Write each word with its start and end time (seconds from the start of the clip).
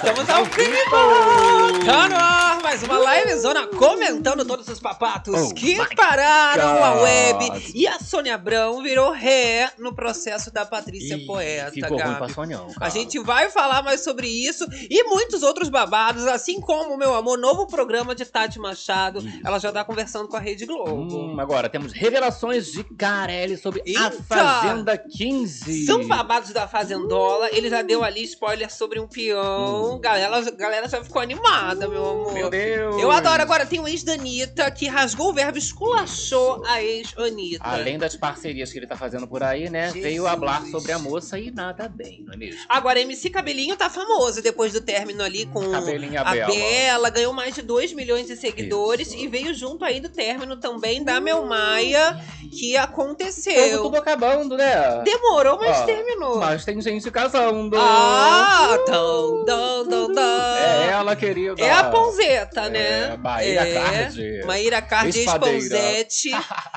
Estamos 0.00 0.30
ao 0.30 0.44
vivo! 0.44 1.90
Ar 1.90 2.47
mais 2.68 2.82
uma 2.82 2.98
live 2.98 3.34
zona 3.36 3.66
comentando 3.66 4.44
todos 4.44 4.68
os 4.68 4.78
papatos 4.78 5.34
Oh 5.34 5.54
que 5.54 5.74
pararam 5.96 6.74
God. 6.74 6.82
a 6.82 6.94
web. 7.00 7.72
E 7.74 7.86
a 7.86 7.98
Sônia 7.98 8.34
Abrão 8.34 8.82
virou 8.82 9.10
ré 9.10 9.72
no 9.78 9.94
processo 9.94 10.52
da 10.52 10.66
Patrícia 10.66 11.16
Ih, 11.16 11.24
Poeta, 11.24 11.70
Ficou 11.72 11.96
ruim 11.96 12.00
Gabi. 12.00 12.16
pra 12.18 12.28
Sonhão, 12.28 12.66
cara. 12.74 12.86
A 12.86 12.88
gente 12.90 13.18
vai 13.20 13.48
falar 13.48 13.82
mais 13.82 14.04
sobre 14.04 14.26
isso 14.26 14.66
e 14.90 15.02
muitos 15.04 15.42
outros 15.42 15.70
babados, 15.70 16.26
assim 16.26 16.60
como, 16.60 16.94
meu 16.98 17.14
amor, 17.14 17.38
novo 17.38 17.66
programa 17.66 18.14
de 18.14 18.26
Tati 18.26 18.58
Machado. 18.58 19.20
Isso. 19.20 19.40
Ela 19.42 19.58
já 19.58 19.72
tá 19.72 19.82
conversando 19.82 20.28
com 20.28 20.36
a 20.36 20.40
Rede 20.40 20.66
Globo. 20.66 21.16
Hum, 21.16 21.40
agora 21.40 21.70
temos 21.70 21.94
revelações 21.94 22.70
de 22.70 22.84
Carelli 22.84 23.56
sobre 23.56 23.80
a 23.80 24.10
Eita! 24.10 24.22
Fazenda 24.24 24.98
15. 24.98 25.86
São 25.86 26.06
babados 26.06 26.50
da 26.52 26.68
Fazendola. 26.68 27.48
Ele 27.50 27.70
já 27.70 27.80
deu 27.80 28.04
ali 28.04 28.24
spoiler 28.24 28.70
sobre 28.70 29.00
um 29.00 29.08
peão. 29.08 29.98
Galera, 30.00 30.50
galera 30.50 30.86
já 30.86 31.02
ficou 31.02 31.22
animada, 31.22 31.88
meu 31.88 32.04
amor. 32.04 32.28
Hum. 32.28 32.34
Meu 32.34 32.50
Deus. 32.50 32.57
Eu 33.00 33.10
adoro. 33.10 33.42
Agora 33.42 33.66
tem 33.66 33.80
o 33.80 33.88
ex 33.88 34.02
da 34.02 34.12
Anitta 34.14 34.70
que 34.70 34.86
rasgou 34.88 35.30
o 35.30 35.32
verbo, 35.32 35.58
esculachou 35.58 36.62
a 36.66 36.82
ex-Anitta. 36.82 37.64
Além 37.64 37.98
das 37.98 38.16
parcerias 38.16 38.72
que 38.72 38.78
ele 38.78 38.86
tá 38.86 38.96
fazendo 38.96 39.26
por 39.26 39.42
aí, 39.42 39.68
né? 39.70 39.86
Jesus. 39.86 40.02
Veio 40.02 40.26
hablar 40.26 40.64
sobre 40.66 40.92
a 40.92 40.98
moça 40.98 41.38
e 41.38 41.50
nada 41.50 41.88
bem, 41.88 42.22
não 42.26 42.34
é 42.34 42.36
mesmo? 42.36 42.60
Agora, 42.68 43.00
MC 43.00 43.30
Cabelinho 43.30 43.76
tá 43.76 43.88
famoso 43.90 44.42
depois 44.42 44.72
do 44.72 44.80
término 44.80 45.22
ali 45.22 45.46
com 45.46 45.70
Cabelinho 45.70 46.20
a 46.20 46.24
Bela. 46.24 46.52
Bela. 46.52 47.10
Ganhou 47.10 47.32
mais 47.32 47.54
de 47.54 47.62
2 47.62 47.92
milhões 47.92 48.26
de 48.26 48.36
seguidores 48.36 49.08
Isso. 49.08 49.18
e 49.18 49.28
veio 49.28 49.54
junto 49.54 49.84
aí 49.84 50.00
do 50.00 50.08
término 50.08 50.56
também 50.56 51.02
da 51.02 51.20
Mel 51.20 51.44
Maia, 51.46 52.20
que 52.50 52.76
aconteceu. 52.76 53.82
tudo 53.82 53.96
acabando, 53.96 54.56
né? 54.56 55.02
Demorou, 55.04 55.58
mas 55.58 55.80
Ó, 55.80 55.84
terminou. 55.84 56.38
Mas 56.38 56.64
tem 56.64 56.80
gente 56.80 57.10
casando. 57.10 57.76
Ah, 57.78 58.78
tão, 58.86 59.44
tão, 59.44 59.88
tão, 59.88 60.14
tão. 60.14 60.56
É 60.56 60.90
ela, 60.90 61.16
querida. 61.16 61.60
É 61.60 61.70
a 61.70 61.84
Ponzeta, 61.84 62.47
né? 62.70 63.12
É, 63.12 63.16
Maíra 63.16 63.72
Cardi. 63.72 64.42
Maíra 64.44 64.82
Cardi. 64.82 65.24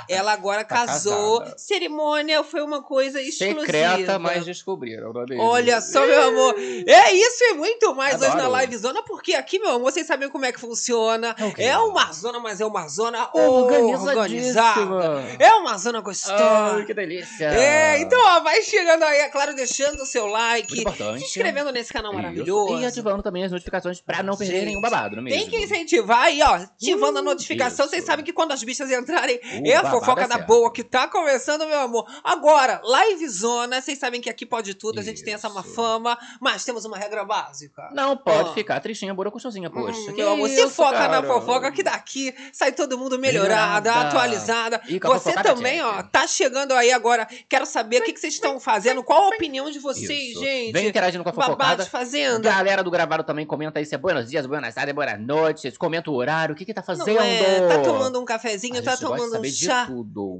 Ela 0.09 0.33
agora 0.33 0.63
Tá 0.72 0.86
casou. 0.86 1.39
casada. 1.39 1.58
Cerimônia 1.58 2.44
foi 2.44 2.61
uma 2.61 2.81
coisa 2.83 3.22
exclusiva. 3.22 3.61
Secreta, 3.61 4.19
mas 4.19 4.45
descobriram, 4.45 5.11
é? 5.30 5.36
Olha 5.38 5.81
só, 5.81 6.05
meu 6.05 6.23
amor. 6.30 6.55
É 6.59 7.11
isso 7.13 7.44
e 7.44 7.53
muito 7.55 7.94
mais 7.95 8.16
hoje 8.16 8.25
Adoro. 8.25 8.44
na 8.44 8.47
Live 8.50 8.78
Zona, 8.78 9.02
porque 9.03 9.33
aqui, 9.33 9.59
meu 9.59 9.69
amor, 9.72 9.91
vocês 9.91 10.05
sabem 10.08 10.30
como 10.30 10.45
é 10.45 10.52
que 10.52 10.59
funciona. 10.59 11.36
É 11.38 11.45
o 11.45 11.53
quê? 11.53 11.63
É 11.63 11.78
uma 11.78 12.11
zona, 12.13 12.39
mas 12.39 12.61
é 12.61 12.66
uma 12.66 12.88
zona 12.88 13.30
Organizadíssima. 13.33 14.22
organizada. 14.22 15.35
É 15.39 15.53
uma 15.53 15.78
zona 15.78 16.02
gostosa. 16.02 16.75
Ai, 16.75 16.85
que 16.85 16.94
delícia. 16.94 17.45
É, 17.45 18.00
então, 18.00 18.19
ó, 18.23 18.39
vai 18.41 18.61
chegando 18.61 19.03
aí, 19.03 19.19
é 19.19 19.30
claro, 19.30 19.56
deixando 19.56 20.02
o 20.02 20.06
seu 20.06 20.25
like, 20.28 20.75
se 20.75 21.23
inscrevendo 21.23 21.72
nesse 21.72 21.91
canal 21.91 22.11
Isso. 22.11 22.22
maravilhoso. 22.22 22.80
E 22.80 22.85
ativando 22.85 23.23
também 23.23 23.44
as 23.44 23.52
notificações 23.52 24.00
pra 24.02 24.22
não 24.23 24.35
perder 24.38 24.66
nenhum 24.66 24.81
babado, 24.81 25.16
não 25.16 25.22
é 25.22 25.25
mesmo? 25.25 25.39
Tem 25.39 25.50
que 25.50 25.61
incentivar 25.64 26.23
aí, 26.23 26.42
ó, 26.42 26.56
ativando 26.56 27.20
a 27.20 27.22
notificação. 27.22 27.86
isso. 27.86 27.95
Vocês 27.95 28.06
sabem 28.06 28.23
que 28.26 28.34
quando 28.34 28.52
as 28.52 28.64
bichas 28.64 28.90
entrarem, 28.92 29.40
O 29.64 29.68
é 29.68 29.76
a 29.76 29.81
babado 29.84 30.00
fofoca 30.00 30.28
da 30.28 30.36
certo. 30.36 30.48
boa 30.48 30.72
que 30.72 30.84
tá 30.84 31.08
começando, 31.08 31.66
meu 31.68 31.80
amor. 31.80 32.06
Agora, 32.23 32.81
live 32.84 33.28
zona, 33.30 33.81
vocês 33.81 33.98
sabem 33.98 34.22
que 34.22 34.30
aqui 34.30 34.45
pode 34.45 34.73
tudo, 34.73 35.00
a 35.00 35.03
gente 35.03 35.23
tem 35.23 35.34
essa 35.34 35.50
má 35.50 35.62
Isso. 35.62 35.73
fama, 35.73 36.18
mas 36.40 36.64
temos 36.66 36.86
uma 36.86 36.98
regra 36.98 37.23
básica. 37.23 37.90
Não 37.94 38.16
pode 38.18 38.50
Ó. 38.50 38.53
ficar 38.53 38.80
tristinha, 38.80 39.14
bora 39.14 39.30
gostosinha, 39.30 39.70
poxa. 39.70 40.00
Hum, 40.12 40.16
meu 40.16 40.31
amor, 40.34 40.50
se 40.50 40.56
isso, 40.62 40.70
foca 40.70 40.92
cara? 40.98 41.22
na 41.22 41.28
fofoca, 41.28 41.72
que 41.72 41.84
daqui 41.84 42.34
sai 42.52 42.72
todo 42.72 42.98
mundo 42.98 43.18
melhorada, 43.20 43.92
atualizada. 43.94 44.81
E 44.88 45.00
Você 45.00 45.34
também, 45.34 45.81
ó, 45.81 46.03
tá 46.03 46.28
chegando 46.28 46.74
aí 46.74 46.91
agora. 46.91 47.28
Quero 47.50 47.66
saber 47.66 48.02
o 48.02 48.03
que, 48.03 48.14
que 48.14 48.19
vocês 48.19 48.34
estão 48.34 48.59
fazendo, 48.59 49.03
qual 49.03 49.25
a 49.25 49.28
opinião 49.30 49.69
de 49.69 49.80
vocês, 49.80 50.31
Isso. 50.31 50.40
gente. 50.40 50.74
Vem 50.74 50.88
interagindo 50.88 51.24
com 51.24 51.30
a 51.30 51.34
Babado 51.34 51.52
fofocada. 51.53 51.84
de 51.84 51.90
fazenda. 51.90 52.40
Galera 52.40 52.84
do 52.84 52.91
gravado 52.91 53.24
também 53.24 53.46
comenta 53.46 53.80
aí 53.80 53.85
se 53.85 53.96
é 53.96 53.97
buenos 53.97 54.30
dias, 54.30 54.46
buenas 54.46 54.74
tardes, 54.74 54.94
boa 54.94 55.18
noite. 55.18 55.50
Comenta 55.78 56.09
o 56.12 56.16
horário, 56.16 56.53
o 56.53 56.57
que 56.57 56.66
que 56.66 56.73
tá 56.73 56.84
Não 56.88 56.95
fazendo. 56.97 57.19
é? 57.19 57.67
Tá 57.67 57.79
tomando 57.81 58.19
um 58.19 58.25
cafezinho, 58.25 58.79
A 58.79 58.81
tá 58.81 58.97
tomando 58.97 59.39
um 59.39 59.44
chá. 59.45 59.88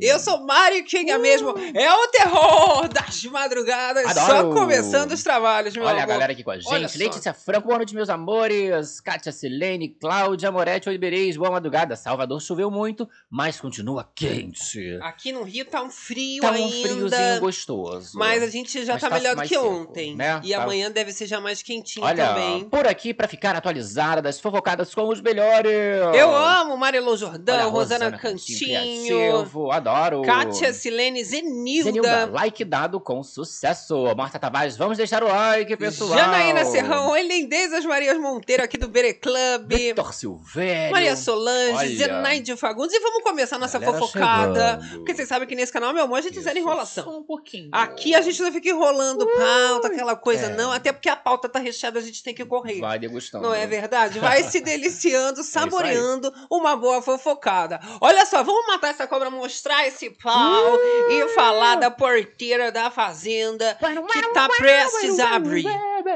Eu 0.02 0.20
sou 0.20 0.46
Mari 0.46 0.84
Kinga 0.84 1.18
mesmo. 1.18 1.50
É 1.74 1.94
o 1.94 2.08
terror 2.08 2.88
das 2.88 3.24
madrugadas. 3.26 4.12
Só 4.14 4.40
Adoro. 4.40 4.54
começando 4.54 5.12
os 5.12 5.24
trabalhos, 5.24 5.76
meu 5.76 5.84
Olha 5.86 6.00
a 6.00 6.04
amor. 6.04 6.08
galera 6.14 6.32
aqui 6.34 6.44
com 6.44 6.52
a 6.52 6.56
gente. 6.60 6.66
só. 6.92 6.98
Letícia 6.98 7.34
Franco, 7.34 7.68
boa 7.68 7.78
noite, 7.78 7.94
meus 7.96 8.10
amores. 8.10 9.00
Kátia 9.02 9.32
Silene, 9.32 9.90
Cláudia 9.90 10.52
Moretti 10.52 10.90
Oliveirez, 10.90 11.38
boa 11.38 11.52
madrugada. 11.52 11.96
Salvador 11.96 12.42
choveu 12.42 12.70
muito, 12.72 13.08
mas 13.30 13.60
continua 13.60 14.08
quente. 14.16 14.98
Aqui 15.02 15.32
no 15.32 15.44
Rio 15.44 15.66
tá 15.66 15.82
um 15.84 15.90
frio 15.90 16.42
Tá 16.42 16.52
um 16.52 16.54
ainda. 16.54 16.88
friozinho 16.90 17.40
gostoso. 17.40 18.18
Mas 18.18 18.44
a 18.44 18.48
gente 18.48 18.84
já 18.86 18.94
Mas 18.94 19.02
tá 19.02 19.10
tá 19.10 19.16
melhor 19.16 19.36
do 19.36 19.42
que 19.42 19.50
seco, 19.50 19.68
ontem. 19.68 20.16
né? 20.16 20.40
E 20.44 20.52
Tá- 20.52 20.64
amanhã 20.64 20.92
deve 20.92 21.12
ser 21.12 21.26
já 21.26 21.40
mais 21.40 21.62
quentinho 21.62 22.06
Olha, 22.06 22.28
também. 22.28 22.70
por 22.70 22.88
aqui 22.88 23.14
pra 23.14 23.28
ficar 23.28 23.56
atualizada 23.56 24.22
das 24.22 24.40
fofocadas 24.40 24.94
com 25.02 25.10
os 25.10 25.22
melhores. 25.22 25.72
Eu 26.14 26.36
amo 26.36 26.78
Marilô 26.78 27.16
Jordão, 27.18 27.56
Olha, 27.56 27.66
Rosana, 27.66 28.12
Cantinho 28.12 28.32
Cantinho, 28.60 29.08
Criativo, 29.08 29.72
adoro. 29.72 30.22
Kátia 30.22 30.74
Silene 30.74 31.24
Zenilda, 31.24 31.92
Zenilda, 31.92 32.26
like 32.32 32.64
dado 32.64 33.00
com 33.00 33.24
sucesso. 33.24 34.04
Marta 34.16 34.38
Tavares, 34.38 34.78
vamos 34.78 34.98
deixar 34.98 35.24
o 35.24 35.28
like, 35.28 35.76
pessoal. 35.76 36.18
Janaína 36.18 36.66
Serrão, 36.66 37.10
Oi 37.10 37.24
Lindezas 37.24 37.86
Marias 37.86 38.18
Monteiro 38.20 38.64
aqui 38.64 38.78
do 38.78 38.88
Bere 38.88 39.14
Club. 39.14 39.68
Vitor 39.68 40.14
Silvério. 40.14 40.92
Maria 40.92 41.16
Solange, 41.16 41.78
Olha. 41.78 41.96
Zenaide 41.98 42.56
Fagundes. 42.56 42.96
E 42.96 43.00
vamos 43.00 43.24
começar 43.24 43.58
nossa 43.58 43.80
Galera 43.80 44.00
fofocada. 44.00 44.80
chegando. 44.82 44.98
Porque 45.00 45.16
vocês 45.16 45.28
sabem 45.28 45.48
que 45.48 45.56
nesse 45.56 45.74
canal, 45.74 45.94
meu 45.94 46.04
amor, 46.04 46.20
a 46.20 46.22
gente 46.22 46.34
Isso, 46.34 46.44
zera 46.44 46.60
enrolação. 46.60 47.04
Só 47.04 47.18
um 47.18 47.24
pouquinho. 47.24 47.70
Aqui 47.72 48.14
a 48.14 48.22
gente 48.22 48.42
não 48.42 48.52
fica 48.52 48.70
enrolando 48.70 49.26
pauta, 49.26 49.88
aquela 49.88 50.16
coisa, 50.16 50.46
é. 50.48 50.56
não. 50.56 50.72
Até 50.72 50.92
porque 50.92 51.10
a 51.10 51.16
pauta 51.16 51.50
tá 51.50 51.60
recheada, 51.60 52.00
a 52.00 52.02
gente 52.02 52.24
tem 52.24 52.34
que 52.34 52.46
correr. 52.46 52.80
Vai 52.80 53.00
degustando. 53.00 53.48
Não 53.48 53.54
é 53.54 53.66
verdade? 53.66 54.20
Vai 54.20 54.44
se 54.44 54.62
deliciando, 54.92 55.42
É 55.42 55.44
saboreando 55.44 56.34
uma 56.50 56.76
boa 56.76 57.02
fofocada. 57.02 57.80
Olha 58.00 58.26
só, 58.26 58.44
vamos 58.44 58.68
matar 58.68 58.90
essa 58.90 59.08
cobra, 59.08 59.30
mostrar 59.30 59.88
esse 59.88 60.10
pau 60.10 60.78
e 61.10 61.28
falar 61.30 61.76
da 61.76 61.90
porteira 61.92 62.72
da 62.72 62.90
fazenda 62.92 63.78
que 64.12 64.34
tá 64.34 64.48
prestes 64.58 65.20
a 65.20 65.36
abrir. 65.36 65.66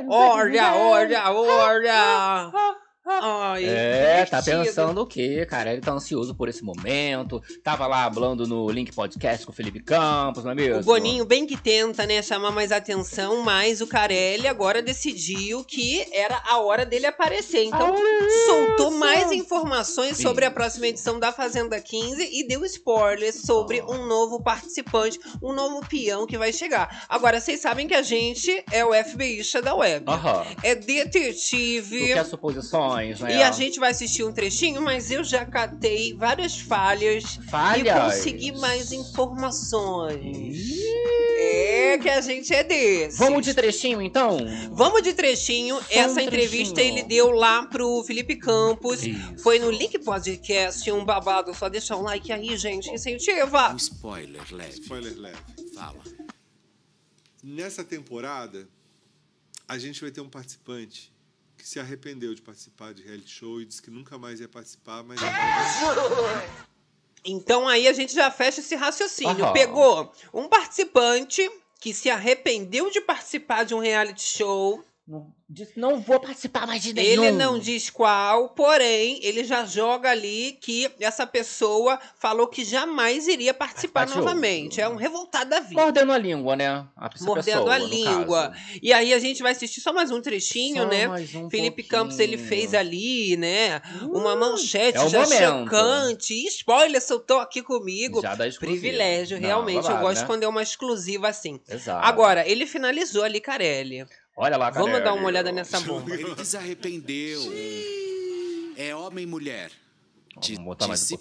Olha, 0.10 0.74
olha, 0.76 1.32
olha. 1.32 2.76
Ai, 3.22 3.66
É, 3.66 4.26
tá 4.26 4.42
pensando 4.42 5.02
o 5.02 5.06
quê, 5.06 5.46
cara? 5.46 5.72
Ele 5.72 5.82
tá 5.82 5.92
ansioso 5.92 6.34
por 6.34 6.50
esse 6.50 6.64
momento. 6.64 7.42
Tava 7.64 7.86
lá 7.88 8.12
falando 8.12 8.48
no 8.48 8.70
Link 8.70 8.92
Podcast 8.94 9.46
com 9.46 9.52
o 9.52 9.56
Felipe 9.56 9.80
Campos, 9.82 10.44
não 10.44 10.52
é 10.52 10.56
mesmo? 10.56 10.80
O 10.82 10.84
Boninho 10.84 11.24
bem 11.26 11.46
que 11.46 11.56
tenta, 11.56 12.06
né, 12.06 12.22
chamar 12.22 12.52
mais 12.52 12.72
atenção, 12.72 13.42
mas 13.44 13.80
o 13.82 13.88
Carelli 13.88 14.48
agora 14.48 14.82
decidiu 14.82 15.64
que 15.64 16.06
era 16.12 16.42
a 16.48 16.60
hora 16.60 16.86
dele 16.86 17.06
aparecer. 17.06 17.64
Então, 17.64 17.96
soltou 18.48 18.92
mais 18.92 19.32
informações 19.32 20.18
sobre 20.18 20.44
a 20.46 20.48
Isso. 20.48 20.56
próxima 20.56 20.88
edição 20.88 21.20
da 21.20 21.32
Fazenda 21.32 21.80
15 21.80 22.24
e 22.32 22.48
deu 22.48 22.66
spoilers 22.66 23.36
sobre 23.42 23.82
Oh. 23.86 23.94
um 23.94 24.06
novo 24.08 24.42
participante, 24.42 25.20
um 25.42 25.54
novo 25.54 25.86
peão 25.88 26.26
que 26.26 26.38
vai 26.38 26.52
chegar. 26.52 27.06
Agora, 27.08 27.40
vocês 27.40 27.60
sabem 27.60 27.88
que 27.88 27.94
a 27.94 28.02
gente 28.02 28.64
é 28.72 28.84
o 28.84 28.94
FBIsta 28.94 29.62
da 29.62 29.76
web. 29.76 30.06
É 30.64 30.74
Tu 30.76 30.86
detetive. 30.86 32.14
quer 32.14 32.26
suposições, 32.26 32.95
né? 32.96 33.38
E 33.38 33.44
a 33.44 33.52
gente 33.52 33.80
vai 33.80 33.92
assistir 33.92 34.24
um 34.24 34.32
trechinho, 34.32 34.82
mas 34.82 35.12
eu 35.12 35.24
já 35.24 35.46
catei 35.46 36.14
várias 36.14 36.60
falhas 36.60 37.40
Falhas. 37.50 37.86
e 37.86 38.02
consegui 38.02 38.52
mais 38.54 38.92
informações. 38.92 40.58
É 41.38 41.98
que 41.98 42.10
a 42.10 42.22
gente 42.22 42.54
é 42.54 42.64
desse. 42.64 43.18
Vamos 43.18 43.46
de 43.46 43.54
trechinho, 43.54 44.02
então? 44.02 44.38
Vamos 44.72 45.02
de 45.02 45.14
trechinho. 45.14 45.80
Essa 45.90 46.20
um 46.20 46.24
entrevista 46.24 46.76
trechinho. 46.76 46.98
ele 46.98 47.08
deu 47.08 47.32
lá 47.32 47.66
pro 47.66 48.04
Felipe 48.04 48.36
Campos. 48.36 49.04
Isso. 49.04 49.38
Foi 49.40 49.60
no 49.60 49.70
Link 49.70 49.98
Podcast, 50.00 50.90
um 50.92 51.04
babado. 51.06 51.54
Só 51.54 51.70
deixa 51.70 51.96
um 51.96 52.02
like 52.02 52.32
aí, 52.32 52.58
gente. 52.58 52.90
Incentiva. 52.90 53.72
Um 53.72 53.78
spoiler 53.78 54.44
leve. 54.52 54.80
Spoiler 54.82 55.18
leve. 55.18 55.38
Fala. 55.74 56.02
Nessa 57.44 57.84
temporada, 57.84 58.68
a 59.68 59.78
gente 59.78 60.02
vai 60.02 60.12
ter 60.12 60.22
um 60.22 60.30
participante 60.30 61.15
que 61.66 61.70
se 61.70 61.80
arrependeu 61.80 62.36
de 62.36 62.44
participar 62.44 62.94
de 62.94 63.02
reality 63.02 63.32
show 63.32 63.60
e 63.60 63.66
disse 63.66 63.82
que 63.82 63.90
nunca 63.90 64.20
mais 64.20 64.40
ia 64.40 64.48
participar, 64.48 65.02
mas 65.02 65.20
vai. 65.20 65.32
Então 67.26 67.68
aí 67.68 67.88
a 67.88 67.94
gente 67.94 68.14
já 68.14 68.30
fecha 68.30 68.60
esse 68.60 68.76
raciocínio. 68.76 69.44
Aham. 69.46 69.52
Pegou 69.52 70.14
um 70.32 70.48
participante 70.48 71.42
que 71.82 71.92
se 71.92 72.08
arrependeu 72.08 72.92
de 72.92 73.02
participar 73.02 73.66
de 73.66 73.74
um 73.74 73.80
reality 73.80 74.22
show. 74.22 74.86
Não, 75.08 75.28
disse, 75.48 75.80
não 75.80 76.00
vou 76.00 76.20
participar 76.20 76.66
mais 76.66 76.82
de 76.82 76.92
nenhum. 76.92 77.24
Ele 77.26 77.32
não 77.32 77.60
diz 77.60 77.92
qual, 77.92 78.50
porém, 78.50 79.20
ele 79.22 79.44
já 79.44 79.64
joga 79.64 80.10
ali 80.10 80.58
que 80.60 80.92
essa 81.00 81.28
pessoa 81.28 82.00
falou 82.18 82.48
que 82.48 82.66
jamais 82.66 83.28
iria 83.28 83.54
participar 83.54 84.08
de 84.08 84.16
novamente. 84.16 84.82
É 84.82 84.90
um 84.90 84.96
revoltado 84.96 85.52
da 85.52 85.60
vida. 85.60 85.80
Mordendo 85.80 86.12
a 86.12 86.18
língua, 86.18 86.56
né? 86.56 86.88
A 86.98 87.08
Mordendo 87.22 87.44
pessoa, 87.46 87.74
a 87.76 87.78
língua. 87.78 88.50
caso. 88.50 88.80
E 88.82 88.92
aí 88.92 89.14
a 89.14 89.20
gente 89.20 89.44
vai 89.44 89.52
assistir 89.52 89.80
só 89.80 89.94
mais 89.94 90.10
um 90.10 90.20
trechinho, 90.20 90.82
Só 90.82 90.90
né? 90.90 91.08
mais 91.08 91.36
um 91.36 91.52
Felipe 91.52 91.84
pouquinho. 91.84 91.88
Campos 91.88 92.18
ele 92.18 92.40
fez 92.40 92.74
ali, 92.74 93.38
né? 93.38 93.84
Uma 94.12 94.36
manchete 94.36 94.98
é 94.98 95.08
já 95.08 95.22
momento. 95.22 95.66
chocante. 95.70 96.34
E 96.34 96.48
spoiler, 96.48 97.00
soltou 97.00 97.40
aqui 97.40 97.62
comigo. 97.62 98.24
Já 98.24 98.34
dá 98.34 98.48
exclusiva. 98.48 98.82
Privilégio, 98.82 99.40
Não, 99.40 99.48
realmente. 99.48 99.76
eu 99.76 99.84
babado, 99.84 100.02
gosto 100.02 100.22
né? 100.22 100.26
quando 100.28 100.42
é 100.42 100.48
uma 100.48 100.64
exclusiva 100.64 101.28
assim. 101.28 101.62
Exato. 101.70 102.04
Agora, 102.04 102.44
ele 102.50 102.66
finalizou 102.66 103.22
ali, 103.22 103.40
Carelli. 103.40 104.04
Olha 104.36 104.58
lá, 104.58 104.70
Vamos 104.70 105.02
dar 105.04 105.14
uma 105.14 105.20
ele? 105.20 105.26
olhada 105.28 105.52
nessa 105.52 105.80
bomba. 105.80 106.14
Ele 106.14 106.36
desarrependeu. 106.36 107.42
É 108.76 108.94
homem 108.96 109.24
e 109.24 109.28
mulher. 109.28 109.72
De 110.42 110.56
Vamos 110.56 110.66
botar 110.66 110.88
mais 110.88 111.10
um 111.12 111.18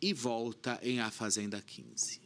e 0.00 0.12
volta 0.12 0.80
em 0.82 1.00
A 1.00 1.10
Fazenda 1.10 1.62
15. 1.64 2.20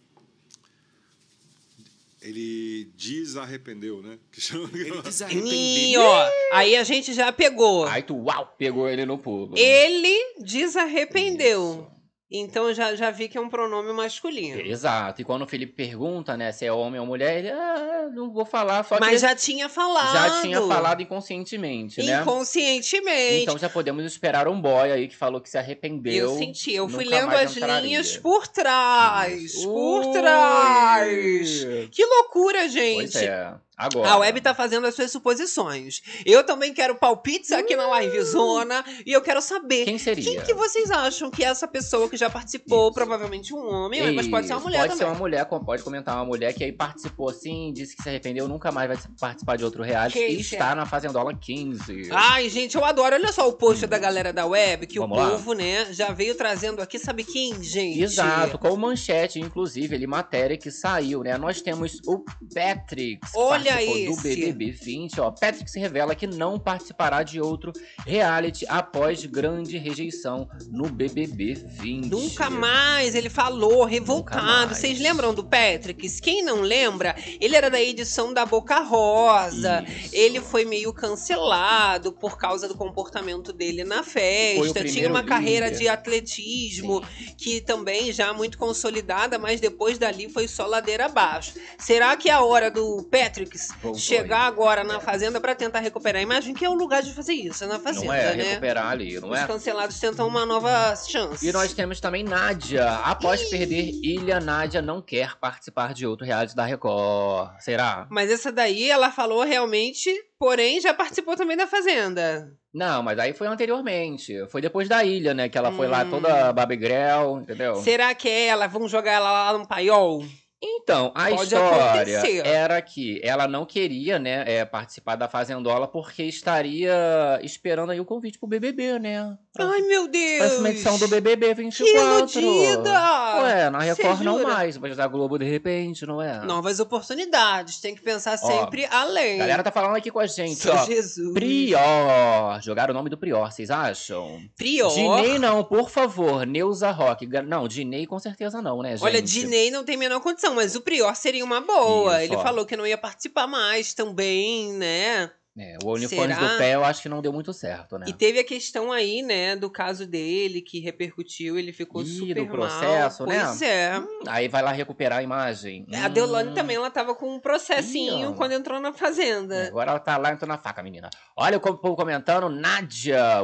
Ele 2.22 2.90
desarrependeu, 2.96 4.02
né? 4.02 4.18
Que 4.32 4.40
chama... 4.40 4.68
Ele 4.72 4.88
Ih, 4.98 5.02
desarrependeu. 5.02 6.00
ó, 6.00 6.30
aí 6.52 6.74
a 6.76 6.82
gente 6.82 7.12
já 7.12 7.30
pegou. 7.30 7.84
Aí 7.86 8.02
tu, 8.02 8.16
uau, 8.16 8.54
pegou 8.58 8.88
ele 8.88 9.04
no 9.04 9.18
pulo. 9.18 9.56
Ele 9.56 10.34
desarrependeu. 10.40 11.90
Então 12.28 12.74
já, 12.74 12.94
já 12.96 13.10
vi 13.12 13.28
que 13.28 13.38
é 13.38 13.40
um 13.40 13.48
pronome 13.48 13.92
masculino. 13.92 14.60
Exato. 14.60 15.20
E 15.20 15.24
quando 15.24 15.42
o 15.42 15.46
Felipe 15.46 15.72
pergunta, 15.74 16.36
né, 16.36 16.50
se 16.50 16.64
é 16.66 16.72
homem 16.72 17.00
ou 17.00 17.06
mulher, 17.06 17.38
ele, 17.38 17.50
ah, 17.50 18.08
não 18.12 18.32
vou 18.32 18.44
falar, 18.44 18.84
só 18.84 18.96
que 18.96 19.00
Mas 19.00 19.20
já 19.20 19.34
tinha 19.36 19.68
falado. 19.68 20.12
já 20.12 20.42
tinha 20.42 20.60
falado 20.60 21.00
inconscientemente, 21.02 22.02
né? 22.02 22.22
Inconscientemente. 22.22 23.42
Então 23.42 23.56
já 23.56 23.68
podemos 23.68 24.04
esperar 24.04 24.48
um 24.48 24.60
boy 24.60 24.90
aí 24.90 25.06
que 25.06 25.16
falou 25.16 25.40
que 25.40 25.48
se 25.48 25.56
arrependeu. 25.56 26.32
eu 26.32 26.36
senti, 26.38 26.72
eu 26.74 26.88
fui 26.88 27.04
lendo 27.04 27.32
as 27.32 27.56
entraria. 27.56 27.80
linhas 27.80 28.16
por 28.16 28.48
trás. 28.48 29.54
Por 29.62 30.06
Ui! 30.06 30.12
trás. 30.12 31.64
Que 31.92 32.04
loucura, 32.04 32.68
gente. 32.68 33.12
Pois 33.12 33.16
é. 33.16 33.54
Agora. 33.76 34.08
A 34.08 34.16
Web 34.18 34.40
tá 34.40 34.54
fazendo 34.54 34.86
as 34.86 34.94
suas 34.94 35.10
suposições. 35.10 36.00
Eu 36.24 36.42
também 36.44 36.72
quero 36.72 36.94
palpites 36.94 37.52
aqui 37.52 37.76
na 37.76 37.86
Live 37.88 38.22
Zona 38.22 38.82
e 39.04 39.12
eu 39.12 39.20
quero 39.20 39.42
saber 39.42 39.84
Quem 39.84 39.98
seria? 39.98 40.24
quem 40.24 40.40
que 40.40 40.54
vocês 40.54 40.90
acham 40.90 41.30
que 41.30 41.44
é 41.44 41.48
essa 41.48 41.68
pessoa 41.68 42.08
que 42.08 42.16
já 42.16 42.30
participou, 42.30 42.86
Isso. 42.86 42.94
provavelmente 42.94 43.54
um 43.54 43.58
homem, 43.68 44.12
mas 44.12 44.26
pode 44.28 44.46
ser 44.46 44.54
uma 44.54 44.58
Isso, 44.60 44.66
mulher 44.66 44.78
pode 44.78 44.92
também. 44.92 45.06
ser 45.06 45.12
uma 45.12 45.18
mulher, 45.18 45.44
pode 45.44 45.82
comentar 45.82 46.14
uma 46.16 46.24
mulher 46.24 46.54
que 46.54 46.64
aí 46.64 46.72
participou 46.72 47.28
assim, 47.28 47.72
disse 47.74 47.94
que 47.94 48.02
se 48.02 48.08
arrependeu, 48.08 48.48
nunca 48.48 48.72
mais 48.72 48.88
vai 48.88 48.98
participar 49.20 49.56
de 49.56 49.64
outro 49.64 49.82
reality 49.82 50.18
e 50.18 50.36
que 50.36 50.40
está 50.40 50.74
na 50.74 50.86
Fazendola 50.86 51.34
15. 51.34 52.08
Ai, 52.12 52.48
gente, 52.48 52.76
eu 52.76 52.84
adoro. 52.84 53.14
Olha 53.14 53.32
só 53.32 53.46
o 53.48 53.52
post 53.52 53.86
da 53.86 53.98
galera 53.98 54.32
da 54.32 54.46
web, 54.46 54.86
que 54.86 54.98
Vamos 54.98 55.18
o 55.18 55.20
lá. 55.20 55.30
povo, 55.30 55.52
né, 55.52 55.92
já 55.92 56.12
veio 56.12 56.34
trazendo 56.34 56.80
aqui, 56.80 56.98
sabe 56.98 57.24
quem, 57.24 57.62
gente? 57.62 58.02
Exato, 58.02 58.58
com 58.58 58.74
manchete, 58.76 59.38
inclusive, 59.38 59.94
ele 59.94 60.06
matéria 60.06 60.56
que 60.56 60.70
saiu, 60.70 61.22
né? 61.22 61.36
Nós 61.36 61.60
temos 61.60 62.00
o 62.06 62.24
Patrick, 62.54 63.20
que 63.20 63.65
Olha 63.68 64.06
participou 64.06 64.16
do. 64.16 64.22
BBB 64.22 64.70
20, 64.70 65.20
ó. 65.20 65.30
Patrick 65.30 65.70
se 65.70 65.78
revela 65.78 66.14
que 66.14 66.26
não 66.26 66.58
participará 66.58 67.22
de 67.22 67.40
outro 67.40 67.72
reality 68.06 68.64
após 68.68 69.24
grande 69.24 69.78
rejeição 69.78 70.48
no 70.70 70.88
BBB 70.88 71.54
20. 71.54 72.06
Nunca 72.06 72.50
mais, 72.50 73.14
ele 73.14 73.30
falou, 73.30 73.84
revoltado. 73.84 74.74
Vocês 74.74 74.98
lembram 74.98 75.34
do 75.34 75.44
Patrick? 75.44 76.06
Quem 76.20 76.42
não 76.42 76.60
lembra, 76.60 77.16
ele 77.40 77.56
era 77.56 77.70
da 77.70 77.80
edição 77.80 78.32
da 78.32 78.44
Boca 78.44 78.80
Rosa. 78.80 79.84
Isso. 79.86 80.14
Ele 80.14 80.40
foi 80.40 80.64
meio 80.64 80.92
cancelado 80.92 82.12
por 82.12 82.38
causa 82.38 82.68
do 82.68 82.74
comportamento 82.74 83.52
dele 83.52 83.84
na 83.84 84.02
festa. 84.02 84.84
Tinha 84.84 85.08
uma 85.08 85.22
carreira 85.22 85.66
líder. 85.66 85.78
de 85.78 85.88
atletismo 85.88 87.02
que 87.36 87.60
também 87.60 88.12
já 88.12 88.32
muito 88.32 88.58
consolidada, 88.58 89.38
mas 89.38 89.60
depois 89.60 89.98
dali 89.98 90.28
foi 90.28 90.48
só 90.48 90.66
ladeira 90.66 91.06
abaixo. 91.06 91.54
Será 91.78 92.16
que 92.16 92.28
é 92.28 92.32
a 92.32 92.42
hora 92.42 92.70
do 92.70 93.02
Patrick 93.10 93.55
Voltou 93.82 94.00
chegar 94.00 94.42
aí. 94.42 94.46
agora 94.48 94.84
na 94.84 95.00
fazenda 95.00 95.40
pra 95.40 95.54
tentar 95.54 95.80
recuperar 95.80 96.20
a 96.20 96.22
imagem? 96.22 96.54
Que 96.54 96.64
é 96.64 96.68
o 96.68 96.74
lugar 96.74 97.02
de 97.02 97.12
fazer 97.12 97.32
isso, 97.34 97.64
é 97.64 97.66
na 97.66 97.78
fazenda, 97.78 98.06
Não 98.06 98.12
é? 98.14 98.34
né? 98.36 98.42
Recuperar 98.50 98.88
ali, 98.90 99.20
não 99.20 99.30
Os 99.30 99.38
é? 99.38 99.46
cancelados 99.46 99.98
tentam 99.98 100.26
uma 100.26 100.44
nova 100.46 100.94
chance. 100.96 101.46
E 101.46 101.52
nós 101.52 101.72
temos 101.72 102.00
também 102.00 102.22
Nádia. 102.24 102.88
Após 103.04 103.42
perder 103.48 103.90
Ilha, 104.02 104.40
Nádia 104.40 104.80
não 104.82 105.00
quer 105.02 105.36
participar 105.36 105.92
de 105.94 106.06
outro 106.06 106.24
reality 106.26 106.54
da 106.54 106.64
Record. 106.64 107.50
Será? 107.60 108.06
Mas 108.10 108.30
essa 108.30 108.50
daí 108.52 108.90
ela 108.90 109.10
falou 109.10 109.42
realmente, 109.44 110.10
porém 110.38 110.80
já 110.80 110.92
participou 110.94 111.36
também 111.36 111.56
da 111.56 111.66
Fazenda. 111.66 112.52
Não, 112.72 113.02
mas 113.02 113.18
aí 113.18 113.32
foi 113.32 113.46
anteriormente. 113.46 114.34
Foi 114.48 114.60
depois 114.60 114.86
da 114.86 115.02
ilha, 115.02 115.32
né? 115.32 115.48
Que 115.48 115.56
ela 115.56 115.72
foi 115.72 115.86
lá 115.88 116.04
Hum. 116.04 116.10
toda 116.10 116.52
babigrel, 116.52 117.40
entendeu? 117.40 117.76
Será 117.76 118.14
que 118.14 118.28
é 118.28 118.46
ela? 118.48 118.66
Vão 118.66 118.86
jogar 118.86 119.12
ela 119.12 119.32
lá 119.50 119.56
no 119.58 119.66
paiol? 119.66 120.22
Então, 120.68 121.12
a 121.14 121.28
Pode 121.28 121.44
história 121.44 122.20
acontecer. 122.20 122.46
era 122.46 122.80
que 122.82 123.20
ela 123.22 123.46
não 123.46 123.64
queria, 123.64 124.18
né, 124.18 124.44
é, 124.46 124.64
participar 124.64 125.14
da 125.16 125.28
Fazendola 125.28 125.86
porque 125.86 126.24
estaria 126.24 127.38
esperando 127.42 127.90
aí 127.92 128.00
o 128.00 128.04
convite 128.04 128.38
pro 128.38 128.48
BBB, 128.48 128.98
né? 128.98 129.36
Pra 129.52 129.64
Ai, 129.70 129.80
meu 129.82 130.06
Deus! 130.08 130.38
próxima 130.38 130.68
edição 130.70 130.98
do 130.98 131.08
BBB 131.08 131.48
Que 131.48 131.54
24. 131.54 132.40
iludida! 132.40 133.40
Ué, 133.42 133.70
na 133.70 133.78
Record 133.80 134.20
não 134.20 134.42
mais, 134.42 134.76
mas 134.76 134.96
da 134.96 135.06
Globo 135.06 135.38
de 135.38 135.44
repente, 135.44 136.04
não 136.04 136.20
é? 136.20 136.44
Novas 136.44 136.78
oportunidades, 136.80 137.80
tem 137.80 137.94
que 137.94 138.02
pensar 138.02 138.38
Ó, 138.42 138.46
sempre 138.46 138.84
além. 138.86 139.36
A 139.36 139.38
galera 139.38 139.62
tá 139.62 139.70
falando 139.72 139.96
aqui 139.96 140.10
com 140.10 140.18
a 140.18 140.26
gente, 140.26 140.56
Só 140.60 140.74
ó. 140.74 140.84
Jesus. 140.86 141.32
Prior. 141.32 142.60
Jogaram 142.62 142.92
o 142.92 142.96
nome 142.96 143.08
do 143.10 143.16
Prior, 143.16 143.50
vocês 143.50 143.70
acham? 143.70 144.40
Prior. 144.56 144.90
Dinei 144.92 145.38
não, 145.38 145.62
por 145.64 145.88
favor. 145.90 146.46
Neuza 146.46 146.90
Rock. 146.90 147.26
Não, 147.46 147.68
Dinei 147.68 148.06
com 148.06 148.18
certeza 148.18 148.60
não, 148.60 148.82
né, 148.82 148.90
gente? 148.96 149.04
Olha, 149.04 149.22
Dinei 149.22 149.70
não 149.70 149.84
tem 149.84 149.96
a 149.96 149.98
menor 149.98 150.20
condição, 150.20 150.54
mas 150.56 150.74
o 150.74 150.80
Prior 150.80 151.14
seria 151.14 151.44
uma 151.44 151.60
boa. 151.60 152.22
Isso, 152.22 152.32
Ele 152.32 152.36
ó. 152.40 152.42
falou 152.42 152.66
que 152.66 152.76
não 152.76 152.86
ia 152.86 152.98
participar 152.98 153.46
mais 153.46 153.94
também, 153.94 154.72
né? 154.72 155.30
É, 155.58 155.78
o 155.82 155.96
Será? 155.96 156.34
do 156.34 156.58
pé 156.58 156.74
eu 156.74 156.84
acho 156.84 157.00
que 157.00 157.08
não 157.08 157.22
deu 157.22 157.32
muito 157.32 157.50
certo, 157.50 157.96
né? 157.98 158.04
E 158.06 158.12
teve 158.12 158.38
a 158.38 158.44
questão 158.44 158.92
aí, 158.92 159.22
né, 159.22 159.56
do 159.56 159.70
caso 159.70 160.06
dele, 160.06 160.60
que 160.60 160.80
repercutiu, 160.80 161.58
ele 161.58 161.72
ficou 161.72 162.02
Ih, 162.02 162.06
super 162.06 162.44
do 162.44 162.50
processo, 162.50 163.24
mal. 163.24 163.32
né? 163.34 163.42
Pois 163.46 163.62
é. 163.62 163.92
Aí 164.28 164.48
vai 164.48 164.60
lá 164.60 164.70
recuperar 164.70 165.20
a 165.20 165.22
imagem. 165.22 165.86
A 165.94 166.08
Deolane 166.08 166.50
Hum. 166.50 166.54
também, 166.54 166.76
ela 166.76 166.90
tava 166.90 167.14
com 167.14 167.36
um 167.36 167.40
processinho 167.40 168.32
Ih, 168.32 168.34
quando 168.34 168.52
entrou 168.52 168.78
na 168.80 168.92
Fazenda. 168.92 169.68
Agora 169.68 169.92
ela 169.92 169.98
tá 169.98 170.18
lá 170.18 170.30
entrando 170.30 170.50
na 170.50 170.58
faca, 170.58 170.82
menina. 170.82 171.08
Olha 171.34 171.56
o 171.56 171.60
povo 171.60 171.96
comentando, 171.96 172.50
Nádia. 172.50 173.42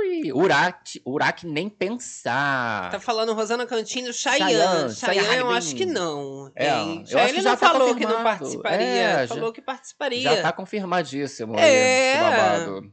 Ui, 0.00 0.32
Urac, 0.32 1.00
Urac 1.06 1.46
nem 1.46 1.68
pensar. 1.68 2.90
Tá 2.90 2.98
falando 3.00 3.32
Rosana 3.34 3.66
Cantino, 3.66 4.12
Chayanne, 4.12 4.94
Chayanne. 4.94 5.36
Eu 5.38 5.50
acho 5.50 5.74
que 5.74 5.84
não. 5.86 6.50
É, 6.56 6.68
hein? 6.70 7.04
eu 7.08 7.18
acho 7.18 7.34
que 7.34 7.40
já 7.42 7.50
não 7.50 7.56
tá 7.56 7.68
falou 7.70 7.94
que 7.94 8.00
não 8.04 8.10
confirmado. 8.12 8.38
participaria. 8.38 8.86
É, 8.86 9.26
já- 9.26 9.34
falou 9.34 9.52
que 9.52 9.60
participaria. 9.62 10.22
Já 10.22 10.42
tá 10.42 10.52
confirmadíssimo 10.52 11.54
É. 11.58 11.62
aí, 11.62 12.14
esse 12.14 12.20
babado. 12.22 12.92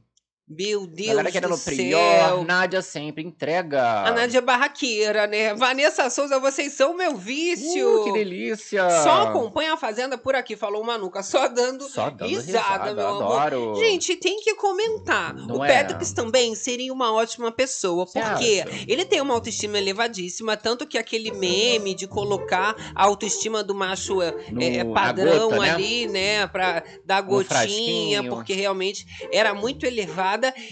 Meu 0.49 0.87
Deus 0.87 1.09
Galera 1.09 1.29
querendo 1.29 1.57
do 1.57 1.61
Prior. 1.61 2.45
Nádia 2.45 2.81
sempre 2.81 3.21
entrega. 3.21 3.83
A 4.05 4.11
Nádia 4.11 4.37
é 4.37 4.41
barraqueira, 4.41 5.27
né? 5.27 5.53
Vanessa 5.53 6.09
Souza, 6.09 6.39
vocês 6.39 6.71
são 6.71 6.95
meu 6.95 7.17
vício. 7.17 8.01
Uh, 8.01 8.03
que 8.05 8.13
delícia. 8.13 8.89
Só 9.03 9.23
acompanha 9.23 9.73
a 9.73 9.77
Fazenda 9.77 10.17
por 10.17 10.35
aqui, 10.35 10.55
falou 10.55 10.81
o 10.83 10.85
Manuca. 10.85 11.21
Só 11.21 11.49
dando 11.49 11.83
Só 11.89 12.09
dando 12.09 12.29
risada, 12.29 12.85
risada, 12.85 12.93
meu 12.93 13.07
amor. 13.07 13.39
adoro. 13.41 13.75
Gente, 13.75 14.15
tem 14.15 14.39
que 14.39 14.55
comentar. 14.55 15.33
Não 15.35 15.57
o 15.57 15.65
é? 15.65 15.83
Patrick 15.83 16.13
também 16.13 16.55
seria 16.55 16.93
uma 16.93 17.11
ótima 17.13 17.51
pessoa, 17.51 18.05
porque 18.05 18.63
ele 18.87 19.03
tem 19.03 19.19
uma 19.19 19.33
autoestima 19.33 19.77
elevadíssima, 19.77 20.55
tanto 20.55 20.87
que 20.87 20.97
aquele 20.97 21.29
meme 21.31 21.93
de 21.93 22.07
colocar 22.07 22.73
a 22.95 23.03
autoestima 23.03 23.61
do 23.61 23.75
macho 23.75 24.21
é, 24.21 24.31
No- 24.49 24.61
é, 24.63 24.85
padrão 24.93 25.49
gota, 25.49 25.61
né? 25.61 25.69
ali, 25.71 26.07
né, 26.07 26.47
pra 26.47 26.81
dar 27.05 27.19
gotinha, 27.19 27.49
frasquinho. 27.49 28.29
porque 28.29 28.53
realmente 28.53 29.05
era 29.29 29.53
muito 29.53 29.85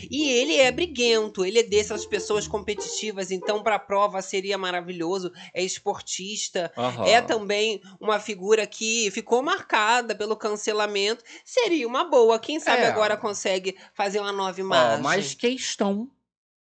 e 0.09 0.29
ele 0.29 0.57
é 0.57 0.71
briguento, 0.71 1.45
ele 1.45 1.59
é 1.59 1.63
dessas 1.63 2.05
pessoas 2.05 2.47
competitivas, 2.47 3.31
então 3.31 3.61
pra 3.63 3.79
prova 3.79 4.21
seria 4.21 4.57
maravilhoso, 4.57 5.31
é 5.53 5.63
esportista, 5.63 6.71
Aham. 6.77 7.05
é 7.05 7.21
também 7.21 7.81
uma 7.99 8.19
figura 8.19 8.65
que 8.67 9.09
ficou 9.11 9.41
marcada 9.41 10.15
pelo 10.15 10.35
cancelamento. 10.35 11.23
Seria 11.43 11.87
uma 11.87 12.03
boa. 12.03 12.39
Quem 12.39 12.59
sabe 12.59 12.83
É. 12.83 12.87
agora 12.87 13.17
consegue 13.17 13.75
fazer 13.93 14.19
uma 14.19 14.31
nova 14.31 14.59
imagem. 14.59 15.03
mas 15.03 15.33
questão 15.33 16.09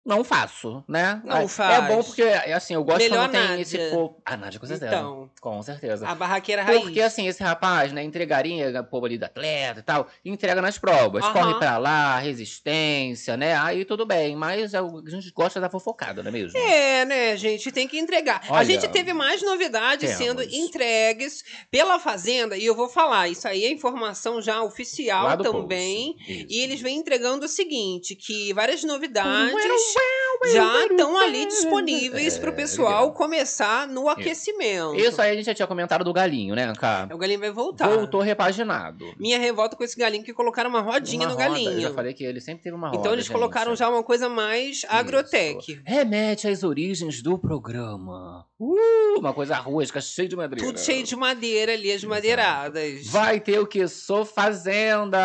não 0.04 0.24
faço, 0.24 0.84
né? 0.88 1.22
Não 1.24 1.38
é, 1.38 1.48
faz. 1.48 1.84
É 1.84 1.88
bom 1.88 2.04
porque, 2.04 2.24
assim, 2.24 2.74
eu 2.74 2.84
gosto 2.84 3.00
Melhor 3.00 3.30
quando 3.30 3.32
tem 3.32 3.42
Nádia. 3.42 3.62
esse 3.62 3.78
povo... 3.90 4.22
A 4.26 4.36
Nádia, 4.36 4.60
com 4.60 4.66
certeza. 4.66 4.96
Então, 4.96 5.30
Com 5.40 5.62
certeza. 5.62 6.08
a 6.08 6.16
barraqueira 6.16 6.64
raiz. 6.64 6.82
Porque, 6.82 7.02
assim, 7.02 7.28
esse 7.28 7.44
rapaz, 7.44 7.92
né, 7.92 8.04
entregaria 8.04 8.82
povo 8.84 9.06
ali 9.06 9.18
do 9.18 9.26
atleta 9.26 9.80
e 9.80 9.84
tal, 9.84 10.08
entrega 10.26 10.62
nas 10.62 10.78
provas, 10.78 11.24
Aham. 11.24 11.34
corre 11.34 11.54
pra 11.60 11.78
lá, 11.78 12.18
resistência, 12.18 13.38
né? 13.38 13.56
Aí 13.56 13.86
tudo 13.86 14.06
bem, 14.06 14.36
mas 14.36 14.74
é 14.74 14.80
a 14.80 15.10
gente 15.10 15.32
gosta 15.32 15.60
da 15.60 15.70
fofocada, 15.70 16.24
não 16.24 16.30
é 16.30 16.32
mesmo? 16.32 16.58
É, 16.58 17.06
né, 17.06 17.38
gente? 17.38 17.72
Tem 17.72 17.88
que 17.88 18.00
entregar. 18.00 18.42
a 18.50 18.54
Olha, 18.54 18.66
gente 18.66 18.88
teve 18.88 19.14
mais 19.14 19.42
novidades 19.42 20.18
temos. 20.18 20.18
sendo 20.18 20.44
entregues 20.44 21.44
pela 21.70 22.00
Fazenda, 22.00 22.58
e 22.58 22.66
eu 22.66 22.76
vou 22.76 22.90
falar, 22.90 23.30
isso 23.30 23.48
aí 23.48 23.66
é 23.66 23.72
informação 23.72 24.42
já 24.42 24.62
oficial 24.64 25.38
também. 25.38 26.16
E 26.28 26.64
eles 26.64 26.82
vêm 26.82 26.98
entregando 26.98 27.46
o 27.46 27.50
seguinte: 27.50 28.16
que 28.16 28.52
várias 28.54 28.84
novidades 28.84 29.54
wish. 29.96 30.21
Já 30.54 30.86
estão 30.86 31.18
ali 31.18 31.46
disponíveis 31.46 32.36
É, 32.38 32.40
pro 32.40 32.54
pessoal 32.54 32.88
legal. 33.02 33.14
começar 33.14 33.88
no 33.88 34.08
aquecimento. 34.10 34.96
Isso 34.96 35.22
aí 35.22 35.32
a 35.32 35.36
gente 35.36 35.46
já 35.46 35.54
tinha 35.54 35.68
comentado 35.68 36.04
do 36.04 36.14
galinho, 36.14 36.56
né, 36.56 36.72
Cá? 36.78 37.08
O 37.12 37.18
galinho 37.18 37.40
vai 37.40 37.52
voltar. 37.52 37.88
Voltou 37.90 38.22
repaginado. 38.22 39.06
Minha 39.20 39.38
revolta 39.40 39.76
com 39.76 39.84
esse 39.84 39.98
galinho 39.98 40.24
que 40.24 40.34
colocaram 40.34 40.70
uma 40.70 40.82
rodinha 40.82 41.28
Uma 41.28 41.34
no 41.34 41.36
roda, 41.36 41.50
galinho. 41.50 41.72
Eu 41.74 41.82
já 41.82 41.94
falei 41.94 42.14
que 42.14 42.24
ele 42.24 42.40
sempre 42.42 42.64
teve 42.64 42.76
uma 42.76 42.88
roda. 42.88 43.00
então 43.00 43.14
eles 43.14 43.26
gente. 43.26 43.34
colocaram 43.34 43.76
já 43.76 43.90
uma 43.90 44.04
coisa 44.04 44.28
mais 44.30 44.84
agrotech. 44.90 45.82
Remete 45.86 46.48
às 46.48 46.64
origens 46.64 47.22
do 47.22 47.38
programa. 47.38 48.46
Uh, 48.60 49.20
uma 49.20 49.34
coisa 49.34 49.56
rústica, 49.56 50.00
cheia 50.00 50.28
de 50.28 50.36
madeira. 50.36 50.64
Tudo 50.66 50.80
cheio 50.80 51.04
de 51.04 51.16
madeira 51.16 51.74
ali, 51.74 51.92
as 51.92 52.04
madeiradas. 52.04 53.08
Vai 53.08 53.40
ter 53.40 53.60
o 53.60 53.66
que? 53.66 53.88
Sou 53.88 54.24
Fazenda. 54.24 55.18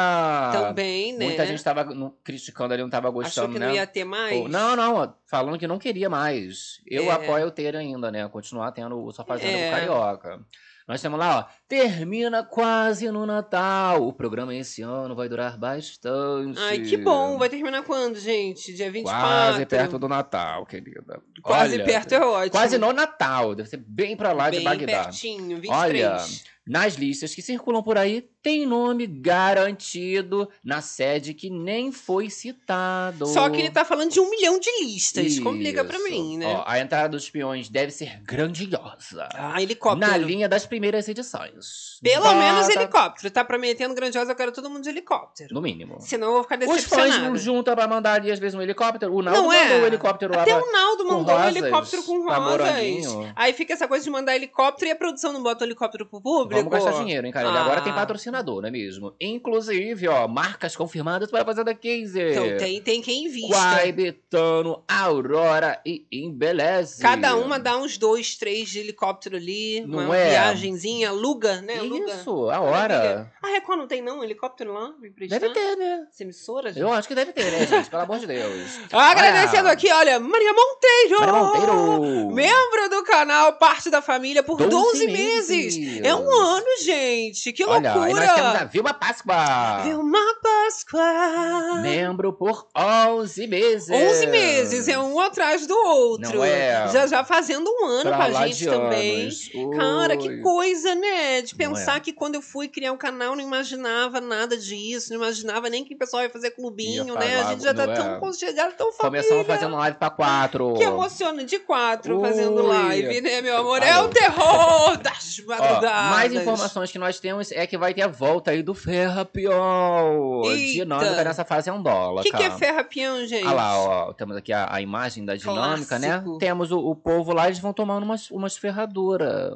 Também, 0.52 1.12
né? 1.12 1.26
Muita 1.26 1.46
gente 1.46 1.62
tava 1.62 1.84
no- 1.84 2.10
criticando 2.24 2.72
ali, 2.74 2.82
não 2.82 2.90
tava 2.90 3.10
gostando, 3.10 3.46
Achou 3.46 3.52
que 3.52 3.58
né? 3.58 3.66
não 3.68 3.74
ia 3.74 3.86
ter 3.86 4.04
mais? 4.04 4.40
Pô, 4.40 4.48
Não, 4.48 4.74
não, 4.76 5.05
falando 5.26 5.58
que 5.58 5.66
não 5.66 5.78
queria 5.78 6.08
mais. 6.08 6.80
Eu 6.86 7.04
É. 7.04 7.10
apoio 7.10 7.50
ter 7.50 7.74
ainda, 7.76 8.10
né? 8.10 8.26
Continuar 8.28 8.72
tendo 8.72 9.02
o 9.02 9.12
Só 9.12 9.24
Fazenda 9.24 9.56
É. 9.58 9.70
Carioca. 9.70 10.40
Nós 10.88 11.02
temos 11.02 11.18
lá, 11.18 11.40
ó. 11.40 11.44
Termina 11.66 12.44
quase 12.44 13.10
no 13.10 13.26
Natal. 13.26 14.06
O 14.06 14.12
programa 14.12 14.54
esse 14.54 14.82
ano 14.82 15.16
vai 15.16 15.28
durar 15.28 15.58
bastante. 15.58 16.60
Ai, 16.60 16.78
que 16.78 16.96
bom. 16.96 17.36
Vai 17.38 17.48
terminar 17.48 17.82
quando, 17.82 18.16
gente? 18.20 18.72
Dia 18.72 18.88
24? 18.88 19.20
Quase 19.28 19.66
perto 19.66 19.98
do 19.98 20.08
Natal, 20.08 20.64
querida. 20.64 21.20
Quase 21.42 21.74
Olha, 21.74 21.84
perto 21.84 22.12
é 22.14 22.20
ótimo. 22.24 22.50
Quase 22.52 22.78
no 22.78 22.92
Natal. 22.92 23.56
Deve 23.56 23.68
ser 23.68 23.78
bem 23.84 24.16
pra 24.16 24.32
lá 24.32 24.48
Bem 24.48 24.60
de 24.60 24.64
Bagdá. 24.64 24.86
pertinho, 25.04 25.56
23. 25.60 25.70
Olha, 25.76 26.16
nas 26.64 26.94
listas 26.94 27.34
que 27.34 27.42
circulam 27.42 27.82
por 27.82 27.98
aí, 27.98 28.28
tem 28.46 28.64
nome 28.64 29.08
garantido 29.08 30.48
na 30.62 30.80
sede 30.80 31.34
que 31.34 31.50
nem 31.50 31.90
foi 31.90 32.30
citado. 32.30 33.26
Só 33.26 33.50
que 33.50 33.58
ele 33.58 33.70
tá 33.70 33.84
falando 33.84 34.12
de 34.12 34.20
um 34.20 34.30
milhão 34.30 34.60
de 34.60 34.70
listas. 34.84 35.40
Complica 35.40 35.84
pra 35.84 35.96
Isso. 35.98 36.08
mim, 36.08 36.38
né? 36.38 36.46
Ó, 36.46 36.62
a 36.64 36.78
entrada 36.78 37.08
dos 37.08 37.24
espiões 37.24 37.68
deve 37.68 37.90
ser 37.90 38.20
grandiosa. 38.22 39.28
Ah, 39.34 39.60
helicóptero. 39.60 40.12
Na 40.12 40.16
linha 40.16 40.48
das 40.48 40.64
primeiras 40.64 41.08
edições. 41.08 41.98
Pelo 42.00 42.34
menos 42.34 42.68
helicóptero. 42.68 43.32
Tá 43.32 43.44
prometendo 43.44 43.92
grandiosa, 43.96 44.30
eu 44.30 44.36
quero 44.36 44.52
todo 44.52 44.70
mundo 44.70 44.84
de 44.84 44.90
helicóptero. 44.90 45.52
No 45.52 45.60
mínimo. 45.60 45.96
Senão 46.00 46.28
eu 46.28 46.32
vou 46.34 46.42
ficar 46.44 46.58
Os 46.68 46.84
fãs 46.84 47.18
não 47.18 47.36
juntam 47.36 47.74
pra 47.74 47.88
mandar 47.88 48.12
ali, 48.12 48.30
às 48.30 48.38
vezes, 48.38 48.54
um 48.54 48.62
helicóptero. 48.62 49.12
O 49.12 49.22
Naldo 49.22 49.42
Não 49.42 49.52
é. 49.52 49.64
mandou 49.64 49.80
o 49.80 49.86
helicóptero 49.86 50.36
lá 50.36 50.42
Até 50.42 50.54
pra... 50.54 50.64
o 50.68 50.72
Naldo 50.72 51.04
mandou 51.04 51.34
um 51.34 51.38
rosas, 51.38 51.56
helicóptero 51.56 52.02
com 52.04 52.28
rosas. 52.28 53.26
Aí 53.34 53.52
fica 53.52 53.72
essa 53.72 53.88
coisa 53.88 54.04
de 54.04 54.10
mandar 54.10 54.36
helicóptero 54.36 54.88
e 54.88 54.92
a 54.92 54.96
produção 54.96 55.32
não 55.32 55.42
bota 55.42 55.64
o 55.64 55.66
helicóptero 55.66 56.06
pro 56.06 56.20
público. 56.20 56.62
Vamos 56.62 56.72
gastar 56.84 57.02
dinheiro, 57.02 57.26
hein, 57.26 57.32
cara? 57.32 57.48
Ele 57.48 57.58
Ah. 57.58 57.62
agora 57.62 57.80
tem 57.80 57.92
patrocinador, 57.92 58.35
não 58.42 58.68
é 58.68 58.70
mesmo? 58.70 59.14
Inclusive, 59.20 60.08
ó, 60.08 60.26
marcas 60.26 60.74
confirmadas 60.74 61.30
para 61.30 61.44
fazer 61.44 61.64
da 61.64 61.74
15. 61.74 62.20
Então 62.20 62.56
tem, 62.56 62.80
tem 62.80 63.02
quem 63.02 63.26
invista. 63.26 63.54
Quai, 63.54 63.92
Betano, 63.92 64.82
Aurora 64.88 65.80
e 65.84 66.06
Embeleze. 66.10 67.02
Cada 67.02 67.36
uma 67.36 67.58
dá 67.58 67.76
uns 67.76 67.98
dois, 67.98 68.36
três 68.36 68.68
de 68.68 68.80
helicóptero 68.80 69.36
ali. 69.36 69.80
Não 69.86 70.06
uma 70.06 70.16
é? 70.16 70.30
viagenzinha, 70.30 71.10
aluga, 71.10 71.60
né? 71.62 71.78
Isso, 71.84 72.50
a 72.50 72.60
hora. 72.60 73.32
Record 73.56 73.78
não 73.78 73.86
tem 73.86 74.02
não 74.02 74.22
helicóptero 74.22 74.72
lá? 74.72 74.92
Deve 75.28 75.50
ter, 75.50 75.76
né? 75.76 76.06
Emissora, 76.20 76.68
gente? 76.70 76.80
Eu 76.80 76.92
acho 76.92 77.08
que 77.08 77.14
deve 77.14 77.32
ter, 77.32 77.50
né, 77.50 77.66
gente? 77.66 77.88
Pelo 77.88 78.02
amor 78.02 78.18
de 78.18 78.26
Deus. 78.26 78.78
Agradecendo 78.92 79.64
Olha, 79.64 79.72
aqui, 79.72 79.90
olha, 79.90 80.20
Maria 80.20 80.52
Monteiro! 80.52 81.20
Maria 81.20 81.32
Monteiro. 81.32 82.30
Membro 82.32 82.88
do 82.90 83.02
canal, 83.04 83.54
parte 83.54 83.88
da 83.90 84.02
família 84.02 84.42
por 84.42 84.58
12, 84.58 84.70
12 84.70 85.06
meses. 85.06 85.76
meses. 85.78 86.04
É 86.04 86.14
um 86.14 86.30
ano, 86.30 86.66
gente. 86.82 87.52
Que 87.52 87.64
Olha, 87.64 87.92
aí 87.92 88.12
nós 88.12 88.18
temos 88.18 88.38
a 88.38 88.42
loucura. 88.42 88.66
Vilma 88.66 88.94
Páscoa. 88.94 89.82
Vilma 89.84 90.18
Páscoa. 90.42 91.80
Membro 91.82 92.32
por 92.32 92.66
11 92.76 93.46
meses. 93.46 93.90
11 93.90 94.26
meses, 94.26 94.88
é 94.88 94.98
um 94.98 95.18
atrás 95.20 95.66
do 95.66 95.74
outro. 95.74 96.36
Não 96.38 96.44
é? 96.44 96.88
Já 96.92 97.06
já 97.06 97.24
fazendo 97.24 97.70
um 97.70 97.86
ano 97.86 98.10
Pra 98.10 98.16
com 98.16 98.22
a 98.38 98.46
gente 98.46 98.64
também. 98.66 99.22
anos. 99.22 99.50
Cara, 99.76 100.16
que 100.16 100.40
coisa, 100.40 100.94
né? 100.94 101.42
De 101.42 101.52
Não 101.52 101.58
pensar 101.58 101.96
é? 101.96 102.00
que 102.00 102.12
quando 102.12 102.34
eu 102.34 102.42
fui 102.42 102.68
criar 102.68 102.92
um 102.92 102.96
canal, 102.96 103.34
não 103.34 103.42
imaginava 103.46 104.20
nada 104.20 104.56
disso, 104.56 105.10
não 105.10 105.16
imaginava 105.16 105.68
nem 105.70 105.84
que 105.84 105.94
o 105.94 105.98
pessoal 105.98 106.22
ia 106.22 106.30
fazer 106.30 106.50
clubinho, 106.50 107.06
Ia 107.06 107.14
né? 107.14 107.40
A 107.40 107.50
gente 107.52 107.62
já 107.62 107.72
tá 107.74 107.86
não 107.86 107.92
é? 107.92 107.96
tão 107.96 108.20
conchegado, 108.20 108.74
tão 108.76 108.92
família. 108.92 109.22
Começamos 109.22 109.46
fazendo 109.46 109.76
live 109.76 109.96
pra 109.98 110.10
quatro. 110.10 110.74
Que 110.74 110.82
emociona 110.84 111.44
de 111.44 111.58
quatro 111.58 112.18
Ui. 112.20 112.26
fazendo 112.28 112.62
live, 112.66 113.20
né, 113.20 113.40
meu 113.40 113.56
amor? 113.58 113.82
É 113.82 113.92
Falou. 113.92 114.10
o 114.10 114.12
terror 114.12 114.96
das 115.02 115.40
Ó, 115.42 115.48
madrugadas. 115.48 116.10
mais 116.10 116.32
informações 116.32 116.90
que 116.92 116.98
nós 116.98 117.18
temos 117.20 117.52
é 117.52 117.66
que 117.66 117.78
vai 117.78 117.94
ter 117.94 118.02
a 118.02 118.08
volta 118.08 118.50
aí 118.50 118.62
do 118.62 118.74
Ferra 118.74 119.24
Piol. 119.24 120.44
Eita. 120.50 120.72
Dinâmica 120.84 121.24
nessa 121.24 121.44
fazendola, 121.44 122.20
O 122.20 122.24
que, 122.24 122.30
que 122.30 122.36
é 122.42 122.48
cara. 122.48 122.58
ferra 122.58 122.84
peão, 122.84 123.26
gente? 123.26 123.46
Ah 123.46 123.52
lá, 123.52 123.78
ó, 123.78 124.12
temos 124.12 124.36
aqui 124.36 124.52
a, 124.52 124.68
a 124.74 124.80
imagem 124.80 125.24
da 125.24 125.36
dinâmica, 125.36 125.98
Clássico. 125.98 126.32
né? 126.32 126.38
Temos 126.38 126.70
o, 126.72 126.78
o 126.78 126.94
povo 126.94 127.32
lá, 127.32 127.46
eles 127.46 127.58
vão 127.58 127.72
tomando 127.72 128.04
umas, 128.04 128.30
umas 128.30 128.56
ferraduras. 128.56 129.52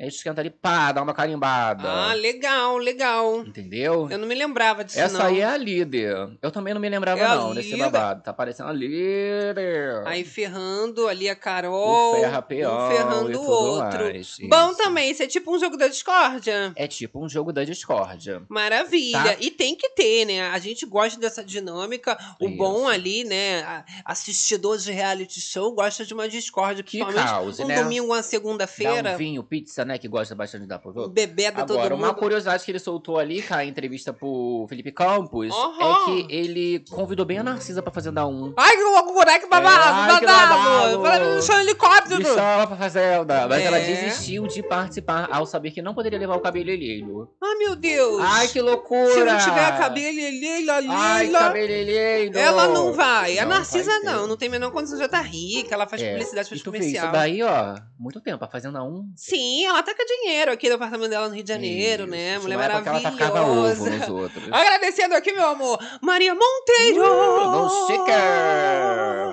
Aí 0.00 0.04
eles 0.06 0.14
esquentam 0.14 0.40
ali, 0.40 0.48
pá, 0.48 0.92
dá 0.92 1.02
uma 1.02 1.12
carimbada. 1.12 1.86
Ah, 1.86 2.14
legal, 2.14 2.78
legal. 2.78 3.40
Entendeu? 3.46 4.08
Eu 4.10 4.16
não 4.16 4.26
me 4.26 4.34
lembrava 4.34 4.82
disso, 4.82 4.98
Essa 4.98 5.18
não. 5.18 5.26
aí 5.26 5.40
é 5.40 5.44
a 5.44 5.58
líder. 5.58 6.16
Eu 6.40 6.50
também 6.50 6.72
não 6.72 6.80
me 6.80 6.88
lembrava, 6.88 7.20
É 7.20 7.28
não, 7.28 7.54
desse 7.54 7.76
babado. 7.76 8.22
Tá 8.22 8.32
parecendo 8.32 8.70
a 8.70 8.72
líder. 8.72 10.02
Aí 10.06 10.24
ferrando 10.24 11.06
ali 11.06 11.28
a 11.28 11.36
Carol. 11.36 12.12
o 12.14 12.20
Ferra 12.20 12.40
Peão 12.40 12.86
um 12.86 12.90
ferrando 12.90 13.40
o 13.42 13.46
outro. 13.46 14.04
mais. 14.04 14.36
Bom 14.48 14.72
também, 14.74 15.10
isso 15.10 15.22
é 15.22 15.26
tipo 15.26 15.54
um 15.54 15.58
jogo 15.58 15.76
da 15.76 15.86
discórdia. 15.88 16.72
É 16.76 16.86
tipo 16.86 17.22
um 17.22 17.28
jogo 17.28 17.52
da 17.52 17.62
discórdia. 17.62 18.42
Maravilha. 18.48 19.22
Tá. 19.22 19.36
E 19.38 19.50
tem 19.50 19.76
que 19.76 19.90
ter, 19.90 20.24
né? 20.24 20.48
A 20.48 20.58
gente 20.58 20.86
gosta 20.86 21.20
dessa 21.20 21.44
dinâmica. 21.44 22.16
O 22.40 22.48
Isso. 22.48 22.56
bom 22.56 22.88
ali, 22.88 23.22
né? 23.24 23.84
Assistidor 24.02 24.78
de 24.78 24.90
reality 24.92 25.42
show 25.42 25.70
gosta 25.74 26.06
de 26.06 26.14
uma 26.14 26.26
discórdia, 26.26 26.82
Que 26.82 27.00
cause, 27.04 27.62
um 27.62 27.66
né? 27.66 27.82
domingo, 27.82 28.06
uma 28.06 28.16
Dá 28.16 28.22
segunda-feira. 28.22 29.12
um 29.12 29.16
vinho, 29.18 29.42
pizza, 29.44 29.84
né? 29.90 29.98
Que 29.98 30.08
gosta 30.08 30.34
bastante 30.34 30.62
de 30.62 30.66
dar 30.68 30.78
pro 30.78 30.90
Um 30.90 30.94
jogo. 30.94 31.08
bebeda 31.08 31.64
todo 31.66 31.78
Agora, 31.78 31.94
uma 31.94 32.08
mundo. 32.08 32.16
curiosidade 32.16 32.64
que 32.64 32.70
ele 32.70 32.78
soltou 32.78 33.18
ali, 33.18 33.42
cara, 33.42 33.64
em 33.64 33.68
entrevista 33.68 34.12
pro 34.12 34.66
Felipe 34.68 34.92
Campos, 34.92 35.50
Aham. 35.52 35.78
é 35.80 36.04
que 36.26 36.26
ele 36.34 36.84
convidou 36.90 37.26
bem 37.26 37.38
a 37.38 37.42
Narcisa 37.42 37.82
pra 37.82 37.92
fazer 37.92 38.10
da 38.12 38.26
um. 38.26 38.52
Ai, 38.56 38.76
que 38.76 38.82
loucura, 38.82 39.38
que 39.38 39.46
babado, 39.46 39.78
ai, 40.12 40.20
que 40.20 40.26
babado. 40.26 40.48
babado. 40.54 41.00
Vai 41.02 41.20
deixar 41.34 41.56
um 41.56 41.60
helicóptero. 41.60 42.18
Me 42.18 42.24
chama 42.24 42.66
pra 42.66 42.76
fazenda. 42.76 43.46
Mas 43.48 43.64
ela 43.64 43.78
É. 43.78 43.86
desistiu 43.86 44.46
de 44.46 44.62
participar 44.62 45.28
ao 45.30 45.44
saber 45.46 45.70
que 45.70 45.82
não 45.82 45.94
poderia 45.94 46.18
levar 46.18 46.36
o 46.36 46.40
cabeleireiro. 46.40 47.28
Ai, 47.42 47.54
meu 47.56 47.76
Deus. 47.76 48.20
Ai, 48.22 48.48
que 48.48 48.60
loucura! 48.60 49.12
Se 49.12 49.24
não 49.24 49.38
tiver 49.38 49.78
cabeleireira, 49.78 50.74
Ai, 50.88 51.26
Lila, 51.26 51.38
cabeleireiro! 51.40 52.38
ela 52.38 52.68
não 52.68 52.92
vai. 52.92 53.38
A 53.38 53.42
Não 53.44 53.50
Narcisa 53.56 53.90
vai 53.90 54.00
ter. 54.00 54.06
não, 54.06 54.26
não 54.26 54.36
tem 54.36 54.48
a 54.48 54.50
menor 54.52 54.70
condição, 54.70 54.98
já 54.98 55.08
tá 55.08 55.20
rica, 55.20 55.74
ela 55.74 55.86
faz 55.86 56.02
É, 56.02 56.12
publicidade, 56.12 56.48
faz 56.48 56.62
comercial. 56.62 57.04
isso 57.04 57.12
daí, 57.12 57.42
ó, 57.42 57.76
muito 57.98 58.20
tempo, 58.20 58.44
a 58.44 58.48
Fazenda 58.48 58.82
1. 58.82 59.12
Sim, 59.16 59.66
ela 59.70 59.82
taca 59.82 60.04
dinheiro 60.04 60.52
aqui 60.52 60.68
no 60.68 60.74
apartamento 60.74 61.10
dela 61.10 61.28
no 61.28 61.34
Rio 61.34 61.42
de 61.42 61.48
Janeiro, 61.48 62.02
Isso, 62.04 62.10
né? 62.10 62.38
Mulher 62.38 62.58
que 62.58 62.88
ela 62.88 63.00
tacava 63.00 63.40
maravilhosa. 63.40 63.82
ovo 63.82 63.90
nos 63.90 64.08
outros. 64.08 64.44
Agradecendo 64.52 65.14
aqui, 65.14 65.32
meu 65.32 65.48
amor, 65.48 65.78
Maria 66.00 66.34
Monteiro. 66.34 67.02
Uh, 67.02 67.50
no 67.50 67.70
sticker! 67.84 68.14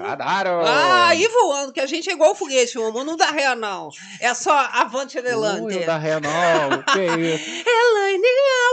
Adoro! 0.05 0.61
Ah, 0.65 1.15
e 1.15 1.27
voando, 1.27 1.73
que 1.73 1.79
a 1.79 1.85
gente 1.85 2.09
é 2.09 2.13
igual 2.13 2.33
foguete, 2.33 2.77
meu 2.77 2.87
amor, 2.87 3.03
não 3.03 3.17
dá 3.17 3.27
ré, 3.31 3.53
não. 3.55 3.89
É 4.21 4.33
só 4.33 4.51
avante 4.71 5.17
adelante. 5.17 5.63
Ui, 5.63 5.83
o 5.83 5.85
da 5.85 5.97
Renault, 5.97 6.83
que 6.93 7.05
isso? 7.05 7.63
Elaine 7.67 8.27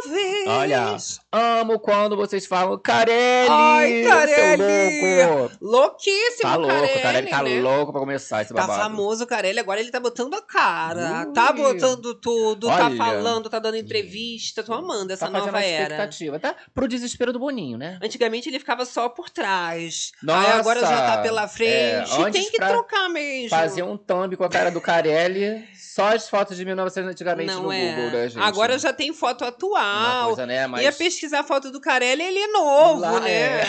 Alves. 0.05 0.47
Olha, 0.47 0.97
amo 1.37 1.79
quando 1.81 2.17
vocês 2.17 2.47
falam 2.47 2.79
Carelli! 2.79 3.49
Ai, 3.51 4.03
Carelli! 4.05 5.01
Seu 5.01 5.35
louco! 5.39 5.55
Louquíssimo, 5.61 6.43
Tá 6.43 6.57
louco, 6.57 6.75
Carelli, 6.77 7.03
Carelli 7.03 7.31
tá 7.31 7.43
né? 7.43 7.61
louco 7.61 7.93
pra 7.93 8.01
começar 8.01 8.43
esse 8.43 8.55
Tá 8.55 8.61
babado. 8.61 8.81
famoso 8.83 9.25
o 9.25 9.27
Carelli, 9.27 9.59
agora 9.59 9.81
ele 9.81 9.91
tá 9.91 9.99
botando 9.99 10.35
a 10.35 10.43
cara, 10.43 11.27
Ui. 11.27 11.33
tá 11.33 11.53
botando 11.53 12.15
tudo, 12.15 12.67
tá 12.69 12.87
Olha. 12.87 12.97
falando, 12.97 13.51
tá 13.51 13.59
dando 13.59 13.77
entrevista, 13.77 14.63
tô 14.63 14.73
amando 14.73 15.13
essa 15.13 15.27
Tá 15.27 15.31
nova 15.39 15.59
a 15.59 15.63
era. 15.65 15.83
expectativa, 15.83 16.39
tá? 16.39 16.55
Pro 16.75 16.87
desespero 16.87 17.33
do 17.33 17.39
Boninho, 17.39 17.77
né? 17.79 17.99
Antigamente 18.03 18.49
ele 18.49 18.59
ficava 18.59 18.85
só 18.85 19.09
por 19.09 19.29
trás. 19.31 20.13
Nossa, 20.23 20.53
Aí 20.53 20.59
agora 20.61 20.81
já 20.81 21.03
tá 21.17 21.19
pela 21.23 21.49
frente. 21.49 22.13
é, 22.13 22.21
e 22.29 22.31
tem 22.31 22.51
que 22.51 22.59
trocar 22.59 23.09
mesmo. 23.09 23.49
Fazer 23.51 23.83
um 23.83 23.97
thumb 23.97 24.37
com 24.37 24.45
a 24.45 24.49
cara 24.49 24.71
do 24.71 24.81
Carelli, 24.81 25.65
só 25.75 26.15
as 26.15 26.29
fotos 26.29 26.57
de 26.57 26.65
1900 26.65 27.11
antigamente 27.11 27.53
Não 27.53 27.65
no 27.65 27.73
é. 27.73 27.93
Google, 27.95 28.11
né, 28.11 28.29
gente? 28.29 28.43
Agora 28.43 28.79
já 28.79 28.93
tem 28.93 29.13
foto 29.13 29.43
Uma 29.43 29.49
atual. 29.49 30.27
coisa, 30.29 30.47
né? 30.47 30.67
Mas... 30.67 30.83
Ia 30.83 30.93
pesquisar 31.25 31.41
a 31.41 31.45
foto 31.45 31.71
do 31.71 31.81
Carelli, 31.81 32.23
ele 32.23 32.39
é 32.39 32.47
novo, 32.49 33.01
Lá 33.01 33.21
né? 33.21 33.31
é. 33.31 33.65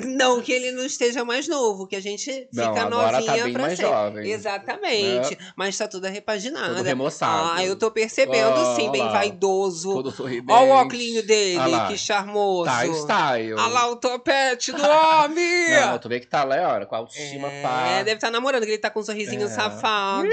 Não 0.06 0.40
que 0.40 0.52
ele 0.52 0.70
não 0.70 0.84
esteja 0.86 1.24
mais 1.24 1.48
novo, 1.48 1.86
que 1.86 1.96
a 1.96 2.00
gente 2.00 2.48
Não, 2.52 2.68
fica 2.74 2.86
agora 2.86 3.12
novinha 3.20 3.36
tá 3.38 3.44
bem 3.44 3.52
pra 3.52 3.62
mais 3.62 3.76
sempre. 3.76 3.92
jovem. 3.92 4.30
Exatamente. 4.30 5.38
Mas 5.56 5.76
tá 5.76 5.88
tudo 5.88 6.06
repaginado. 6.06 6.76
Todo 6.76 6.86
remoçado. 6.86 7.50
Ah, 7.54 7.64
eu 7.64 7.76
tô 7.76 7.90
percebendo 7.90 8.52
Ó, 8.54 8.76
sim, 8.76 8.90
bem 8.90 9.02
lá. 9.02 9.12
vaidoso. 9.12 9.92
Todo 9.92 10.10
sorridente. 10.12 10.52
Olha 10.52 10.64
o 10.64 10.68
óculos 10.76 11.22
dele, 11.26 11.58
Ah 11.74 11.86
que 11.88 11.98
charmoso. 11.98 12.70
Tá 12.70 12.86
style. 12.86 13.54
Olha 13.54 13.66
lá 13.68 13.86
o 13.90 13.96
topete 13.96 14.70
do 14.72 14.82
homem. 14.82 15.70
Não, 15.90 15.98
tu 15.98 16.08
vê 16.08 16.20
que 16.20 16.26
tá 16.26 16.44
lá, 16.44 16.78
ó, 16.80 16.86
com 16.86 16.94
a 16.94 16.98
autoestima 16.98 17.48
pá. 17.62 17.88
É, 17.88 18.04
deve 18.04 18.16
estar 18.16 18.30
namorando, 18.30 18.62
que 18.64 18.70
ele 18.70 18.78
tá 18.78 18.90
com 18.90 19.00
um 19.00 19.04
sorrisinho 19.04 19.44
É. 19.46 19.48
safado. 19.48 20.28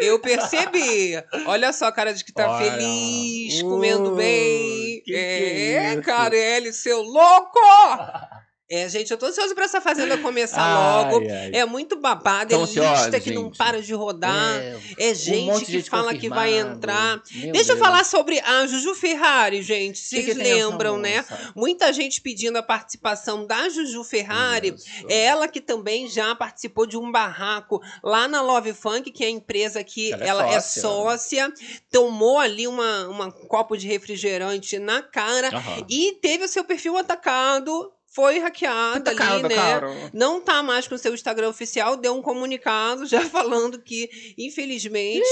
Eu 0.00 0.18
percebi. 0.18 1.12
Olha 1.46 1.72
só 1.72 1.86
a 1.86 1.92
cara 1.92 2.12
de 2.12 2.24
que 2.24 2.32
tá 2.32 2.50
Olha. 2.50 2.70
feliz, 2.72 3.54
Ui, 3.62 3.62
comendo 3.62 4.12
bem. 4.16 5.02
que 5.04 5.12
que 5.12 5.12
é? 5.60 6.00
Carelli, 6.00 6.72
seu 6.72 7.02
louco! 7.02 7.58
É, 8.72 8.88
gente, 8.88 9.10
eu 9.10 9.18
tô 9.18 9.26
ansioso 9.26 9.52
pra 9.52 9.64
essa 9.64 9.80
fazenda 9.80 10.16
começar 10.18 10.62
Ai, 10.62 11.12
logo. 11.12 11.26
ai. 11.28 11.50
É 11.52 11.64
muito 11.64 11.96
babado, 11.96 12.50
Tô 12.54 12.60
é 12.60 12.62
ansiosa, 12.62 13.02
lista 13.02 13.18
que 13.18 13.32
não 13.32 13.46
gente. 13.46 13.58
para 13.58 13.82
de 13.82 13.92
rodar. 13.92 14.54
É, 14.96 15.10
um 15.10 15.14
gente 15.14 15.58
de 15.58 15.64
que 15.64 15.72
gente 15.72 15.90
fala 15.90 16.14
que 16.14 16.28
vai 16.28 16.56
entrar. 16.56 17.20
Meu 17.32 17.50
Deixa 17.52 17.72
eu 17.72 17.76
Deus. 17.76 17.78
falar 17.80 18.04
sobre 18.04 18.38
a 18.38 18.64
Juju 18.68 18.94
Ferrari, 18.94 19.60
gente. 19.60 20.00
Que 20.00 20.06
Vocês 20.08 20.24
que 20.24 20.30
essa 20.30 20.40
lembram, 20.42 20.98
né? 20.98 21.16
moça? 21.16 21.52
Muita 21.56 21.92
gente 21.92 22.20
pedindo 22.20 22.56
a 22.58 22.62
participação 22.62 23.44
da 23.44 23.68
Juju 23.68 24.04
Ferrari. 24.04 24.76
É 25.08 25.24
ela 25.24 25.48
que 25.48 25.60
também 25.60 26.08
já 26.08 26.32
participou 26.36 26.86
de 26.86 26.96
um 26.96 27.10
barraco 27.10 27.82
lá 28.04 28.28
na 28.28 28.40
Love 28.40 28.72
Funk, 28.72 29.10
que 29.10 29.24
é 29.24 29.26
a 29.26 29.30
empresa 29.30 29.82
que 29.82 30.12
Ela 30.12 30.24
é 30.24 30.28
ela 30.28 30.46
é 30.46 30.60
sócia. 30.60 30.82
sócia. 30.82 31.52
Tomou 31.90 32.38
ali 32.38 32.68
uma, 32.68 33.08
uma 33.08 33.32
copo 33.32 33.76
de 33.76 33.88
refrigerante 33.88 34.78
na 34.78 35.02
cara 35.02 35.48
Aham. 35.48 35.84
e 35.88 36.12
teve 36.22 36.44
o 36.44 36.48
seu 36.48 36.62
perfil 36.62 36.96
atacado. 36.96 37.90
Foi 38.12 38.40
hackeado 38.40 39.04
Tá 39.04 39.10
ali, 39.12 39.18
caro, 39.18 39.48
né? 39.48 39.54
caro. 39.54 39.94
Não 40.12 40.40
tá 40.40 40.64
mais 40.64 40.88
com 40.88 40.96
o 40.96 40.98
seu 40.98 41.14
Instagram 41.14 41.48
oficial, 41.48 41.96
deu 41.96 42.12
um 42.16 42.20
comunicado 42.20 43.06
já 43.06 43.20
falando 43.30 43.78
que, 43.78 44.10
infelizmente, 44.36 45.22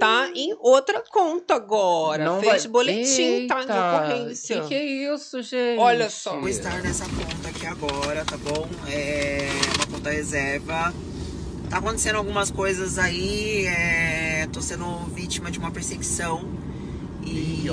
tá 0.00 0.30
em 0.34 0.56
outra 0.58 1.02
conta 1.10 1.54
agora. 1.54 2.24
Não 2.24 2.40
Fez 2.40 2.62
vai- 2.64 2.72
boletim, 2.72 3.46
tá 3.46 3.56
de 3.56 3.60
Eita, 3.70 3.74
ocorrência. 3.96 4.60
Que 4.62 4.68
que 4.68 4.74
é 4.74 4.84
isso, 5.14 5.42
gente? 5.42 5.78
Olha 5.78 6.08
só. 6.08 6.38
Vou 6.40 6.48
estar 6.48 6.82
nessa 6.82 7.04
conta 7.04 7.48
aqui 7.48 7.66
agora, 7.66 8.24
tá 8.24 8.36
bom? 8.38 8.66
É 8.90 9.46
uma 9.76 9.86
conta 9.98 10.10
reserva. 10.10 10.94
Tá 11.68 11.78
acontecendo 11.78 12.16
algumas 12.16 12.50
coisas 12.50 12.98
aí, 12.98 13.66
é, 13.66 14.48
tô 14.52 14.60
sendo 14.62 14.86
vítima 15.14 15.50
de 15.50 15.58
uma 15.58 15.70
perseguição. 15.70 16.42
E 17.26 17.66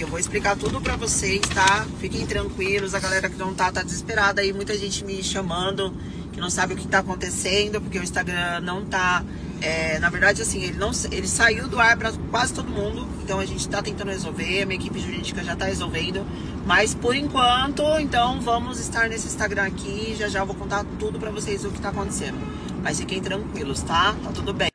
eu 0.00 0.06
vou 0.08 0.18
explicar 0.18 0.56
tudo 0.56 0.80
pra 0.80 0.96
vocês, 0.96 1.40
tá? 1.40 1.86
Fiquem 2.00 2.26
tranquilos, 2.26 2.94
a 2.94 3.00
galera 3.00 3.28
que 3.28 3.36
não 3.36 3.54
tá, 3.54 3.70
tá 3.70 3.82
desesperada 3.82 4.40
aí, 4.40 4.52
muita 4.52 4.76
gente 4.76 5.04
me 5.04 5.22
chamando, 5.22 5.94
que 6.32 6.40
não 6.40 6.50
sabe 6.50 6.74
o 6.74 6.76
que 6.76 6.86
tá 6.86 7.00
acontecendo, 7.00 7.80
porque 7.80 7.98
o 7.98 8.02
Instagram 8.02 8.60
não 8.60 8.84
tá. 8.84 9.24
é, 9.60 9.98
na 9.98 10.08
verdade, 10.08 10.40
assim, 10.40 10.62
ele 10.62 10.78
não 10.78 10.92
ele 11.10 11.26
saiu 11.26 11.68
do 11.68 11.78
ar 11.78 11.96
pra 11.96 12.12
quase 12.30 12.54
todo 12.54 12.68
mundo, 12.70 13.06
então 13.22 13.38
a 13.38 13.44
gente 13.44 13.68
tá 13.68 13.82
tentando 13.82 14.10
resolver, 14.10 14.62
a 14.62 14.66
minha 14.66 14.78
equipe 14.78 14.98
jurídica 14.98 15.42
já 15.42 15.56
tá 15.56 15.66
resolvendo. 15.66 16.24
Mas 16.64 16.94
por 16.94 17.14
enquanto, 17.14 17.82
então 17.98 18.40
vamos 18.40 18.78
estar 18.78 19.08
nesse 19.08 19.26
Instagram 19.26 19.64
aqui. 19.64 20.14
Já 20.18 20.28
já 20.28 20.40
eu 20.40 20.46
vou 20.46 20.54
contar 20.54 20.84
tudo 20.98 21.18
pra 21.18 21.30
vocês 21.30 21.64
o 21.64 21.70
que 21.70 21.80
tá 21.80 21.88
acontecendo. 21.88 22.38
Mas 22.82 22.98
fiquem 22.98 23.20
tranquilos, 23.20 23.82
tá? 23.82 24.14
Tá 24.22 24.30
tudo 24.32 24.52
bem. 24.52 24.68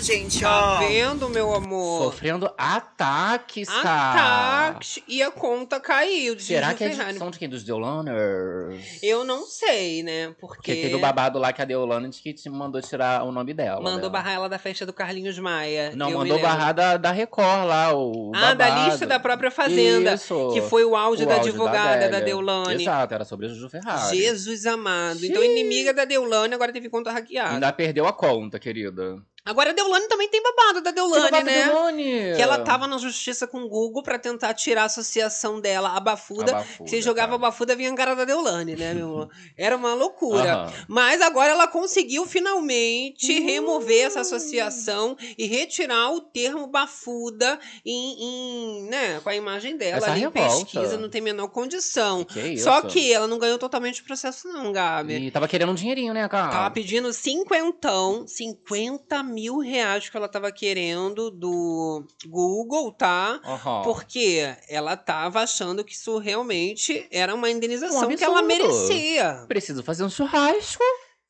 Gente, 0.00 0.40
Tá 0.40 0.76
ó. 0.76 0.78
vendo, 0.78 1.28
meu 1.28 1.52
amor? 1.54 2.04
Sofrendo 2.04 2.50
ataques, 2.56 3.68
cara. 3.68 4.68
Ataques 4.68 4.98
e 5.06 5.22
a 5.22 5.30
conta 5.30 5.78
caiu. 5.78 6.34
De 6.34 6.42
Será 6.42 6.68
Gigi 6.68 6.78
que 6.78 6.84
é 6.84 6.88
Ferrari. 6.90 7.10
edição 7.10 7.30
de 7.30 7.38
quem? 7.38 7.48
Dos 7.48 7.62
Deolaners? 7.62 9.02
Eu 9.02 9.24
não 9.24 9.44
sei, 9.44 10.02
né? 10.02 10.34
Porque, 10.40 10.56
Porque 10.56 10.74
teve 10.76 10.94
o 10.94 10.98
babado 10.98 11.38
lá 11.38 11.52
que 11.52 11.60
a 11.60 11.64
Deolane 11.64 12.08
que 12.10 12.32
te 12.32 12.48
mandou 12.48 12.80
tirar 12.80 13.22
o 13.24 13.30
nome 13.32 13.52
dela. 13.54 13.80
mandou 13.82 14.08
né? 14.08 14.12
barrar 14.12 14.32
ela 14.32 14.48
da 14.48 14.58
festa 14.58 14.84
do 14.86 14.92
Carlinhos 14.92 15.38
Maia. 15.38 15.92
Não, 15.94 16.10
mandou 16.10 16.38
barrar 16.40 16.72
da, 16.72 16.96
da 16.96 17.12
Record 17.12 17.66
lá, 17.66 17.94
o 17.94 18.32
Ah, 18.34 18.54
da 18.54 18.68
babado. 18.68 18.90
lista 18.90 19.06
da 19.06 19.18
própria 19.20 19.50
Fazenda. 19.50 20.14
Isso. 20.14 20.50
Que 20.54 20.62
foi 20.62 20.84
o 20.84 20.96
áudio 20.96 21.26
O 21.26 21.28
da 21.28 21.34
áudio 21.36 21.50
advogada 21.50 22.00
da, 22.08 22.08
velha. 22.08 22.24
Deulane. 22.24 22.82
Exato, 22.82 23.14
era 23.14 23.24
sobre 23.24 23.46
a 23.46 23.48
Juju 23.50 23.68
Ferrari. 23.68 24.16
Jesus 24.16 24.64
amado. 24.66 25.24
Então, 25.24 25.42
inimiga 25.44 25.92
da 25.92 26.04
Deulane 26.04 26.54
agora 26.54 26.72
teve 26.72 26.88
conta 26.88 27.10
hackeada. 27.12 27.54
Ainda 27.54 27.72
perdeu 27.72 28.06
a 28.06 28.12
conta, 28.12 28.58
querida. 28.58 29.18
Agora 29.50 29.70
a 29.70 29.72
Deulane 29.72 30.08
também 30.08 30.28
tem 30.28 30.42
babado 30.42 30.80
da 30.80 30.90
Deulane, 30.90 31.24
Babado 31.24 31.44
né? 31.44 31.64
Deolane. 31.64 32.34
Que 32.36 32.42
ela 32.42 32.58
tava 32.60 32.86
na 32.86 32.98
justiça 32.98 33.46
com 33.46 33.62
o 33.62 33.68
Google 33.68 34.02
pra 34.02 34.18
tentar 34.18 34.54
tirar 34.54 34.82
a 34.82 34.86
associação 34.86 35.60
dela, 35.60 35.96
a 35.96 36.00
Bafuda. 36.00 36.64
Que 36.78 36.88
você 36.88 37.02
jogava 37.02 37.32
cara. 37.32 37.36
a 37.36 37.50
Bafuda, 37.50 37.76
vinha 37.76 37.92
a 37.92 37.94
cara 37.94 38.14
da 38.14 38.24
Deulane, 38.24 38.76
né, 38.76 38.94
meu 38.94 39.06
amor? 39.06 39.30
Era 39.56 39.76
uma 39.76 39.94
loucura. 39.94 40.72
Mas 40.88 41.20
agora 41.20 41.50
ela 41.50 41.66
conseguiu 41.66 42.24
finalmente 42.26 43.40
remover 43.40 44.06
essa 44.06 44.20
associação 44.20 45.16
e 45.36 45.46
retirar 45.46 46.10
o 46.12 46.20
termo 46.20 46.66
Bafuda 46.66 47.58
em, 47.84 48.16
em, 48.22 48.82
né, 48.88 49.20
com 49.20 49.28
a 49.28 49.34
imagem 49.34 49.76
dela 49.76 49.98
Essa 49.98 50.12
ali 50.12 50.20
em 50.20 50.22
revolta. 50.24 50.64
pesquisa, 50.64 50.96
não 50.96 51.08
tem 51.08 51.20
a 51.20 51.24
menor 51.24 51.48
condição. 51.48 52.24
Que 52.24 52.40
isso? 52.40 52.64
Só 52.64 52.82
que 52.82 53.12
ela 53.12 53.26
não 53.26 53.38
ganhou 53.38 53.58
totalmente 53.58 54.00
o 54.00 54.04
processo, 54.04 54.48
não, 54.48 54.72
Gabi. 54.72 55.14
E 55.14 55.30
tava 55.30 55.48
querendo 55.48 55.72
um 55.72 55.74
dinheirinho, 55.74 56.14
né, 56.14 56.28
cara? 56.28 56.50
Tava 56.50 56.70
pedindo 56.70 57.12
cinquentão, 57.12 58.26
50 58.26 59.22
mil 59.22 59.39
reais 59.48 60.08
que 60.08 60.16
ela 60.16 60.28
tava 60.28 60.50
querendo 60.52 61.30
do 61.30 62.04
Google, 62.26 62.92
tá? 62.92 63.40
Aham. 63.44 63.82
Porque 63.82 64.54
ela 64.68 64.96
tava 64.96 65.40
achando 65.40 65.84
que 65.84 65.92
isso 65.92 66.18
realmente 66.18 67.06
era 67.10 67.34
uma 67.34 67.50
indenização 67.50 68.08
Um 68.08 68.16
que 68.16 68.24
ela 68.24 68.42
merecia. 68.42 69.44
Preciso 69.48 69.82
fazer 69.82 70.04
um 70.04 70.10
churrasco. 70.10 70.82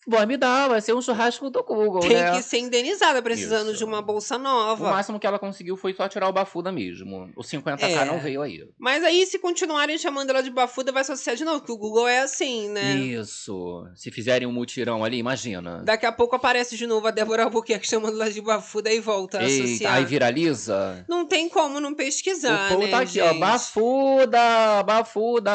Vai 0.07 0.25
me 0.25 0.37
dar, 0.37 0.69
vai 0.69 0.81
ser 0.81 0.95
um 0.95 1.03
churrasco 1.03 1.51
do 1.51 1.63
Google, 1.63 2.01
Tem 2.01 2.13
né? 2.17 2.33
que 2.33 2.43
ser 2.43 2.59
indenizada, 2.59 3.21
precisando 3.21 3.69
Isso. 3.69 3.79
de 3.79 3.85
uma 3.85 4.01
bolsa 4.01 4.37
O 4.37 4.39
nova. 4.39 4.91
máximo 4.91 5.21
que 5.21 5.27
ela 5.27 5.39
conseguiu 5.39 5.77
foi 5.77 5.93
só 5.93 6.09
tirar 6.09 6.27
o 6.29 6.33
bafuda 6.33 6.73
mesmo. 6.73 7.31
O 7.37 7.43
50k 7.43 7.83
É. 7.83 8.05
não 8.07 8.19
veio 8.19 8.41
aí. 8.41 8.65
Mas 8.79 9.05
aí, 9.05 9.27
se 9.27 9.39
continuarem 9.39 9.99
chamando 9.99 10.31
ela 10.31 10.43
de 10.43 10.51
bafuda, 10.51 10.91
vai 10.91 11.03
associar 11.03 11.37
de 11.37 11.45
novo, 11.45 11.61
que 11.63 11.71
o 11.71 11.77
Google 11.77 12.09
é 12.09 12.21
assim, 12.21 12.69
né? 12.71 12.95
Isso. 12.95 13.87
Se 13.95 14.11
fizerem 14.11 14.49
um 14.49 14.53
mutirão 14.53 15.05
ali, 15.05 15.19
imagina. 15.19 15.83
Daqui 15.85 16.07
a 16.07 16.13
pouco 16.13 16.35
aparece 16.35 16.77
de 16.79 16.87
novo 16.87 17.07
a 17.07 17.11
Débora 17.11 17.45
Albuquerque 17.45 17.87
chamando 17.87 18.15
ela 18.21 18.31
de 18.31 18.41
bafuda 18.41 18.91
e 18.91 19.01
volta 19.01 19.39
a 19.39 19.45
Eita, 19.45 19.65
associar. 19.65 19.95
aí 19.97 20.05
viraliza. 20.07 21.05
Não 21.09 21.27
tem 21.27 21.47
como 21.49 21.79
não 21.79 21.95
pesquisar, 21.95 22.67
o 22.67 22.75
povo 22.75 22.85
né, 22.87 22.91
tá 22.91 23.01
aqui, 23.01 23.21
ó. 23.21 23.29
gente? 23.29 23.39
Bafuda, 23.41 24.83
bafuda. 24.83 25.51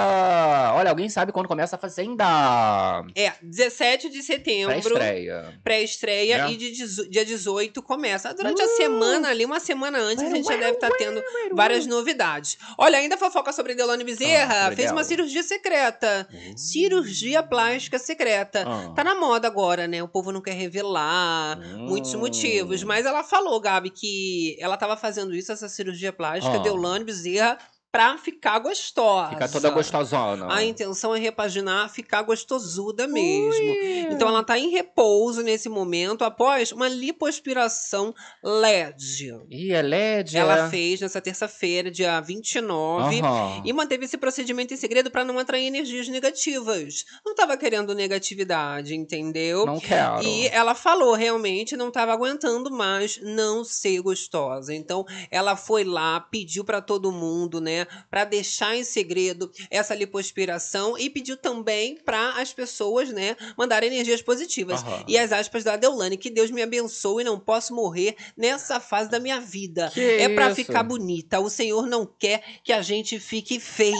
Olha, 0.75 0.89
alguém 0.91 1.09
sabe 1.09 1.31
quando 1.31 1.47
começa 1.47 1.75
a 1.75 1.79
fazenda? 1.79 3.03
É, 3.15 3.33
17 3.41 4.07
de 4.09 4.17
setembro. 4.21 4.34
Pré-estreia. 4.39 5.59
pré-estreia 5.63 6.45
É. 6.45 6.51
e 6.51 6.57
de 6.57 6.71
dia 7.09 7.25
18 7.25 7.81
começa. 7.81 8.33
Durante 8.33 8.61
Uh! 8.61 8.65
a 8.65 8.67
semana 8.77 9.29
ali, 9.29 9.45
uma 9.45 9.59
semana 9.59 9.97
antes, 9.99 10.23
a 10.23 10.29
gente 10.29 10.45
já 10.47 10.55
deve 10.55 10.71
estar 10.73 10.89
tendo 10.91 11.21
várias 11.53 11.85
novidades. 11.85 12.57
Olha, 12.77 12.97
ainda 12.97 13.17
fofoca 13.17 13.51
sobre 13.53 13.75
Delane 13.75 14.03
Bezerra, 14.03 14.67
Ah, 14.67 14.75
fez 14.75 14.91
uma 14.91 15.03
cirurgia 15.03 15.43
secreta. 15.43 16.27
Cirurgia 16.55 17.41
plástica 17.43 17.97
secreta. 17.99 18.63
Ah. 18.67 18.93
Tá 18.95 19.03
na 19.03 19.15
moda 19.15 19.47
agora, 19.47 19.87
né? 19.87 20.01
O 20.03 20.07
povo 20.07 20.31
não 20.31 20.41
quer 20.41 20.53
revelar. 20.53 21.57
Muitos 21.77 22.13
Hum. 22.13 22.19
motivos. 22.19 22.83
Mas 22.83 23.05
ela 23.05 23.23
falou, 23.23 23.59
Gabi, 23.59 23.89
que 23.89 24.57
ela 24.59 24.77
tava 24.77 24.97
fazendo 24.97 25.33
isso, 25.35 25.51
essa 25.51 25.69
cirurgia 25.69 26.11
plástica, 26.11 26.55
Ah. 26.57 26.59
Deolane 26.59 27.03
Bezerra, 27.05 27.57
pra 27.91 28.17
ficar 28.17 28.59
gostosa. 28.59 29.29
Fica 29.29 29.47
toda 29.47 29.69
gostosona. 29.69 30.53
A 30.53 30.61
intenção 30.65 31.15
é 31.15 31.19
repaginar, 31.19 31.89
ficar 31.89 32.23
gostosuda 32.23 33.07
mesmo. 33.07 34.04
Então 34.25 34.35
ela 34.35 34.43
tá 34.43 34.57
em 34.57 34.69
repouso 34.69 35.43
nesse 35.43 35.69
momento 35.69 36.23
após 36.23 36.71
uma 36.71 36.87
lipoaspiração 36.87 38.13
LED. 38.43 39.31
Ih, 39.51 39.71
é 39.71 39.81
LED. 39.83 40.35
Ela 40.35 40.65
é? 40.65 40.69
fez 40.69 40.99
nessa 40.99 41.21
terça-feira, 41.21 41.91
dia 41.91 42.19
29. 42.19 43.19
Aham. 43.19 43.61
E 43.63 43.71
manteve 43.71 44.05
esse 44.05 44.17
procedimento 44.17 44.73
em 44.73 44.77
segredo 44.77 45.11
para 45.11 45.23
não 45.23 45.37
atrair 45.37 45.67
energias 45.67 46.07
negativas. 46.07 47.05
Não 47.23 47.35
tava 47.35 47.55
querendo 47.55 47.93
negatividade, 47.93 48.95
entendeu? 48.95 49.65
Não 49.65 49.79
quero. 49.79 50.23
E 50.23 50.47
ela 50.47 50.73
falou 50.73 51.13
realmente 51.13 51.77
não 51.77 51.89
estava 51.89 52.11
aguentando 52.11 52.71
mais 52.71 53.19
não 53.21 53.63
ser 53.63 54.01
gostosa. 54.01 54.73
Então 54.73 55.05
ela 55.29 55.55
foi 55.55 55.83
lá, 55.83 56.19
pediu 56.19 56.63
para 56.63 56.81
todo 56.81 57.11
mundo, 57.11 57.61
né, 57.61 57.85
para 58.09 58.25
deixar 58.25 58.75
em 58.75 58.83
segredo 58.83 59.51
essa 59.69 59.93
lipoaspiração 59.93 60.97
e 60.97 61.09
pediu 61.09 61.37
também 61.37 61.97
para 62.03 62.41
as 62.41 62.53
pessoas, 62.53 63.09
né, 63.09 63.35
mandarem 63.55 63.89
energias 64.15 64.21
positivas. 64.21 64.81
Aham. 64.81 65.03
E 65.07 65.17
as 65.17 65.31
aspas 65.31 65.63
da 65.63 65.75
Deolane, 65.75 66.17
que 66.17 66.29
Deus 66.29 66.49
me 66.51 66.61
abençoe 66.61 67.23
e 67.23 67.25
não 67.25 67.39
posso 67.39 67.73
morrer 67.73 68.15
nessa 68.37 68.79
fase 68.79 69.09
da 69.09 69.19
minha 69.19 69.39
vida. 69.39 69.91
Que 69.93 70.01
é 70.01 70.29
para 70.29 70.47
isso? 70.47 70.55
ficar 70.55 70.83
bonita. 70.83 71.39
O 71.39 71.49
Senhor 71.49 71.87
não 71.87 72.05
quer 72.05 72.43
que 72.63 72.71
a 72.71 72.81
gente 72.81 73.19
fique 73.19 73.59
feia. 73.59 73.95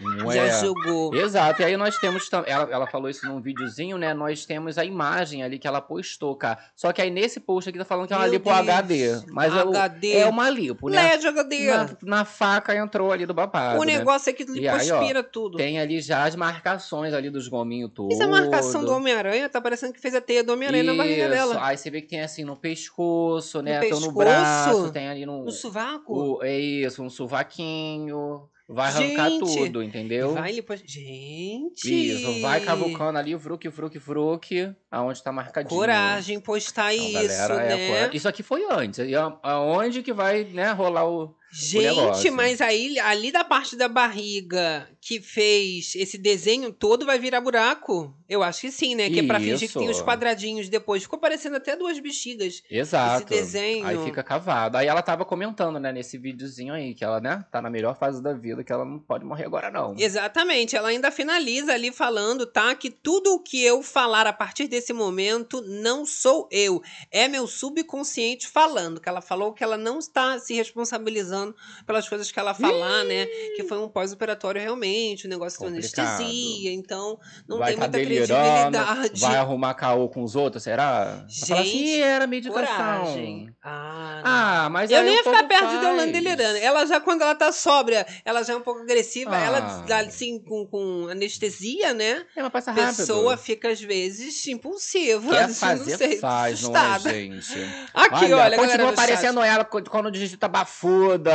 Não 0.00 0.30
Já 0.32 0.44
é. 0.44 0.60
jogou. 0.60 1.14
Exato, 1.14 1.62
e 1.62 1.64
aí 1.64 1.76
nós 1.76 1.96
temos 1.98 2.28
também. 2.28 2.52
Ela, 2.52 2.68
ela 2.70 2.86
falou 2.86 3.08
isso 3.08 3.26
num 3.26 3.40
videozinho, 3.40 3.98
né? 3.98 4.14
Nós 4.14 4.44
temos 4.44 4.78
a 4.78 4.84
imagem 4.84 5.42
ali 5.42 5.58
que 5.58 5.66
ela 5.66 5.80
postou, 5.80 6.34
cara. 6.36 6.58
Só 6.74 6.92
que 6.92 7.02
aí 7.02 7.10
nesse 7.10 7.40
post 7.40 7.68
aqui 7.68 7.78
tá 7.78 7.84
falando 7.84 8.06
que 8.06 8.12
é 8.12 8.16
uma 8.16 8.24
Meu 8.24 8.32
lipo 8.32 8.48
Deus. 8.48 8.60
HD. 8.60 9.22
Mas 9.30 9.54
é 9.54 9.60
HD. 9.60 10.12
é 10.12 10.26
uma 10.26 10.50
lipo, 10.50 10.88
né? 10.88 11.10
LED 11.10 11.26
HD. 11.26 11.70
Na, 11.70 11.96
na 12.02 12.24
faca 12.24 12.74
entrou 12.76 13.10
ali 13.12 13.26
do 13.26 13.34
babado. 13.34 13.80
O 13.80 13.84
né? 13.84 13.98
negócio 13.98 14.30
é 14.30 14.32
que 14.32 14.44
E 14.50 14.68
aí, 14.68 14.90
ó, 14.92 15.22
tudo. 15.22 15.56
Tem 15.56 15.78
ali 15.78 16.00
já 16.00 16.24
as 16.24 16.34
marcações 16.34 17.14
ali 17.14 17.30
dos 17.30 17.48
gominhos 17.48 17.90
todos. 17.94 18.16
Fiz 18.16 18.20
a 18.20 18.28
marcação 18.28 18.84
do 18.84 18.92
Homem-Aranha, 18.92 19.39
tá 19.48 19.60
parecendo 19.60 19.92
que 19.92 20.00
fez 20.00 20.14
a 20.14 20.20
teia 20.20 20.44
do 20.44 20.52
Homem-Aranha 20.52 20.84
na 20.84 20.94
barriga 20.94 21.28
dela. 21.28 21.58
Aí 21.64 21.76
você 21.76 21.90
vê 21.90 22.00
que 22.02 22.08
tem 22.08 22.20
assim 22.20 22.44
no 22.44 22.56
pescoço, 22.56 23.62
né? 23.62 23.74
No 23.74 23.80
pescoço? 23.80 24.12
braço, 24.12 24.92
tem 24.92 25.08
ali 25.08 25.24
no. 25.26 25.44
No 25.44 25.50
sovaco. 25.50 26.12
o- 26.38 26.42
é 26.44 26.58
isso, 26.58 27.02
um 27.02 27.10
sovaquinho. 27.10 28.48
Vai 28.72 28.86
arrancar 28.86 29.28
Gente, 29.30 29.40
tudo, 29.56 29.82
entendeu? 29.82 30.32
Vai 30.34 30.52
lipo... 30.52 30.72
Gente! 30.76 31.88
Isso, 32.12 32.40
vai 32.40 32.60
cavucando 32.60 33.18
ali, 33.18 33.36
fruque, 33.36 33.68
fruque, 33.68 33.98
fruque, 33.98 34.72
aonde 34.88 35.20
tá 35.22 35.32
marcadinho. 35.32 35.76
Coragem 35.76 36.38
postar 36.38 36.94
Então, 36.94 37.20
isso, 37.24 37.38
galera, 37.48 37.54
é, 37.64 37.68
né? 37.76 37.88
cora- 38.04 38.16
Isso 38.16 38.28
aqui 38.28 38.44
foi 38.44 38.64
antes. 38.70 39.00
E 39.00 39.12
aonde 39.42 40.04
que 40.04 40.12
vai, 40.12 40.44
né, 40.44 40.70
rolar 40.70 41.04
o, 41.08 41.34
Gente, 41.52 42.30
mas 42.30 42.60
aí 42.60 42.98
ali 43.00 43.32
da 43.32 43.42
parte 43.42 43.74
da 43.74 43.88
barriga 43.88 44.88
que 45.00 45.20
fez 45.20 45.94
esse 45.96 46.16
desenho 46.16 46.72
todo 46.72 47.04
vai 47.04 47.18
virar 47.18 47.40
buraco? 47.40 48.14
Eu 48.28 48.42
acho 48.44 48.60
que 48.60 48.70
sim, 48.70 48.94
né? 48.94 49.10
Que 49.10 49.20
é 49.20 49.22
pra 49.24 49.40
fingir 49.40 49.68
que 49.68 49.76
tem 49.76 49.88
os 49.88 49.96
Isso. 49.96 50.04
quadradinhos 50.04 50.68
depois. 50.68 51.02
Ficou 51.02 51.18
parecendo 51.18 51.56
até 51.56 51.74
duas 51.74 51.98
bexigas. 51.98 52.62
Exato. 52.70 53.26
desenho. 53.26 53.84
Aí 53.84 53.98
fica 54.04 54.22
cavado. 54.22 54.76
Aí 54.76 54.86
ela 54.86 55.02
tava 55.02 55.24
comentando, 55.24 55.80
né, 55.80 55.90
nesse 55.90 56.16
videozinho 56.16 56.72
aí, 56.72 56.94
que 56.94 57.02
ela, 57.02 57.20
né, 57.20 57.44
tá 57.50 57.60
na 57.60 57.68
melhor 57.68 57.98
fase 57.98 58.22
da 58.22 58.32
vida, 58.32 58.62
que 58.62 58.70
ela 58.70 58.84
não 58.84 59.00
pode 59.00 59.24
morrer 59.24 59.46
agora, 59.46 59.70
não. 59.70 59.96
Exatamente, 59.98 60.76
ela 60.76 60.88
ainda 60.88 61.10
finaliza 61.10 61.72
ali 61.72 61.90
falando, 61.90 62.46
tá? 62.46 62.72
Que 62.74 62.90
tudo 62.90 63.34
o 63.34 63.42
que 63.42 63.60
eu 63.64 63.82
falar 63.82 64.26
a 64.26 64.32
partir 64.32 64.68
desse 64.68 64.92
momento 64.92 65.60
não 65.62 66.06
sou 66.06 66.48
eu, 66.52 66.80
é 67.10 67.26
meu 67.26 67.48
subconsciente 67.48 68.46
falando. 68.46 69.00
Que 69.00 69.08
ela 69.08 69.20
falou 69.20 69.52
que 69.52 69.64
ela 69.64 69.76
não 69.76 69.98
está 69.98 70.38
se 70.38 70.54
responsabilizando 70.54 71.39
pelas 71.86 72.08
coisas 72.08 72.30
que 72.30 72.38
ela 72.38 72.54
falar, 72.54 73.04
né? 73.04 73.26
Que 73.56 73.64
foi 73.64 73.78
um 73.78 73.88
pós-operatório 73.88 74.60
realmente, 74.60 75.26
um 75.26 75.30
negócio 75.30 75.58
com 75.58 75.66
Complicado. 75.66 76.08
anestesia, 76.10 76.72
então 76.72 77.18
não 77.48 77.58
vai 77.58 77.72
tem 77.72 77.78
tá 77.78 77.84
muita 77.88 77.98
delirando, 77.98 78.32
credibilidade. 78.78 79.20
vai 79.20 79.36
arrumar 79.36 79.74
caô 79.74 80.08
com 80.08 80.22
os 80.22 80.36
outros, 80.36 80.62
será? 80.62 81.24
Assim, 81.26 81.46
Gente, 81.46 81.76
"Ih, 81.76 82.00
era 82.02 82.26
medicação. 82.26 82.60
Coragem. 82.66 83.54
Ah, 83.62 84.20
não. 84.24 84.30
Ah, 84.30 84.68
mas 84.70 84.90
Eu 84.90 85.02
nem 85.02 85.12
o 85.12 85.16
ia 85.16 85.24
ficar 85.24 85.44
perto 85.48 85.64
de 85.66 85.70
faz. 85.76 85.80
Deolane 85.80 86.12
delirando. 86.12 86.58
Ela 86.58 86.86
já, 86.86 87.00
quando 87.00 87.22
ela 87.22 87.34
tá 87.34 87.52
sóbria, 87.52 88.06
ela 88.24 88.42
já 88.42 88.52
é 88.52 88.56
um 88.56 88.60
pouco 88.62 88.80
agressiva. 88.80 89.30
Ah. 89.34 89.40
Ela, 89.44 90.00
assim, 90.06 90.38
com, 90.38 90.66
com 90.66 91.08
anestesia, 91.10 91.92
né? 91.94 92.24
É, 92.36 92.48
passa 92.50 92.70
A 92.70 92.74
rápido. 92.74 92.96
pessoa 92.96 93.36
fica, 93.36 93.70
às 93.70 93.80
vezes, 93.80 94.46
impulsiva. 94.48 95.30
Quer 95.32 95.48
não 95.48 95.54
fazer, 95.54 95.96
sei, 95.96 96.18
faz, 96.18 96.62
não 96.62 96.76
é, 96.76 96.98
gente? 97.00 97.52
Aqui, 97.94 98.24
olha, 98.24 98.36
olha 98.36 98.50
galera 98.50 98.56
continua 98.56 98.86
chat. 98.86 98.92
aparecendo 98.94 99.40
ela 99.42 99.64
quando 99.64 99.90
quando 99.90 100.10
digita 100.10 100.48
bafuda. 100.48 101.29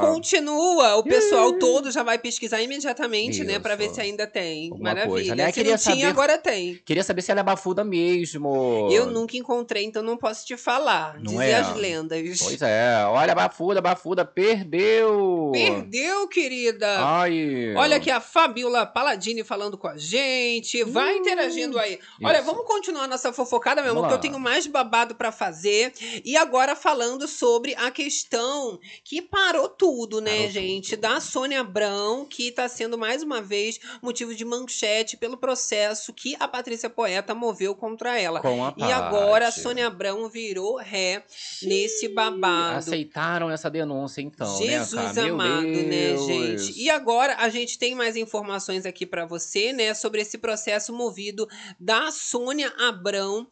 Continua, 0.00 0.96
o 0.96 1.02
pessoal 1.04 1.52
todo 1.58 1.90
já 1.90 2.02
vai 2.02 2.18
pesquisar 2.18 2.60
imediatamente, 2.62 3.42
né? 3.44 3.58
Pra 3.58 3.74
ver 3.76 3.86
Isso. 3.86 3.94
se 3.96 4.00
ainda 4.00 4.26
tem. 4.26 4.70
Alguma 4.70 4.90
Maravilha. 4.90 5.10
coisa, 5.10 5.34
né? 5.34 5.46
Se 5.46 5.52
Queria 5.52 5.72
não 5.72 5.78
tinha, 5.78 5.94
saber- 5.96 6.06
agora 6.06 6.38
tem. 6.38 6.80
Queria 6.84 7.02
saber 7.04 7.22
se 7.22 7.30
ela 7.30 7.40
é 7.40 7.44
bafuda 7.44 7.84
mesmo. 7.84 8.88
Eu 8.90 9.06
nunca 9.06 9.36
encontrei, 9.36 9.84
então 9.84 10.02
não 10.02 10.16
posso 10.16 10.44
te 10.46 10.56
falar. 10.56 11.14
Não 11.20 11.32
Dizer 11.32 11.44
é? 11.50 11.54
as 11.54 11.76
lendas. 11.76 12.38
Pois 12.42 12.62
é, 12.62 13.04
olha, 13.06 13.34
bafuda, 13.34 13.80
bafuda, 13.80 14.24
perdeu. 14.24 15.50
Perdeu, 15.52 16.28
querida. 16.28 16.86
Ai. 16.98 17.74
Olha 17.76 17.96
aqui 17.96 18.10
a 18.10 18.20
Fabiola 18.20 18.86
Paladini 18.86 19.44
falando 19.44 19.76
com 19.78 19.86
a 19.88 19.96
gente. 19.96 20.82
Vai 20.84 21.16
interagindo 21.16 21.78
aí. 21.78 21.98
Olha, 22.22 22.38
isso. 22.38 22.46
vamos 22.46 22.66
continuar 22.66 23.06
nossa 23.08 23.32
fofocada, 23.32 23.82
meu 23.82 23.92
amor, 23.92 24.08
que 24.08 24.14
eu 24.14 24.18
tenho 24.18 24.38
mais 24.38 24.66
babado 24.66 25.14
pra 25.14 25.30
fazer. 25.32 25.92
E 26.24 26.36
agora 26.36 26.74
falando 26.76 27.26
sobre 27.28 27.74
a 27.76 27.90
questão 27.90 28.78
que 29.04 29.22
parou 29.34 29.68
tudo, 29.68 30.20
né, 30.20 30.36
Parou 30.36 30.50
gente? 30.50 30.90
tudo. 30.90 31.00
Da 31.00 31.20
Sônia 31.20 31.60
Abrão, 31.60 32.24
que 32.24 32.52
tá 32.52 32.68
sendo 32.68 32.96
mais 32.96 33.20
uma 33.22 33.42
vez 33.42 33.80
motivo 34.00 34.32
de 34.32 34.44
manchete 34.44 35.16
pelo 35.16 35.36
processo 35.36 36.12
que 36.12 36.36
a 36.38 36.46
Patrícia 36.46 36.88
Poeta 36.88 37.34
moveu 37.34 37.74
contra 37.74 38.18
ela. 38.18 38.40
Com 38.40 38.64
a 38.64 38.72
E 38.76 38.84
agora 38.84 39.48
a. 39.48 39.50
Sônia 39.50 39.88
Abrão 39.88 40.28
virou 40.28 40.76
ré 40.76 41.24
nesse 41.62 42.08
babado. 42.08 42.78
Aceitaram 42.78 43.50
essa 43.50 43.68
denúncia, 43.68 44.20
então, 44.20 44.56
Jesus 44.56 44.92
né, 44.92 45.14
cara? 45.14 45.22
Meu 45.24 45.34
amado, 45.34 45.66
né, 45.66 46.16
gente? 46.16 46.80
E 46.80 46.88
agora 46.88 47.36
a 47.38 47.48
gente 47.48 47.76
tem 47.76 47.94
mais 47.94 48.14
informações 48.14 48.86
aqui 48.86 49.04
pra 49.04 49.26
você, 49.26 49.72
né, 49.72 49.94
sobre 49.94 50.20
esse 50.20 50.38
processo 50.38 50.92
movido 50.92 51.48
da 51.80 52.12
Sônia 52.12 52.72
Abrão, 52.78 53.46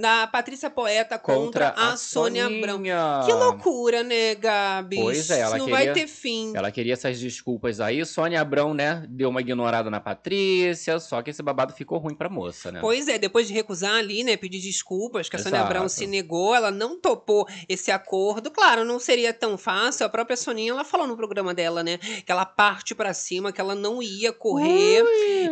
da 0.00 0.26
Patrícia 0.26 0.68
Poeta 0.68 1.16
contra, 1.18 1.70
a, 1.70 1.96
Sônia 1.96 2.46
Abrão. 2.46 2.82
Que 3.24 3.32
loucura, 3.32 4.02
né, 4.02 4.34
Gabi? 4.34 4.96
Pois 4.96 5.27
é, 5.30 5.40
ela 5.40 5.58
não 5.58 5.66
queria- 5.66 5.84
vai 5.84 5.92
ter 5.92 6.06
fim. 6.06 6.52
Ela 6.56 6.70
queria 6.70 6.92
essas 6.92 7.18
desculpas 7.18 7.80
aí. 7.80 8.04
Sônia 8.04 8.40
Abrão, 8.40 8.72
né, 8.74 9.04
deu 9.08 9.28
uma 9.28 9.40
ignorada 9.40 9.90
na 9.90 10.00
Patrícia, 10.00 10.98
só 10.98 11.20
que 11.22 11.30
esse 11.30 11.42
babado 11.42 11.72
ficou 11.72 11.98
ruim 11.98 12.14
pra 12.14 12.28
moça, 12.28 12.70
né? 12.72 12.80
Pois 12.80 13.08
é, 13.08 13.18
depois 13.18 13.46
de 13.48 13.54
recusar 13.54 13.94
ali, 13.96 14.22
né, 14.24 14.36
pedir 14.36 14.60
desculpas, 14.60 15.28
que 15.28 15.36
a 15.36 15.38
Sônia 15.38 15.58
Exato. 15.58 15.70
Abrão 15.72 15.88
se 15.88 16.06
negou, 16.06 16.54
ela 16.54 16.70
não 16.70 16.98
topou 17.00 17.46
esse 17.68 17.90
acordo. 17.90 18.50
Claro, 18.50 18.84
não 18.84 18.98
seria 18.98 19.32
tão 19.32 19.56
fácil. 19.58 20.06
A 20.06 20.08
própria 20.08 20.36
Soninha, 20.36 20.72
ela 20.72 20.84
falou 20.84 21.06
no 21.06 21.16
programa 21.16 21.54
dela, 21.54 21.82
né, 21.82 21.98
que 21.98 22.30
ela 22.30 22.44
parte 22.44 22.94
pra 22.94 23.12
cima, 23.14 23.52
que 23.52 23.60
ela 23.60 23.74
não 23.74 24.02
ia 24.02 24.32
correr. 24.32 25.02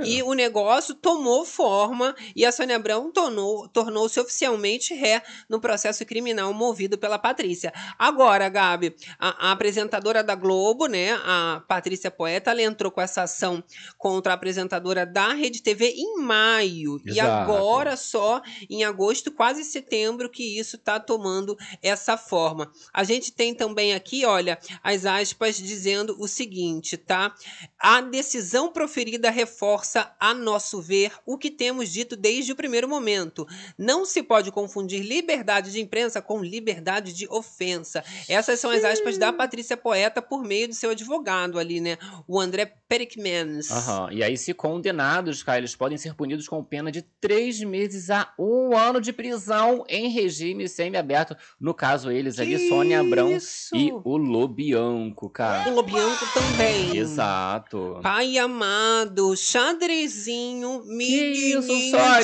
E 0.04 0.22
o 0.22 0.32
negócio 0.34 0.94
tomou 0.94 1.44
forma 1.44 2.14
e 2.34 2.44
a 2.44 2.52
Sônia 2.52 2.76
Abrão 2.76 3.10
tornou- 3.12 3.68
tornou-se 3.68 4.18
oficialmente 4.20 4.94
ré 4.94 5.22
no 5.48 5.60
processo 5.60 6.04
criminal 6.04 6.52
movido 6.52 6.98
pela 6.98 7.18
Patrícia. 7.18 7.72
Agora, 7.98 8.48
Gabi, 8.48 8.94
a, 9.18 9.50
a 9.52 9.56
apresentadora 9.66 10.22
da 10.22 10.36
Globo, 10.36 10.86
né, 10.86 11.14
a 11.24 11.60
Patrícia 11.66 12.08
Poeta, 12.08 12.52
ela 12.52 12.62
entrou 12.62 12.88
com 12.92 13.00
essa 13.00 13.22
ação 13.24 13.64
contra 13.98 14.32
a 14.32 14.36
apresentadora 14.36 15.04
da 15.04 15.32
Rede 15.32 15.60
TV 15.60 15.88
em 15.88 16.20
maio. 16.20 17.00
E 17.04 17.18
Exato. 17.18 17.50
agora 17.50 17.96
só 17.96 18.40
em 18.70 18.84
agosto, 18.84 19.32
quase 19.32 19.64
setembro, 19.64 20.30
que 20.30 20.56
isso 20.56 20.78
tá 20.78 21.00
tomando 21.00 21.56
essa 21.82 22.16
forma. 22.16 22.70
A 22.94 23.02
gente 23.02 23.32
tem 23.32 23.52
também 23.52 23.92
aqui, 23.92 24.24
olha, 24.24 24.56
as 24.84 25.04
aspas 25.04 25.56
dizendo 25.56 26.16
o 26.20 26.28
seguinte, 26.28 26.96
tá? 26.96 27.34
A 27.76 28.00
decisão 28.00 28.72
proferida 28.72 29.30
reforça, 29.30 30.14
a 30.20 30.32
nosso 30.32 30.80
ver, 30.80 31.10
o 31.26 31.36
que 31.36 31.50
temos 31.50 31.90
dito 31.90 32.14
desde 32.14 32.52
o 32.52 32.56
primeiro 32.56 32.88
momento. 32.88 33.44
Não 33.76 34.04
se 34.04 34.22
pode 34.22 34.52
confundir 34.52 35.02
liberdade 35.02 35.72
de 35.72 35.80
imprensa 35.80 36.22
com 36.22 36.40
liberdade 36.40 37.12
de 37.12 37.26
ofensa. 37.28 38.04
Essas 38.28 38.60
são 38.60 38.70
as 38.70 38.84
aspas 38.84 39.18
da 39.18 39.32
Patrícia 39.32 39.45
Poeta 39.76 40.20
por 40.22 40.42
meio 40.42 40.68
do 40.68 40.74
seu 40.74 40.90
advogado 40.90 41.58
ali, 41.58 41.80
né? 41.80 41.98
O 42.26 42.40
André 42.40 42.72
Perikmans. 42.88 43.70
Aham. 43.70 44.08
E 44.12 44.22
aí, 44.22 44.36
se 44.36 44.54
condenados, 44.54 45.42
cara, 45.42 45.58
eles 45.58 45.74
podem 45.74 45.98
ser 45.98 46.14
punidos 46.14 46.48
com 46.48 46.62
pena 46.64 46.90
de 46.90 47.02
três 47.20 47.60
meses 47.60 48.10
a 48.10 48.32
um 48.38 48.76
ano 48.76 49.00
de 49.00 49.12
prisão 49.12 49.84
em 49.88 50.08
regime 50.08 50.68
semiaberto. 50.68 51.36
No 51.60 51.74
caso, 51.74 52.10
eles 52.10 52.38
ali, 52.38 52.56
Que 52.56 52.68
Sônia 52.68 53.00
Abrão 53.00 53.36
isso? 53.36 53.74
e 53.76 53.92
o 53.92 54.16
Lobianco, 54.16 55.26
O 55.26 55.30
cara. 55.30 55.70
Lobianco 55.70 56.24
também. 56.32 56.96
Exato. 56.96 57.98
Pai 58.02 58.38
amado, 58.38 59.36
xadrezinho, 59.36 60.80
isso, 60.80 60.88
menininho 60.88 61.62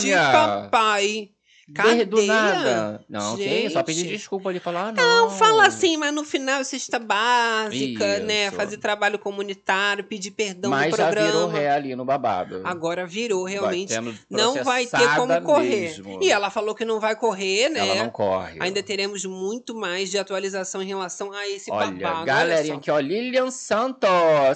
de 0.00 0.12
papai. 0.12 1.30
Desde 1.72 2.04
do 2.04 2.16
Cadeia? 2.16 2.32
nada. 2.32 3.04
Não, 3.08 3.34
ok, 3.34 3.70
só 3.70 3.82
pedir 3.82 4.00
Gente. 4.00 4.12
desculpa 4.12 4.48
ali 4.48 4.58
e 4.58 4.60
falar, 4.60 4.88
ah, 4.88 4.92
não. 4.92 5.02
Não, 5.02 5.30
fala 5.30 5.66
assim, 5.66 5.96
mas 5.96 6.12
no 6.12 6.24
final 6.24 6.62
cesta 6.64 6.98
básica, 6.98 8.18
né? 8.20 8.46
Isso. 8.48 8.56
Fazer 8.56 8.76
trabalho 8.76 9.18
comunitário, 9.18 10.04
pedir 10.04 10.30
perdão 10.32 10.70
Mas 10.70 10.90
no 10.90 10.96
já 10.96 11.04
programa. 11.04 11.26
virou 11.32 11.48
ré 11.48 11.70
ali 11.70 11.96
no 11.96 12.04
babado. 12.04 12.60
Agora 12.64 13.06
virou, 13.06 13.44
realmente. 13.44 13.92
Não 14.28 14.62
vai 14.62 14.86
ter 14.86 15.14
como 15.16 15.40
correr. 15.42 15.80
mesmo. 15.80 16.22
E 16.22 16.30
ela 16.30 16.50
falou 16.50 16.74
que 16.74 16.84
não 16.84 17.00
vai 17.00 17.16
correr, 17.16 17.68
né? 17.68 17.80
Ela 17.80 17.94
não 18.04 18.10
corre. 18.10 18.58
Ainda 18.60 18.82
teremos 18.82 19.24
muito 19.24 19.74
mais 19.74 20.10
de 20.10 20.18
atualização 20.18 20.82
em 20.82 20.86
relação 20.86 21.32
a 21.32 21.48
esse 21.48 21.70
Olha, 21.70 21.90
babado. 21.90 22.26
galerinha 22.26 22.74
olha 22.74 22.78
aqui, 22.78 22.90
ó, 22.90 22.98
Lilian 22.98 23.50
Santos. 23.50 24.08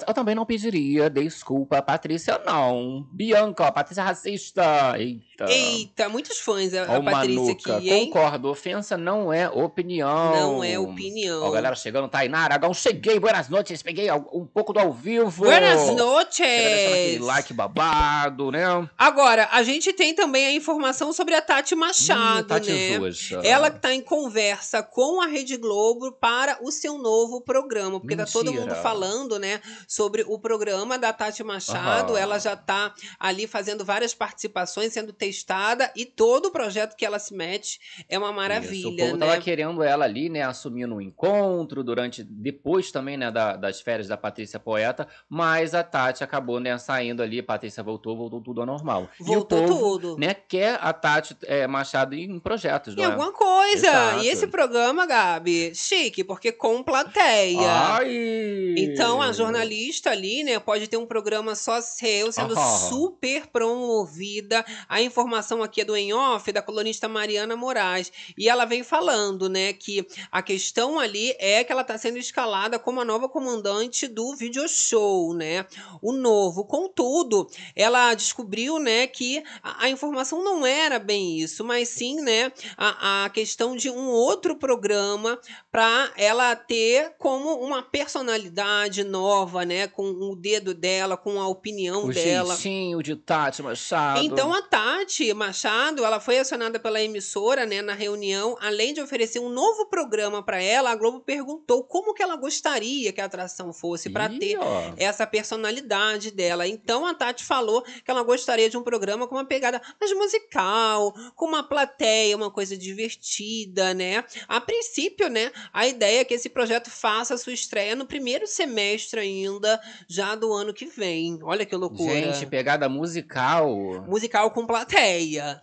Eu 0.06 0.14
também 0.14 0.34
não 0.34 0.44
pediria 0.44 1.08
desculpa, 1.08 1.80
Patrícia, 1.82 2.40
não. 2.44 3.06
Bianca, 3.12 3.64
ó, 3.64 3.70
Patrícia 3.70 4.02
racista. 4.02 4.94
Eita. 4.98 5.46
Eita, 5.48 6.08
muitos 6.08 6.38
fãs 6.40 6.72
Ó, 6.88 7.00
Patrícia 7.10 7.42
Manuca. 7.42 7.76
aqui, 7.76 7.90
hein? 7.90 8.10
Concordo, 8.10 8.48
ofensa 8.48 8.96
não 8.96 9.32
é 9.32 9.48
opinião. 9.48 10.36
Não 10.36 10.64
é 10.64 10.78
opinião. 10.78 11.42
Ó, 11.42 11.50
galera 11.50 11.74
chegando, 11.74 12.08
Tainá 12.08 12.40
Aragão, 12.40 12.72
cheguei, 12.74 13.18
buenas 13.18 13.48
noites, 13.48 13.82
peguei 13.82 14.10
um 14.10 14.46
pouco 14.46 14.72
do 14.72 14.80
ao 14.80 14.92
vivo. 14.92 15.44
Buenas 15.44 15.76
deixando 15.76 16.16
aquele 16.18 17.18
like 17.24 17.52
babado, 17.52 18.50
né? 18.50 18.64
Agora, 18.96 19.48
a 19.52 19.62
gente 19.62 19.92
tem 19.92 20.14
também 20.14 20.46
a 20.46 20.52
informação 20.52 21.12
sobre 21.12 21.34
a 21.34 21.42
Tati 21.42 21.74
Machado, 21.74 22.40
Ih, 22.40 22.44
Tati 22.44 22.72
né? 22.72 22.98
Zuxa. 22.98 23.40
Ela 23.44 23.70
que 23.70 23.80
tá 23.80 23.92
em 23.92 24.00
conversa 24.00 24.82
com 24.82 25.20
a 25.20 25.26
Rede 25.26 25.56
Globo 25.56 26.12
para 26.12 26.58
o 26.62 26.70
seu 26.70 26.98
novo 26.98 27.40
programa. 27.40 28.00
Porque 28.00 28.16
tá 28.16 28.24
todo 28.26 28.52
Mentira. 28.52 28.74
mundo 28.74 28.82
falando, 28.82 29.38
né, 29.38 29.60
sobre 29.88 30.24
o 30.26 30.38
programa 30.38 30.98
da 30.98 31.12
Tati 31.12 31.42
Machado. 31.42 32.12
Aham. 32.12 32.20
Ela 32.20 32.38
já 32.38 32.56
tá 32.56 32.94
ali 33.18 33.46
fazendo 33.46 33.84
várias 33.84 34.14
participações, 34.14 34.92
sendo 34.92 35.12
testada. 35.12 35.90
E 35.96 36.04
todo 36.04 36.46
o 36.46 36.50
projeto 36.50 36.85
que 36.94 37.04
ela 37.04 37.18
se 37.18 37.34
mete 37.34 37.80
é 38.08 38.18
uma 38.18 38.26
Isso, 38.28 38.36
maravilha, 38.36 38.88
o 38.88 38.96
povo 38.96 39.16
né? 39.16 39.26
tava 39.26 39.40
querendo 39.40 39.82
ela 39.82 40.04
ali, 40.04 40.28
né, 40.28 40.42
assumindo 40.42 40.94
um 40.94 41.00
encontro 41.00 41.82
durante, 41.82 42.22
depois 42.22 42.92
também, 42.92 43.16
né, 43.16 43.30
da- 43.30 43.56
das 43.56 43.80
férias 43.80 44.06
da 44.08 44.16
Patrícia 44.16 44.60
Poeta, 44.60 45.08
mas 45.28 45.74
a 45.74 45.82
Tati 45.82 46.22
acabou, 46.22 46.60
né, 46.60 46.76
saindo 46.78 47.22
ali, 47.22 47.40
a 47.40 47.42
Patrícia 47.44 47.82
voltou, 47.82 48.16
voltou 48.16 48.40
tudo 48.40 48.60
ao 48.60 48.66
normal. 48.66 49.08
Voltou 49.18 49.66
povo, 49.66 49.98
tudo. 49.98 50.18
né, 50.18 50.34
quer 50.34 50.78
a 50.80 50.92
Tati 50.92 51.36
é, 51.44 51.66
Machado 51.66 52.14
em 52.14 52.38
projetos, 52.38 52.94
Em 52.96 53.00
é? 53.00 53.04
alguma 53.06 53.32
coisa. 53.32 53.86
Exato. 53.86 54.24
E 54.24 54.28
esse 54.28 54.46
programa, 54.46 55.06
Gabi, 55.06 55.74
chique, 55.74 56.22
porque 56.22 56.52
com 56.52 56.82
plateia. 56.82 57.58
Ai! 57.68 58.74
Então, 58.76 59.22
a 59.22 59.32
jornalista 59.32 60.10
ali, 60.10 60.42
né, 60.44 60.58
pode 60.58 60.86
ter 60.88 60.96
um 60.96 61.06
programa 61.06 61.54
só 61.54 61.80
seu, 61.80 62.30
sendo 62.32 62.54
super 62.90 63.46
promovida. 63.46 64.64
A 64.88 65.00
informação 65.00 65.62
aqui 65.62 65.80
é 65.80 65.84
do 65.84 65.96
em 65.96 66.12
off, 66.12 66.50
da 66.52 66.60
colunista 66.76 67.08
Mariana 67.08 67.56
Moraes. 67.56 68.12
E 68.36 68.48
ela 68.48 68.66
vem 68.66 68.84
falando, 68.84 69.48
né, 69.48 69.72
que 69.72 70.06
a 70.30 70.42
questão 70.42 70.98
ali 70.98 71.34
é 71.38 71.64
que 71.64 71.72
ela 71.72 71.80
está 71.80 71.96
sendo 71.96 72.18
escalada 72.18 72.78
como 72.78 73.00
a 73.00 73.04
nova 73.04 73.28
comandante 73.28 74.06
do 74.06 74.36
video 74.36 74.68
show, 74.68 75.32
né? 75.32 75.64
O 76.02 76.12
novo. 76.12 76.64
Contudo, 76.64 77.48
ela 77.74 78.12
descobriu, 78.14 78.78
né, 78.78 79.06
que 79.06 79.42
a, 79.62 79.84
a 79.84 79.88
informação 79.88 80.44
não 80.44 80.66
era 80.66 80.98
bem 80.98 81.38
isso, 81.38 81.64
mas 81.64 81.88
sim, 81.88 82.20
né, 82.20 82.52
a, 82.76 83.24
a 83.24 83.30
questão 83.30 83.74
de 83.74 83.88
um 83.88 84.08
outro 84.08 84.56
programa 84.56 85.38
para 85.72 86.12
ela 86.16 86.54
ter 86.54 87.14
como 87.18 87.54
uma 87.54 87.82
personalidade 87.82 89.02
nova, 89.02 89.64
né, 89.64 89.86
com 89.86 90.10
o 90.10 90.36
dedo 90.36 90.74
dela, 90.74 91.16
com 91.16 91.40
a 91.40 91.48
opinião 91.48 92.04
O 92.04 92.12
dela. 92.12 92.54
jeitinho 92.54 93.02
de 93.02 93.16
Tati 93.16 93.62
Machado. 93.62 94.20
Então 94.20 94.52
a 94.52 94.60
Tati 94.60 95.32
Machado, 95.32 96.04
ela 96.04 96.20
foi 96.20 96.38
acionada 96.38 96.65
pela 96.78 97.00
emissora, 97.00 97.64
né, 97.64 97.80
na 97.80 97.94
reunião, 97.94 98.56
além 98.60 98.92
de 98.92 99.00
oferecer 99.00 99.38
um 99.38 99.48
novo 99.48 99.86
programa 99.86 100.42
para 100.42 100.60
ela, 100.60 100.90
a 100.90 100.96
Globo 100.96 101.20
perguntou 101.20 101.84
como 101.84 102.14
que 102.14 102.22
ela 102.22 102.36
gostaria 102.36 103.12
que 103.12 103.20
a 103.20 103.24
atração 103.24 103.72
fosse 103.72 104.10
para 104.10 104.28
ter 104.28 104.58
ó. 104.58 104.92
essa 104.96 105.26
personalidade 105.26 106.30
dela. 106.30 106.66
Então 106.66 107.06
a 107.06 107.14
Tati 107.14 107.44
falou 107.44 107.82
que 107.82 108.10
ela 108.10 108.22
gostaria 108.22 108.68
de 108.68 108.76
um 108.76 108.82
programa 108.82 109.26
com 109.26 109.34
uma 109.34 109.44
pegada 109.44 109.80
mais 110.00 110.12
musical, 110.12 111.14
com 111.34 111.46
uma 111.46 111.62
plateia, 111.62 112.36
uma 112.36 112.50
coisa 112.50 112.76
divertida, 112.76 113.94
né? 113.94 114.24
A 114.48 114.60
princípio, 114.60 115.28
né, 115.28 115.50
a 115.72 115.86
ideia 115.86 116.20
é 116.20 116.24
que 116.24 116.34
esse 116.34 116.48
projeto 116.48 116.90
faça 116.90 117.36
sua 117.36 117.52
estreia 117.52 117.94
no 117.94 118.06
primeiro 118.06 118.46
semestre 118.46 119.20
ainda, 119.20 119.80
já 120.08 120.34
do 120.34 120.52
ano 120.52 120.74
que 120.74 120.86
vem. 120.86 121.38
Olha 121.42 121.64
que 121.64 121.76
loucura. 121.76 122.32
Gente, 122.32 122.46
pegada 122.46 122.88
musical. 122.88 123.66
musical 124.06 124.50
com 124.50 124.66
plateia, 124.66 125.60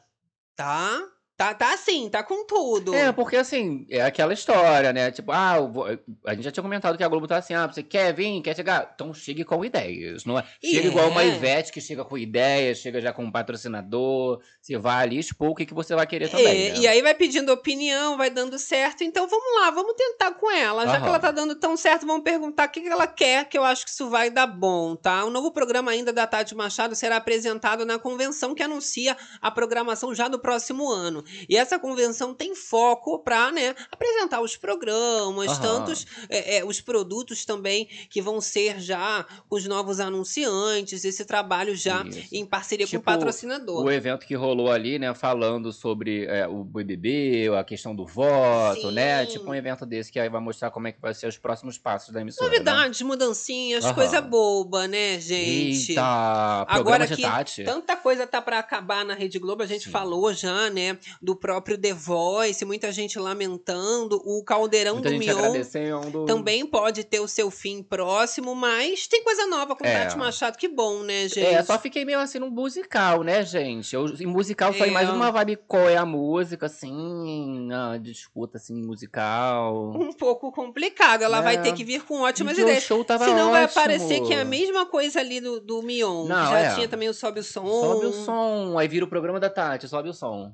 tá? 0.55 1.12
Tá, 1.35 1.51
tá 1.51 1.73
assim, 1.73 2.09
tá 2.09 2.21
com 2.23 2.45
tudo. 2.45 2.93
É, 2.93 3.11
porque 3.11 3.35
assim, 3.35 3.87
é 3.89 4.01
aquela 4.01 4.33
história, 4.33 4.93
né? 4.93 5.09
Tipo, 5.09 5.31
ah, 5.31 5.59
vou- 5.59 5.85
a 6.25 6.33
gente 6.35 6.43
já 6.43 6.51
tinha 6.51 6.61
comentado 6.61 6.95
que 6.95 7.03
a 7.03 7.07
Globo 7.07 7.27
tá 7.27 7.37
assim, 7.37 7.55
ah, 7.55 7.65
você 7.65 7.81
quer 7.81 8.13
vir, 8.13 8.39
quer 8.43 8.55
chegar? 8.55 8.91
Então 8.93 9.11
chegue 9.13 9.43
com 9.43 9.65
ideias, 9.65 10.25
não 10.25 10.37
é? 10.37 10.43
E 10.61 10.75
Chega 10.75 10.87
igual 10.89 11.09
uma 11.09 11.23
é. 11.23 11.27
Ivete 11.29 11.71
que 11.71 11.81
chega 11.81 12.05
com 12.05 12.17
ideias, 12.19 12.77
chega 12.77 13.01
já 13.01 13.11
com 13.11 13.23
um 13.23 13.31
patrocinador, 13.31 14.41
você 14.61 14.77
vai 14.77 15.03
ali 15.03 15.17
expor 15.17 15.49
o 15.49 15.55
que, 15.55 15.65
que 15.65 15.73
você 15.73 15.95
vai 15.95 16.05
querer 16.05 16.29
também, 16.29 16.67
É, 16.67 16.73
né? 16.73 16.79
E 16.79 16.87
aí 16.87 17.01
vai 17.01 17.15
pedindo 17.15 17.51
opinião, 17.51 18.15
vai 18.15 18.29
dando 18.29 18.59
certo. 18.59 19.03
Então 19.03 19.27
vamos 19.27 19.61
lá, 19.61 19.71
vamos 19.71 19.95
tentar 19.95 20.31
com 20.35 20.51
ela. 20.51 20.85
Já 20.85 20.91
que 20.91 20.97
Aham. 20.97 21.07
ela 21.09 21.19
tá 21.19 21.31
dando 21.31 21.55
tão 21.55 21.75
certo, 21.75 22.05
vamos 22.05 22.23
perguntar 22.23 22.67
o 22.67 22.71
que, 22.71 22.81
que 22.81 22.89
ela 22.89 23.07
quer, 23.07 23.49
que 23.49 23.57
eu 23.57 23.63
acho 23.63 23.85
que 23.85 23.91
isso 23.91 24.07
vai 24.07 24.29
dar 24.29 24.45
bom, 24.47 24.95
tá? 24.95 25.25
O 25.25 25.31
novo 25.31 25.51
programa 25.51 25.89
ainda 25.91 26.13
da 26.13 26.27
Tati 26.27 26.53
Machado 26.53 26.93
será 26.95 27.17
apresentado 27.17 27.85
na 27.87 27.97
convenção 27.97 28.53
que 28.53 28.61
anuncia 28.61 29.17
a 29.41 29.49
programação 29.49 30.13
já 30.13 30.27
do 30.27 30.37
próximo 30.37 30.89
ano. 30.91 31.22
E 31.49 31.55
essa 31.57 31.77
convenção 31.79 32.33
tem 32.33 32.55
foco 32.55 33.19
para 33.19 33.51
né, 33.51 33.75
apresentar 33.91 34.41
os 34.41 34.55
programas, 34.55 35.51
Aham. 35.51 35.59
tantos 35.61 36.05
é, 36.29 36.57
é, 36.57 36.65
os 36.65 36.81
produtos 36.81 37.45
também 37.45 37.87
que 38.09 38.21
vão 38.21 38.39
ser 38.41 38.79
já 38.79 39.25
com 39.49 39.55
os 39.55 39.65
novos 39.65 39.99
anunciantes, 39.99 41.03
esse 41.05 41.25
trabalho 41.25 41.75
já 41.75 42.03
Isso. 42.05 42.35
em 42.35 42.45
parceria 42.45 42.85
com 42.85 42.91
Tipo, 42.91 43.01
o 43.01 43.03
patrocinador. 43.05 43.83
O 43.83 43.91
evento 43.91 44.25
que 44.25 44.35
rolou 44.35 44.71
ali, 44.71 44.97
né, 44.99 45.13
falando 45.13 45.71
sobre 45.71 46.25
é, 46.25 46.47
o 46.47 46.63
BBB, 46.63 47.49
a 47.57 47.63
questão 47.63 47.95
do 47.95 48.05
voto, 48.05 48.91
né? 48.91 49.25
Sim. 49.25 49.33
Tipo 49.33 49.51
um 49.51 49.55
evento 49.55 49.85
desse 49.85 50.11
que 50.11 50.19
aí 50.19 50.29
vai 50.29 50.41
mostrar 50.41 50.71
como 50.71 50.87
é 50.87 50.91
que 50.91 51.01
vai 51.01 51.13
ser 51.13 51.27
os 51.27 51.37
próximos 51.37 51.77
passos 51.77 52.13
da 52.13 52.21
emissora. 52.21 52.49
né? 52.49 52.53
Novidades, 52.57 53.01
mudancinhas, 53.01 53.83
Aham. 53.85 53.93
coisa 53.93 54.21
boba, 54.21 54.87
né, 54.87 55.19
gente? 55.19 55.91
Eita, 55.91 56.65
Agora 56.67 57.07
que 57.07 57.21
Tati. 57.21 57.63
tanta 57.63 57.95
coisa 57.95 58.25
tá 58.27 58.41
pra 58.41 58.59
acabar 58.59 59.03
na 59.05 59.13
Rede 59.13 59.39
Globo, 59.39 59.63
a 59.63 59.65
gente 59.65 59.85
Sim. 59.85 59.91
falou 59.91 60.33
já, 60.33 60.69
né, 60.69 60.97
do 61.21 61.35
próprio 61.35 61.77
The 61.77 61.93
Voice, 61.93 62.63
muita 62.65 62.91
gente 62.91 63.17
lamentando, 63.19 64.21
o 64.25 64.43
Caldeirão 64.43 64.95
Muita 64.95 65.09
do 65.11 65.17
Mion 65.17 66.25
também 66.25 66.65
pode 66.65 67.03
ter 67.03 67.19
o 67.19 67.27
seu 67.27 67.49
fim 67.51 67.81
próximo, 67.83 68.55
mas 68.55 69.07
tem 69.07 69.23
coisa 69.23 69.45
nova 69.47 69.75
com 69.75 69.85
É. 69.85 70.03
Tati 70.03 70.17
Machado, 70.17 70.57
que 70.57 70.67
bom, 70.67 70.99
né, 71.03 71.27
gente? 71.27 71.45
É, 71.45 71.63
só 71.63 71.77
fiquei 71.79 72.05
meio 72.05 72.19
assim 72.19 72.39
no 72.39 72.49
musical, 72.49 73.23
né, 73.23 73.43
gente? 73.45 73.93
Eu, 73.95 74.05
em 74.19 74.25
musical 74.25 74.73
foi 74.73 74.89
É. 74.89 74.91
mais 74.91 75.09
uma 75.09 75.31
vibe 75.31 75.57
qual 75.67 75.87
é 75.89 75.97
a 75.97 76.05
música, 76.05 76.65
assim, 76.67 77.69
a 77.71 77.97
disputa, 77.97 78.57
assim, 78.57 78.73
musical. 78.75 79.91
Um 79.95 80.13
pouco 80.13 80.51
complicado, 80.51 81.21
ela 81.23 81.41
vai 81.41 81.55
É. 81.55 81.61
ter 81.61 81.73
que 81.73 81.83
vir 81.83 82.03
com 82.03 82.21
ótimas 82.21 82.57
ideias. 82.57 82.83
show 82.83 83.03
tava 83.03 83.25
Senão 83.25 83.51
vai 83.51 83.63
ótimo. 83.65 83.81
parecer 83.81 84.21
que 84.21 84.33
é 84.33 84.41
a 84.41 84.45
mesma 84.45 84.85
coisa 84.85 85.19
ali 85.19 85.39
do, 85.39 85.59
do 85.59 85.81
Mion, 85.81 86.25
Não, 86.27 86.49
já 86.49 86.59
é. 86.59 86.75
tinha 86.75 86.87
também 86.87 87.09
o 87.09 87.13
Sobe 87.13 87.39
o 87.39 87.43
Som. 87.43 87.65
Sobe 87.65 88.05
o 88.07 88.13
som, 88.13 88.77
aí 88.77 88.87
vira 88.87 89.05
o 89.05 89.07
programa 89.07 89.39
da 89.39 89.49
Tati, 89.49 89.87
sobe 89.87 90.09
o 90.09 90.13
som. 90.13 90.53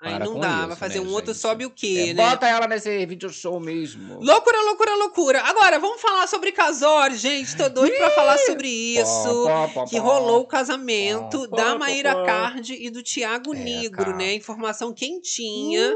Aí 0.00 0.16
não 0.18 0.38
dá, 0.38 0.58
isso, 0.58 0.66
vai 0.68 0.76
fazer 0.76 1.00
né, 1.00 1.06
um 1.06 1.12
outro 1.12 1.32
gente? 1.32 1.40
Sobe 1.42 1.66
o 1.66 1.70
quê, 1.70 2.06
É, 2.10 2.14
né? 2.14 2.30
Bota 2.30 2.46
ela 2.46 2.68
nesse 2.68 3.04
video 3.04 3.28
show 3.30 3.58
mesmo. 3.58 4.20
Loucura, 4.20 4.62
loucura, 4.62 4.94
loucura. 4.94 5.40
Agora, 5.42 5.80
vamos 5.80 6.00
falar 6.00 6.28
sobre 6.28 6.52
casório, 6.52 7.16
gente. 7.16 7.56
Tô 7.56 7.68
doido 7.68 7.96
pra 7.96 8.10
falar 8.10 8.38
sobre 8.38 8.68
isso. 8.68 9.46
Que 9.88 9.98
rolou 9.98 10.42
o 10.42 10.46
casamento 10.46 11.48
da 11.48 11.76
Maíra 11.76 12.14
pó. 12.14 12.24
Cardi 12.24 12.74
e 12.80 12.90
do 12.90 13.02
Tiago 13.02 13.52
É, 13.54 13.58
Negro, 13.58 14.04
cara. 14.04 14.16
né? 14.16 14.34
Informação 14.34 14.92
quentinha. 14.92 15.92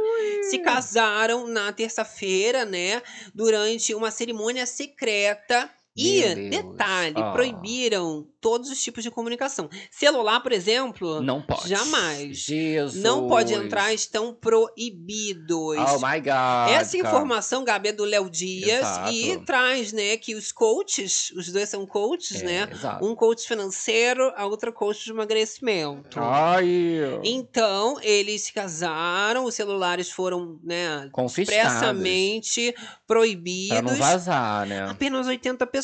Se 0.51 0.59
casaram 0.59 1.47
na 1.47 1.73
terça-feira, 1.73 2.65
né? 2.65 3.01
Durante 3.33 3.95
uma 3.95 4.11
cerimônia 4.11 4.67
secreta. 4.67 5.71
E, 5.95 6.23
Deus. 6.23 6.51
detalhe, 6.51 7.15
Ah. 7.19 7.33
proibiram 7.33 8.27
todos 8.41 8.71
os 8.71 8.83
tipos 8.83 9.05
de 9.05 9.11
comunicação. 9.11 9.69
Celular, 9.91 10.41
por 10.41 10.51
exemplo, 10.51 11.21
Não 11.21 11.41
pode. 11.43 11.69
Jamais. 11.69 12.39
Jesus. 12.39 13.01
não 13.03 13.29
pode 13.29 13.53
entrar, 13.53 13.93
estão 13.93 14.35
proibidos. 14.35 15.77
Oh 15.79 15.99
my 15.99 16.19
God. 16.19 16.71
Essa 16.75 16.97
informação, 16.97 17.63
Gabi, 17.63 17.91
é 17.91 17.93
do 17.93 18.05
Léo 18.05 18.29
Dias 18.31 18.81
Exato. 18.81 19.13
e 19.13 19.37
traz, 19.45 19.93
né, 19.93 20.17
que 20.17 20.35
os 20.35 20.51
coaches, 20.51 21.31
os 21.37 21.53
dois 21.53 21.69
são 21.69 21.87
coaches, 21.87 22.43
É, 22.43 22.45
né? 22.47 22.69
Exato. 22.73 23.05
Um 23.05 23.15
coach 23.15 23.47
financeiro, 23.47 24.33
a 24.35 24.47
outra 24.47 24.73
coach 24.73 25.05
de 25.05 25.11
emagrecimento. 25.11 26.19
Ai. 26.19 27.21
Então, 27.23 27.99
eles 28.03 28.43
se 28.45 28.53
casaram, 28.53 29.45
os 29.45 29.55
celulares 29.55 30.11
foram, 30.11 30.59
né, 30.65 31.11
expressamente 31.39 32.73
Pra 32.73 32.99
proibidos. 33.07 33.83
não 33.83 33.95
vazar, 33.95 34.67
né? 34.67 34.89
Apenas 34.91 35.27
80 35.27 35.67
pessoas 35.67 35.82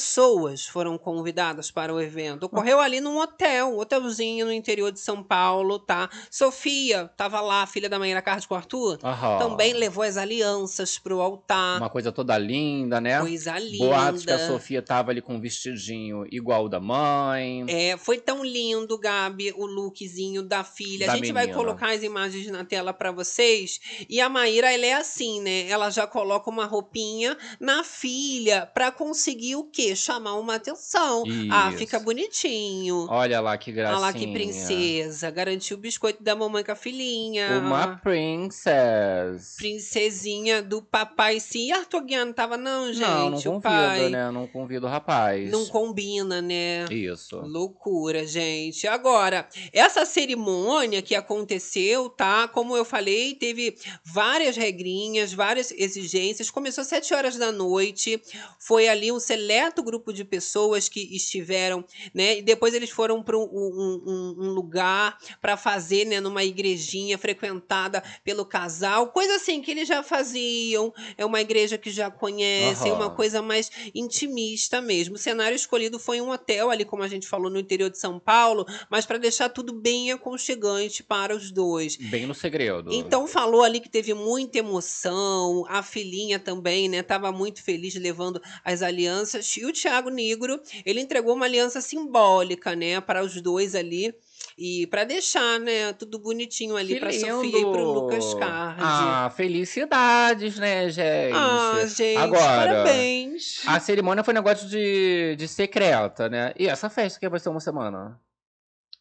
foram 0.70 0.96
convidadas 0.96 1.70
para 1.70 1.92
o 1.92 2.00
evento. 2.00 2.44
Ocorreu 2.44 2.80
ali 2.80 3.00
num 3.00 3.18
hotel, 3.18 3.74
um 3.74 3.78
hotelzinho 3.78 4.46
no 4.46 4.52
interior 4.52 4.92
de 4.92 5.00
São 5.00 5.22
Paulo, 5.22 5.78
tá? 5.78 6.08
Sofia 6.30 7.10
tava 7.16 7.40
lá, 7.40 7.66
filha 7.66 7.88
da 7.88 7.98
Maíra 7.98 8.22
Cardi 8.22 8.46
com 8.46 8.54
o 8.54 8.56
Arthur, 8.56 8.98
Aham. 9.02 9.38
também 9.38 9.72
levou 9.72 10.04
as 10.04 10.16
alianças 10.16 10.98
pro 10.98 11.20
altar. 11.20 11.78
Uma 11.78 11.90
coisa 11.90 12.12
toda 12.12 12.36
linda, 12.38 13.00
né? 13.00 13.20
Coisa 13.20 13.58
linda. 13.58 13.84
Boatos 13.84 14.24
que 14.24 14.30
a 14.32 14.46
Sofia 14.46 14.82
tava 14.82 15.10
ali 15.10 15.20
com 15.20 15.34
um 15.34 15.40
vestidinho 15.40 16.26
igual 16.30 16.64
o 16.64 16.68
da 16.68 16.80
mãe. 16.80 17.64
É, 17.68 17.96
foi 17.96 18.18
tão 18.18 18.44
lindo, 18.44 18.98
Gabi, 18.98 19.52
o 19.56 19.66
lookzinho 19.66 20.42
da 20.42 20.64
filha. 20.64 21.06
Da 21.06 21.12
a 21.12 21.16
gente 21.16 21.32
vai 21.32 21.46
menina. 21.46 21.58
colocar 21.62 21.90
as 21.94 22.02
imagens 22.02 22.46
na 22.48 22.64
tela 22.64 22.92
pra 22.92 23.10
vocês. 23.12 23.80
E 24.08 24.20
a 24.20 24.28
Maíra, 24.28 24.72
ela 24.72 24.86
é 24.86 24.94
assim, 24.94 25.40
né? 25.40 25.68
Ela 25.68 25.90
já 25.90 26.06
coloca 26.06 26.50
uma 26.50 26.66
roupinha 26.66 27.36
na 27.60 27.84
filha 27.84 28.66
pra 28.66 28.90
conseguir 28.90 29.56
o 29.56 29.64
quê? 29.64 29.87
Chamar 29.96 30.34
uma 30.34 30.54
atenção. 30.56 31.24
Ah, 31.50 31.68
Isso. 31.68 31.78
fica 31.78 31.98
bonitinho. 31.98 33.06
Olha 33.08 33.40
lá 33.40 33.56
que 33.56 33.72
gracinha. 33.72 33.96
Olha 33.98 34.06
lá 34.06 34.12
que 34.12 34.26
princesa. 34.32 35.30
Garantiu 35.30 35.76
o 35.76 35.80
biscoito 35.80 36.22
da 36.22 36.34
mamãe 36.34 36.62
com 36.64 36.72
a 36.72 36.76
filhinha. 36.76 37.58
Uma 37.58 37.96
princess. 37.96 39.54
Princesinha 39.56 40.62
do 40.62 40.82
papai. 40.82 41.40
Sim, 41.40 41.68
e 41.68 41.72
Arthur 41.72 42.02
Guiano 42.02 42.32
tava, 42.32 42.56
não, 42.56 42.92
gente. 42.92 43.00
não, 43.06 43.30
não 43.30 43.40
convido, 43.42 43.60
pai. 43.62 44.08
né? 44.08 44.30
Não 44.30 44.46
convido 44.46 44.86
o 44.86 44.88
rapaz. 44.88 45.50
Não 45.50 45.66
combina, 45.66 46.40
né? 46.40 46.84
Isso. 46.90 47.36
Loucura, 47.40 48.26
gente. 48.26 48.86
Agora, 48.86 49.48
essa 49.72 50.04
cerimônia 50.04 51.02
que 51.02 51.14
aconteceu, 51.14 52.08
tá? 52.08 52.48
Como 52.48 52.76
eu 52.76 52.84
falei, 52.84 53.34
teve 53.34 53.76
várias 54.04 54.56
regrinhas, 54.56 55.32
várias 55.32 55.70
exigências. 55.72 56.50
Começou 56.50 56.82
às 56.82 56.88
sete 56.88 57.14
horas 57.14 57.36
da 57.36 57.50
noite. 57.52 58.20
Foi 58.58 58.88
ali 58.88 59.10
um 59.12 59.20
seleto 59.20 59.77
grupo 59.82 60.12
de 60.12 60.24
pessoas 60.24 60.88
que 60.88 61.00
estiveram, 61.14 61.84
né? 62.14 62.38
E 62.38 62.42
depois 62.42 62.74
eles 62.74 62.90
foram 62.90 63.22
para 63.22 63.36
um, 63.36 63.42
um- 63.42 64.34
um- 64.38 64.48
lugar 64.58 65.18
para 65.40 65.56
fazer, 65.56 66.04
né? 66.04 66.20
Numa 66.20 66.42
igrejinha 66.44 67.16
frequentada 67.18 68.02
pelo 68.24 68.44
casal. 68.44 69.08
Coisa 69.12 69.36
assim 69.36 69.60
que 69.62 69.70
eles 69.70 69.86
já 69.88 70.02
faziam. 70.02 70.92
É 71.16 71.24
uma 71.24 71.40
igreja 71.40 71.78
que 71.78 71.90
já 71.90 72.10
conhecem, 72.10 72.92
Aham. 72.92 73.00
uma 73.00 73.10
coisa 73.10 73.40
mais 73.42 73.70
intimista 73.94 74.80
mesmo. 74.80 75.14
O 75.14 75.18
cenário 75.18 75.54
escolhido 75.56 75.98
foi 75.98 76.20
um 76.20 76.30
hotel 76.30 76.70
ali, 76.70 76.84
como 76.84 77.02
a 77.02 77.08
gente 77.08 77.26
falou, 77.28 77.50
no 77.50 77.58
interior 77.58 77.90
de 77.90 77.98
São 77.98 78.18
Paulo, 78.18 78.66
mas 78.90 79.04
para 79.06 79.18
deixar 79.18 79.48
tudo 79.48 79.72
bem 79.72 80.10
aconchegante 80.12 81.02
para 81.02 81.34
os 81.36 81.50
dois. 81.50 81.96
Bem 81.96 82.26
no 82.26 82.34
segredo. 82.34 82.92
Então 82.92 83.26
falou 83.26 83.62
ali 83.62 83.80
que 83.80 83.88
teve 83.88 84.14
muita 84.14 84.58
emoção, 84.58 85.64
a 85.68 85.82
filhinha 85.82 86.38
também, 86.38 86.88
né, 86.88 87.02
tava 87.02 87.30
muito 87.30 87.62
feliz 87.62 87.94
levando 87.94 88.40
as 88.64 88.82
alianças. 88.82 89.56
E 89.56 89.64
o 89.70 89.72
Thiago 89.72 90.10
Negro, 90.10 90.60
ele 90.84 91.00
entregou 91.00 91.34
uma 91.34 91.46
aliança 91.46 91.80
simbólica, 91.80 92.74
né, 92.74 93.00
para 93.00 93.22
os 93.22 93.40
dois 93.40 93.74
ali. 93.74 94.14
E 94.56 94.88
pra 94.88 95.04
deixar, 95.04 95.60
né, 95.60 95.92
tudo 95.92 96.18
bonitinho 96.18 96.76
ali 96.76 96.94
lindo. 96.94 97.12
Sofia 97.12 97.58
e 97.58 97.62
pro 97.62 97.92
Lucas 97.92 98.34
Card. 98.34 98.80
Ah, 98.80 99.32
felicidades, 99.36 100.58
né, 100.58 100.88
gente? 100.88 101.34
Ah, 101.34 101.86
gente, 101.86 102.16
Agora, 102.16 102.42
parabéns. 102.42 103.62
A 103.66 103.78
cerimônia 103.78 104.24
foi 104.24 104.34
um 104.34 104.36
negócio 104.36 104.68
de, 104.68 105.36
de 105.36 105.46
secreta, 105.46 106.28
né? 106.28 106.52
E 106.58 106.66
essa 106.66 106.90
festa 106.90 107.20
que 107.20 107.28
vai 107.28 107.38
ser 107.38 107.50
uma 107.50 107.60
semana? 107.60 108.20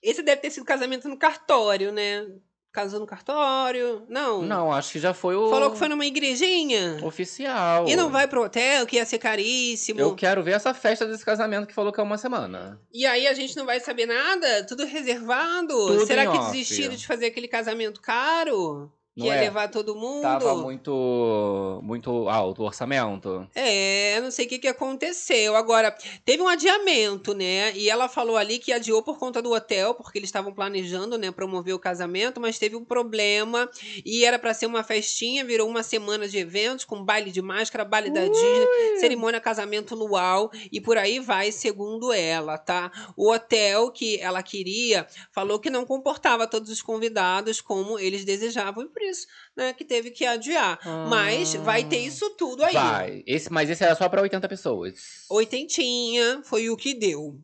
Esse 0.02 0.22
deve 0.22 0.42
ter 0.42 0.52
sido 0.52 0.66
casamento 0.66 1.10
no 1.10 1.18
cartório, 1.18 1.92
né? 1.92 2.28
Casou 2.72 3.00
no 3.00 3.08
cartório? 3.08 4.04
Não. 4.08 4.42
Não, 4.44 4.72
acho 4.72 4.92
que 4.92 5.00
já 5.00 5.14
foi 5.14 5.36
o 5.36 5.50
Falou 5.50 5.72
que 5.72 5.78
foi 5.80 5.88
numa 5.88 6.06
igrejinha? 6.06 7.00
oficial. 7.04 7.88
E 7.88 7.96
não 7.96 8.10
vai 8.10 8.28
pro 8.28 8.44
hotel, 8.44 8.86
que 8.86 8.98
ia 8.98 9.06
ser 9.06 9.18
caríssimo. 9.18 10.00
Eu 10.00 10.14
quero 10.16 10.44
ver 10.44 10.52
essa 10.52 10.74
festa 10.74 11.06
desse 11.08 11.26
casamento 11.26 11.66
que 11.66 11.74
falou 11.74 11.92
que 11.92 12.00
é 12.00 12.04
uma 12.04 12.18
semana. 12.18 12.80
E 12.94 13.06
aí 13.06 13.26
a 13.28 13.34
gente 13.34 13.56
não 13.56 13.66
vai 13.66 13.80
saber 13.80 14.06
nada? 14.06 14.64
Tudo 14.68 14.86
reservado? 14.86 15.68
Tudo 15.88 16.06
Será 16.06 16.24
que 16.30 16.38
off. 16.38 16.52
desistiram 16.52 16.96
de 16.96 17.08
fazer 17.08 17.28
aquele 17.28 17.48
casamento 17.48 18.00
caro? 18.02 18.92
Que 19.18 19.22
Não 19.24 19.30
ia 19.30 19.34
é? 19.34 19.42
levar 19.42 19.68
todo 19.68 19.96
mundo? 19.96 20.22
Tava 20.22 20.54
muito 20.58 21.80
muito 21.82 22.30
alto 22.30 22.62
o 22.62 22.66
orçamento. 22.66 23.48
É, 23.56 24.22
não 24.22 24.30
sei 24.30 24.46
o 24.46 24.50
que, 24.50 24.60
que 24.60 24.68
aconteceu. 24.68 25.56
Agora, 25.56 25.90
teve 26.24 26.44
um 26.44 26.48
adiamento, 26.48 27.34
né? 27.34 27.76
E 27.76 27.90
ela 27.90 28.08
falou 28.08 28.38
ali 28.38 28.60
que 28.60 28.72
adiou 28.72 29.02
por 29.02 29.18
conta 29.18 29.42
do 29.42 29.52
hotel, 29.52 29.96
porque 29.96 30.20
eles 30.20 30.28
estavam 30.28 30.54
planejando, 30.54 31.18
né, 31.18 31.32
promover 31.32 31.74
o 31.74 31.80
casamento, 31.80 32.40
mas 32.40 32.60
teve 32.60 32.76
um 32.76 32.86
problema 32.86 33.68
e 34.06 34.24
era 34.24 34.38
pra 34.38 34.54
ser 34.54 34.68
uma 34.68 34.84
festinha, 34.84 35.44
virou 35.44 35.68
uma 35.68 35.82
semana 35.82 36.28
de 36.28 36.38
eventos 36.38 36.86
com 36.86 37.04
baile 37.04 37.32
de 37.32 37.42
máscara, 37.42 37.84
baile 37.84 38.12
da 38.12 38.22
Disney, 38.22 39.00
cerimônia 39.00 39.42
casamento 39.42 39.96
luau 39.96 40.52
e 40.72 40.80
por 40.80 40.96
aí 40.96 41.20
vai, 41.20 41.52
segundo 41.52 42.14
ela, 42.14 42.56
tá? 42.56 42.92
O 43.16 43.32
hotel 43.32 43.90
que 43.90 44.20
ela 44.20 44.44
queria 44.44 45.08
falou 45.32 45.58
que 45.58 45.72
não 45.72 45.88
comportava 45.88 46.46
todos 46.46 46.70
os 46.70 46.84
convidados 46.84 47.62
como 47.62 47.98
eles 47.98 48.24
desejavam 48.24 48.84
e 48.84 48.88
por 48.88 49.07
isso, 49.10 49.28
né, 49.56 49.74
que 49.74 49.86
teve 49.86 50.12
que 50.12 50.26
adiar. 50.26 50.80
Mas 51.10 51.54
vai 51.56 51.84
ter 51.84 52.00
isso 52.00 52.30
tudo 52.32 52.64
aí. 52.64 52.74
Vai. 52.74 53.24
Esse, 53.26 53.52
mas 53.52 53.70
esse 53.70 53.84
era 53.84 53.96
só 53.96 54.08
pra 54.10 54.22
80 54.22 54.48
pessoas. 54.48 55.26
Oitentinha 55.30 56.42
foi 56.44 56.70
o 56.70 56.78
que 56.78 56.94
deu. 56.94 57.40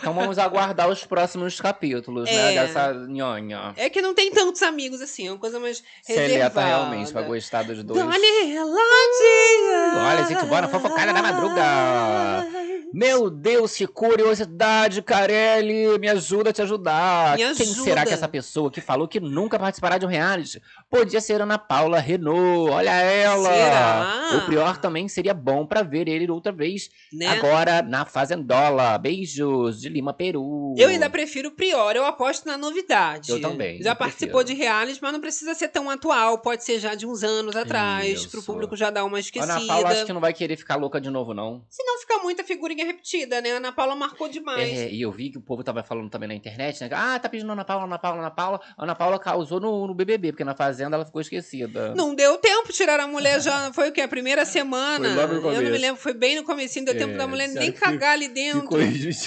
Então 0.00 0.12
vamos 0.14 0.38
aguardar 0.38 0.88
os 0.88 1.04
próximos 1.04 1.60
capítulos, 1.60 2.28
É. 2.28 2.32
né? 2.32 2.54
Dessa 2.66 2.92
nhonha. 2.92 3.72
É 3.76 3.88
que 3.90 4.00
não 4.02 4.14
tem 4.14 4.30
tantos 4.30 4.62
amigos 4.62 5.00
assim, 5.00 5.26
é 5.28 5.30
uma 5.32 5.38
coisa 5.38 5.58
mais 5.58 5.82
Seleta 6.02 6.26
reservada. 6.26 6.66
realmente 6.66 7.12
pra 7.12 7.22
gostar 7.22 7.62
dos 7.62 7.82
dois. 7.82 7.98
Dona 8.00 8.12
Reladinha! 8.14 10.08
Olha, 10.08 10.24
gente, 10.26 10.44
bora 10.46 10.68
fofocada 10.68 11.12
da 11.12 11.22
madruga. 11.22 12.46
Meu 12.92 13.28
Deus, 13.28 13.74
que 13.76 13.86
curiosidade, 13.86 15.02
Carelli. 15.02 15.98
Me 15.98 16.08
ajuda 16.08 16.50
a 16.50 16.52
te 16.52 16.62
ajudar. 16.62 17.36
Me 17.36 17.54
Quem 17.54 17.66
ajuda. 17.70 17.82
será 17.84 18.06
que 18.06 18.14
essa 18.14 18.26
pessoa 18.28 18.70
que 18.70 18.80
falou 18.80 19.06
que 19.06 19.20
nunca 19.20 19.58
participará 19.58 19.98
de 19.98 20.06
um 20.06 20.08
reality 20.08 20.60
podia 20.90 21.20
ser 21.20 21.42
Ana 21.42 21.58
Paula 21.58 21.98
Renault? 22.00 22.70
Olha 22.72 22.90
ela. 22.90 23.52
Será? 23.52 24.28
O 24.38 24.46
Prior 24.46 24.78
também 24.78 25.06
seria 25.06 25.34
bom 25.34 25.66
pra 25.66 25.82
ver 25.82 26.08
ele 26.08 26.30
outra 26.30 26.50
vez. 26.50 26.88
Né? 27.12 27.26
Agora 27.26 27.82
na 27.82 28.04
Fazendola. 28.06 28.96
Beijos 29.38 29.80
de 29.80 29.88
Lima, 29.88 30.12
Peru. 30.12 30.74
Eu 30.76 30.88
ainda 30.88 31.08
prefiro 31.08 31.48
o 31.48 31.52
Prior, 31.52 31.94
eu 31.94 32.04
aposto 32.04 32.46
na 32.46 32.56
novidade. 32.58 33.30
Eu 33.30 33.40
também, 33.40 33.80
Já 33.82 33.92
eu 33.92 33.96
participou 33.96 34.40
prefiro. 34.40 34.58
de 34.58 34.64
realities, 34.64 35.00
mas 35.00 35.12
não 35.12 35.20
precisa 35.20 35.54
ser 35.54 35.68
tão 35.68 35.88
atual. 35.88 36.38
Pode 36.38 36.64
ser 36.64 36.78
já 36.78 36.94
de 36.94 37.06
uns 37.06 37.22
anos 37.22 37.54
atrás, 37.54 38.20
Isso. 38.20 38.30
pro 38.30 38.42
público 38.42 38.76
já 38.76 38.90
dar 38.90 39.04
uma 39.04 39.20
esquecida. 39.20 39.52
Ana 39.54 39.66
Paula 39.66 39.88
acho 39.90 40.06
que 40.06 40.12
não 40.12 40.20
vai 40.20 40.32
querer 40.32 40.56
ficar 40.56 40.76
louca 40.76 41.00
de 41.00 41.10
novo, 41.10 41.32
não. 41.32 41.64
Se 41.68 41.82
não 41.84 41.98
ficar 42.00 42.18
muita 42.18 42.42
figurinha 42.44 42.84
repetida, 42.84 43.40
né? 43.40 43.52
A 43.52 43.56
Ana 43.56 43.72
Paula 43.72 43.94
marcou 43.94 44.28
demais. 44.28 44.68
É, 44.78 44.90
e 44.90 45.02
eu 45.02 45.12
vi 45.12 45.30
que 45.30 45.38
o 45.38 45.40
povo 45.40 45.62
tava 45.62 45.82
falando 45.82 46.10
também 46.10 46.28
na 46.28 46.34
internet, 46.34 46.80
né? 46.80 46.88
Ah, 46.92 47.18
tá 47.18 47.28
pedindo 47.28 47.50
Ana 47.52 47.64
Paula, 47.64 47.84
Ana 47.84 47.98
Paula, 47.98 48.18
Ana 48.20 48.30
Paula. 48.30 48.60
A 48.76 48.82
Ana 48.84 48.94
Paula 48.94 49.18
causou 49.18 49.60
no, 49.60 49.86
no 49.86 49.94
BBB, 49.94 50.32
porque 50.32 50.44
na 50.44 50.54
Fazenda 50.54 50.96
ela 50.96 51.04
ficou 51.04 51.20
esquecida. 51.20 51.94
Não 51.94 52.14
deu 52.14 52.36
tempo 52.38 52.72
tirar 52.72 52.98
a 53.00 53.06
mulher 53.06 53.40
já. 53.40 53.72
Foi 53.78 53.88
o 53.88 53.92
quê? 53.92 54.00
A 54.02 54.08
primeira 54.08 54.44
semana? 54.44 55.14
Foi 55.14 55.22
logo 55.22 55.34
no 55.34 55.52
Eu 55.52 55.62
não 55.62 55.70
me 55.70 55.78
lembro, 55.78 56.00
foi 56.00 56.14
bem 56.14 56.36
no 56.36 56.44
comecinho, 56.44 56.84
deu 56.84 56.96
tempo 56.96 57.14
É, 57.14 57.16
da 57.16 57.26
mulher 57.26 57.48
já 57.50 57.60
nem 57.60 57.72
cagar 57.72 58.12
ali 58.12 58.28
dentro. 58.28 58.80
injustiçada 58.80 59.17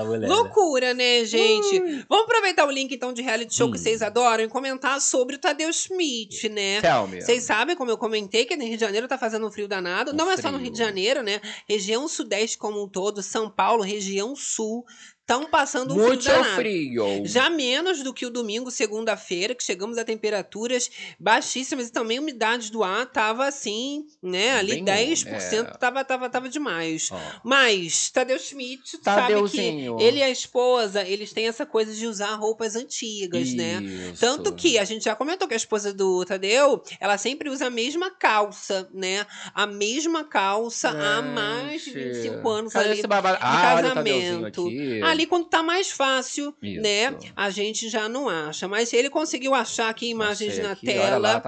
a 0.00 0.04
mulher. 0.04 0.28
Loucura, 0.28 0.94
né, 0.94 1.24
gente? 1.24 1.78
Vamos 2.08 2.24
aproveitar 2.24 2.66
o 2.66 2.70
link, 2.70 2.92
então, 2.94 3.12
de 3.12 3.22
reality 3.22 3.54
show 3.54 3.70
que 3.70 3.78
Hum. 3.78 3.82
vocês 3.82 4.02
adoram 4.02 4.44
e 4.44 4.48
comentar 4.48 5.00
sobre 5.00 5.36
o 5.36 5.38
Tadeu 5.38 5.72
Schmidt, 5.72 6.48
né? 6.48 6.80
Tell 6.80 7.06
me. 7.08 7.20
Vocês 7.20 7.44
sabem, 7.44 7.76
como 7.76 7.90
eu 7.90 7.98
comentei, 7.98 8.44
que 8.44 8.56
no 8.56 8.64
Rio 8.64 8.74
de 8.76 8.80
Janeiro 8.80 9.06
tá 9.08 9.18
fazendo 9.18 9.46
um 9.46 9.50
frio 9.50 9.68
danado. 9.68 10.12
Um 10.12 10.14
Não 10.14 10.30
é 10.30 10.36
só 10.36 10.48
no 10.50 10.58
frio. 10.58 10.64
Rio 10.64 10.72
de 10.72 10.78
Janeiro, 10.78 11.22
né? 11.22 11.40
Região 11.68 12.06
sudeste 12.08 12.56
como 12.58 12.82
um 12.82 12.88
todo, 12.88 13.22
São 13.22 13.50
Paulo, 13.50 13.82
região 13.82 14.34
sul, 14.36 14.84
estão 15.26 15.44
passando 15.46 15.92
um 15.92 15.96
Muito 15.96 16.22
frio 16.22 16.44
frio. 16.54 17.22
Já 17.24 17.50
menos 17.50 18.02
do 18.04 18.14
que 18.14 18.24
o 18.24 18.30
domingo, 18.30 18.70
segunda-feira, 18.70 19.56
que 19.56 19.64
chegamos 19.64 19.98
a 19.98 20.04
temperaturas 20.04 20.88
baixíssimas 21.18 21.88
e 21.88 21.92
também 21.92 22.18
a 22.18 22.20
umidade 22.20 22.70
do 22.70 22.84
ar 22.84 23.06
tava 23.06 23.44
assim, 23.44 24.06
né? 24.22 24.52
Ali 24.52 24.82
Bem, 24.82 24.84
10% 24.84 25.26
é. 25.26 25.62
tava, 25.78 26.04
tava, 26.04 26.30
tava 26.30 26.48
demais. 26.48 27.08
Ó, 27.10 27.18
Mas 27.42 28.08
Tadeu 28.10 28.38
Schmidt 28.38 28.88
sabe 28.90 29.00
que 29.00 29.32
Tadeuzinho. 29.32 30.00
ele 30.00 30.20
e 30.20 30.22
a 30.22 30.30
esposa, 30.30 31.02
eles 31.02 31.32
têm 31.32 31.48
essa 31.48 31.66
coisa 31.66 31.92
de 31.92 32.06
usar 32.06 32.34
roupas 32.36 32.76
antigas, 32.76 33.52
né? 33.52 33.82
isso. 33.82 34.20
Tanto 34.20 34.52
que 34.54 34.78
a 34.78 34.84
gente 34.84 35.04
já 35.04 35.16
comentou 35.16 35.48
que 35.48 35.54
a 35.54 35.56
esposa 35.56 35.92
do 35.92 36.24
Tadeu, 36.24 36.82
ela 37.00 37.18
sempre 37.18 37.50
usa 37.50 37.66
a 37.66 37.70
mesma 37.70 38.10
calça, 38.12 38.88
né? 38.94 39.26
A 39.52 39.66
mesma 39.66 40.22
calça 40.22 40.90
há 40.90 41.20
mais 41.20 41.82
de 41.82 41.92
Gente, 41.92 42.12
25 42.14 42.48
anos 42.48 42.72
cadê 42.72 42.90
ali. 42.90 42.98
esse 42.98 43.08
babado? 43.08 43.38
Ah, 43.40 43.74
olha 43.74 43.90
o 43.90 43.94
Tadeuzinho 43.94 44.36
casamento. 44.52 44.70
Ali 45.16 45.26
quando 45.26 45.46
tá 45.46 45.62
mais 45.62 45.90
fácil, 45.90 46.54
Isso. 46.62 46.82
né? 46.82 47.16
A 47.34 47.50
gente 47.50 47.88
já 47.88 48.08
não 48.08 48.28
acha. 48.28 48.68
Mas 48.68 48.92
ele 48.92 49.08
conseguiu 49.08 49.54
achar 49.54 49.88
aqui 49.88 50.10
imagens 50.10 50.52
Achei 50.52 50.62
na 50.62 50.72
aqui, 50.72 50.86
tela. 50.86 51.04
Olha 51.04 51.18
lá. 51.18 51.42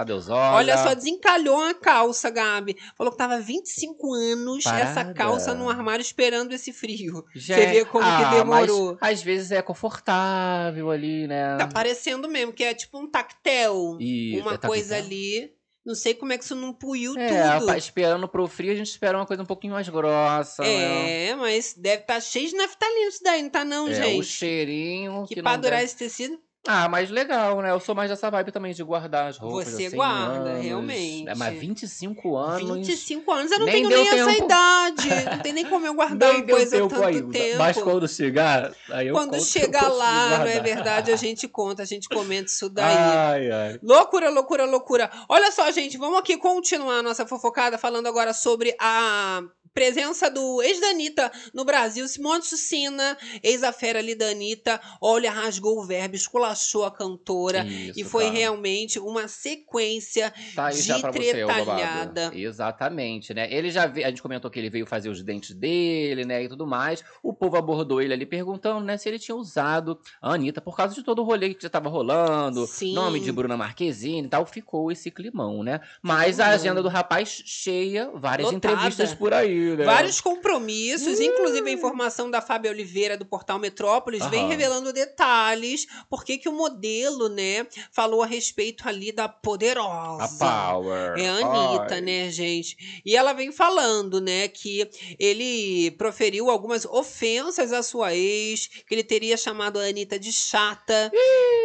Olha 0.55 0.77
só, 0.77 0.93
desencalhou 0.93 1.61
a 1.61 1.73
calça, 1.73 2.29
Gabi. 2.29 2.75
Falou 2.97 3.11
que 3.11 3.17
tava 3.17 3.39
25 3.39 4.13
anos 4.13 4.65
essa 4.65 4.95
Parada. 4.95 5.13
calça 5.13 5.53
no 5.53 5.69
armário 5.69 6.01
esperando 6.01 6.51
esse 6.53 6.73
frio. 6.73 7.23
Gente, 7.35 7.59
Você 7.59 7.65
vê 7.67 7.85
como 7.85 8.03
que 8.03 8.23
ah, 8.23 8.31
demorou. 8.31 8.97
Mas, 8.99 9.19
às 9.19 9.23
vezes 9.23 9.51
é 9.51 9.61
confortável 9.61 10.89
ali, 10.89 11.27
né? 11.27 11.57
Tá 11.57 11.67
parecendo 11.67 12.27
mesmo, 12.27 12.53
que 12.53 12.63
é 12.63 12.73
tipo 12.73 12.97
um 12.97 13.09
tactel. 13.09 13.97
Isso, 13.99 14.41
uma 14.41 14.55
é 14.55 14.57
coisa 14.57 14.95
tactel? 14.95 15.05
ali. 15.05 15.58
Não 15.85 15.95
sei 15.95 16.13
como 16.13 16.31
é 16.33 16.37
que 16.37 16.43
isso 16.43 16.55
não 16.55 16.73
puiu 16.73 17.17
É, 17.17 17.53
tudo. 17.57 17.65
pa- 17.67 17.77
esperando 17.77 18.27
pro 18.27 18.47
frio, 18.47 18.71
a 18.71 18.75
gente 18.75 18.89
espera 18.91 19.17
uma 19.17 19.25
coisa 19.25 19.41
um 19.43 19.45
pouquinho 19.45 19.73
mais 19.73 19.87
grossa, 19.89 20.61
né? 20.63 21.27
É, 21.29 21.35
mas 21.35 21.73
deve 21.73 22.01
estar 22.03 22.19
cheio 22.21 22.49
de 22.49 22.55
naftalina 22.55 23.07
isso 23.09 23.23
daí, 23.23 23.41
não 23.41 23.49
tá 23.49 23.63
não, 23.65 23.87
É, 23.87 23.93
gente? 23.93 24.19
o 24.19 24.23
cheirinho 24.23 25.25
que 25.27 25.35
que, 25.35 25.41
pra 25.41 25.55
durar 25.55 25.71
deve- 25.79 25.85
esse 25.85 25.95
tecido, 25.97 26.39
Ah, 26.67 26.89
mas 26.89 27.09
legal, 27.09 27.61
né? 27.61 27.71
Eu 27.71 27.79
sou 27.79 27.95
mais 27.95 28.09
dessa 28.09 28.29
vibe 28.29 28.51
também 28.51 28.73
de 28.73 28.83
guardar 28.83 29.29
as 29.29 29.37
roupas. 29.37 29.69
Você 29.69 29.85
assim, 29.87 29.95
guarda, 29.95 30.49
anos. 30.51 30.63
realmente. 30.63 31.27
É, 31.29 31.33
mas 31.35 31.57
25 31.57 32.35
anos. 32.35 32.87
25 32.87 33.31
anos, 33.31 33.51
eu 33.51 33.59
não 33.59 33.65
nem 33.65 33.75
tenho 33.75 33.89
nem 33.89 34.07
essa 34.07 34.25
tempo. 34.33 34.45
idade. 34.45 35.09
Não 35.31 35.39
tem 35.39 35.53
nem 35.53 35.65
como 35.65 35.85
eu 35.87 35.93
guardar 35.95 36.29
Nem 36.33 36.41
uma 36.41 36.45
deu 36.45 36.55
coisa 36.57 36.77
tempo 36.77 36.89
tanto 36.89 37.03
ainda. 37.03 37.31
tempo. 37.31 37.57
Mas 37.57 37.77
quando 37.81 38.07
chegar, 38.07 38.71
aí 38.91 39.07
eu 39.07 39.13
Quando 39.15 39.39
chegar 39.41 39.87
lá, 39.87 40.39
não 40.39 40.47
é 40.47 40.59
verdade, 40.59 41.11
a 41.11 41.15
gente 41.15 41.47
conta, 41.47 41.81
a 41.83 41.85
gente 41.85 42.09
comenta 42.09 42.51
isso 42.51 42.69
daí. 42.69 42.95
Ai, 42.95 43.51
ai. 43.51 43.79
Loucura, 43.81 44.29
loucura, 44.29 44.65
loucura. 44.65 45.09
Olha 45.29 45.51
só, 45.51 45.71
gente, 45.71 45.97
vamos 45.97 46.19
aqui 46.19 46.37
continuar 46.37 46.99
a 46.99 47.03
nossa 47.03 47.25
fofocada 47.25 47.77
falando 47.77 48.07
agora 48.07 48.33
sobre 48.33 48.75
a 48.79 49.41
presença 49.79 50.29
do 50.29 50.61
ex 50.61 50.81
da 50.81 50.87
Anitta 50.87 51.31
no 51.53 51.63
Brasil, 51.63 52.05
Simone 52.05 52.43
Sucina, 52.43 53.17
ex-afera 53.41 53.99
ali 53.99 54.13
da 54.13 54.25
Anitta, 54.25 54.77
olha, 55.01 55.31
rasgou 55.31 55.79
o 55.79 55.85
verbo, 55.85 56.17
esculachou 56.17 56.83
a 56.83 56.91
cantora. 56.91 57.63
Isso, 57.65 57.97
E 57.97 58.03
foi 58.03 58.25
tá. 58.25 58.31
realmente 58.31 58.99
uma 58.99 59.29
sequência 59.29 60.33
Tá 60.53 60.65
aí 60.65 60.75
de 60.75 60.81
já 60.81 60.99
pra 60.99 61.13
você, 61.13 61.31
tretalhada. 61.31 62.29
Exatamente, 62.35 63.33
né? 63.33 63.47
Ele 63.49 63.71
já 63.71 63.85
veio, 63.87 64.05
a 64.05 64.09
gente 64.09 64.21
comentou 64.21 64.51
que 64.51 64.59
ele 64.59 64.69
veio 64.69 64.85
fazer 64.85 65.07
os 65.07 65.23
dentes 65.23 65.55
dele, 65.55 66.25
né, 66.25 66.43
e 66.43 66.49
tudo 66.49 66.67
mais. 66.67 67.01
O 67.23 67.33
povo 67.33 67.55
abordou 67.55 68.01
ele 68.01 68.13
ali 68.13 68.25
perguntando, 68.25 68.83
né, 68.83 68.97
se 68.97 69.07
ele 69.07 69.17
tinha 69.17 69.35
usado 69.35 69.97
a 70.21 70.33
Anitta 70.33 70.59
por 70.59 70.75
causa 70.75 70.93
de 70.93 71.03
todo 71.03 71.21
o 71.21 71.23
rolê 71.23 71.53
que 71.53 71.63
já 71.63 71.69
tava 71.69 71.87
rolando, 71.87 72.67
Sim. 72.67 72.93
nome 72.93 73.21
de 73.21 73.31
Bruna 73.31 73.55
Marquezine 73.55 74.27
e 74.27 74.29
tal, 74.29 74.45
ficou 74.45 74.91
esse 74.91 75.09
climão, 75.09 75.63
né? 75.63 75.79
Mas 76.01 76.41
a 76.41 76.49
agenda 76.49 76.83
do 76.83 76.89
rapaz 76.89 77.41
cheia, 77.45 78.11
várias 78.13 78.51
Lotada. 78.51 78.73
entrevistas 78.73 79.13
por 79.13 79.33
aí, 79.33 79.68
né? 79.75 79.85
Vários 79.85 80.21
compromissos, 80.21 81.19
inclusive 81.19 81.69
a 81.69 81.73
informação 81.73 82.29
da 82.29 82.41
Fábia 82.41 82.71
Oliveira 82.71 83.17
do 83.17 83.25
portal 83.25 83.59
Metrópolis 83.59 84.25
vem 84.27 84.41
Aham. 84.41 84.49
revelando 84.49 84.93
detalhes, 84.93 85.87
porque 86.09 86.37
que 86.37 86.49
o 86.49 86.53
modelo, 86.53 87.29
né, 87.29 87.65
falou 87.91 88.23
a 88.23 88.25
respeito 88.25 88.87
ali 88.87 89.11
da 89.11 89.27
poderosa. 89.27 90.23
A 90.23 90.27
Power. 90.27 91.17
É 91.17 91.29
a 91.29 91.33
Anitta, 91.35 91.95
Ai. 91.95 92.01
né, 92.01 92.29
gente? 92.31 93.01
E 93.05 93.15
ela 93.15 93.33
vem 93.33 93.51
falando, 93.51 94.21
né, 94.21 94.47
que 94.47 94.89
ele 95.19 95.91
proferiu 95.91 96.49
algumas 96.49 96.85
ofensas 96.85 97.73
à 97.73 97.83
sua 97.83 98.15
ex, 98.15 98.67
que 98.67 98.93
ele 98.93 99.03
teria 99.03 99.37
chamado 99.37 99.79
a 99.79 99.83
Anitta 99.83 100.19
de 100.19 100.31
chata, 100.31 101.11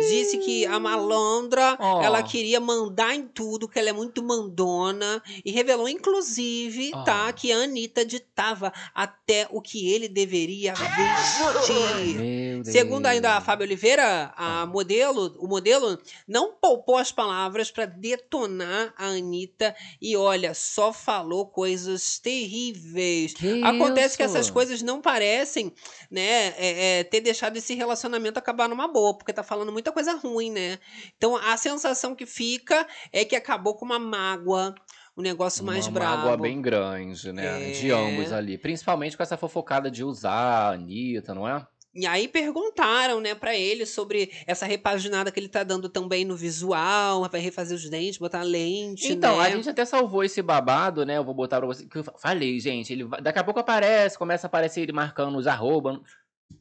disse 0.09 0.39
que 0.39 0.67
a 0.67 0.79
malandra, 0.79 1.77
Ó. 1.81 2.03
ela 2.03 2.23
queria 2.23 2.61
mandar 2.61 3.15
em 3.15 3.27
tudo, 3.27 3.69
que 3.69 3.79
ela 3.79 3.91
é 3.91 3.93
muito 3.93 4.23
mandona, 4.23 5.23
e 5.45 5.51
revelou, 5.51 5.89
inclusive, 5.89 6.91
tá, 7.05 7.33
que 7.33 7.53
a 7.53 7.59
Anitta 7.59 7.84
Anitta 7.85 8.05
ditava 8.05 8.73
até 8.95 9.47
o 9.51 9.61
que 9.61 9.93
ele 9.93 10.09
deveria 10.09 10.75
vestir. 10.75 12.65
Segundo 12.65 13.07
ainda 13.07 13.37
a 13.37 13.41
Fábio 13.41 13.67
Oliveira, 13.67 14.33
a 14.37 14.65
modelo, 14.67 15.37
o 15.39 15.47
modelo 15.47 15.99
não 16.27 16.55
poupou 16.55 16.97
as 16.97 17.13
palavras 17.13 17.71
para 17.71 17.85
detonar 17.85 18.95
a 18.97 19.07
Anitta 19.09 19.77
e 20.01 20.17
olha, 20.17 20.55
só 20.55 20.93
falou 20.93 21.47
coisas 21.47 22.19
terríveis. 22.19 23.35
Que 23.35 23.63
Acontece 23.63 24.17
que 24.17 24.23
isso? 24.23 24.37
essas 24.37 24.51
coisas 24.51 24.81
não 24.81 25.01
parecem, 25.01 25.73
né, 26.11 26.55
é, 26.57 27.01
é, 27.01 27.05
ter 27.05 27.21
deixado 27.21 27.57
esse 27.57 27.75
relacionamento 27.75 28.39
acabar 28.39 28.69
numa 28.69 28.89
boa, 28.89 29.17
porque 29.17 29.33
tá 29.33 29.43
falando 29.43 29.73
muita 29.73 29.93
coisa 29.93 30.15
ruim, 30.15 30.51
né? 30.51 30.79
Então 31.17 31.37
a 31.37 31.57
sensação 31.57 32.15
que 32.15 32.25
fica 32.25 32.87
é 33.13 33.25
que 33.25 33.37
acabou 33.37 33.75
com 33.75 33.85
uma 33.85 33.99
mágoa, 33.99 34.75
um 35.17 35.23
negócio 35.23 35.65
mais 35.65 35.87
Uma 35.87 35.93
brabo. 35.93 36.17
mágoa 36.19 36.37
bem 36.37 36.61
grande, 36.61 37.33
né? 37.33 37.71
De 37.71 37.91
É. 37.91 37.95
ambos 37.95 38.33
ali. 38.33 38.59
Principalmente 38.59 39.17
com 39.17 39.23
essa 39.23 39.37
fofocada 39.37 39.91
de 39.91 40.03
usar 40.05 40.33
a 40.33 40.71
Anitta, 40.73 41.35
não 41.35 41.49
é? 41.49 41.67
E 41.97 42.09
aí 42.09 42.27
perguntaram, 42.27 43.21
né, 43.21 43.37
pra 43.37 43.55
ele 43.55 43.87
sobre 43.87 44.29
essa 44.49 44.67
repaginada 44.67 45.31
que 45.31 45.39
ele 45.39 45.49
tá 45.49 45.63
dando 45.63 45.89
também 45.89 46.25
no 46.25 46.35
visual, 46.35 47.29
vai 47.31 47.41
refazer 47.41 47.77
os 47.77 47.89
dentes, 47.89 48.19
botar 48.19 48.43
lente, 48.43 49.13
Então, 49.13 49.37
né? 49.39 49.45
a 49.47 49.51
gente 49.51 49.71
até 49.71 49.85
salvou 49.85 50.25
esse 50.25 50.43
babado, 50.43 51.07
né? 51.07 51.17
Eu 51.19 51.23
vou 51.25 51.33
botar 51.35 51.59
pra 51.59 51.67
você. 51.69 51.87
Que 51.87 51.99
eu 51.99 52.05
falei, 52.19 52.59
gente, 52.59 52.93
ele 52.93 53.05
daqui 53.23 53.39
a 53.39 53.45
pouco 53.45 53.61
aparece, 53.61 54.19
começa 54.19 54.47
a 54.47 54.49
aparecer 54.49 54.81
ele 54.81 54.93
marcando 54.93 55.39
os 55.39 55.47
arroba. 55.47 56.01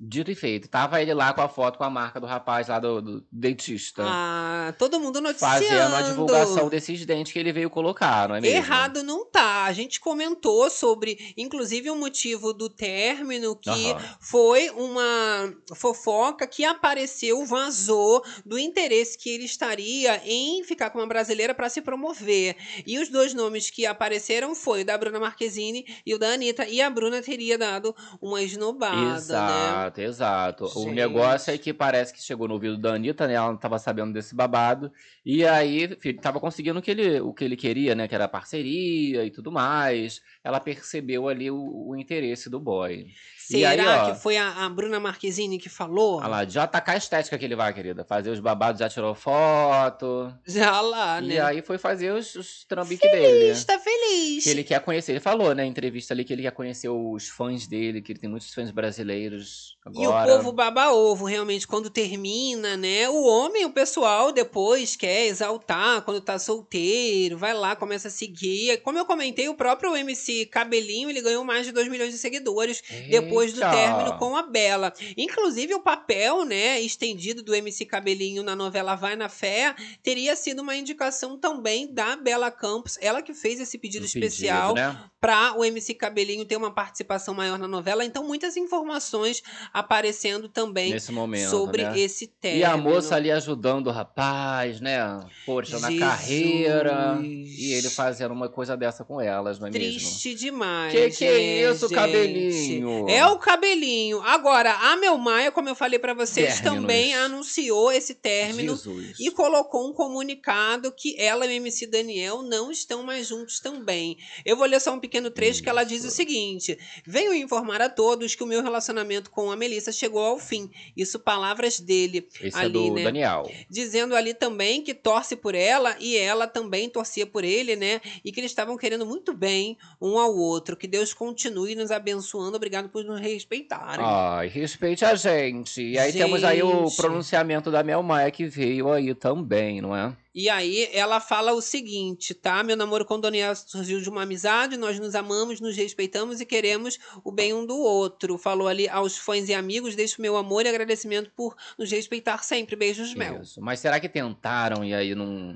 Dito 0.06 0.32
e 0.32 0.36
feito. 0.36 0.68
Tava 0.68 1.02
ele 1.02 1.14
lá 1.14 1.34
com 1.34 1.42
a 1.42 1.48
foto 1.48 1.78
com 1.78 1.84
a 1.84 1.90
marca 1.90 2.20
do 2.20 2.26
rapaz 2.26 2.68
lá 2.68 2.78
do, 2.80 3.02
do 3.02 3.26
dentista. 3.32 4.04
Ah, 4.06 4.74
todo 4.78 5.00
mundo 5.00 5.22
noticiando. 5.22 5.54
fazendo 5.54 5.96
a 5.96 6.02
divulgação 6.02 6.68
desses 6.68 7.06
dentes 7.06 7.32
que 7.32 7.40
ele 7.40 7.54
veio 7.54 7.70
colocar, 7.70 8.28
não 8.28 8.36
é 8.36 8.42
mesmo? 8.42 8.58
Errado 8.58 9.02
não 9.02 9.26
tá. 9.26 9.64
A 9.64 9.72
gente 9.72 10.00
comentou 10.00 10.70
sobre, 10.70 11.34
inclusive, 11.38 11.90
o 11.90 11.96
motivo 11.96 12.54
do 12.54 12.70
término, 12.70 13.56
que 13.56 13.70
Aham. 13.70 14.18
foi 14.20 14.70
uma 14.72 15.54
fofoca 15.74 16.46
que 16.48 16.66
apareceu, 16.66 17.46
vazou 17.46 18.24
do 18.46 18.60
interesse 18.60 19.18
que 19.18 19.30
ele 19.30 19.46
estaria 19.46 20.22
em 20.26 20.64
ficar 20.64 20.90
com 20.90 21.00
uma 21.00 21.08
brasileira 21.08 21.54
para 21.54 21.70
se 21.70 21.82
promover. 21.82 22.58
E 22.86 23.00
os 23.00 23.10
dois 23.10 23.34
nomes 23.34 23.70
que 23.70 23.86
apareceram 23.86 24.54
foi 24.54 24.82
o 24.82 24.86
da 24.86 24.98
Bruna 24.98 25.20
Marquezine 25.20 25.86
e 26.06 26.14
o 26.14 26.20
da 26.20 26.34
Anitta. 26.34 26.68
E 26.68 26.82
a 26.82 26.90
Bruna 26.90 27.22
teria 27.22 27.58
dado 27.58 27.96
uma 28.22 28.42
esnobada, 28.42 29.46
né? 29.48 29.73
Exato, 29.74 30.02
exato. 30.02 30.66
O 30.66 30.84
Gente. 30.84 30.96
negócio 30.96 31.54
é 31.54 31.58
que 31.58 31.74
parece 31.74 32.14
que 32.14 32.22
chegou 32.22 32.48
no 32.48 32.54
ouvido 32.54 32.78
da 32.78 32.94
Anitta, 32.94 33.28
né? 33.28 33.34
Ela 33.34 33.48
não 33.50 33.58
tava 33.58 33.80
sabendo 33.80 34.14
desse 34.14 34.36
babado. 34.36 34.92
E 35.26 35.46
aí, 35.46 35.96
filho, 36.00 36.20
tava 36.22 36.40
conseguindo 36.40 36.80
o 36.80 36.82
que 36.82 36.92
ele, 36.92 37.20
o 37.22 37.34
que 37.34 37.44
ele 37.44 37.56
queria, 37.56 37.96
né? 37.96 38.08
Que 38.08 38.16
era 38.16 38.28
parceria 38.28 39.26
e 39.26 39.32
tudo 39.32 39.52
mais. 39.52 40.22
Ela 40.44 40.60
percebeu 40.60 41.28
ali 41.28 41.50
o, 41.52 41.88
o 41.90 41.96
interesse 41.96 42.50
do 42.50 42.60
boy. 42.60 43.08
E 43.52 43.66
aí, 43.66 43.78
Será 43.78 44.04
ó, 44.08 44.12
que 44.12 44.20
foi 44.20 44.38
a, 44.38 44.66
a 44.66 44.70
Bruna 44.70 45.00
Marquezine 45.00 45.58
que 45.58 45.70
falou? 45.70 46.18
Olha 46.18 46.28
lá, 46.28 46.46
já 46.46 46.64
atacar 46.64 46.96
a 46.96 46.98
estética 46.98 47.38
que 47.38 47.46
ele 47.46 47.56
vai, 47.56 47.74
querida. 47.74 48.04
Fazer 48.06 48.30
os 48.30 48.40
babados, 48.40 48.80
já 48.80 48.90
tirou 48.90 49.14
foto. 49.14 50.34
Já 50.46 50.80
lá, 50.82 51.20
né? 51.22 51.34
E 51.36 51.40
aí 51.40 51.62
foi 51.62 51.78
fazer 51.78 52.12
os, 52.14 52.36
os 52.36 52.64
trambiques 52.66 53.10
dele. 53.12 53.50
Está 53.50 53.78
feliz. 53.80 54.44
Que 54.44 54.50
ele 54.50 54.64
quer 54.64 54.80
conhecer. 54.82 55.14
Ele 55.14 55.20
falou, 55.20 55.54
né, 55.54 55.66
em 55.66 55.70
entrevista 55.70 56.14
ali, 56.14 56.24
que 56.24 56.32
ele 56.34 56.44
quer 56.44 56.52
conhecer 56.52 56.90
os 56.90 57.28
fãs 57.30 57.68
dele, 57.68 58.02
que 58.02 58.12
ele 58.12 58.20
tem 58.20 58.30
muitos 58.30 58.54
fãs 58.54 58.72
brasileiros 58.72 59.78
E 59.94 60.08
o 60.08 60.12
agora. 60.12 60.38
povo 60.38 60.52
baba 60.52 60.92
ovo, 60.92 61.26
realmente, 61.26 61.68
quando 61.68 61.90
termina, 61.90 62.78
né? 62.78 63.10
O 63.10 63.24
homem, 63.26 63.66
o 63.66 63.72
pessoal, 63.72 64.32
depois 64.32 64.96
quer 64.96 65.26
exaltar 65.28 66.02
quando 66.04 66.22
tá 66.22 66.38
solteiro, 66.40 67.38
vai 67.38 67.54
lá, 67.54 67.76
começa 67.76 68.08
a 68.08 68.12
seguir. 68.12 68.78
Como 68.82 68.98
eu 68.98 69.06
comentei, 69.06 69.50
o 69.50 69.56
próprio 69.56 69.96
MC 69.96 70.46
Cabelinho, 70.46 71.10
ele 71.10 71.22
ganhou 71.22 71.44
mais 71.44 71.66
de 71.66 71.72
2 71.72 71.88
milhões 71.88 72.12
de 72.12 72.18
seguidores 72.18 72.82
depois 73.10 73.33
do 73.34 73.64
Eita! 73.64 73.72
término 73.72 74.18
com 74.18 74.36
a 74.36 74.44
Bela. 74.44 74.94
Inclusive, 75.18 75.74
o 75.74 75.80
papel, 75.80 76.46
né, 76.46 76.80
estendido 76.82 77.42
do 77.44 77.54
MC 77.54 77.86
Cabelinho 77.86 78.44
na 78.44 78.56
novela 78.56 78.96
Vai 78.96 79.16
na 79.16 79.30
Fé, 79.30 79.76
teria 80.02 80.36
sido 80.36 80.62
uma 80.62 80.76
indicação 80.76 81.38
também 81.38 81.92
da 81.94 82.16
Bela 82.16 82.52
Campos, 82.52 82.98
ela 83.02 83.22
que 83.22 83.34
fez 83.34 83.60
esse 83.60 83.78
pedido 83.78 84.06
Um 84.06 84.08
pedido, 84.08 84.26
especial 84.26 84.74
né? 84.74 85.00
para 85.20 85.58
o 85.58 85.64
MC 85.64 85.94
Cabelinho 85.94 86.46
ter 86.46 86.58
uma 86.58 86.72
participação 86.72 87.34
maior 87.34 87.58
na 87.58 87.68
novela. 87.68 88.04
Então, 88.04 88.24
muitas 88.26 88.58
informações 88.58 89.42
aparecendo 89.74 90.50
também 90.50 90.94
momento, 91.12 91.50
sobre 91.50 91.84
né? 91.84 92.00
esse 92.00 92.28
término. 92.28 92.62
E 92.62 92.66
a 92.66 92.76
moça 92.76 93.16
ali 93.16 93.32
ajudando 93.32 93.88
o 93.88 93.92
rapaz, 93.92 94.82
né? 94.82 95.20
Poxa, 95.46 95.80
na 95.80 95.90
Jesus. 95.90 96.00
carreira. 96.00 97.20
E 97.22 97.74
ele 97.74 97.90
fazendo 97.90 98.32
uma 98.32 98.50
coisa 98.50 98.76
dessa 98.76 99.04
com 99.04 99.20
elas, 99.20 99.60
não 99.60 99.68
é 99.68 99.72
mesmo? 99.72 100.00
Triste 100.00 100.36
demais. 100.36 100.92
Que 100.92 101.10
que 101.10 101.26
é 101.26 101.72
isso, 101.72 101.90
cabelinho? 101.90 103.10
É 103.10 103.23
o 103.32 103.40
cabelinho. 103.40 104.22
Agora, 104.22 104.74
a 104.74 104.96
Mel 104.96 105.18
Maia, 105.18 105.52
como 105.52 105.70
eu 105.70 105.76
falei 105.76 106.00
para 106.00 106.14
vocês, 106.14 106.60
Términos. 106.60 106.82
também 106.82 107.14
anunciou 107.16 107.92
esse 107.92 108.14
término 108.14 108.76
Jesus. 108.76 109.20
e 109.20 109.32
colocou 109.32 109.90
um 109.90 109.94
comunicado 109.94 110.92
que 110.92 111.16
ela 111.20 111.46
e 111.46 111.50
o 111.50 111.52
MC 111.52 111.88
Daniel 111.88 112.42
não 112.42 112.72
estão 112.72 113.04
mais 113.04 113.28
juntos 113.28 113.60
também. 113.60 114.18
Eu 114.46 114.58
vou 114.58 114.66
ler 114.66 114.80
só 114.80 114.94
um 114.94 115.00
pequeno 115.00 115.30
trecho 115.30 115.62
que 115.64 115.70
ela 115.70 115.84
diz 115.84 116.04
o 116.04 116.08
Isso. 116.08 116.16
seguinte: 116.16 116.78
Venho 117.06 117.34
informar 117.34 117.82
a 117.82 117.90
todos 117.90 118.36
que 118.36 118.44
o 118.44 118.48
meu 118.48 118.62
relacionamento 118.62 119.30
com 119.30 119.52
a 119.52 119.56
Melissa 119.56 119.92
chegou 119.92 120.22
ao 120.22 120.40
fim. 120.40 120.70
Isso 120.96 121.20
palavras 121.20 121.80
dele. 121.80 122.28
Esse 122.42 122.58
é 122.58 122.62
ali, 122.62 122.74
do 122.74 122.94
né? 122.94 123.04
Daniel. 123.04 123.52
Dizendo 123.70 124.16
ali 124.16 124.34
também 124.34 124.82
que 124.82 124.94
torce 124.94 125.36
por 125.36 125.56
ela 125.56 125.96
e 126.00 126.16
ela 126.16 126.48
também 126.48 126.90
torcia 126.90 127.26
por 127.26 127.44
ele, 127.44 127.76
né? 127.76 128.02
E 128.24 128.32
que 128.32 128.40
eles 128.40 128.52
estavam 128.52 128.78
querendo 128.78 129.06
muito 129.06 129.34
bem 129.34 129.78
um 130.02 130.18
ao 130.18 130.36
outro. 130.36 130.76
Que 130.76 130.88
Deus 130.88 131.14
continue 131.14 131.76
nos 131.76 131.92
abençoando. 131.92 132.56
Obrigado 132.56 132.90
por 132.90 133.04
nos 133.04 133.13
respeitarem. 133.16 134.06
Ai, 134.06 134.48
respeite 134.48 135.06
a 135.06 135.16
gente. 135.16 135.82
E 135.82 135.98
aí 135.98 136.12
temos 136.12 136.44
aí 136.44 136.62
o 136.62 136.86
Gente. 136.88 136.96
pronunciamento 136.98 137.72
da 137.72 137.84
Mel 137.84 138.04
Maia 138.04 138.32
que 138.32 138.46
veio 138.46 138.92
aí 138.92 139.14
também, 139.16 139.82
não 139.82 139.96
é? 139.96 140.16
E 140.36 140.50
aí 140.50 140.90
ela 140.92 141.20
fala 141.20 141.54
o 141.54 141.62
seguinte, 141.62 142.34
tá? 142.34 142.64
Meu 142.64 142.76
namoro 142.76 143.06
com 143.06 143.20
Daniel 143.20 143.56
surgiu 143.56 144.02
de 144.02 144.10
uma 144.10 144.24
amizade, 144.24 144.78
nós 144.78 145.00
nos 145.00 145.14
amamos, 145.14 145.62
nos 145.62 145.78
respeitamos 145.78 146.42
e 146.42 146.46
queremos 146.46 146.98
o 147.24 147.32
bem 147.32 147.54
um 147.54 147.66
do 147.66 147.78
outro. 147.78 148.38
Falou 148.38 148.68
ali 148.68 148.90
aos 148.90 149.16
fãs 149.16 149.48
e 149.48 149.54
amigos, 149.54 149.96
deixo 149.96 150.22
meu 150.22 150.36
amor 150.36 150.66
e 150.66 150.70
agradecimento 150.70 151.32
por 151.36 151.56
nos 151.78 151.92
respeitar 151.92 152.44
sempre. 152.44 152.76
Beijos, 152.76 153.14
Mel. 153.14 153.42
Isso. 153.42 153.62
Mas 153.62 153.80
será 153.80 154.00
que 154.00 154.10
tentaram 154.10 154.84
e 154.84 154.94
aí 154.94 155.14
não, 155.14 155.56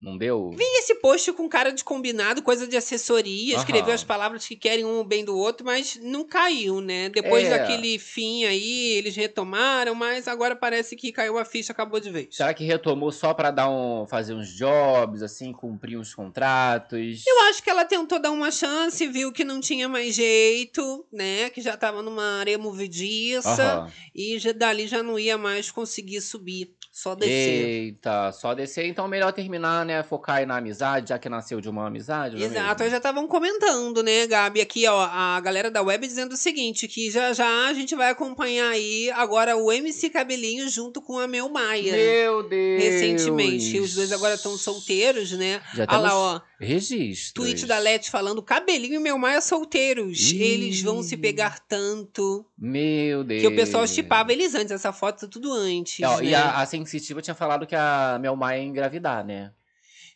não 0.00 0.16
deu? 0.16 0.50
E 0.58 0.78
esse 0.78 0.94
post 0.96 1.32
com 1.32 1.48
cara 1.48 1.72
de 1.72 1.82
combinado, 1.82 2.42
coisa 2.42 2.66
de 2.66 2.76
assessoria, 2.76 3.54
Aham. 3.54 3.62
escreveu 3.62 3.94
as 3.94 4.04
palavras 4.04 4.46
que 4.46 4.56
querem 4.56 4.84
um 4.84 5.02
bem 5.04 5.24
do 5.24 5.36
outro, 5.36 5.66
mas 5.66 5.98
não 6.02 6.24
caiu, 6.24 6.80
né? 6.80 7.08
Depois 7.08 7.46
É. 7.46 7.50
daquele 7.50 7.98
fim 7.98 8.44
aí, 8.44 8.92
eles 8.92 9.16
retomaram, 9.16 9.94
mas 9.94 10.28
agora 10.28 10.54
parece 10.54 10.94
que 10.96 11.10
caiu 11.12 11.36
a 11.38 11.44
ficha, 11.44 11.72
acabou 11.72 11.98
de 11.98 12.10
vez. 12.10 12.28
Será 12.30 12.54
que 12.54 12.64
retomou 12.64 13.10
só 13.10 13.34
pra 13.34 13.50
dar 13.50 13.68
um, 13.68 14.06
fazer 14.06 14.34
uns 14.34 14.48
jobs, 14.56 15.22
assim, 15.22 15.52
cumprir 15.52 15.98
uns 15.98 16.14
contratos? 16.14 17.24
Eu 17.26 17.40
acho 17.48 17.62
que 17.62 17.70
ela 17.70 17.84
tentou 17.84 18.20
dar 18.20 18.30
uma 18.30 18.50
chance, 18.50 19.06
viu 19.06 19.32
que 19.32 19.44
não 19.44 19.60
tinha 19.60 19.88
mais 19.88 20.14
jeito, 20.14 21.06
né? 21.12 21.50
Que 21.50 21.60
já 21.60 21.76
tava 21.76 22.02
numa 22.02 22.38
areia 22.40 22.58
movediça 22.58 23.62
Aham. 23.62 23.92
e 24.14 24.38
já, 24.38 24.52
dali 24.52 24.86
já 24.86 25.02
não 25.02 25.18
ia 25.18 25.36
mais 25.36 25.70
conseguir 25.70 26.20
subir, 26.20 26.74
só 26.92 27.14
descer. 27.14 27.68
Eita, 27.68 28.32
só 28.32 28.54
descer. 28.54 28.86
Então 28.86 29.08
melhor 29.08 29.32
terminar, 29.32 29.84
né? 29.88 30.02
Focar 30.02 30.36
aí 30.36 30.46
na 30.46 30.58
amizade, 30.58 31.08
já 31.08 31.18
que 31.18 31.28
nasceu 31.28 31.60
de 31.60 31.68
uma 31.68 31.86
amizade. 31.86 32.36
é 32.40 32.46
Exato, 32.46 32.82
mesmo? 32.82 32.90
já 32.90 32.96
estavam 32.98 33.26
comentando, 33.26 34.02
né, 34.02 34.26
Gabi? 34.26 34.60
Aqui, 34.60 34.86
ó, 34.86 35.08
a 35.10 35.40
galera 35.40 35.70
da 35.70 35.82
web 35.82 36.06
dizendo 36.06 36.32
o 36.32 36.36
seguinte: 36.36 36.86
que 36.86 37.10
já 37.10 37.32
já 37.32 37.66
a 37.66 37.72
gente 37.72 37.94
vai 37.94 38.10
acompanhar 38.10 38.68
aí 38.70 39.10
agora 39.12 39.56
o 39.56 39.72
MC 39.72 40.10
Cabelinho 40.10 40.68
junto 40.68 41.00
com 41.00 41.18
a 41.18 41.26
Mel 41.26 41.48
Maia. 41.48 41.92
Meu 41.92 42.42
Deus! 42.42 42.82
Recentemente. 42.82 43.72
que 43.72 43.80
Os 43.80 43.94
dois 43.94 44.12
agora 44.12 44.34
estão 44.34 44.56
solteiros, 44.56 45.32
né? 45.32 45.60
Já 45.74 45.86
Olha 45.88 45.98
lá, 45.98 46.14
ó. 46.16 46.40
registros. 46.60 47.32
Tweet 47.32 47.66
da 47.66 47.78
Leti 47.78 48.10
falando: 48.10 48.42
Cabelinho 48.42 48.96
e 48.96 48.98
Mel 48.98 49.18
Maia 49.18 49.40
solteiros. 49.40 50.30
Ih. 50.32 50.42
Eles 50.42 50.82
vão 50.82 51.02
se 51.02 51.16
pegar 51.16 51.58
tanto. 51.60 52.44
Meu 52.58 53.24
Deus. 53.24 53.40
Que 53.40 53.46
o 53.48 53.56
pessoal 53.56 53.86
chipava 53.86 54.32
eles 54.32 54.54
antes, 54.54 54.70
essa 54.72 54.92
foto 54.92 55.20
tá 55.20 55.26
tudo 55.26 55.52
antes. 55.52 56.04
Ó, 56.04 56.18
né? 56.18 56.24
E 56.24 56.34
a, 56.34 56.58
a 56.60 56.66
sensitiva 56.66 57.22
tinha 57.22 57.34
falado 57.34 57.66
que 57.66 57.74
a 57.76 58.18
Mel 58.20 58.36
Maia 58.36 58.58
ia 58.60 58.64
engravidar, 58.66 59.24
né? 59.24 59.52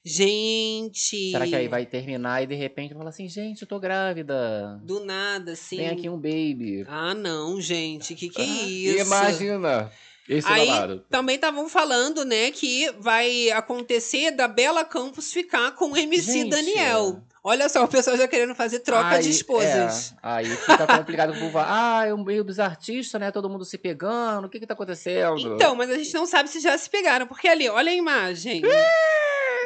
Gente. 0.04 1.30
Será 1.30 1.46
que 1.46 1.54
aí 1.54 1.68
vai 1.68 1.86
terminar 1.86 2.42
e 2.42 2.46
de 2.46 2.54
repente 2.54 2.94
fala 2.94 3.10
assim, 3.10 3.28
gente, 3.28 3.62
eu 3.62 3.68
tô 3.68 3.78
grávida. 3.78 4.80
Do 4.82 5.04
nada, 5.04 5.52
assim. 5.52 5.76
Tem 5.76 5.88
aqui 5.90 6.08
um 6.08 6.16
baby. 6.16 6.84
Ah, 6.88 7.14
não, 7.14 7.60
gente. 7.60 8.14
Que 8.14 8.28
que 8.28 8.40
é 8.40 8.44
Ah, 8.44 8.66
isso? 8.66 9.06
Imagina. 9.06 9.92
Esse 10.28 10.46
Aí 10.48 10.68
babado. 10.68 11.04
também 11.10 11.34
estavam 11.34 11.68
falando, 11.68 12.24
né, 12.24 12.52
que 12.52 12.88
vai 13.00 13.50
acontecer 13.50 14.30
da 14.30 14.46
Bela 14.46 14.84
Campos 14.84 15.32
ficar 15.32 15.72
com 15.72 15.90
o 15.90 15.96
MC 15.96 16.32
Gente. 16.32 16.50
Daniel. 16.50 17.20
Olha 17.44 17.68
só, 17.68 17.82
o 17.82 17.88
pessoal 17.88 18.16
já 18.16 18.28
querendo 18.28 18.54
fazer 18.54 18.78
troca 18.80 19.18
de 19.18 19.26
Aí, 19.26 19.30
esposas. 19.30 20.12
é, 20.12 20.16
aí 20.22 20.46
fica 20.46 20.86
complicado 20.86 21.32
pro. 21.36 21.50
Ah, 21.58 22.04
é 22.06 22.14
um 22.14 22.22
meio 22.22 22.44
dos 22.44 22.60
artistas, 22.60 23.20
né? 23.20 23.32
Todo 23.32 23.50
mundo 23.50 23.64
se 23.64 23.76
pegando. 23.76 24.46
O 24.46 24.48
que 24.48 24.60
que 24.60 24.66
tá 24.66 24.74
acontecendo? 24.74 25.36
Então, 25.40 25.74
mas 25.74 25.90
a 25.90 25.98
gente 25.98 26.14
não 26.14 26.24
sabe 26.24 26.48
se 26.48 26.60
já 26.60 26.78
se 26.78 26.88
pegaram, 26.88 27.26
porque 27.26 27.48
ali, 27.48 27.68
olha 27.68 27.90
a 27.90 27.94
imagem. 27.94 28.62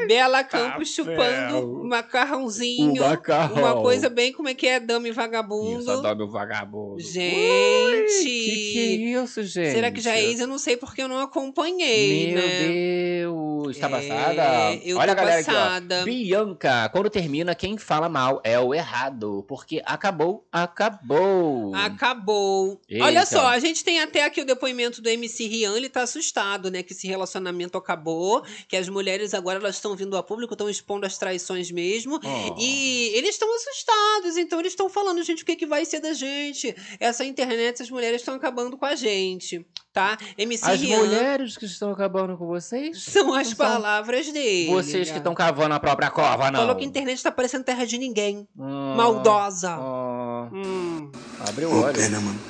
Bela 0.07 0.45
Campos 0.45 0.95
Café. 0.95 1.13
chupando 1.13 1.85
macarrãozinho. 1.85 3.03
Macarrão. 3.03 3.57
Uma 3.57 3.83
coisa 3.83 4.09
bem 4.09 4.33
como 4.33 4.49
é 4.49 4.55
que 4.55 4.67
é, 4.67 4.79
dame 4.81 5.11
vagabundo. 5.13 5.81
Isso, 5.81 6.03
meu 6.17 6.29
vagabundo. 6.29 7.01
Gente. 7.01 8.25
Que 8.25 8.73
que 8.73 8.79
é 8.79 9.23
isso, 9.23 9.43
gente? 9.45 9.73
Será 9.73 9.91
que 9.91 10.01
já 10.01 10.17
é 10.17 10.25
ex? 10.25 10.41
Eu 10.41 10.47
não 10.47 10.59
sei 10.59 10.77
porque 10.77 11.03
eu 11.03 11.09
não 11.09 11.19
acompanhei, 11.21 12.33
Meu 12.35 12.43
né? 12.47 12.59
Deus, 12.69 13.79
tá 13.79 13.87
É, 13.87 13.91
passada? 13.91 14.75
eu 14.85 14.97
Olha 14.99 15.07
tô 15.15 15.21
a 15.21 15.25
galera 15.25 15.45
passada. 15.45 16.01
aqui, 16.03 16.03
ó. 16.03 16.05
Bianca, 16.05 16.89
quando 16.91 17.11
termina, 17.11 17.55
quem 17.55 17.77
fala 17.79 18.09
mal 18.09 18.41
é 18.45 18.59
o 18.59 18.75
errado. 18.75 19.45
Porque 19.49 19.83
acabou, 19.85 20.47
acabou. 20.53 21.75
Acabou. 21.75 22.81
Eita. 22.89 23.05
Olha 23.05 23.27
só, 23.27 23.47
a 23.49 23.59
gente 23.59 23.83
tem 23.85 24.01
até 24.01 24.25
aqui 24.25 24.41
o 24.41 24.45
depoimento 24.45 25.01
do 25.03 25.09
MC 25.09 25.47
Rian, 25.47 25.77
ele 25.77 25.89
tá 25.89 26.03
assustado, 26.03 26.71
né? 26.71 26.83
Que 26.83 26.93
esse 26.93 27.07
relacionamento 27.07 27.77
acabou, 27.79 28.43
que 28.69 28.77
as 28.77 28.89
mulheres 28.89 29.35
agora 29.35 29.59
elas 29.59 29.81
estão 29.87 29.97
vindo 29.97 30.17
a 30.17 30.23
público, 30.23 30.55
estão 30.55 30.69
expondo 30.69 31.07
as 31.07 31.17
traições 31.17 31.71
mesmo. 31.71 32.17
Oh. 32.23 32.55
E 32.59 33.11
eles 33.15 33.31
estão 33.31 33.49
assustados, 33.55 34.37
então 34.37 34.59
eles 34.61 34.73
estão 34.73 34.89
falando, 34.89 35.23
gente, 35.23 35.43
o 35.43 35.47
que, 35.47 35.57
que 35.57 35.67
vai 35.67 35.85
ser 35.85 36.01
da 36.01 36.13
gente? 36.13 36.75
Essa 36.99 37.25
internet, 37.25 37.75
essas 37.75 37.91
mulheres 37.91 38.21
estão 38.21 38.35
acabando 38.35 38.77
com 38.77 38.85
a 38.85 38.95
gente, 38.95 39.65
tá? 39.93 40.19
MC 40.37 40.69
As 40.71 40.81
Rian 40.81 40.99
mulheres 40.99 41.57
que 41.57 41.65
estão 41.67 41.91
acabando 41.93 42.37
com 42.37 42.47
vocês? 42.47 43.03
são 43.03 43.33
as 43.35 43.49
São 43.49 43.57
palavras 43.57 44.31
dele. 44.33 44.71
Vocês 44.71 45.11
que 45.11 45.19
estão 45.19 45.35
cavando 45.35 45.75
a 45.75 45.81
própria 45.81 46.11
cova, 46.11 46.51
não. 46.51 46.61
Falou 46.61 46.77
que 46.77 46.85
a 46.85 46.87
internet 46.89 47.23
tá 47.23 47.31
parecendo 47.31 47.65
terra 47.65 47.85
de 47.87 47.97
ninguém. 47.99 48.47
Hum, 48.59 48.95
Maldosa. 48.97 49.77
ó, 49.79 50.49
Hum. 50.53 51.11
abre 51.47 51.65
o 51.65 51.83
olho. 51.83 51.95
pena, 51.95 52.21
mano. 52.21 52.41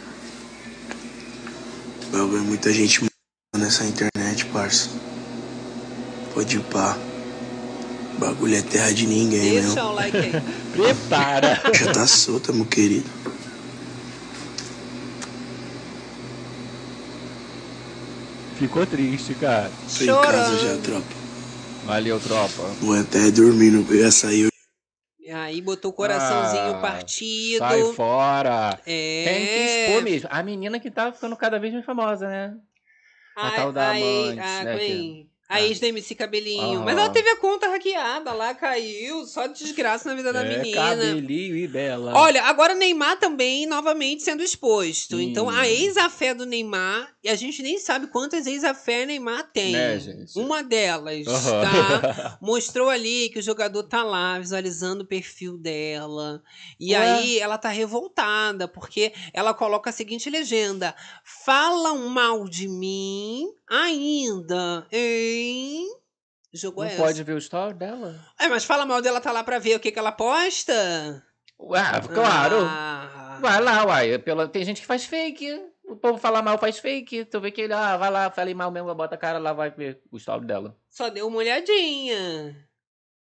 Bagulho, 2.11 2.43
muita 2.45 2.72
gente 2.72 3.01
m- 3.03 3.11
nessa 3.57 3.84
internet, 3.84 4.45
parça. 4.47 4.89
Pode 6.34 6.57
ir 6.57 6.61
pá. 6.64 6.97
Bagulho 8.18 8.56
é 8.56 8.62
terra 8.62 8.92
de 8.92 9.06
ninguém, 9.06 9.60
Deixa 9.60 9.74
meu. 9.74 9.84
o 9.86 9.92
like 9.92 10.16
aí. 10.16 10.32
Prepara. 10.72 11.60
Já 11.74 11.92
tá 11.92 12.06
solta, 12.06 12.52
meu 12.52 12.64
querido. 12.64 13.08
Ficou 18.54 18.86
triste, 18.86 19.34
cara. 19.34 19.70
Tô 19.98 20.04
em 20.04 20.06
casa 20.06 20.58
já, 20.58 20.82
tropa. 20.82 21.06
Valeu, 21.84 22.18
tropa. 22.18 22.62
Vou 22.80 22.98
até 22.98 23.30
dormir, 23.30 23.70
não 23.70 23.82
ia 23.94 24.10
sair. 24.10 24.48
E 25.20 25.30
aí 25.30 25.60
botou 25.60 25.90
o 25.90 25.94
coraçãozinho 25.94 26.76
Ah, 26.76 26.80
partido. 26.80 27.58
Sai 27.58 27.82
fora. 27.92 28.80
É. 28.86 29.24
Tem 29.24 29.46
que 29.46 29.82
expor 29.90 30.02
mesmo. 30.02 30.28
A 30.32 30.42
menina 30.42 30.80
que 30.80 30.90
tá 30.90 31.12
ficando 31.12 31.36
cada 31.36 31.58
vez 31.58 31.74
mais 31.74 31.84
famosa, 31.84 32.28
né? 32.28 32.54
A 33.36 33.50
tal 33.50 33.72
da 33.72 33.88
a, 33.88 33.90
amante, 33.90 34.40
a, 34.40 34.64
né? 34.64 35.26
A 35.49 35.57
Ah. 35.57 35.62
ex 35.62 35.78
da 35.78 35.86
MC 35.86 36.14
Cabelinho. 36.14 36.82
Mas 36.84 36.97
ela 36.99 37.09
teve 37.09 37.28
a 37.28 37.36
conta 37.36 37.68
hackeada 37.68 38.32
lá, 38.32 38.53
caiu. 38.55 39.24
Só 39.26 39.47
desgraça 39.47 40.09
na 40.09 40.14
vida 40.16 40.32
da 40.32 40.44
é, 40.44 40.59
menina. 40.59 40.76
cabelinho 40.97 41.57
e 41.57 41.68
bela. 41.68 42.12
Olha, 42.14 42.42
agora 42.44 42.74
Neymar 42.74 43.18
também 43.18 43.64
novamente 43.66 44.22
sendo 44.24 44.42
exposto. 44.42 45.20
Então, 45.20 45.49
a 45.49 45.68
ex-afé 45.68 46.34
do 46.34 46.44
Neymar, 46.44 47.12
e 47.26 47.28
a 47.28 47.34
gente 47.34 47.60
nem 47.60 47.76
sabe 47.76 48.06
quantas 48.06 48.46
ex-afé 48.46 49.04
Neymar 49.04 49.50
tem. 49.52 49.72
Né, 49.72 49.98
gente? 49.98 50.38
Uma 50.38 50.62
delas, 50.62 51.26
Aham. 51.26 51.62
tá? 51.62 52.38
Mostrou 52.40 52.88
ali 52.88 53.28
que 53.30 53.40
o 53.40 53.42
jogador 53.42 53.82
tá 53.82 54.04
lá 54.04 54.38
visualizando 54.38 55.02
o 55.02 55.06
perfil 55.06 55.58
dela. 55.58 56.40
E 56.78 56.94
Ué? 56.94 56.96
aí 56.96 57.38
ela 57.40 57.58
tá 57.58 57.68
revoltada, 57.68 58.68
porque 58.68 59.12
ela 59.32 59.52
coloca 59.52 59.90
a 59.90 59.92
seguinte 59.92 60.30
legenda: 60.30 60.94
Falam 61.44 62.08
mal 62.08 62.48
de 62.48 62.68
mim 62.68 63.44
ainda, 63.68 64.86
hein? 64.92 65.84
Jogou 66.54 66.84
Não 66.84 66.90
essa. 66.92 67.02
pode 67.02 67.24
ver 67.24 67.32
o 67.32 67.38
story 67.38 67.74
dela? 67.74 68.24
É, 68.38 68.46
mas 68.46 68.64
fala 68.64 68.86
mal 68.86 69.02
dela, 69.02 69.20
tá 69.20 69.32
lá 69.32 69.42
pra 69.42 69.58
ver 69.58 69.74
o 69.74 69.80
que, 69.80 69.90
que 69.90 69.98
ela 69.98 70.12
posta? 70.12 71.24
Ué, 71.58 71.80
claro. 72.14 72.58
Ah. 72.60 73.38
Vai 73.40 73.60
lá, 73.60 73.84
uai. 73.84 74.16
Pela... 74.18 74.46
Tem 74.46 74.64
gente 74.64 74.80
que 74.80 74.86
faz 74.86 75.04
fake. 75.04 75.60
O 75.87 75.97
povo 75.97 76.18
fala 76.18 76.43
mal, 76.43 76.59
faz 76.59 76.78
fake. 76.78 77.24
Tu 77.26 77.41
vê 77.41 77.51
que 77.51 77.62
ele, 77.62 77.72
ah, 77.72 77.97
vai 77.97 78.11
lá, 78.11 78.30
falei 78.30 78.55
mal 78.55 78.70
mesmo, 78.70 78.95
bota 78.95 79.14
a 79.14 79.18
cara 79.18 79.39
lá, 79.39 79.53
vai 79.53 79.70
ver 79.70 80.03
o 80.11 80.16
story 80.16 80.45
dela. 80.45 80.76
Só 80.91 81.09
deu 81.09 81.26
uma 81.28 81.39
olhadinha. 81.39 82.68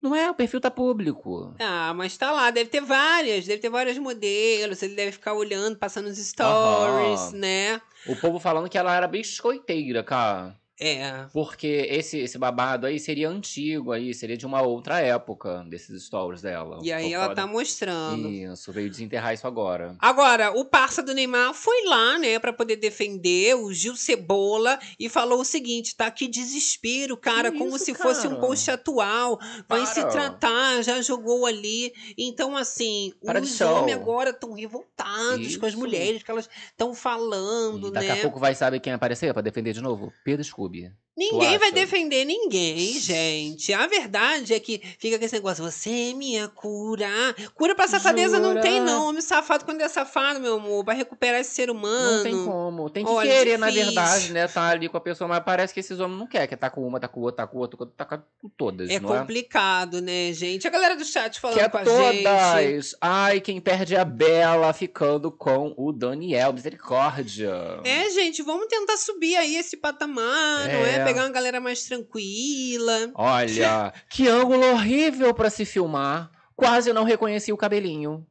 Não 0.02 0.14
é, 0.14 0.28
o 0.28 0.34
perfil 0.34 0.60
tá 0.60 0.70
público. 0.70 1.54
Ah, 1.60 1.94
mas 1.94 2.16
tá 2.18 2.32
lá, 2.32 2.50
deve 2.50 2.68
ter 2.68 2.80
várias, 2.80 3.46
deve 3.46 3.62
ter 3.62 3.70
vários 3.70 3.96
modelos, 3.98 4.82
ele 4.82 4.96
deve 4.96 5.12
ficar 5.12 5.32
olhando, 5.32 5.78
passando 5.78 6.06
os 6.06 6.18
stories, 6.18 7.20
Aham. 7.32 7.38
né? 7.38 7.80
O 8.06 8.16
povo 8.16 8.40
falando 8.40 8.68
que 8.68 8.76
ela 8.76 8.94
era 8.96 9.06
biscoiteira, 9.06 10.02
cara. 10.02 10.60
É. 10.80 11.26
Porque 11.32 11.66
esse, 11.90 12.18
esse 12.18 12.36
babado 12.38 12.86
aí 12.86 12.98
seria 12.98 13.28
antigo 13.28 13.92
aí, 13.92 14.12
seria 14.12 14.36
de 14.36 14.46
uma 14.46 14.62
outra 14.62 15.00
época 15.00 15.64
desses 15.68 16.04
stories 16.06 16.42
dela. 16.42 16.80
E 16.82 16.92
aí 16.92 17.12
ela 17.12 17.34
tá 17.34 17.46
mostrando. 17.46 18.28
Isso, 18.28 18.72
veio 18.72 18.90
desenterrar 18.90 19.32
isso 19.34 19.46
agora. 19.46 19.94
Agora, 20.00 20.50
o 20.50 20.64
parça 20.64 21.02
do 21.02 21.14
Neymar 21.14 21.54
foi 21.54 21.84
lá, 21.86 22.18
né, 22.18 22.38
pra 22.38 22.52
poder 22.52 22.76
defender 22.76 23.54
o 23.56 23.72
Gil 23.72 23.94
Cebola 23.96 24.78
e 24.98 25.08
falou 25.08 25.40
o 25.40 25.44
seguinte, 25.44 25.94
tá? 25.94 26.10
Que 26.10 26.26
desespero, 26.26 27.16
cara, 27.16 27.52
Que 27.52 27.58
como 27.58 27.76
isso, 27.76 27.84
se 27.84 27.94
fosse 27.94 28.26
um 28.26 28.30
cara? 28.30 28.40
post 28.40 28.70
atual. 28.70 29.38
Vai 29.68 29.86
se 29.86 30.00
Para. 30.00 30.10
tratar, 30.10 30.82
já 30.82 31.00
jogou 31.02 31.46
ali. 31.46 31.92
Então, 32.18 32.56
assim, 32.56 33.12
Para 33.24 33.40
os 33.40 33.60
homens 33.60 33.96
agora 33.96 34.30
estão 34.30 34.52
revoltados 34.52 35.56
com 35.56 35.66
as 35.66 35.72
Isso. 35.72 35.78
mulheres 35.80 36.22
que 36.22 36.30
elas 36.30 36.48
estão 36.70 36.94
falando, 36.94 37.88
E 37.88 37.92
daqui 37.92 38.08
né? 38.08 38.18
a 38.18 38.22
pouco 38.22 38.40
vai 38.40 38.54
saber 38.54 38.80
quem 38.80 38.92
aparecer 38.92 39.32
pra 39.32 39.42
defender 39.42 39.72
de 39.72 39.80
novo? 39.80 40.12
Pedro 40.24 40.42
кубе 40.62 40.94
Ninguém 41.16 41.58
vai 41.58 41.70
defender 41.70 42.24
ninguém, 42.24 42.98
gente. 42.98 43.72
A 43.72 43.86
verdade 43.86 44.54
é 44.54 44.58
que 44.60 44.80
fica 44.98 45.18
com 45.18 45.24
esse 45.24 45.34
negócio, 45.34 45.62
você 45.62 46.10
é 46.10 46.14
minha 46.14 46.48
cura. 46.48 47.06
Cura 47.54 47.74
pra 47.74 47.86
safadeza 47.86 48.38
não 48.38 48.50
Jura? 48.50 48.62
tem, 48.62 48.80
não. 48.80 49.08
Homem 49.10 49.20
safado, 49.20 49.64
quando 49.64 49.82
é 49.82 49.88
safado, 49.88 50.40
meu 50.40 50.54
amor, 50.54 50.82
vai 50.84 50.96
recuperar 50.96 51.40
esse 51.40 51.54
ser 51.54 51.70
humano. 51.70 52.16
Não 52.16 52.22
tem 52.22 52.44
como. 52.44 52.90
Tem 52.90 53.04
que 53.04 53.10
Olha, 53.10 53.30
querer, 53.30 53.58
na 53.58 53.66
difícil. 53.68 53.86
verdade, 53.92 54.32
né? 54.32 54.48
Tá 54.48 54.68
ali 54.68 54.88
com 54.88 54.96
a 54.96 55.00
pessoa, 55.00 55.28
mas 55.28 55.42
parece 55.44 55.74
que 55.74 55.80
esses 55.80 56.00
homens 56.00 56.18
não 56.18 56.26
querem. 56.26 56.48
Quer 56.48 56.56
tá 56.56 56.70
com 56.70 56.86
uma, 56.86 56.98
tá 56.98 57.08
com 57.08 57.20
outra, 57.20 57.44
tá 57.44 57.52
com 57.52 57.58
outra, 57.58 57.86
tá 57.94 58.04
com 58.06 58.48
todas, 58.56 58.88
É 58.88 58.98
não 58.98 59.14
é? 59.14 59.18
complicado, 59.18 60.00
né, 60.00 60.32
gente? 60.32 60.66
A 60.66 60.70
galera 60.70 60.96
do 60.96 61.04
chat 61.04 61.38
falando 61.38 61.58
Que 61.58 61.62
é 61.64 61.68
com 61.68 61.76
a 61.78 61.84
gente. 61.84 62.22
todas. 62.24 62.96
Ai, 63.00 63.40
quem 63.40 63.60
perde 63.60 63.94
é 63.94 64.00
a 64.00 64.04
Bela 64.04 64.72
ficando 64.72 65.30
com 65.30 65.74
o 65.76 65.92
Daniel. 65.92 66.54
Misericórdia. 66.54 67.52
É, 67.84 68.08
gente, 68.10 68.42
vamos 68.42 68.66
tentar 68.66 68.96
subir 68.96 69.36
aí 69.36 69.56
esse 69.56 69.76
patamar, 69.76 70.68
não 70.68 70.86
é? 70.86 71.01
É. 71.02 71.04
Pegar 71.04 71.22
uma 71.24 71.30
galera 71.30 71.60
mais 71.60 71.84
tranquila. 71.84 73.10
Olha, 73.14 73.92
que 74.08 74.28
ângulo 74.28 74.64
horrível 74.72 75.34
pra 75.34 75.50
se 75.50 75.64
filmar. 75.64 76.30
Quase 76.56 76.92
não 76.92 77.04
reconheci 77.04 77.52
o 77.52 77.56
cabelinho. 77.56 78.26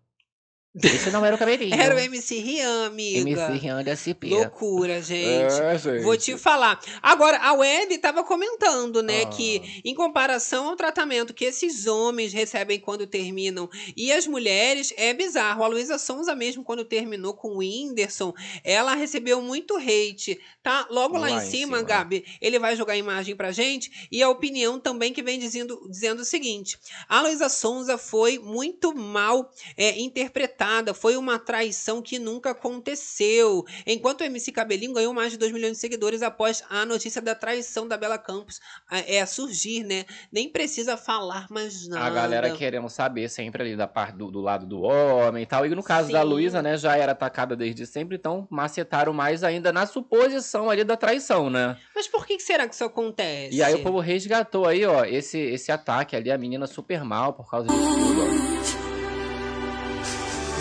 Esse 0.74 1.12
não 1.12 1.26
era 1.26 1.36
o 1.36 1.40
cabelinho. 1.40 1.74
Era 1.76 1.94
o 1.94 2.00
MC 2.00 2.40
Rian, 2.40 2.86
amiga. 2.88 3.20
MC 3.30 3.52
Rian 3.60 3.84
da 3.84 3.92
SP. 3.92 4.30
Loucura, 4.30 5.02
gente. 5.02 5.52
É, 5.54 5.78
gente. 5.78 6.02
Vou 6.02 6.16
te 6.16 6.38
falar. 6.38 6.80
Agora, 7.02 7.38
a 7.40 7.52
Web 7.52 7.94
estava 7.94 8.24
comentando, 8.24 9.04
né, 9.04 9.24
Ah. 9.24 9.26
que 9.26 9.82
em 9.84 9.94
comparação 9.94 10.70
ao 10.70 10.78
tratamento 10.78 11.34
que 11.34 11.44
esses 11.44 11.88
homens 11.88 12.32
recebem 12.32 12.80
quando 12.80 13.06
terminam 13.06 13.70
e 13.98 14.14
as 14.14 14.26
mulheres, 14.26 14.94
é 14.96 15.14
bizarro. 15.14 15.62
A 15.62 15.68
Luísa 15.68 15.98
Sonza 15.98 16.34
mesmo, 16.34 16.64
quando 16.64 16.86
terminou 16.86 17.34
com 17.34 17.50
o 17.50 17.58
Whindersson, 17.58 18.34
ela 18.64 18.96
recebeu 18.96 19.42
muito 19.42 19.76
hate, 19.76 20.40
tá? 20.64 20.88
Logo 20.90 21.16
lá, 21.18 21.22
Lá 21.22 21.32
em 21.32 21.38
em 21.38 21.52
cima, 21.52 21.78
cima. 21.78 21.84
Gabi, 21.84 22.24
ele 22.40 22.58
vai 22.58 22.78
jogar 22.78 22.94
a 22.94 22.98
imagem 22.98 23.36
pra 23.36 23.52
gente 23.52 24.08
e 24.10 24.24
a 24.24 24.30
opinião 24.30 24.80
também 24.80 25.12
que 25.12 25.22
vem 25.22 25.38
dizendo, 25.38 25.86
dizendo 25.90 26.22
o 26.22 26.26
seguinte. 26.26 26.80
A 27.10 27.22
Luísa 27.22 27.50
Sonza 27.50 27.98
foi 27.98 28.40
muito 28.40 28.96
mal 28.96 29.52
é, 29.76 30.00
interpretada, 30.00 30.61
foi 30.93 31.18
uma 31.18 31.39
traição 31.39 32.01
que 32.01 32.20
nunca 32.20 32.51
aconteceu. 32.51 33.66
Enquanto 33.86 34.22
o 34.22 34.24
MC 34.24 34.51
Cabelinho 34.51 34.93
ganhou 34.93 35.14
mais 35.14 35.32
de 35.32 35.38
2 35.38 35.51
milhões 35.51 35.74
de 35.74 35.78
seguidores 35.80 36.22
após 36.22 36.64
a 36.70 36.86
notícia 36.86 37.22
da 37.22 37.34
traição 37.34 37.88
da 37.88 37.97
Bela 37.97 38.18
Campos 38.18 38.59
é, 38.89 39.26
surgir, 39.26 39.84
né? 39.84 40.05
Nem 40.32 40.49
precisa 40.49 40.95
falar 40.97 41.47
mais 41.49 41.88
nada. 41.88 42.05
A 42.05 42.09
galera 42.09 42.51
querendo 42.51 42.89
saber 42.89 43.30
sempre 43.30 43.64
ali 43.64 43.76
da 43.76 43.88
parte 43.88 44.16
do, 44.16 44.30
do 44.30 44.41
lado 44.41 44.66
do 44.66 44.82
homem 44.82 45.43
e 45.43 45.45
tal. 45.45 45.66
E 45.66 45.70
no 45.70 45.84
caso 45.84 46.12
da 46.12 46.22
Sim. 46.22 46.28
Luísa, 46.28 46.62
né, 46.62 46.78
já 46.78 46.95
era 46.95 47.12
atacada 47.12 47.55
desde 47.55 47.86
sempre, 47.86 48.18
então 48.18 48.47
macetaram 48.49 49.14
mais 49.14 49.43
ainda 49.43 49.72
na 49.72 49.86
suposição 49.86 50.70
ali 50.70 50.84
da 50.84 50.95
traição, 50.95 51.49
né? 51.49 51.78
Mas 51.95 52.07
por 52.07 52.26
que 52.26 52.38
que 52.38 52.43
será 52.43 52.68
que 52.68 52.76
isso 52.76 52.84
acontece? 52.84 53.55
E 53.55 53.64
aí 53.64 53.74
o 53.74 53.84
povo 53.84 53.99
resgatou 53.99 54.66
aí, 54.66 54.86
ó, 54.86 55.03
esse, 55.05 55.39
esse 55.39 55.72
ataque 55.72 56.16
ali, 56.16 56.32
a 56.32 56.38
menina 56.38 56.68
super 56.68 57.03
mal 57.03 57.34
por 57.34 57.49
causa 57.49 57.68
disso 57.68 57.80
tudo, 57.80 58.22
ó. 58.57 58.61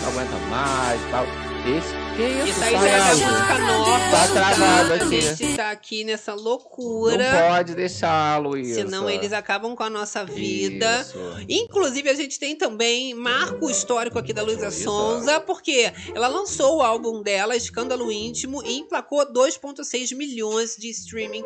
Aguenta 0.07 0.37
mais 0.49 1.01
e 1.01 1.11
tal. 1.11 1.50
Esse, 1.63 1.93
que 2.15 2.23
isso, 2.23 2.47
Isso 2.49 2.63
aí 2.63 2.73
já 2.73 2.87
é 2.87 3.13
música 3.13 3.59
nova. 3.59 4.01
Tá 4.11 4.27
travado 4.33 4.93
A 4.93 4.95
aqui. 4.95 5.21
gente 5.21 5.55
tá 5.55 5.71
aqui 5.71 6.03
nessa 6.03 6.35
Não 6.35 6.41
loucura. 6.43 7.23
pode 7.49 7.75
deixá-lo 7.75 8.57
isso. 8.57 8.75
Senão 8.75 9.07
eles 9.09 9.31
acabam 9.31 9.75
com 9.75 9.83
a 9.83 9.89
nossa 9.89 10.25
vida. 10.25 11.01
Isso. 11.01 11.19
Inclusive, 11.47 12.09
a 12.09 12.15
gente 12.15 12.39
tem 12.39 12.55
também 12.55 13.13
marco 13.13 13.69
histórico 13.69 14.17
aqui 14.17 14.33
da 14.33 14.41
Luísa 14.41 14.65
Luísa. 14.65 14.83
Sonza, 14.83 15.39
porque 15.39 15.93
ela 16.15 16.27
lançou 16.27 16.77
o 16.77 16.81
álbum 16.81 17.21
dela, 17.21 17.55
Escândalo 17.55 18.11
Íntimo, 18.11 18.63
e 18.65 18.79
emplacou 18.79 19.19
2,6 19.31 20.15
milhões 20.15 20.75
de 20.75 20.89
streaming, 20.89 21.43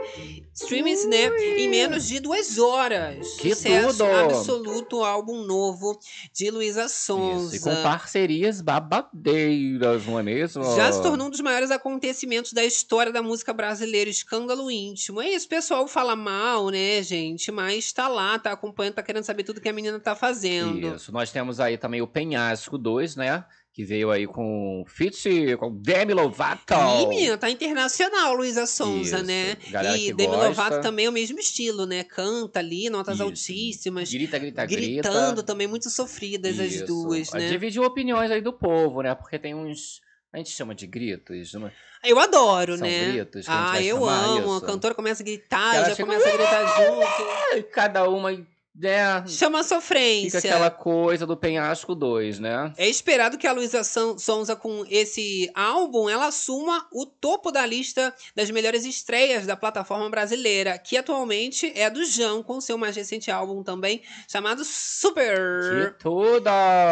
streamings, 0.53 1.05
né? 1.05 1.27
Em 1.57 1.67
menos 1.67 2.07
de 2.07 2.19
duas 2.21 2.57
horas. 2.57 3.27
Que 3.35 3.53
Sucesso 3.53 3.97
tudo! 3.97 4.05
absoluto, 4.05 5.03
álbum 5.03 5.43
novo 5.43 5.99
de 6.33 6.49
Luísa 6.49 6.87
Sonza. 6.87 7.55
Isso, 7.57 7.67
e 7.67 7.69
com 7.75 7.83
parcerias 7.83 8.61
babadeiras, 8.61 10.04
não 10.05 10.19
é 10.19 10.23
mesmo? 10.23 10.63
Já 10.75 10.91
se 10.91 11.01
tornou 11.01 11.27
um 11.27 11.29
dos 11.29 11.41
maiores 11.41 11.71
acontecimentos 11.71 12.53
da 12.53 12.63
história 12.63 13.11
da 13.11 13.21
música 13.21 13.53
brasileira, 13.53 14.09
escândalo 14.09 14.69
íntimo. 14.69 15.21
É 15.21 15.29
isso, 15.29 15.45
o 15.45 15.49
pessoal 15.49 15.87
fala 15.87 16.15
mal, 16.15 16.69
né, 16.69 17.01
gente? 17.03 17.51
Mas 17.51 17.91
tá 17.91 18.07
lá, 18.07 18.37
tá 18.39 18.51
acompanhando, 18.51 18.95
tá 18.95 19.03
querendo 19.03 19.23
saber 19.23 19.43
tudo 19.43 19.61
que 19.61 19.69
a 19.69 19.73
menina 19.73 19.99
tá 19.99 20.15
fazendo. 20.15 20.95
Isso. 20.95 21.11
Nós 21.11 21.31
temos 21.31 21.59
aí 21.59 21.77
também 21.77 22.01
o 22.01 22.07
Penhasco 22.07 22.77
2, 22.77 23.15
né? 23.15 23.43
Que 23.75 23.83
veio 23.83 24.09
aí 24.09 24.25
com 24.25 24.85
feat 24.87 25.57
com 25.57 25.69
Demi 25.75 26.13
Lovato. 26.13 26.73
Ih, 27.01 27.07
menina, 27.07 27.37
tá 27.37 27.49
internacional, 27.49 28.33
Luísa 28.33 28.65
Sonza, 28.65 29.17
Isso. 29.17 29.25
né? 29.25 29.57
Galera 29.69 29.97
e 29.97 30.13
Demi 30.13 30.29
gosta. 30.29 30.47
Lovato 30.47 30.81
também 30.81 31.07
é 31.07 31.09
o 31.09 31.11
mesmo 31.11 31.37
estilo, 31.37 31.85
né? 31.85 32.05
Canta 32.05 32.59
ali, 32.59 32.89
notas 32.89 33.15
Isso. 33.15 33.23
altíssimas, 33.23 34.09
Grita, 34.09 34.39
grita, 34.39 34.65
gritando 34.65 35.33
grita. 35.33 35.43
também, 35.43 35.67
muito 35.67 35.89
sofridas 35.89 36.57
as 36.57 36.71
Isso. 36.71 36.85
duas, 36.85 37.33
né? 37.33 37.49
Dividiu 37.49 37.83
opiniões 37.83 38.31
aí 38.31 38.39
do 38.39 38.53
povo, 38.53 39.01
né? 39.01 39.13
Porque 39.13 39.37
tem 39.37 39.53
uns. 39.53 39.99
A 40.31 40.37
gente 40.37 40.51
chama 40.51 40.73
de 40.73 40.87
gritos. 40.87 41.53
não 41.55 41.67
é? 41.67 41.71
Eu 42.05 42.17
adoro, 42.17 42.77
São 42.77 42.87
né? 42.87 43.11
gritos 43.11 43.45
que 43.45 43.51
a 43.51 43.71
ah, 43.73 43.83
eu 43.83 44.07
amo. 44.07 44.53
A 44.53 44.57
isso. 44.57 44.65
cantora 44.65 44.95
começa 44.95 45.21
a 45.21 45.25
gritar, 45.25 45.89
já 45.89 45.95
começa 45.97 46.29
a 46.29 46.31
gritar 46.31 46.65
junto. 46.77 47.67
Cada 47.71 48.07
uma. 48.09 48.31
Né? 48.77 49.23
Chama 49.27 49.63
sofrência. 49.63 50.41
Fica 50.41 50.53
aquela 50.53 50.69
coisa 50.69 51.25
do 51.25 51.37
penhasco 51.37 51.95
2, 51.95 52.39
né? 52.39 52.73
É 52.77 52.87
esperado 52.89 53.37
que 53.37 53.47
a 53.47 53.53
Luísa 53.53 53.85
Son- 53.85 54.17
Sonza, 54.17 54.53
com 54.53 54.85
esse 54.89 55.49
álbum, 55.55 56.09
ela 56.09 56.27
assuma 56.27 56.85
o 56.91 57.05
topo 57.05 57.51
da 57.51 57.65
lista 57.65 58.13
das 58.35 58.51
melhores 58.51 58.83
estreias 58.83 59.45
da 59.45 59.55
plataforma 59.55 60.09
brasileira, 60.09 60.77
que 60.77 60.97
atualmente 60.97 61.71
é 61.73 61.85
a 61.85 61.89
do 61.89 62.03
Jão, 62.03 62.43
com 62.43 62.59
seu 62.59 62.77
mais 62.77 62.95
recente 62.97 63.31
álbum 63.31 63.63
também, 63.63 64.01
chamado 64.27 64.61
Que 64.61 64.67
Super. 64.67 65.95
tudo! 65.97 66.49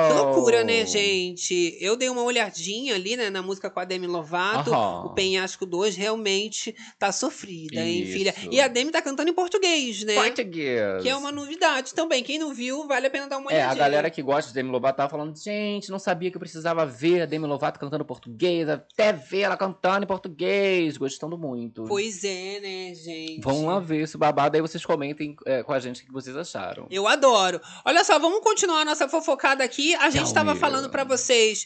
Que 0.08 0.14
loucura, 0.14 0.64
né, 0.64 0.86
gente? 0.86 1.78
Eu 1.82 1.98
dei 1.98 2.08
uma 2.08 2.24
olhadinha 2.24 2.96
ali, 2.96 3.18
né, 3.18 3.30
na 3.30 3.42
música 3.42 3.70
com 3.70 3.80
a 3.82 3.84
Demi 3.86 4.08
Lovato. 4.08 4.72
O 4.74 5.10
Penhasco 5.10 5.66
2 5.66 5.98
realmente 5.98 6.74
tá 6.98 7.12
sofrida, 7.12 7.82
hein, 7.82 8.04
Isso. 8.04 8.14
filha? 8.14 8.34
E 8.50 8.62
a 8.62 8.70
Demi 8.70 8.90
tá 8.92 9.02
cantando 9.02 9.30
em 9.30 9.34
português, 9.34 10.04
né? 10.04 10.16
Português. 10.16 11.02
Que 11.02 11.10
é 11.10 11.16
uma 11.16 11.32
novidade 11.32 11.73
também. 11.94 12.24
Quem 12.24 12.38
não 12.38 12.54
viu, 12.54 12.86
vale 12.88 13.08
a 13.08 13.10
pena 13.10 13.28
dar 13.28 13.38
uma 13.38 13.52
É, 13.52 13.56
olhadinha. 13.56 13.72
a 13.72 13.76
galera 13.76 14.10
que 14.10 14.22
gosta 14.22 14.50
de 14.50 14.56
Demi 14.56 14.70
Lovato 14.70 14.98
tava 14.98 15.10
falando, 15.10 15.36
gente, 15.38 15.90
não 15.90 16.00
sabia 16.00 16.30
que 16.30 16.38
eu 16.38 16.40
precisava 16.40 16.86
ver 16.86 17.22
a 17.22 17.26
Demi 17.26 17.48
Lovato 17.48 17.80
cantando 17.80 18.04
português, 18.04 18.68
até 18.68 19.14
ver 19.14 19.42
ela 19.42 19.58
cantando 19.58 20.04
em 20.04 20.08
português, 20.08 20.98
gostando 20.98 21.38
muito. 21.38 21.86
Pois 21.86 22.24
é, 22.24 22.60
né, 22.60 22.94
gente? 22.94 23.42
Vão 23.42 23.66
lá 23.66 23.80
ver 23.80 24.02
esse 24.04 24.18
babado, 24.18 24.56
aí 24.58 24.62
vocês 24.62 24.86
comentem 24.86 25.36
é, 25.46 25.64
com 25.64 25.72
a 25.74 25.80
gente 25.80 26.02
o 26.04 26.06
que 26.06 26.12
vocês 26.12 26.36
acharam. 26.36 26.88
Eu 26.92 27.08
adoro. 27.08 27.62
Olha 27.86 28.04
só, 28.04 28.20
vamos 28.20 28.42
continuar 28.42 28.82
a 28.82 28.86
nossa 28.86 29.08
fofocada 29.08 29.64
aqui. 29.64 29.96
A 29.96 30.10
gente 30.10 30.26
estava 30.28 30.56
falando 30.56 30.90
para 30.90 31.04
vocês 31.06 31.66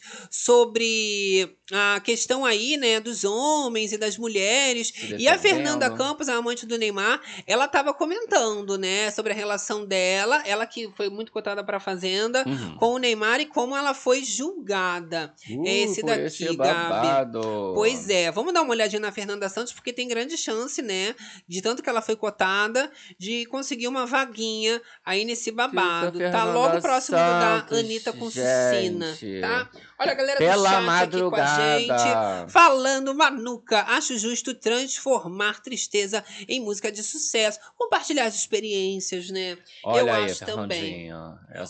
sobre 0.51 1.57
a 1.73 1.99
questão 1.99 2.45
aí, 2.45 2.77
né, 2.77 2.99
dos 2.99 3.23
homens 3.23 3.91
e 3.91 3.97
das 3.97 4.17
mulheres. 4.17 4.93
E 5.17 5.27
a. 5.27 5.37
Fernanda 5.47 5.89
Campos, 5.89 6.27
a 6.29 6.35
amante 6.35 6.65
do 6.65 6.77
Neymar, 6.77 7.21
ela 7.45 7.65
estava 7.65 7.93
comentando, 7.93 8.77
né, 8.77 9.09
sobre 9.11 9.31
a 9.31 9.35
relação 9.35 9.85
dela, 9.85 9.96
ela 10.45 10.65
que 10.65 10.89
foi 10.95 11.09
muito 11.09 11.31
cotada 11.31 11.63
para 11.63 11.79
Fazenda, 11.79 12.43
Uhum. 12.47 12.75
com 12.77 12.93
o 12.93 12.97
Neymar 12.97 13.39
e 13.39 13.45
como 13.45 13.75
ela 13.75 13.93
foi 13.93 14.23
julgada. 14.23 15.33
Uh, 15.49 15.63
esse 15.67 16.03
daqui, 16.03 16.21
esse 16.23 16.45
Gabi. 16.45 16.57
babado. 16.57 17.71
Pois 17.75 18.09
é, 18.09 18.31
vamos 18.31 18.53
dar 18.53 18.61
uma 18.61 18.71
olhadinha 18.71 18.99
na 18.99 19.11
Fernanda 19.11 19.47
Santos, 19.49 19.73
porque 19.73 19.91
tem 19.93 20.07
grande 20.07 20.37
chance, 20.37 20.81
né, 20.81 21.15
de 21.47 21.61
tanto 21.61 21.81
que 21.83 21.89
ela 21.89 22.01
foi 22.01 22.15
cotada, 22.15 22.91
de 23.17 23.45
conseguir 23.47 23.87
uma 23.87 24.05
vaguinha 24.05 24.81
aí 25.05 25.25
nesse 25.25 25.51
babado. 25.51 26.19
Tá 26.19 26.43
logo 26.45 26.81
próximo 26.81 27.17
do 27.17 27.23
da 27.23 27.59
Santos, 27.59 27.79
Anitta 27.79 28.11
gente. 28.11 29.41
tá? 29.41 29.69
Olha 29.99 30.11
a 30.11 30.15
galera 30.15 30.35
do 30.35 30.45
Pela 30.45 30.69
chat 30.69 31.03
aqui 31.03 31.19
com 31.21 31.35
a 31.35 31.77
gente. 31.77 31.87
madrugada. 31.87 32.49
Falando, 32.49 33.15
Manuca, 33.15 33.83
acho 33.87 34.17
justo 34.17 34.53
transformar 34.53 35.61
tristeza 35.61 36.23
em 36.47 36.61
música 36.61 36.91
de 36.91 37.01
sucesso. 37.01 37.59
Compartilhar 37.75 38.25
as 38.25 38.35
experiências, 38.35 39.29
né? 39.31 39.57
Olha 39.83 39.99
eu 40.01 40.13
aí, 40.13 40.25
acho 40.25 40.45
também. 40.45 41.11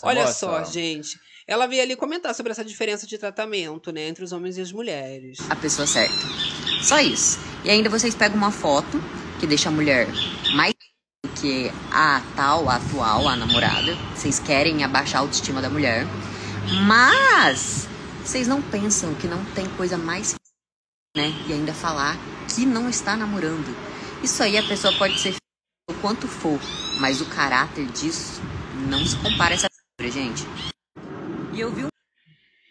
Olha 0.03 0.21
moça. 0.23 0.33
só, 0.33 0.63
gente. 0.65 1.17
Ela 1.47 1.65
veio 1.65 1.81
ali 1.81 1.95
comentar 1.95 2.35
sobre 2.35 2.51
essa 2.51 2.65
diferença 2.65 3.07
de 3.07 3.17
tratamento, 3.17 3.89
né, 3.93 4.09
entre 4.09 4.21
os 4.21 4.33
homens 4.33 4.57
e 4.57 4.61
as 4.61 4.73
mulheres. 4.73 5.37
a 5.49 5.55
pessoa 5.55 5.87
certa. 5.87 6.13
Só 6.83 6.99
isso. 6.99 7.39
E 7.63 7.69
ainda 7.69 7.89
vocês 7.89 8.13
pegam 8.13 8.37
uma 8.37 8.51
foto 8.51 9.01
que 9.39 9.47
deixa 9.47 9.69
a 9.69 9.71
mulher 9.71 10.07
mais 10.53 10.73
do 11.23 11.29
que 11.39 11.71
a 11.89 12.21
tal, 12.35 12.69
a 12.69 12.75
atual, 12.75 13.29
a 13.29 13.37
namorada. 13.37 13.95
Vocês 14.13 14.39
querem 14.39 14.83
abaixar 14.83 15.19
a 15.19 15.23
autoestima 15.23 15.61
da 15.61 15.69
mulher. 15.69 16.05
Mas 16.85 17.86
vocês 18.27 18.45
não 18.45 18.61
pensam 18.61 19.15
que 19.15 19.25
não 19.25 19.41
tem 19.55 19.65
coisa 19.77 19.97
mais 19.97 20.35
né? 21.15 21.29
E 21.47 21.53
ainda 21.53 21.73
falar 21.73 22.17
que 22.53 22.65
não 22.65 22.89
está 22.89 23.15
namorando. 23.15 23.73
Isso 24.21 24.43
aí 24.43 24.57
a 24.57 24.67
pessoa 24.67 24.93
pode 24.97 25.17
ser 25.17 25.33
o 25.89 25.93
quanto 26.01 26.27
for, 26.27 26.59
mas 26.99 27.21
o 27.21 27.25
caráter 27.29 27.85
disso 27.87 28.41
não 28.89 29.03
se 29.05 29.15
compara 29.17 29.53
a 29.53 29.55
essa 29.55 29.67
gente. 30.01 30.43
E 31.53 31.59
eu 31.61 31.71
vi 31.71 31.85
um 31.85 31.96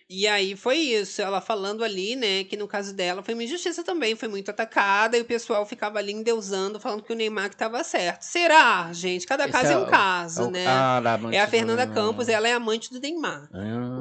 E 0.08 0.24
aí 0.28 0.54
foi 0.54 0.76
isso, 0.78 1.20
ela 1.20 1.40
falando 1.40 1.82
ali, 1.82 2.14
né, 2.14 2.44
que 2.44 2.56
no 2.56 2.68
caso 2.68 2.94
dela 2.94 3.24
foi 3.24 3.34
uma 3.34 3.42
injustiça 3.42 3.82
também, 3.82 4.14
foi 4.14 4.28
muito 4.28 4.48
atacada 4.48 5.18
e 5.18 5.20
o 5.20 5.24
pessoal 5.24 5.66
ficava 5.66 5.98
ali 5.98 6.12
endeusando, 6.12 6.78
falando 6.78 7.02
que 7.02 7.12
o 7.12 7.16
Neymar 7.16 7.50
que 7.50 7.56
tava 7.56 7.82
certo. 7.82 8.22
Será, 8.22 8.88
gente? 8.92 9.26
Cada 9.26 9.48
caso 9.48 9.70
é, 9.70 9.74
é 9.74 9.78
um 9.78 9.82
o- 9.82 9.86
caso, 9.86 10.42
É 10.42 10.44
o- 10.44 10.50
né? 10.52 10.64
Ah, 10.68 11.02
é 11.32 11.40
a 11.40 11.44
do- 11.44 11.50
Fernanda 11.50 11.88
Campos, 11.88 12.28
ela 12.28 12.46
é 12.48 12.52
amante 12.52 12.92
do 12.92 13.00
Neymar. 13.00 13.48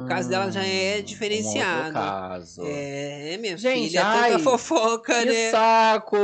O 0.04 0.06
caso 0.06 0.28
dela 0.28 0.48
já 0.52 0.62
é 0.64 0.90
Um 0.92 0.96
outro 0.98 1.06
diferenciado. 1.08 1.92
caso. 1.92 2.62
É, 2.64 3.36
minha 3.40 3.56
Gente, 3.56 3.88
filha, 3.88 4.06
ai, 4.06 4.30
tanta 4.30 4.44
fofoca, 4.44 5.12
Que 5.18 5.24
né? 5.24 5.50
saco! 5.50 6.16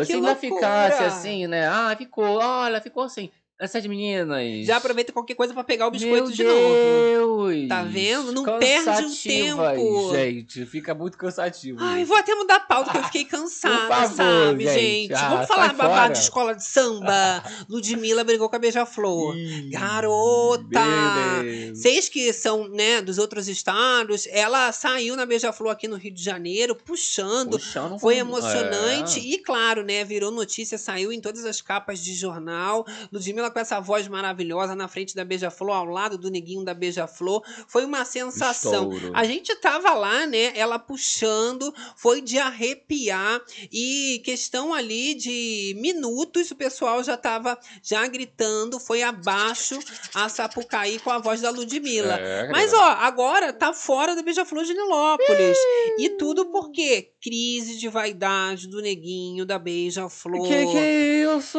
Que 0.00 0.06
Se 0.06 0.12
ainda 0.12 0.28
loucura! 0.28 0.54
ficasse 0.54 1.02
assim, 1.02 1.48
né? 1.48 1.66
Ah, 1.66 1.96
ficou, 1.98 2.38
olha, 2.38 2.80
ficou 2.80 3.02
assim. 3.02 3.28
Essas 3.60 3.84
meninas. 3.84 4.64
Já 4.66 4.78
aproveita 4.78 5.12
qualquer 5.12 5.34
coisa 5.34 5.52
pra 5.52 5.62
pegar 5.62 5.86
o 5.86 5.90
biscoito 5.90 6.28
Meu 6.28 6.32
de 6.32 6.42
novo. 6.44 6.74
Deus! 6.74 7.68
Tá 7.68 7.82
vendo? 7.82 8.32
Não 8.32 8.44
perde 8.58 9.04
um 9.04 9.14
tempo. 9.14 10.12
Gente, 10.14 10.64
fica 10.64 10.94
muito 10.94 11.18
cansativo. 11.18 11.76
Ai, 11.78 12.04
vou 12.06 12.16
até 12.16 12.34
mudar 12.34 12.56
a 12.56 12.60
pauta, 12.60 12.90
que 12.90 12.96
eu 12.96 13.04
fiquei 13.04 13.24
cansada, 13.26 13.86
favor, 13.88 14.16
sabe, 14.16 14.64
gente? 14.64 14.80
gente? 14.80 15.12
Ah, 15.14 15.28
Vamos 15.28 15.46
falar 15.46 15.74
babado 15.74 16.14
de 16.14 16.20
escola 16.20 16.54
de 16.54 16.64
samba. 16.64 17.42
Ludmilla 17.68 18.24
brigou 18.24 18.48
com 18.48 18.56
a 18.56 18.58
Beija-Flor. 18.58 19.34
Garota! 19.70 20.80
Vocês 21.74 22.08
que 22.08 22.32
são, 22.32 22.66
né, 22.68 23.02
dos 23.02 23.18
outros 23.18 23.46
estados, 23.46 24.26
ela 24.30 24.72
saiu 24.72 25.16
na 25.16 25.26
Beija-Flor 25.26 25.70
aqui 25.72 25.86
no 25.86 25.96
Rio 25.96 26.12
de 26.14 26.22
Janeiro, 26.22 26.74
puxando. 26.74 27.50
Puxando 27.58 27.98
Foi 27.98 28.16
emocionante 28.16 29.20
É. 29.20 29.22
e, 29.22 29.38
claro, 29.38 29.82
né, 29.84 30.02
virou 30.04 30.30
notícia, 30.30 30.78
saiu 30.78 31.12
em 31.12 31.20
todas 31.20 31.44
as 31.44 31.60
capas 31.60 32.02
de 32.02 32.14
jornal. 32.14 32.86
Ludmilla 33.12 33.49
com 33.50 33.58
essa 33.58 33.80
voz 33.80 34.08
maravilhosa 34.08 34.74
na 34.74 34.88
frente 34.88 35.14
da 35.14 35.24
Beija-Flor, 35.24 35.76
ao 35.76 35.84
lado 35.84 36.16
do 36.16 36.30
neguinho 36.30 36.64
da 36.64 36.74
Beija-Flor. 36.74 37.42
Foi 37.68 37.84
uma 37.84 38.04
sensação. 38.04 38.92
Estouro. 38.92 39.12
A 39.14 39.24
gente 39.24 39.54
tava 39.56 39.92
lá, 39.94 40.26
né, 40.26 40.52
ela 40.54 40.78
puxando, 40.78 41.72
foi 41.96 42.20
de 42.20 42.38
arrepiar 42.38 43.40
e 43.72 44.20
questão 44.24 44.72
ali 44.72 45.14
de 45.14 45.74
minutos, 45.78 46.50
o 46.50 46.56
pessoal 46.56 47.02
já 47.02 47.16
tava 47.16 47.58
já 47.82 48.06
gritando, 48.06 48.78
foi 48.78 49.02
abaixo 49.02 49.78
a 50.14 50.28
Sapucaí 50.28 50.98
com 50.98 51.10
a 51.10 51.18
voz 51.18 51.40
da 51.40 51.50
Ludmilla. 51.50 52.14
É, 52.14 52.48
Mas, 52.50 52.72
ó, 52.72 52.82
agora 52.82 53.52
tá 53.52 53.72
fora 53.72 54.14
do 54.14 54.22
Beija-Flor 54.22 54.64
de 54.64 54.74
Nilópolis. 54.74 55.58
E 55.98 56.10
tudo 56.10 56.46
por 56.46 56.70
quê? 56.70 57.12
Crise 57.20 57.78
de 57.78 57.88
vaidade 57.88 58.66
do 58.68 58.80
neguinho 58.80 59.44
da 59.44 59.58
Beija-Flor. 59.58 60.46
Que 60.46 60.66
que 60.66 60.76
é 60.76 61.36
isso? 61.36 61.58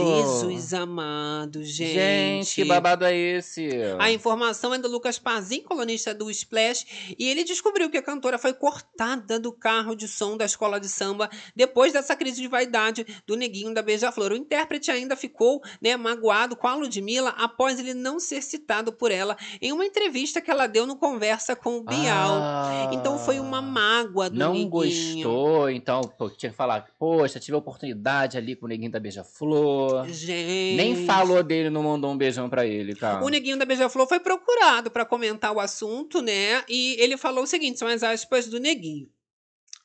Jesus 0.00 0.74
amado. 0.74 1.21
Babado, 1.22 1.64
gente. 1.64 1.92
Gente, 1.92 2.54
que 2.54 2.64
babado 2.64 3.04
é 3.04 3.16
esse? 3.16 3.68
A 3.98 4.10
informação 4.10 4.74
é 4.74 4.78
do 4.78 4.88
Lucas 4.88 5.18
Pazin, 5.18 5.60
colunista 5.60 6.14
do 6.14 6.30
Splash, 6.30 7.14
e 7.18 7.28
ele 7.28 7.44
descobriu 7.44 7.88
que 7.90 7.96
a 7.96 8.02
cantora 8.02 8.38
foi 8.38 8.52
cortada 8.52 9.38
do 9.38 9.52
carro 9.52 9.94
de 9.94 10.08
som 10.08 10.36
da 10.36 10.44
escola 10.44 10.80
de 10.80 10.88
samba 10.88 11.30
depois 11.54 11.92
dessa 11.92 12.16
crise 12.16 12.40
de 12.40 12.48
vaidade 12.48 13.06
do 13.26 13.36
neguinho 13.36 13.72
da 13.72 13.82
Beija-Flor. 13.82 14.32
O 14.32 14.36
intérprete 14.36 14.90
ainda 14.90 15.16
ficou 15.16 15.62
né, 15.80 15.96
magoado 15.96 16.56
com 16.56 16.66
a 16.66 16.74
Ludmilla 16.74 17.30
após 17.30 17.78
ele 17.78 17.94
não 17.94 18.18
ser 18.18 18.42
citado 18.42 18.92
por 18.92 19.10
ela 19.10 19.36
em 19.60 19.72
uma 19.72 19.84
entrevista 19.84 20.40
que 20.40 20.50
ela 20.50 20.66
deu 20.66 20.86
no 20.86 20.96
Conversa 20.96 21.54
com 21.54 21.78
o 21.78 21.82
Bial. 21.82 22.32
Ah, 22.40 22.90
então 22.92 23.18
foi 23.18 23.38
uma 23.38 23.62
mágoa 23.62 24.28
do 24.28 24.38
Não 24.38 24.52
neguinho. 24.52 24.70
gostou, 24.70 25.70
então 25.70 26.00
pô, 26.02 26.28
tinha 26.30 26.50
que 26.50 26.56
falar, 26.56 26.86
poxa, 26.98 27.38
tive 27.40 27.54
a 27.54 27.58
oportunidade 27.58 28.36
ali 28.36 28.56
com 28.56 28.66
o 28.66 28.68
neguinho 28.68 28.90
da 28.90 29.00
Beija-Flor. 29.00 30.06
Gente. 30.08 30.76
Nem 30.76 31.06
falou 31.18 31.42
dele, 31.42 31.70
não 31.70 31.82
mandou 31.82 32.10
um 32.10 32.16
beijão 32.16 32.48
pra 32.48 32.66
ele, 32.66 32.94
cara. 32.94 33.24
O 33.24 33.28
neguinho 33.28 33.58
da 33.58 33.64
Beija-Flor 33.64 34.06
foi 34.06 34.20
procurado 34.20 34.90
para 34.90 35.04
comentar 35.04 35.52
o 35.52 35.60
assunto, 35.60 36.20
né? 36.20 36.64
E 36.68 36.96
ele 36.98 37.16
falou 37.16 37.44
o 37.44 37.46
seguinte: 37.46 37.78
são 37.78 37.88
as 37.88 38.02
aspas 38.02 38.46
do 38.46 38.58
neguinho. 38.58 39.08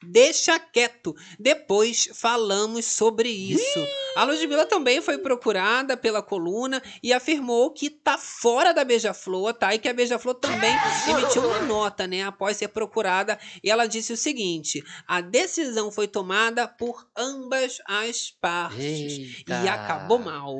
Deixa 0.03 0.59
quieto, 0.59 1.15
depois 1.39 2.07
falamos 2.13 2.85
sobre 2.85 3.29
isso. 3.29 3.79
A 4.15 4.23
Ludmilla 4.23 4.65
também 4.67 5.01
foi 5.01 5.17
procurada 5.17 5.97
pela 5.97 6.21
coluna 6.21 6.83
e 7.01 7.11
afirmou 7.11 7.71
que 7.71 7.89
tá 7.89 8.15
fora 8.15 8.73
da 8.73 8.83
Beija-Flor, 8.83 9.55
tá? 9.55 9.73
E 9.73 9.79
que 9.79 9.89
a 9.89 9.93
Beija-Flor 9.93 10.35
também 10.35 10.75
emitiu 11.09 11.43
uma 11.43 11.61
nota, 11.61 12.05
né, 12.05 12.21
após 12.21 12.57
ser 12.57 12.67
procurada. 12.67 13.39
E 13.63 13.71
ela 13.71 13.87
disse 13.87 14.13
o 14.13 14.17
seguinte: 14.17 14.83
a 15.07 15.19
decisão 15.19 15.91
foi 15.91 16.07
tomada 16.07 16.67
por 16.67 17.07
ambas 17.17 17.79
as 17.87 18.29
partes. 18.29 18.79
Eita. 18.79 19.63
E 19.63 19.67
acabou 19.67 20.19
mal. 20.19 20.55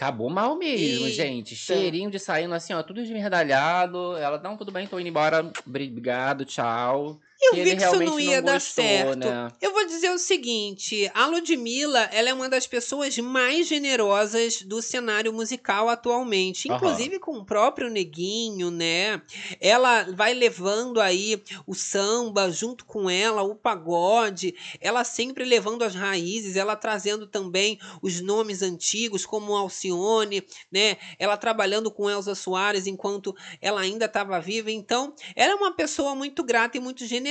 Acabou 0.00 0.30
mal 0.30 0.56
mesmo, 0.56 1.04
Eita. 1.04 1.14
gente. 1.14 1.54
Cheirinho 1.54 2.10
de 2.10 2.18
saindo 2.18 2.54
assim, 2.54 2.72
ó, 2.72 2.82
tudo 2.82 3.02
esmerdalhado. 3.02 4.16
Ela, 4.16 4.40
não, 4.40 4.56
tudo 4.56 4.72
bem, 4.72 4.86
tô 4.86 4.98
indo 4.98 5.10
embora. 5.10 5.52
Obrigado, 5.66 6.46
tchau. 6.46 7.20
Eu 7.42 7.56
E 7.56 7.64
vi 7.64 7.76
que 7.76 7.82
isso 7.82 7.96
não 8.00 8.20
ia 8.20 8.42
dar 8.42 8.54
gostou, 8.54 8.84
certo. 8.84 9.18
né? 9.18 9.50
Eu 9.62 9.72
vou 9.72 9.86
dizer 9.86 10.10
o 10.10 10.18
seguinte: 10.18 11.10
a 11.14 11.26
Ludmilla 11.26 12.02
ela 12.12 12.28
é 12.28 12.34
uma 12.34 12.50
das 12.50 12.66
pessoas 12.66 13.16
mais 13.16 13.66
generosas 13.66 14.60
do 14.62 14.82
cenário 14.82 15.32
musical 15.32 15.88
atualmente, 15.88 16.68
inclusive 16.68 17.18
com 17.18 17.38
o 17.38 17.44
próprio 17.44 17.88
Neguinho, 17.88 18.70
né? 18.70 19.22
Ela 19.58 20.04
vai 20.12 20.34
levando 20.34 21.00
aí 21.00 21.42
o 21.66 21.74
samba 21.74 22.50
junto 22.50 22.84
com 22.84 23.08
ela, 23.08 23.42
o 23.42 23.54
pagode, 23.54 24.54
ela 24.78 25.02
sempre 25.02 25.44
levando 25.44 25.82
as 25.82 25.94
raízes, 25.94 26.56
ela 26.56 26.76
trazendo 26.76 27.26
também 27.26 27.78
os 28.02 28.20
nomes 28.20 28.60
antigos, 28.62 29.24
como 29.24 29.56
Alcione, 29.56 30.44
né? 30.70 30.98
Ela 31.18 31.38
trabalhando 31.38 31.90
com 31.90 32.10
Elza 32.10 32.34
Soares 32.34 32.86
enquanto 32.86 33.34
ela 33.62 33.80
ainda 33.80 34.04
estava 34.04 34.38
viva. 34.40 34.70
Então, 34.70 35.14
ela 35.34 35.52
é 35.52 35.56
uma 35.56 35.72
pessoa 35.72 36.14
muito 36.14 36.44
grata 36.44 36.76
e 36.76 36.80
muito 36.80 37.06
generosa. 37.06 37.29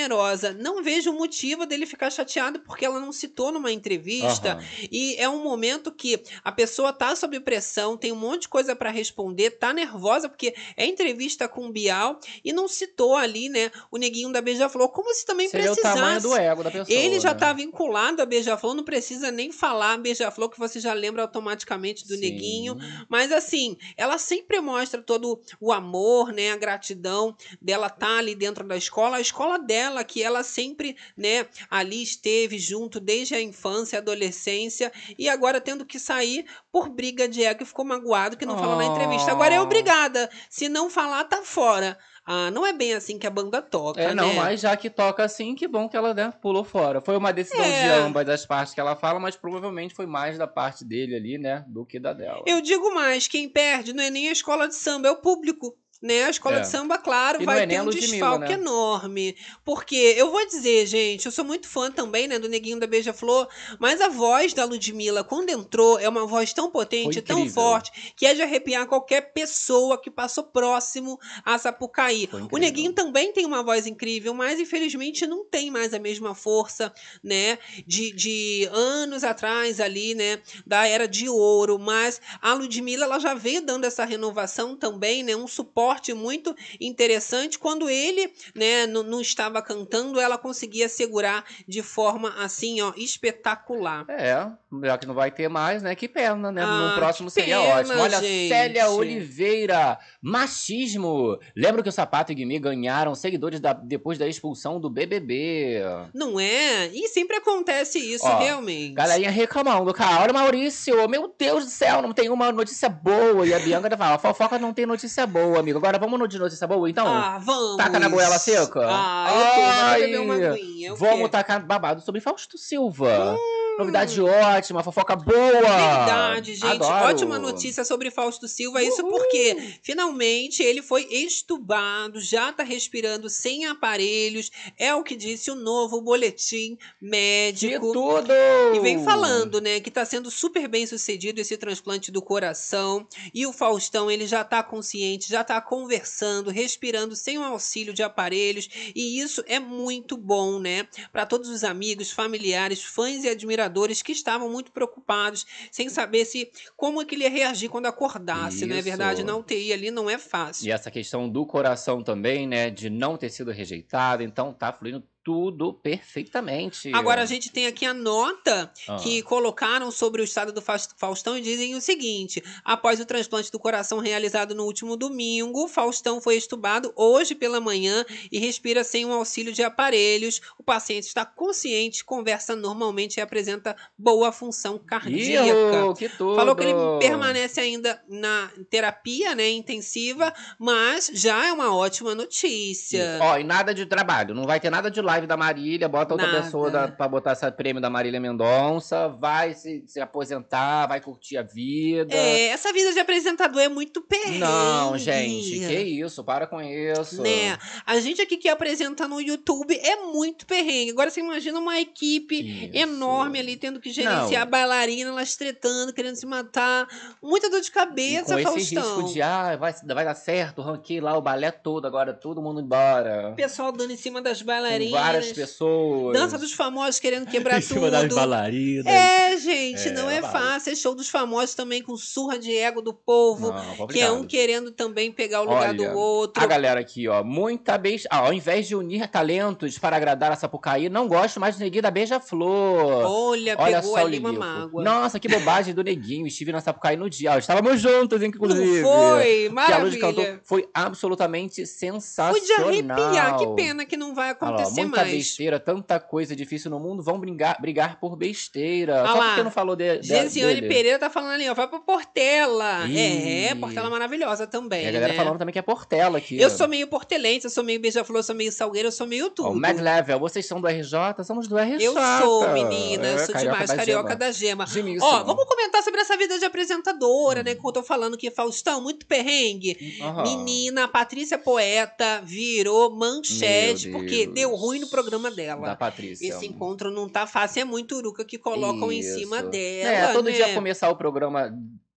Não 0.58 0.84
vejo 0.84 1.12
motivo 1.14 1.66
dele 1.66 1.86
ficar 1.86 2.10
chateado 2.10 2.60
porque 2.60 2.86
ela 2.86 3.00
não 3.00 3.12
citou 3.12 3.52
numa 3.52 3.72
entrevista. 3.72 4.54
Aham. 4.54 4.64
E 4.92 5.16
é 5.18 5.28
um 5.28 5.44
momento 5.44 5.92
que 5.92 6.22
a 6.44 6.52
pessoa 6.52 6.94
tá 6.94 7.16
sob 7.16 7.40
pressão, 7.40 7.98
tem 7.98 8.12
um 8.12 8.16
monte 8.16 8.44
de 8.44 8.50
coisa 8.50 8.76
para 8.76 8.90
responder, 8.90 9.52
tá 9.52 9.74
nervosa 9.74 10.30
porque 10.30 10.56
é 10.78 10.86
entrevista 10.86 11.48
com 11.48 11.68
o 11.68 11.72
Bial 11.72 12.20
e 12.44 12.54
não 12.54 12.68
citou 12.68 13.16
ali, 13.16 13.50
né, 13.50 13.72
o 13.92 13.98
neguinho 13.98 14.32
da 14.32 14.42
Beija-Flor, 14.42 14.90
como 14.90 15.14
se 15.14 15.26
também 15.26 15.48
Seria 15.48 15.72
o 15.72 15.76
precisasse. 15.76 16.00
tamanho 16.00 16.22
do 16.22 16.36
ego 16.36 16.64
da 16.64 16.72
pessoa. 16.72 16.98
Ele 16.98 17.20
já 17.20 17.34
né? 17.34 17.40
tá 17.40 17.54
vinculado 17.54 18.22
a 18.22 18.26
Beija-Flor, 18.26 18.76
não 18.76 18.84
precisa 18.84 19.32
nem 19.32 19.52
falar 19.52 19.98
Beija-Flor, 19.98 20.50
que 20.50 20.60
você 20.60 20.80
já 20.80 20.94
lembra 20.94 21.24
automaticamente 21.24 22.08
do 22.08 22.16
Sim. 22.16 22.22
neguinho. 22.22 22.78
Mas 23.08 23.32
assim, 23.32 23.78
ela 23.98 24.18
sempre 24.18 24.60
mostra 24.62 25.02
todo 25.02 25.42
o 25.60 25.72
amor, 25.72 26.32
né, 26.32 26.52
a 26.52 26.58
gratidão 26.58 27.36
dela 27.62 27.90
tá 27.90 28.18
ali 28.18 28.36
dentro 28.36 28.68
da 28.68 28.78
escola, 28.78 29.18
a 29.18 29.22
escola 29.22 29.58
dela 29.58 29.89
que 30.04 30.22
ela 30.24 30.44
sempre, 30.44 30.96
né, 31.18 31.48
ali 31.70 32.02
esteve 32.04 32.58
junto 32.60 33.00
desde 33.00 33.36
a 33.36 33.42
infância, 33.42 34.00
adolescência 34.00 34.92
e 35.18 35.28
agora 35.30 35.60
tendo 35.60 35.86
que 35.86 36.00
sair 36.00 36.46
por 36.72 36.90
briga 36.90 37.28
de 37.28 37.44
ego, 37.44 37.64
e 37.64 37.66
ficou 37.66 37.84
magoado 37.86 38.38
que 38.38 38.46
não 38.46 38.58
falou 38.58 38.76
na 38.76 38.86
entrevista. 38.86 39.32
Agora 39.32 39.54
é 39.56 39.60
Oh. 39.60 39.64
obrigada. 39.64 40.30
Se 40.50 40.70
não 40.70 40.90
falar, 40.90 41.24
tá 41.26 41.42
fora. 41.44 41.98
Ah, 42.32 42.52
não 42.52 42.64
é 42.66 42.72
bem 42.72 42.94
assim 42.94 43.18
que 43.18 43.26
a 43.26 43.30
banda 43.32 43.60
toca, 43.60 44.00
É, 44.02 44.14
não, 44.14 44.28
né? 44.28 44.34
mas 44.36 44.62
já 44.62 44.78
que 44.78 44.88
toca 44.88 45.24
assim, 45.24 45.56
que 45.56 45.68
bom 45.68 45.90
que 45.90 45.98
ela 45.98 46.14
né, 46.14 46.32
pulou 46.40 46.64
fora. 46.64 47.02
Foi 47.02 47.18
uma 47.18 47.34
decisão 47.34 47.64
É. 47.66 47.82
de 47.84 47.90
ambas 48.04 48.30
as 48.30 48.46
partes 48.46 48.72
que 48.74 48.80
ela 48.80 48.96
fala, 48.96 49.20
mas 49.20 49.36
provavelmente 49.36 49.96
foi 49.96 50.06
mais 50.06 50.38
da 50.38 50.46
parte 50.46 50.86
dele 50.86 51.16
ali, 51.16 51.38
né, 51.40 51.66
do 51.68 51.84
que 51.84 52.00
da 52.00 52.14
dela. 52.14 52.44
Eu 52.46 52.62
digo 52.62 52.94
mais, 52.94 53.28
quem 53.28 53.50
perde 53.50 53.94
não 53.94 54.04
é 54.04 54.12
nem 54.12 54.30
a 54.30 54.32
escola 54.32 54.68
de 54.68 54.76
samba, 54.76 55.08
é 55.08 55.12
o 55.12 55.16
público. 55.18 55.76
Né? 56.02 56.24
A 56.24 56.30
escola 56.30 56.58
É. 56.58 56.60
de 56.62 56.68
samba, 56.70 56.98
claro, 56.98 57.42
E 57.42 57.46
vai 57.46 57.64
é 57.64 57.68
ter 57.68 57.82
um 57.82 57.90
desfalque 57.90 58.48
né? 58.48 58.54
enorme. 58.54 59.36
Porque 59.66 59.98
eu 60.18 60.32
vou 60.32 60.48
dizer, 60.48 60.86
gente, 60.88 61.26
eu 61.26 61.32
sou 61.32 61.44
muito 61.44 61.68
fã 61.68 61.92
também, 61.92 62.26
né, 62.26 62.40
do 62.40 62.48
Neguinho 62.48 62.80
da 62.80 62.88
Beija-Flor, 62.88 63.50
mas 63.80 64.00
a 64.00 64.08
voz 64.08 64.54
da 64.54 64.64
Ludmilla, 64.64 65.26
quando 65.26 65.50
entrou, 65.50 66.00
é 66.00 66.08
uma 66.08 66.26
voz 66.26 66.54
tão 66.54 66.72
potente, 66.72 67.22
tão 67.22 67.50
forte, 67.50 68.14
que 68.16 68.26
é 68.26 68.34
de 68.34 68.42
arrepiar 68.42 68.88
qualquer 68.88 69.34
pessoa 69.34 70.02
que 70.02 70.10
passou 70.10 70.46
próximo 70.46 71.20
a 71.44 71.58
Sapucaí. 71.58 72.30
O. 72.50 72.58
Neguinho 72.58 72.94
também 72.94 73.34
tem 73.34 73.46
uma 73.46 73.62
voz 73.62 73.86
incrível, 73.86 74.34
mas 74.34 74.58
infelizmente 74.58 75.28
não 75.28 75.44
tem 75.44 75.70
mais 75.70 75.94
a 75.94 76.00
mesma 76.00 76.34
força, 76.34 76.94
né, 77.22 77.60
de, 77.86 78.14
de 78.14 78.70
anos 78.72 79.26
atrás 79.26 79.82
ali, 79.82 80.16
né, 80.16 80.42
da 80.66 80.88
era 80.88 81.10
de 81.10 81.28
ouro, 81.28 81.78
mas 81.78 82.22
a 82.42 82.54
Ludmilla 82.54 83.04
ela 83.04 83.20
já 83.20 83.34
veio 83.34 83.62
dando 83.62 83.84
essa 83.84 84.06
renovação 84.06 84.78
também, 84.78 85.24
né, 85.24 85.36
um 85.36 85.48
suporte 85.48 85.89
muito 86.16 86.56
interessante 86.80 87.58
quando 87.60 87.90
ele, 87.90 88.32
né, 88.56 88.86
não, 88.88 89.04
não 89.04 89.22
estava 89.22 89.62
cantando, 89.62 90.20
ela 90.20 90.38
conseguia 90.38 90.88
segurar 90.90 91.44
de 91.68 91.82
forma 91.82 92.34
assim, 92.44 92.82
ó, 92.82 92.94
espetacular. 92.96 94.06
É, 94.10 94.48
já 94.84 94.98
que 94.98 95.06
não 95.06 95.14
vai 95.14 95.32
ter 95.32 95.48
mais, 95.50 95.82
né? 95.84 95.96
Que 95.96 96.08
pena, 96.08 96.52
né? 96.52 96.62
Ah, 96.64 96.90
no 96.90 96.96
próximo 96.96 97.30
seria 97.30 97.58
pena, 97.60 97.76
ótimo. 97.80 98.00
Olha, 98.00 98.20
gente. 98.20 98.50
Célia 98.50 98.90
Oliveira, 98.90 99.98
machismo. 100.22 101.38
Lembra 101.56 101.84
que 101.84 101.90
o 101.90 101.92
Sapato 101.92 102.32
e 102.32 102.36
Guimê 102.36 102.60
ganharam 102.60 103.14
seguidores 103.16 103.60
da- 103.60 103.74
depois 103.74 104.18
da 104.18 104.28
expulsão 104.28 104.80
do 104.80 104.90
BBB? 104.90 105.82
Não 106.14 106.40
é? 106.40 106.88
E 106.88 107.08
sempre 107.10 107.38
acontece 107.38 108.00
isso, 108.00 108.26
Ó, 108.26 108.40
realmente. 108.40 108.94
Galerinha 108.94 109.30
reclamando, 109.32 109.94
cara. 109.94 110.24
Olha, 110.24 110.34
Maurício, 110.34 111.08
meu 111.08 111.34
Deus 111.38 111.66
do 111.66 111.70
céu, 111.72 112.02
não 112.02 112.14
tem 112.14 112.30
uma 112.30 112.52
notícia 112.52 112.90
boa. 112.90 113.46
E 113.46 113.54
a 113.54 113.60
Bianca 113.60 113.88
ainda 113.88 113.98
fala, 113.98 114.18
fofoca 114.18 114.58
não 114.60 114.74
tem 114.74 114.86
notícia 114.86 115.26
boa, 115.26 115.60
amigo. 115.60 115.79
Agora 115.80 115.98
vamos 115.98 116.20
no 116.20 116.28
de 116.28 116.38
notícia 116.38 116.68
boa, 116.68 116.90
então? 116.90 117.08
Ah, 117.08 117.40
vamos. 117.42 117.78
Taca 117.78 117.98
na 118.00 118.10
goela 118.10 118.38
seca? 118.38 118.82
Ah, 118.84 119.28
eu 119.32 119.46
tô. 119.46 119.62
Ai, 119.86 120.02
beber 120.02 120.20
uma 120.20 120.36
aguinha. 120.36 120.94
Vamos 120.94 121.22
quê? 121.22 121.30
tacar 121.30 121.66
babado 121.66 122.02
sobre 122.02 122.20
Fausto 122.20 122.58
Silva. 122.58 123.38
Novidade 123.80 124.22
ótima, 124.22 124.84
fofoca 124.84 125.16
boa. 125.16 125.52
Verdade, 125.52 126.54
gente. 126.54 126.66
Adoro. 126.66 127.06
Ótima 127.06 127.40
notícia 127.40 127.86
sobre 127.86 128.12
Fausto 128.12 128.46
Silva. 128.46 128.84
Isso 128.84 129.02
porque 129.06 129.80
finalmente 129.82 130.62
ele 130.62 130.82
foi 130.82 131.04
estubado, 131.10 132.20
já 132.20 132.52
tá 132.52 132.62
respirando 132.62 133.30
sem 133.30 133.68
aparelhos. 133.68 134.52
É 134.78 134.94
o 134.94 135.02
que 135.02 135.16
disse 135.16 135.50
o 135.50 135.56
novo 135.56 136.02
boletim 136.02 136.78
De 137.02 137.10
médico. 137.10 137.94
tudo! 137.94 138.34
E 138.76 138.82
vem 138.82 139.02
falando, 139.06 139.62
né, 139.62 139.80
que 139.80 139.90
tá 139.90 140.04
sendo 140.04 140.30
super 140.30 140.68
bem 140.68 140.86
sucedido 140.86 141.40
esse 141.40 141.56
transplante 141.56 142.12
do 142.12 142.22
coração. 142.22 143.08
E 143.34 143.48
o 143.48 143.54
Faustão, 143.54 144.12
ele 144.12 144.28
já 144.28 144.44
tá 144.44 144.62
consciente, 144.62 145.30
já 145.30 145.42
tá 145.42 145.62
conversando, 145.62 146.52
respirando 146.52 147.16
sem 147.16 147.38
o 147.38 147.44
auxílio 147.46 147.94
de 147.94 148.04
aparelhos. 148.04 148.68
E 148.94 149.22
isso 149.22 149.42
é 149.48 149.58
muito 149.58 150.18
bom, 150.18 150.60
né? 150.60 150.86
Para 151.14 151.26
todos 151.26 151.48
os 151.48 151.64
amigos, 151.64 152.12
familiares, 152.12 152.84
fãs 152.84 153.24
e 153.24 153.30
admiradores 153.30 153.69
que 154.04 154.12
estavam 154.12 154.50
muito 154.50 154.72
preocupados, 154.72 155.46
sem 155.72 155.90
saber 155.90 156.26
se 156.26 156.52
como 156.76 157.02
é 157.02 157.06
que 157.06 157.16
ele 157.16 157.24
ia 157.24 157.30
reagir 157.30 157.70
quando 157.70 157.86
acordasse, 157.86 158.66
não 158.66 158.76
é 158.76 158.80
Isso. 158.80 158.88
verdade? 158.88 159.24
Na 159.24 159.36
UTI 159.36 159.74
ali 159.74 159.92
não 159.92 160.10
é 160.10 160.18
fácil. 160.18 160.68
E 160.68 160.72
essa 160.72 160.92
questão 160.92 161.30
do 161.30 161.46
coração 161.46 162.04
também, 162.04 162.48
né? 162.48 162.70
De 162.70 162.90
não 162.90 163.18
ter 163.18 163.30
sido 163.30 163.52
rejeitado. 163.52 164.24
Então 164.24 164.54
tá 164.54 164.72
fluindo 164.72 165.04
tudo 165.30 165.72
perfeitamente. 165.74 166.92
Agora 166.94 167.22
a 167.22 167.26
gente 167.26 167.52
tem 167.52 167.68
aqui 167.68 167.86
a 167.86 167.94
nota 167.94 168.72
Ah. 168.88 168.96
que 168.98 169.22
colocaram 169.22 169.92
sobre 169.92 170.22
o 170.22 170.26
estado 170.26 170.52
do 170.52 170.60
Faus- 170.60 170.90
Faustão 170.98 171.38
e 171.38 171.42
dizem 171.42 171.76
o 171.76 171.82
seguinte: 171.82 172.44
após 172.66 173.00
o 173.00 173.06
transplante 173.06 173.52
do 173.52 173.60
coração 173.60 174.00
realizado 174.00 174.56
no 174.56 174.64
último 174.66 174.98
domingo, 174.98 175.68
Faustão 175.68 176.20
foi 176.20 176.36
estubado 176.36 176.92
hoje 176.96 177.36
pela 177.36 177.60
manhã 177.60 178.04
e 178.32 178.40
respira 178.40 178.84
sem 178.84 179.06
o 179.06 179.14
auxílio 179.14 179.54
de 179.54 179.62
aparelhos. 179.62 180.42
O 180.58 180.64
paciente 180.64 181.04
está 181.06 181.24
consciente, 181.26 182.04
conversa 182.04 182.56
normalmente 182.56 183.18
e 183.18 183.22
apresenta 183.22 183.76
boa 183.98 184.32
função 184.32 184.80
cardíaca. 184.80 185.48
Iu, 185.48 185.94
que 185.94 186.10
tudo! 186.10 186.36
Falou 186.36 186.56
que 186.56 186.64
ele 186.64 186.74
permanece 187.00 187.60
ainda 187.60 188.02
na 188.10 188.50
terapia, 188.70 189.36
né, 189.36 189.48
intensiva, 189.52 190.34
mas 190.58 191.12
já 191.14 191.46
é 191.48 191.54
uma 191.54 191.76
ótima 191.76 192.16
notícia. 192.16 193.20
Ó, 193.22 193.38
e 193.38 193.44
nada 193.44 193.74
de 193.76 193.86
trabalho. 193.86 194.34
Não 194.34 194.46
vai 194.46 194.60
ter 194.60 194.70
nada 194.70 194.90
de 194.90 195.02
live 195.02 195.19
live 195.20 195.28
da 195.28 195.38
Marília, 195.38 195.88
bota 195.88 196.14
outra 196.14 196.28
Nada. 196.28 196.44
pessoa 196.44 196.72
da, 196.72 196.88
pra 196.88 197.08
botar 197.08 197.34
esse 197.34 197.52
prêmio 197.52 197.82
da 197.82 197.90
Marília 197.90 198.20
Mendonça, 198.20 199.10
vai 199.10 199.54
se, 199.54 199.84
se 199.86 200.00
aposentar, 200.00 200.88
vai 200.88 201.02
curtir 201.02 201.38
a 201.38 201.44
vida. 201.44 202.14
É, 202.14 202.48
essa 202.48 202.72
vida 202.72 202.94
de 202.94 203.00
apresentador 203.00 203.62
é 203.62 203.70
muito 203.70 204.02
perrengue. 204.02 204.40
Não, 204.40 204.98
gente, 204.98 205.60
que 205.60 205.76
isso, 205.76 206.24
para 206.24 206.48
com 206.48 206.62
isso. 206.62 207.22
Né? 207.22 207.58
A 207.86 208.00
gente 208.00 208.22
aqui 208.22 208.38
que 208.38 208.48
apresenta 208.48 209.08
no 209.08 209.20
YouTube 209.20 209.78
é 209.78 209.98
muito 209.98 210.46
perrengue. 210.46 210.92
Agora 210.92 211.10
você 211.10 211.20
imagina 211.20 211.60
uma 211.60 211.80
equipe 211.80 212.40
Isso. 212.40 212.78
enorme 212.78 213.40
ali 213.40 213.58
tendo 213.58 213.80
que 213.80 213.92
gerenciar 213.92 214.46
Não. 214.46 214.52
bailarina, 214.52 215.10
elas 215.10 215.36
tretando, 215.36 215.94
querendo 215.94 216.16
se 216.16 216.26
matar. 216.26 216.88
Muita 217.22 217.50
dor 217.50 217.62
de 217.62 217.68
E 217.68 217.72
cabeça, 217.72 218.34
com 218.34 218.40
esse 218.40 218.76
Faustão. 218.76 218.96
risco 218.98 219.14
de, 219.14 219.22
ah, 219.22 219.56
vai, 219.58 219.74
vai 219.74 220.06
dar 220.06 220.16
certo, 220.16 220.62
ranquei 220.62 221.02
lá 221.02 221.18
o 221.18 221.22
balé 221.22 221.52
todo, 221.52 221.86
agora 221.86 222.14
todo 222.14 222.42
mundo 222.42 222.62
embora. 222.62 223.30
O 223.32 223.36
pessoal 223.36 223.72
dando 223.72 223.92
em 223.92 223.98
cima 223.98 224.22
das 224.22 224.40
Com 224.42 224.48
bailarinas. 224.48 224.99
Várias 225.02 225.32
pessoas. 225.32 226.18
Dança 226.18 226.38
dos 226.38 226.54
famosos 226.54 227.00
querendo 227.00 227.26
quebrar 227.28 227.62
cima 227.64 227.90
das 227.90 228.04
tudo. 228.04 228.16
bailarinas. 228.16 228.86
É, 228.86 229.38
gente, 229.38 229.90
É, 229.90 229.92
não 229.92 230.10
é 230.10 230.22
fácil. 230.22 230.74
É 230.74 230.76
show 230.76 230.94
dos 230.96 231.10
famosos 231.10 231.56
também 231.56 231.82
com 231.82 231.96
surra 231.98 232.38
de 232.38 232.56
ego 232.56 232.82
do 232.82 232.94
povo. 232.94 233.52
Não, 233.52 233.88
que 233.88 234.00
é 234.00 234.12
um 234.12 234.24
querendo 234.24 234.72
também 234.72 235.12
pegar 235.12 235.42
o 235.42 235.46
lugar 235.46 235.70
Olha, 235.70 235.74
do 235.74 235.98
outro. 235.98 236.44
A 236.44 236.48
galera 236.48 236.80
aqui, 236.80 237.08
ó, 237.08 237.24
muita 237.24 237.78
beija... 237.78 238.08
Ah, 238.12 238.20
ao 238.20 238.34
invés 238.34 238.68
de 238.68 238.76
unir 238.76 239.08
talentos 239.08 239.78
para 239.78 239.96
agradar 239.96 240.32
a 240.32 240.36
Sapucaí, 240.36 240.90
não 240.90 241.08
gosto 241.08 241.40
mais 241.40 241.56
do 241.56 241.60
Neguinho 241.64 241.84
da 241.84 241.92
Beija-Flor. 241.92 243.06
Olha, 243.06 243.56
Olha 243.58 243.78
pegou 243.82 243.96
só 243.96 244.06
ali 244.06 244.20
uma 244.20 244.34
mágoa. 244.34 244.84
Nossa, 244.84 245.20
que 245.20 245.28
bobagem 245.28 245.74
do 245.74 245.84
Neguinho. 245.84 246.28
Estive 246.28 246.52
na 246.52 246.62
Sapucaí 246.62 246.96
no 246.96 247.10
dia. 247.10 247.34
Ó, 247.34 247.38
Estávamos 247.38 247.82
juntos, 247.82 248.22
inclusive. 248.22 248.82
Não 248.82 248.90
foi? 249.18 249.52
Que 249.66 249.72
a 249.74 249.78
luz 249.78 249.96
cantou 249.96 250.24
Maravilha. 250.24 250.42
foi 250.44 250.70
absolutamente 250.74 251.66
sensacional. 251.66 252.34
Foi 252.34 252.42
de 252.42 252.54
arrepiar. 252.54 253.38
Que 253.38 253.48
pena 253.56 253.86
que 253.86 253.98
não 253.98 254.14
vai 254.14 254.30
acontecer 254.32 254.86
muita 254.90 255.02
mais. 255.04 255.14
besteira, 255.16 255.60
tanta 255.60 256.00
coisa 256.00 256.36
difícil 256.36 256.70
no 256.70 256.80
mundo, 256.80 257.02
vão 257.02 257.20
brigar, 257.20 257.60
brigar 257.62 258.00
por 258.00 258.16
besteira. 258.16 259.04
Ah 259.04 259.08
Só 259.08 259.20
lá, 259.20 259.26
porque 259.28 259.44
não 259.44 259.52
falou 259.52 259.76
de, 259.76 260.00
de, 260.00 260.08
Gesiane 260.08 260.56
dele. 260.56 260.68
Pereira 260.68 261.00
tá 261.00 261.10
falando 261.10 261.32
ali, 261.34 261.50
ó. 261.50 261.54
Vai 261.54 261.68
pra 261.68 261.80
Portela. 261.80 262.88
Ih. 262.88 263.46
É, 263.48 263.56
Portela 263.56 263.90
maravilhosa 263.90 264.48
também. 264.48 264.86
E 264.86 264.88
a 264.88 264.92
galera 264.92 265.14
né? 265.14 265.18
falando 265.18 265.38
também 265.38 265.54
que 265.54 265.60
é 265.60 265.62
Portela 265.62 266.18
aqui. 266.18 266.40
Eu 266.40 266.50
sou 266.50 266.68
meio 266.68 266.88
portelense, 266.88 267.46
eu 267.46 267.52
sou 267.52 267.64
meio 267.64 267.80
beija-flor, 267.80 268.20
eu 268.20 268.24
sou 268.24 268.36
meio 268.36 268.52
salgueiro, 268.52 268.88
eu 268.88 268.92
sou 268.92 269.08
meio 269.08 269.30
tudo. 269.30 269.50
Ó, 269.50 269.52
o 269.52 269.56
Mad 269.56 269.80
Level, 269.80 270.20
vocês 270.20 270.46
são 270.46 270.60
do 270.60 270.68
RJ? 270.68 271.24
Somos 271.24 271.48
do 271.48 271.58
RJ. 271.58 271.84
Eu 271.84 271.94
sou, 272.22 272.50
menina, 272.50 273.08
eu 273.08 273.16
É, 273.16 273.26
sou 273.26 273.34
carioca 273.34 273.52
demais, 273.54 273.70
da 273.70 273.76
carioca 273.76 274.10
gema. 274.10 274.20
da 274.20 274.32
gema. 274.32 274.66
Ó, 275.02 275.24
vamos 275.24 275.46
comentar 275.46 275.84
sobre 275.84 276.02
essa 276.02 276.18
vida 276.18 276.38
de 276.40 276.46
apresentadora, 276.46 277.44
né? 277.44 277.56
Como 277.56 277.70
eu 277.70 277.74
tô 277.74 277.84
falando 277.84 278.18
que 278.18 278.30
Faustão, 278.32 278.82
muito 278.82 279.06
perrengue. 279.06 279.98
Aham. 280.02 280.24
Menina, 280.24 280.88
Patrícia 280.88 281.38
Poeta 281.38 282.22
virou 282.24 282.96
manchete 282.96 283.90
porque 283.90 284.28
deu 284.28 284.56
ruim 284.56 284.79
no 284.80 284.88
programa 284.88 285.30
Da 285.30 285.36
dela. 285.36 285.76
Patrícia. 285.76 286.28
Esse 286.28 286.48
encontro 286.48 286.92
não 286.92 287.08
tá 287.08 287.28
fácil, 287.28 287.62
é 287.62 287.66
muito 287.66 287.96
uruca 287.96 288.26
que 288.26 288.38
colocam 288.38 288.92
em 288.92 289.00
Isso. 289.00 289.20
cima 289.20 289.44
dela. 289.44 290.10
É, 290.10 290.14
todo 290.14 290.26
né? 290.26 290.32
dia 290.32 290.54
começar 290.54 290.90
o 290.90 290.96
programa. 290.96 291.54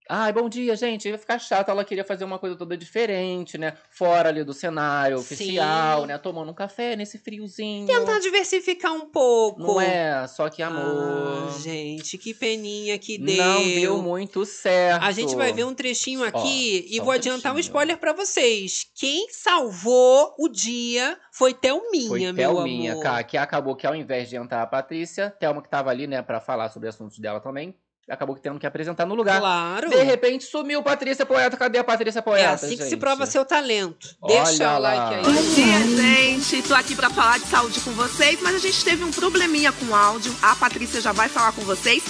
Ai, 0.09 0.33
bom 0.33 0.49
dia, 0.49 0.75
gente. 0.77 1.09
Ia 1.09 1.17
ficar 1.17 1.39
chato. 1.39 1.69
Ela 1.71 1.85
queria 1.85 2.05
fazer 2.05 2.25
uma 2.25 2.39
coisa 2.39 2.57
toda 2.57 2.77
diferente, 2.77 3.57
né? 3.57 3.75
Fora 3.91 4.29
ali 4.29 4.45
do 4.45 4.53
cenário 4.53 5.17
Sim. 5.19 5.23
oficial, 5.35 6.07
né? 6.07 6.19
Tomando 6.19 6.51
um 6.51 6.55
café 6.55 6.97
nesse 6.97 7.19
friozinho. 7.19 7.87
Tentar 7.87 8.19
diversificar 8.19 8.93
um 8.93 9.07
pouco. 9.11 9.61
Não 9.63 9.81
é, 9.81 10.27
só 10.29 10.51
que 10.51 10.63
Ah, 10.63 10.67
amor. 10.67 11.59
gente, 11.61 12.19
que 12.19 12.35
peninha 12.35 12.99
que 12.99 13.17
deu. 13.17 13.37
não 13.37 13.63
deu 13.63 14.03
muito 14.03 14.45
certo. 14.45 15.03
A 15.05 15.13
gente 15.13 15.35
vai 15.37 15.53
ver 15.53 15.65
um 15.65 15.75
trechinho 15.75 16.25
aqui 16.25 16.87
e 16.91 16.99
vou 16.99 17.09
um 17.09 17.13
adiantar 17.13 17.53
um 17.53 17.55
trechinho. 17.55 17.71
spoiler 17.71 17.97
pra 17.99 18.13
vocês. 18.13 18.87
Quem 18.95 19.29
salvou 19.31 20.35
o 20.39 20.49
dia 20.49 21.17
foi 21.33 21.55
Thelminha, 21.55 22.09
Foi 22.09 22.21
meu 22.33 22.35
Thelminha, 22.57 22.93
amor. 22.93 23.03
cara, 23.03 23.25
que 23.25 23.37
acabou 23.39 23.77
que 23.77 23.87
ao 23.87 23.95
invés 23.95 24.29
de 24.29 24.37
entrar 24.37 24.63
a 24.63 24.67
Patrícia, 24.67 25.31
Thelma 25.39 25.63
que 25.63 25.69
tava 25.71 25.91
ali, 25.91 26.07
né, 26.07 26.21
pra 26.23 26.41
falar 26.41 26.69
sobre 26.71 26.89
assuntos 26.89 27.19
dela 27.19 27.41
também, 27.41 27.75
acabou 28.11 28.35
que 28.35 28.43
tendo 28.43 28.59
que 28.59 28.67
apresentar 28.67 29.07
no 29.07 29.15
lugar. 29.15 29.39
Claro. 29.41 29.89
De 29.91 30.03
repente 30.03 30.45
sumiu 30.45 30.83
Patrícia 30.83 31.25
Poeta. 31.25 31.57
Cadê 31.57 31.79
a 31.79 31.85
Patrícia 31.85 32.19
É 32.19 32.23
Poeta? 32.23 32.51
assim 32.53 32.77
que 32.77 32.83
se 32.83 32.91
gente? 32.91 32.99
prova 33.01 33.25
seu 33.27 33.45
talento. 33.45 34.09
Olha 34.21 34.43
Deixa 34.45 34.65
o 34.77 34.79
lá. 34.81 34.95
like 34.95 35.15
aí. 35.15 35.23
Bom 35.23 35.55
dia, 35.55 35.97
gente. 36.03 36.63
Tô 36.69 36.75
aqui 36.75 36.95
pra 36.95 37.11
falar 37.11 37.39
de 37.39 37.47
saúde 37.47 37.81
com 37.81 37.93
vocês, 37.93 38.41
mas 38.43 38.55
a 38.57 38.59
gente 38.59 38.85
teve 38.85 39.05
um 39.05 39.11
probleminha 39.11 39.73
com 39.73 39.87
o 39.87 39.95
áudio. 39.95 40.35
A 40.43 40.55
Patrícia 40.57 41.01
já 41.01 41.13
vai 41.13 41.29
falar 41.29 41.53
com 41.53 41.63
vocês. 41.63 42.03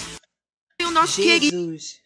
E 0.81 0.85
o 0.85 0.91
nosso 0.91 1.17
querido 1.21 1.57
Jesus. 1.57 2.02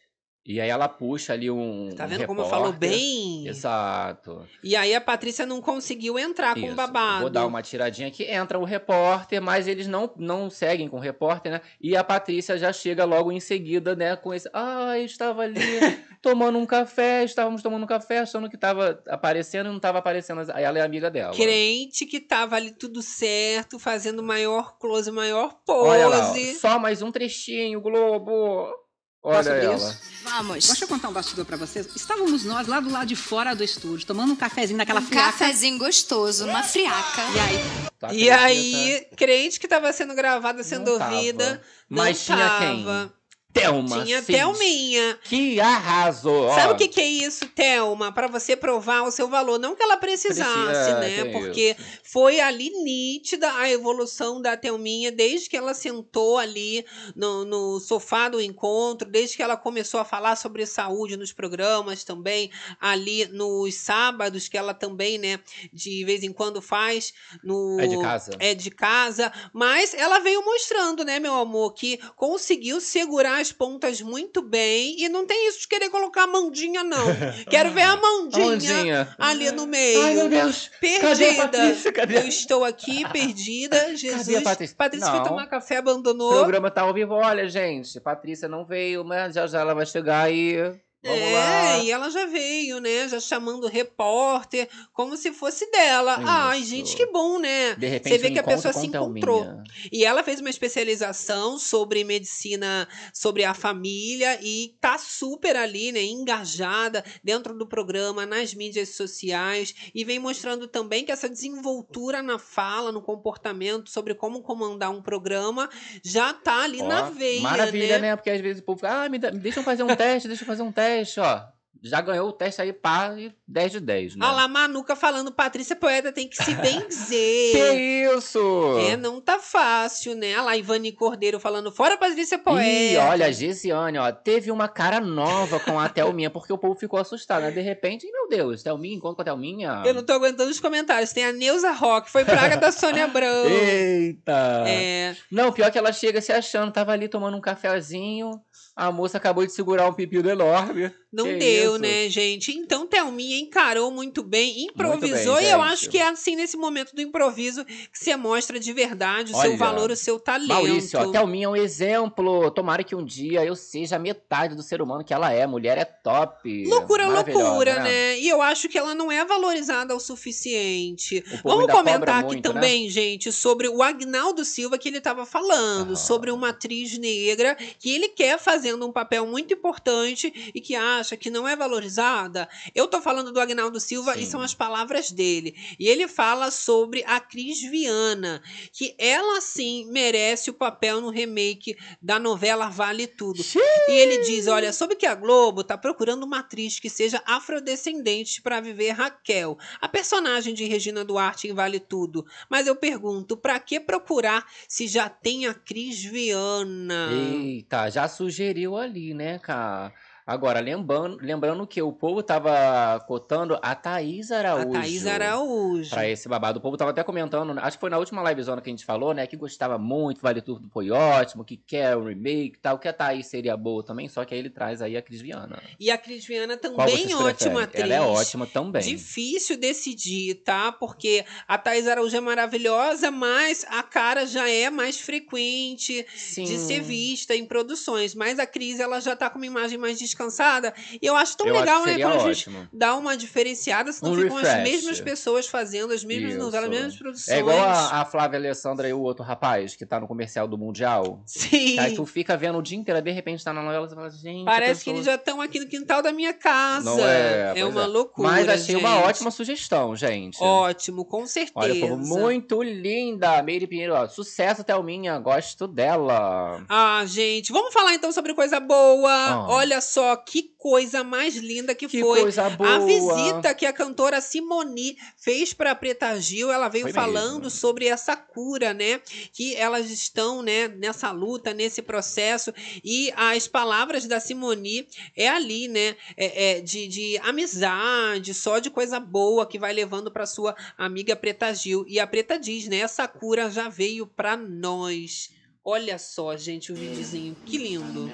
E 0.47 0.61
aí 0.61 0.69
ela 0.69 0.89
puxa 0.89 1.33
ali 1.33 1.51
um. 1.51 1.91
Tá 1.97 2.05
um 2.05 2.09
vendo 2.09 2.27
como 2.27 2.43
eu 2.43 2.49
falo 2.49 2.73
bem? 2.73 3.49
Exato. 3.49 4.47
E 4.63 4.77
aí 4.77 4.95
a 4.95 5.01
Patrícia 5.01 5.45
não 5.45 5.61
conseguiu 5.61 6.17
entrar 6.19 6.55
com 6.55 6.61
Isso. 6.61 6.73
o 6.73 6.77
babado. 6.77 7.23
Vou 7.23 7.31
dar 7.31 7.45
uma 7.47 7.61
tiradinha 7.63 8.07
aqui. 8.07 8.23
Entra 8.23 8.57
o 8.57 8.65
repórter, 8.65 9.43
mas 9.43 9.67
eles 9.67 9.89
não, 9.89 10.09
não 10.17 10.49
seguem 10.49 10.89
com 10.89 10.99
o 10.99 11.01
repórter, 11.01 11.51
né? 11.51 11.61
E 11.81 11.97
a 11.97 12.05
Patrícia 12.05 12.57
já 12.57 12.73
chega 12.73 13.05
logo 13.05 13.33
em 13.33 13.41
seguida, 13.41 13.97
né? 13.97 14.15
Com 14.15 14.33
esse. 14.33 14.49
Ah, 14.53 14.97
eu 14.97 15.05
estava 15.05 15.43
ali 15.43 15.61
tomando 16.23 16.59
um 16.59 16.67
café, 16.67 17.25
estávamos 17.25 17.61
tomando 17.61 17.83
um 17.83 17.89
café, 17.89 18.21
achando 18.21 18.49
que 18.49 18.55
estava 18.55 19.03
aparecendo 19.09 19.67
e 19.67 19.71
não 19.71 19.77
estava 19.77 19.99
aparecendo. 19.99 20.43
Aí 20.53 20.63
ela 20.63 20.79
é 20.79 20.83
amiga 20.83 21.11
dela. 21.11 21.35
Crente 21.35 22.07
que 22.07 22.21
tava 22.21 22.55
ali 22.55 22.71
tudo 22.71 23.03
certo, 23.03 23.81
fazendo 23.81 24.23
maior 24.23 24.79
close, 24.79 25.11
maior 25.11 25.57
pose. 25.67 25.89
Olha 25.89 26.07
lá, 26.07 26.31
ó, 26.31 26.35
só 26.61 26.79
mais 26.79 27.03
um 27.03 27.11
trechinho, 27.11 27.81
Globo. 27.81 28.86
Olha 29.29 29.43
sobre 29.45 29.65
ela. 29.65 29.77
isso? 29.77 29.99
Vamos. 30.23 30.67
Deixa 30.67 30.85
eu 30.85 30.89
contar 30.89 31.09
um 31.09 31.13
bastidor 31.13 31.45
pra 31.45 31.57
vocês. 31.57 31.87
Estávamos 31.95 32.45
nós 32.45 32.67
lá 32.67 32.81
do 32.81 32.91
lado 32.91 33.07
de 33.07 33.15
fora 33.15 33.55
do 33.55 33.63
estúdio, 33.63 34.07
tomando 34.07 34.33
um 34.33 34.37
cafezinho 34.37 34.77
naquela 34.77 35.01
Um 35.01 35.07
friaca. 35.07 35.33
cafezinho 35.33 35.79
gostoso, 35.79 36.47
uma 36.47 36.63
friaca. 36.63 37.23
E 37.35 37.39
aí, 37.39 37.59
Tu 37.99 38.15
E 38.15 38.31
aí, 38.31 39.07
crente 39.17 39.59
que 39.61 39.69
tava 39.69 39.93
sendo 39.93 40.15
gravada, 40.15 40.63
sendo 40.65 40.91
ouvida, 40.93 41.63
não 41.89 42.03
Mas 42.05 42.25
tinha 42.25 42.37
tava. 42.39 42.59
quem? 42.59 43.13
Thelma. 43.61 44.05
Tinha 44.05 44.23
Cid. 44.23 44.39
Thelminha. 44.39 45.19
Que 45.25 45.61
arrasou. 45.61 46.53
Sabe 46.55 46.75
o 46.75 46.77
que, 46.77 46.89
que 46.89 47.01
é 47.01 47.07
isso, 47.07 47.47
Thelma? 47.49 48.13
Pra 48.13 48.27
você 48.27 48.55
provar 48.55 49.03
o 49.03 49.11
seu 49.11 49.29
valor. 49.29 49.59
Não 49.59 49.75
que 49.75 49.83
ela 49.83 49.97
precisasse, 49.97 50.53
Precisa, 50.53 51.05
é, 51.05 51.25
né? 51.25 51.33
Porque 51.33 51.77
isso. 51.79 52.01
foi 52.03 52.41
ali 52.41 52.71
nítida 52.83 53.53
a 53.55 53.71
evolução 53.71 54.41
da 54.41 54.57
Thelminha, 54.57 55.11
desde 55.11 55.49
que 55.49 55.57
ela 55.57 55.75
sentou 55.75 56.39
ali 56.39 56.85
no, 57.15 57.45
no 57.45 57.81
sofá 57.81 58.29
do 58.29 58.41
encontro, 58.41 59.09
desde 59.09 59.37
que 59.37 59.43
ela 59.43 59.57
começou 59.57 60.01
a 60.01 60.05
falar 60.05 60.37
sobre 60.37 60.67
saúde 60.67 61.17
nos 61.17 61.33
programas 61.33 62.05
também, 62.05 62.51
ali 62.81 63.27
nos 63.27 63.75
sábados, 63.75 64.49
que 64.49 64.59
ela 64.59 64.75
também, 64.75 65.19
né, 65.19 65.41
de 65.73 66.05
vez 66.05 66.23
em 66.23 66.33
quando 66.33 66.61
faz 66.61 67.15
no. 67.43 67.81
É 67.81 67.87
de 67.87 68.01
casa. 68.01 68.37
É 68.39 68.55
de 68.55 68.71
casa. 68.71 69.33
Mas 69.53 69.95
ela 69.95 70.19
veio 70.19 70.45
mostrando, 70.45 71.05
né, 71.05 71.19
meu 71.19 71.35
amor, 71.35 71.73
que 71.73 71.99
conseguiu 72.17 72.81
segurar 72.81 73.46
as 73.47 73.53
pontas 73.53 74.01
muito 74.01 74.43
bem. 74.43 74.97
E 74.99 75.09
não 75.09 75.25
tem 75.27 75.49
isso 75.49 75.61
de 75.61 75.69
querer 75.69 75.89
colocar 75.89 76.25
a 76.25 76.27
mandinha, 76.27 76.83
não. 76.83 77.07
Quero 77.49 77.71
ver 77.71 77.83
a 77.83 77.97
mandinha, 77.97 78.47
Ondinha. 78.47 79.15
ali 79.19 79.51
no 79.53 79.67
meio. 79.67 80.03
Ai, 80.03 80.15
meu 80.15 80.29
Deus. 80.29 80.71
Cadê 80.81 80.97
a 80.97 81.01
Perdida. 81.01 81.43
Patrícia? 81.43 81.93
Cadê? 81.93 82.17
Eu 82.19 82.29
estou 82.29 82.65
aqui 82.65 83.09
perdida. 83.11 83.77
Jesus. 83.97 84.43
Patrícia? 84.43 84.77
Patrícia 84.77 85.11
foi 85.11 85.23
tomar 85.23 85.47
café, 85.47 85.77
O 85.77 85.79
abandonou. 85.79 86.33
programa 86.33 86.71
tá 86.71 86.83
ao 86.83 86.93
vivo. 86.93 87.15
Olha, 87.15 87.49
gente, 87.49 88.01
Patrícia 88.01 88.49
não 88.49 88.65
veio, 88.65 89.05
mas 89.05 89.35
já 89.35 89.47
já 89.47 89.61
ela 89.61 89.75
vai 89.75 89.87
chegar 89.87 90.25
aí. 90.25 90.57
Vamos 91.05 91.21
é, 91.21 91.33
lá. 91.35 91.79
e 91.79 91.91
ela 91.91 92.11
já 92.11 92.27
veio, 92.27 92.81
né? 92.81 93.09
Já 93.09 93.21
chamando 93.21 93.69
repórter, 93.69 94.69
como 94.93 95.17
se 95.17 95.33
fosse 95.33 95.71
dela. 95.71 96.19
Ai, 96.25 96.61
Isso. 96.61 96.71
gente, 96.71 96.97
que 96.97 97.07
bom, 97.07 97.39
né? 97.39 97.75
De 97.75 97.87
repente, 97.87 98.13
Você 98.13 98.19
vê 98.19 98.29
um 98.29 98.33
que 98.33 98.39
a 98.39 98.43
pessoa 98.43 98.73
se 98.73 98.87
encontrou. 98.87 99.47
E 99.93 100.05
ela 100.05 100.23
fez 100.23 100.41
uma 100.41 100.51
especialização 100.51 101.59
sobre 101.59 102.03
medicina, 102.03 102.89
sobre 103.13 103.45
a 103.45 103.55
família 103.55 104.39
e 104.43 104.75
tá 104.81 104.99
super 104.99 105.57
ali, 105.57 105.93
né, 105.93 106.03
engajada 106.03 107.05
dentro 107.23 107.57
do 107.57 107.67
programa, 107.67 108.27
nas 108.27 108.55
mídias 108.55 108.91
sociais 108.97 109.75
e 109.95 110.05
vem 110.05 110.19
mostrando 110.19 110.67
também 110.67 111.05
que 111.05 111.13
essa 111.13 111.29
desenvoltura 111.29 112.23
na 112.23 112.39
fala, 112.39 112.91
no 112.91 113.03
comportamento, 113.03 113.91
sobre 113.91 114.15
como 114.15 114.43
comandar 114.43 114.91
um 114.91 115.03
programa, 115.03 115.69
já 116.03 116.33
tá 116.33 116.63
ali 116.63 116.81
Ó, 116.81 116.89
na 116.89 117.11
veia, 117.11 117.41
Maravilha, 117.41 117.99
né? 117.99 118.11
né? 118.11 118.17
Porque 118.17 118.31
às 118.31 118.41
vezes 118.41 118.63
o 118.63 118.65
povo 118.65 118.79
fica, 118.79 119.05
ah, 119.05 119.09
me, 119.09 119.19
deixa 119.19 119.61
eu 119.61 119.65
fazer 119.65 119.83
um 119.83 119.95
teste, 119.95 120.29
deixa 120.29 120.43
eu 120.43 120.47
fazer 120.47 120.63
um 120.63 120.73
teste, 120.73 120.86
ó. 121.21 121.49
Já 121.83 122.01
ganhou 122.01 122.29
o 122.29 122.33
teste 122.33 122.63
aí, 122.63 122.73
pá, 122.73 123.15
e 123.19 123.35
10 123.49 123.73
de 123.73 123.81
10, 123.81 124.17
né? 124.17 124.27
Olha 124.27 124.35
lá, 124.35 124.49
Manuca 124.49 124.97
falando, 124.97 125.31
Patrícia 125.31 125.77
Poeta 125.77 126.11
tem 126.11 126.27
que 126.27 126.37
se 126.37 126.53
benzer. 126.57 127.53
Que 127.53 128.17
isso? 128.17 128.79
É, 128.91 128.97
não 128.97 129.21
tá 129.21 129.39
fácil, 129.39 130.17
né? 130.17 130.33
Olha 130.35 130.43
lá, 130.43 130.57
Ivani 130.57 130.91
Cordeiro 130.91 131.39
falando, 131.39 131.71
fora 131.71 131.97
Patrícia 131.97 132.39
Poeta. 132.39 132.69
Ih, 132.69 132.97
olha, 132.97 133.27
a 133.27 133.31
Gesiane, 133.31 133.99
ó, 133.99 134.11
teve 134.11 134.51
uma 134.51 134.67
cara 134.69 134.99
nova 135.01 135.61
com 135.61 135.79
a 135.79 135.89
Thelminha, 135.89 136.29
porque 136.29 136.53
o 136.53 136.59
povo 136.59 136.75
ficou 136.75 136.99
assustado, 136.99 137.43
né? 137.43 137.51
De 137.53 137.61
repente, 137.61 138.11
meu 138.11 138.29
Deus, 138.29 138.63
Thelminha, 138.65 138.97
encontro 138.97 139.17
com 139.17 139.23
a 139.23 139.25
Thelminha. 139.25 139.83
Eu 139.87 139.95
não 139.95 140.03
tô 140.05 140.13
aguentando 140.15 140.51
os 140.51 140.59
comentários. 140.59 141.13
Tem 141.13 141.25
a 141.25 141.33
Neuza 141.33 141.71
Rock, 141.71 142.11
foi 142.11 142.25
praga 142.25 142.57
da 142.57 142.73
Sônia 142.73 143.05
Abrão. 143.07 143.47
Eita! 143.49 144.65
É, 144.67 145.15
Não, 145.31 145.53
pior 145.53 145.71
que 145.71 145.79
ela 145.79 145.93
chega 145.93 146.21
se 146.21 146.33
achando, 146.33 146.73
tava 146.73 146.93
ali 146.93 147.09
tomando 147.09 147.37
um 147.37 147.41
cafezinho, 147.41 148.41
a 148.75 148.91
moça 148.91 149.17
acabou 149.19 149.47
de 149.47 149.53
segurar 149.53 149.89
um 149.89 149.93
pipido 149.93 150.29
enorme. 150.29 150.93
não 151.13 151.25
Que 151.27 151.37
deu, 151.37 151.73
isso? 151.73 151.79
né, 151.79 152.09
gente? 152.09 152.53
Então, 152.53 152.87
Thelminha 152.87 153.36
encarou 153.41 153.91
muito 153.91 154.23
bem, 154.23 154.65
improvisou, 154.65 155.37
bem, 155.37 155.47
e 155.47 155.51
eu 155.51 155.63
acho 155.63 155.89
que 155.89 155.99
é 155.99 156.09
assim 156.09 156.37
nesse 156.37 156.57
momento 156.57 156.95
do 156.95 157.01
improviso 157.01 157.65
que 157.65 157.89
você 157.93 158.17
mostra 158.17 158.59
de 158.59 158.73
verdade 158.73 159.33
o 159.33 159.37
seu 159.37 159.51
Olha, 159.51 159.57
valor, 159.57 159.91
o 159.91 159.97
seu 159.97 160.19
talento. 160.19 160.49
Maurício, 160.49 160.99
ó, 160.99 161.11
Thelminha 161.11 161.47
é 161.47 161.49
um 161.49 161.57
exemplo. 161.57 162.51
Tomara 162.51 162.83
que 162.83 162.95
um 162.95 163.05
dia 163.05 163.45
eu 163.45 163.55
seja 163.57 163.97
a 163.97 163.99
metade 163.99 164.55
do 164.55 164.63
ser 164.63 164.83
humano 164.83 165.05
que 165.05 165.15
ela 165.15 165.33
é. 165.33 165.47
Mulher 165.47 165.79
é 165.79 165.85
top. 165.85 166.67
Loucura, 166.67 167.07
Maravilhosa, 167.09 167.45
loucura, 167.45 167.81
né? 167.81 168.19
E 168.19 168.29
eu 168.29 168.43
acho 168.43 168.69
que 168.69 168.79
ela 168.79 168.95
não 168.95 169.11
é 169.11 169.25
valorizada 169.25 169.95
o 169.95 170.01
suficiente. 170.01 171.25
O 171.45 171.49
Vamos 171.49 171.71
comentar 171.71 172.21
aqui 172.21 172.27
muito, 172.27 172.49
né? 172.49 172.55
também, 172.55 172.89
gente, 172.89 173.33
sobre 173.33 173.69
o 173.69 173.83
Agnaldo 173.83 174.45
Silva 174.45 174.79
que 174.79 174.89
ele 174.89 174.99
estava 174.99 175.27
falando, 175.27 175.97
sobre 175.97 176.31
uma 176.31 176.51
atriz 176.51 176.99
negra 176.99 177.57
que 177.79 177.91
ele 177.91 178.09
quer 178.09 178.39
fazendo 178.39 178.87
um 178.87 178.93
papel 178.93 179.27
muito 179.27 179.55
importante 179.55 180.53
e 180.55 180.61
que 180.61 180.75
acha 180.75 181.17
que 181.17 181.31
não 181.31 181.47
é 181.47 181.57
valorizada. 181.57 182.49
Eu 182.75 182.87
tô 182.87 183.01
falando 183.01 183.26
do 183.33 183.41
Agnaldo 183.41 183.81
Silva 183.81 184.17
e 184.17 184.25
Sim. 184.25 184.31
são 184.31 184.41
as 184.41 184.55
palavras 184.55 185.11
dele. 185.11 185.55
E 185.79 185.89
ele 185.89 186.09
fala 186.09 186.51
sobre 186.51 187.05
a 187.07 187.21
Cris 187.21 187.61
Viana, 187.63 188.43
que 188.73 188.95
ela 188.99 189.41
sim 189.41 189.87
merece 189.91 190.51
o 190.51 190.55
papel 190.55 191.01
no 191.01 191.11
remake 191.11 191.77
da 192.01 192.19
novela 192.19 192.69
Vale 192.69 193.07
Tudo. 193.07 193.43
E 193.89 193.93
ele 193.93 194.19
diz: 194.25 194.47
olha, 194.47 194.73
soube 194.73 194.97
que 194.97 195.07
a 195.07 195.15
Globo 195.15 195.65
tá 195.65 195.77
procurando 195.77 196.25
uma 196.25 196.41
atriz 196.41 196.79
que 196.79 196.91
seja 196.91 197.23
afrodescendente 197.27 198.43
para 198.43 198.61
viver 198.61 198.91
Raquel, 198.91 199.59
a 199.81 199.89
personagem 199.89 200.55
de 200.55 200.65
Regina 200.65 201.05
Duarte 201.05 201.49
em 201.49 201.53
Vale 201.53 201.81
Tudo. 201.81 202.27
Mas 202.49 202.67
eu 202.67 202.77
pergunto, 202.77 203.37
para 203.37 203.59
que 203.59 203.81
procurar 203.81 204.47
se 204.69 204.87
já 204.87 205.09
tem 205.09 205.47
a 205.47 205.55
Cris 205.55 206.03
Viana? 206.03 207.11
Eita, 207.13 207.91
já 207.91 208.09
sugeriu 208.09 208.77
ali, 208.77 209.15
né, 209.15 209.39
cara? 209.39 209.93
Agora, 210.27 210.59
lembrando, 210.59 211.19
lembrando 211.23 211.65
que 211.69 211.81
o 211.81 211.93
povo 211.93 212.21
tava 212.21 212.99
cotando 213.07 213.57
a 213.63 213.77
Thaís 213.77 214.33
Araújo. 214.33 214.77
A 214.77 214.81
Thaís 214.81 215.07
Araújo. 215.07 215.91
Pra 215.91 216.09
esse 216.09 216.29
babado. 216.29 216.59
O 216.59 216.61
povo 216.61 216.77
tava 216.77 216.91
até 216.91 217.05
comentando, 217.05 217.55
né? 217.55 217.63
acho 217.63 217.77
que 217.77 217.81
foi 217.81 217.91
na 217.91 217.99
última 217.99 218.29
livezona 218.29 218.61
que 218.61 218.69
a 218.69 218.73
gente 218.73 218.85
falou, 218.85 219.15
né? 219.15 219.25
Que 219.29 219.37
gostava 219.37 219.79
muito, 219.79 220.21
Vale 220.21 220.41
Tudo 220.41 220.69
foi 220.69 220.91
ótimo, 220.91 221.45
que 221.45 221.57
quer 221.57 221.97
o 221.97 222.07
remake 222.07 222.57
e 222.57 222.61
tal, 222.61 222.77
que 222.77 222.89
a 222.89 222.93
Thaís 222.93 223.27
seria 223.27 223.57
boa 223.57 223.85
também, 223.85 224.09
só 224.09 224.25
que 224.25 224.35
aí 224.35 224.41
ele 224.41 224.51
traz 224.51 224.83
aí 224.83 224.97
a 224.97 225.03
Cris 225.03 225.21
Viana. 225.21 225.63
E 225.79 225.93
a 225.93 225.97
Cris 225.97 226.27
Viana 226.27 226.57
também 226.57 227.15
ótima 227.15 227.63
atriz. 227.63 227.85
Ela 227.85 227.95
é 227.95 228.01
ótima 228.01 228.49
também. 228.49 228.83
Difícil 228.83 229.57
decidir, 229.57 230.35
tá? 230.43 230.73
Porque 230.73 231.25
a 231.47 231.57
Thaís 231.57 231.87
Araújo 231.87 232.17
é 232.17 232.21
maravilhosa, 232.21 233.13
mas 233.13 233.65
a 233.69 233.85
cara 233.85 234.27
já 234.27 234.51
é 234.51 234.71
mais 234.71 234.99
frequente 234.99 236.05
Sim. 236.17 236.47
de 236.47 236.59
ser 236.59 236.81
vista 236.81 237.33
em 237.37 237.47
produções. 237.47 238.13
Mas 238.13 238.41
a 238.41 238.47
Cris, 238.47 238.81
ela 238.81 238.99
já 238.99 239.15
tá 239.15 239.31
com 239.31 239.39
uma 239.39 239.47
imagem 239.47 239.79
mais 239.79 240.01
descansada. 240.17 240.73
E 241.01 241.07
eu 241.07 241.15
acho 241.15 241.37
tão 241.37 241.47
Eu 241.47 241.55
acho 241.57 241.65
legal, 241.65 241.83
que 241.83 241.91
né? 241.91 241.99
Quando 241.99 242.15
a 242.15 242.33
gente 242.33 242.49
ótimo. 242.49 242.69
dá 242.73 242.97
uma 242.97 243.17
diferenciada, 243.17 243.93
senão 243.93 244.13
Um 244.13 244.17
ficam 244.17 244.37
as 244.39 244.43
refresh. 244.49 244.71
mesmas 244.73 245.01
pessoas 245.01 245.47
fazendo 245.47 245.93
as 245.93 246.03
mesmas 246.05 246.33
Isso. 246.33 246.41
novelas, 246.41 246.65
as 246.71 246.71
mesmas 246.77 246.97
produções. 246.97 247.29
É 247.29 247.41
igual 247.41 247.59
a, 247.59 248.01
a 248.01 248.05
Flávia 248.05 248.39
Alessandra 248.39 248.89
e 248.89 248.93
o 248.93 249.01
outro 249.01 249.25
rapaz 249.25 249.77
que 249.77 249.85
tá 249.85 250.01
no 250.01 250.09
comercial 250.09 250.49
do 250.49 250.57
Mundial. 250.59 251.21
Sim. 251.27 251.79
Aí 251.79 251.95
tu 251.95 252.07
fica 252.07 252.37
vendo 252.37 252.59
o 252.59 252.63
dia 252.63 252.77
inteiro, 252.79 253.01
de 253.03 253.11
repente 253.11 253.45
tá 253.45 253.53
na 253.53 253.63
novela 253.63 253.87
e 253.91 253.95
fala, 253.95 254.11
gente. 254.11 254.45
Parece 254.45 254.85
que 254.85 254.91
pessoa- 254.91 254.95
eles 254.97 255.07
já 255.07 255.15
estão 255.15 255.41
aqui 255.41 255.61
no 255.61 255.67
quintal 255.67 256.03
da 256.03 256.13
minha 256.13 256.33
casa. 256.33 256.85
Não 256.85 256.99
é, 257.07 257.53
pois 257.53 257.65
uma 257.67 257.83
é. 257.83 257.87
loucura. 257.87 258.29
Mas 258.29 258.49
achei 258.49 258.77
uma 258.77 258.91
gente. 258.97 259.05
ótima 259.05 259.31
sugestão, 259.31 259.95
gente. 259.97 260.43
Ótimo, 260.43 261.05
com 261.05 261.27
certeza. 261.27 261.53
Olha, 261.57 261.81
povo, 261.81 261.97
muito 261.97 262.63
linda. 262.63 263.43
Meire 263.43 263.67
Pinheiro, 263.67 263.95
ó. 263.95 264.07
Sucesso, 264.09 264.65
Thelminha. 264.65 265.19
Gosto 265.19 265.67
dela. 265.67 266.65
Ah, 266.69 267.03
gente, 267.07 267.53
vamos 267.53 267.73
falar 267.73 267.95
então 267.95 268.13
sobre 268.13 268.35
coisa 268.35 268.61
boa. 268.61 269.11
Ah. 269.11 269.47
Olha 269.49 269.81
só 269.81 270.06
que 270.15 270.55
coisa 270.59 271.03
mais 271.03 271.37
linda 271.37 271.75
que, 271.75 271.89
Que 271.89 272.01
foi 272.01 272.21
coisa 272.21 272.51
boa. 272.51 272.77
a 272.77 272.79
visita 272.81 273.55
que 273.55 273.65
a 273.65 273.73
cantora 273.73 274.21
Simone 274.21 274.99
fez 275.17 275.55
para 275.55 275.75
Preta 275.75 276.21
Gil. 276.21 276.51
Ela 276.53 276.69
veio 276.69 276.85
Foi 276.85 276.93
falando 276.93 277.45
mesmo. 277.45 277.51
sobre 277.51 277.87
essa 277.87 278.15
cura, 278.15 278.75
né? 278.75 279.01
Que 279.33 279.57
elas 279.57 279.91
estão, 279.91 280.43
né, 280.43 280.69
nessa 280.69 281.11
luta, 281.13 281.55
nesse 281.55 281.81
processo. 281.81 282.53
E 282.85 283.11
as 283.17 283.49
palavras 283.49 284.07
da 284.07 284.21
Simone 284.21 284.87
é 285.17 285.29
ali, 285.29 285.69
né? 285.69 285.97
É, 286.17 286.59
é 286.59 286.61
de, 286.61 286.87
de 286.89 287.19
amizade, 287.23 288.35
só 288.35 288.59
de 288.59 288.69
coisa 288.69 289.01
boa 289.01 289.47
que 289.47 289.59
vai 289.59 289.73
levando 289.73 290.11
para 290.11 290.27
sua 290.27 290.55
amiga 290.77 291.17
Preta 291.17 291.55
Gil. 291.55 291.87
E 291.89 291.99
a 291.99 292.07
Preta 292.07 292.39
diz, 292.39 292.69
né? 292.69 292.79
Essa 292.79 293.09
cura 293.09 293.49
já 293.49 293.69
veio 293.69 294.07
para 294.07 294.37
nós. 294.37 295.31
Olha 295.65 295.99
só, 295.99 296.37
gente, 296.37 296.71
o 296.71 296.75
videozinho. 296.77 297.37
Que 297.45 297.59
lindo. 297.59 298.11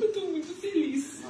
Eu 0.00 0.12
tô 0.12 0.20
muito 0.26 0.54
feliz. 0.60 1.22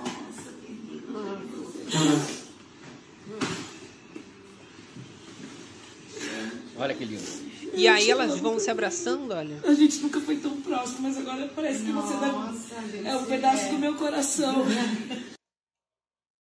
Olha 6.76 6.94
que 6.94 7.04
lindo. 7.04 7.48
E 7.74 7.86
aí 7.88 8.10
elas 8.10 8.38
vão 8.40 8.58
se 8.58 8.70
abraçando, 8.70 9.32
olha. 9.32 9.60
A 9.64 9.74
gente 9.74 10.00
nunca 10.00 10.20
foi 10.20 10.36
tão 10.36 10.60
próximo, 10.60 11.02
mas 11.02 11.18
agora 11.18 11.50
parece 11.54 11.84
que 11.84 11.92
você 11.92 12.14
dá... 12.14 13.10
é 13.10 13.16
um 13.16 13.24
pedaço 13.24 13.70
do 13.70 13.78
meu 13.78 13.94
coração. 13.94 14.64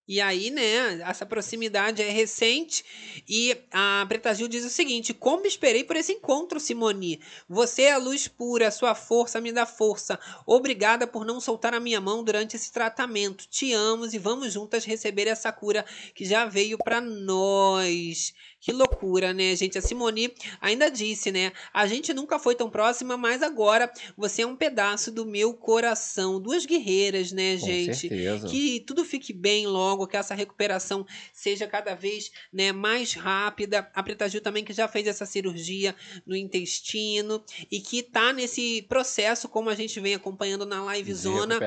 E 0.08 0.22
aí, 0.22 0.50
né, 0.50 1.02
essa 1.02 1.26
proximidade 1.26 2.00
é 2.00 2.08
recente 2.08 2.82
e 3.28 3.54
a 3.70 4.06
Preta 4.08 4.32
Gil 4.34 4.48
diz 4.48 4.64
o 4.64 4.70
seguinte: 4.70 5.12
Como 5.12 5.46
esperei 5.46 5.84
por 5.84 5.96
esse 5.96 6.12
encontro, 6.12 6.58
Simone? 6.58 7.20
Você 7.46 7.82
é 7.82 7.92
a 7.92 7.98
luz 7.98 8.26
pura, 8.26 8.70
sua 8.70 8.94
força 8.94 9.38
me 9.38 9.52
dá 9.52 9.66
força. 9.66 10.18
Obrigada 10.46 11.06
por 11.06 11.26
não 11.26 11.42
soltar 11.42 11.74
a 11.74 11.80
minha 11.80 12.00
mão 12.00 12.24
durante 12.24 12.56
esse 12.56 12.72
tratamento. 12.72 13.46
Te 13.48 13.74
amo 13.74 14.06
e 14.06 14.18
vamos 14.18 14.54
juntas 14.54 14.86
receber 14.86 15.26
essa 15.26 15.52
cura 15.52 15.84
que 16.14 16.24
já 16.24 16.46
veio 16.46 16.78
pra 16.78 17.02
nós. 17.02 18.32
Que 18.60 18.72
loucura, 18.72 19.32
né, 19.32 19.54
gente? 19.54 19.78
A 19.78 19.80
Simone 19.82 20.34
ainda 20.60 20.90
disse, 20.90 21.30
né? 21.30 21.52
A 21.72 21.86
gente 21.86 22.12
nunca 22.12 22.40
foi 22.40 22.56
tão 22.56 22.68
próxima, 22.68 23.16
mas 23.16 23.40
agora 23.40 23.90
você 24.16 24.42
é 24.42 24.46
um 24.46 24.56
pedaço 24.56 25.12
do 25.12 25.24
meu 25.24 25.54
coração. 25.54 26.40
Duas 26.40 26.66
guerreiras, 26.66 27.30
né, 27.30 27.56
Com 27.56 27.66
gente? 27.66 27.96
certeza. 27.96 28.48
Que 28.48 28.80
tudo 28.80 29.04
fique 29.04 29.32
bem 29.32 29.66
logo, 29.68 30.08
que 30.08 30.16
essa 30.16 30.34
recuperação 30.34 31.06
seja 31.32 31.68
cada 31.68 31.94
vez 31.94 32.32
né, 32.52 32.72
mais 32.72 33.14
rápida. 33.14 33.88
A 33.94 34.02
Preta 34.02 34.28
Gil 34.28 34.40
também 34.40 34.64
que 34.64 34.72
já 34.72 34.88
fez 34.88 35.06
essa 35.06 35.24
cirurgia 35.24 35.94
no 36.26 36.34
intestino 36.34 37.44
e 37.70 37.80
que 37.80 38.02
tá 38.02 38.32
nesse 38.32 38.82
processo, 38.88 39.48
como 39.48 39.70
a 39.70 39.74
gente 39.76 40.00
vem 40.00 40.14
acompanhando 40.14 40.66
na 40.66 40.82
live 40.82 41.12
De 41.12 41.14
zona, 41.14 41.58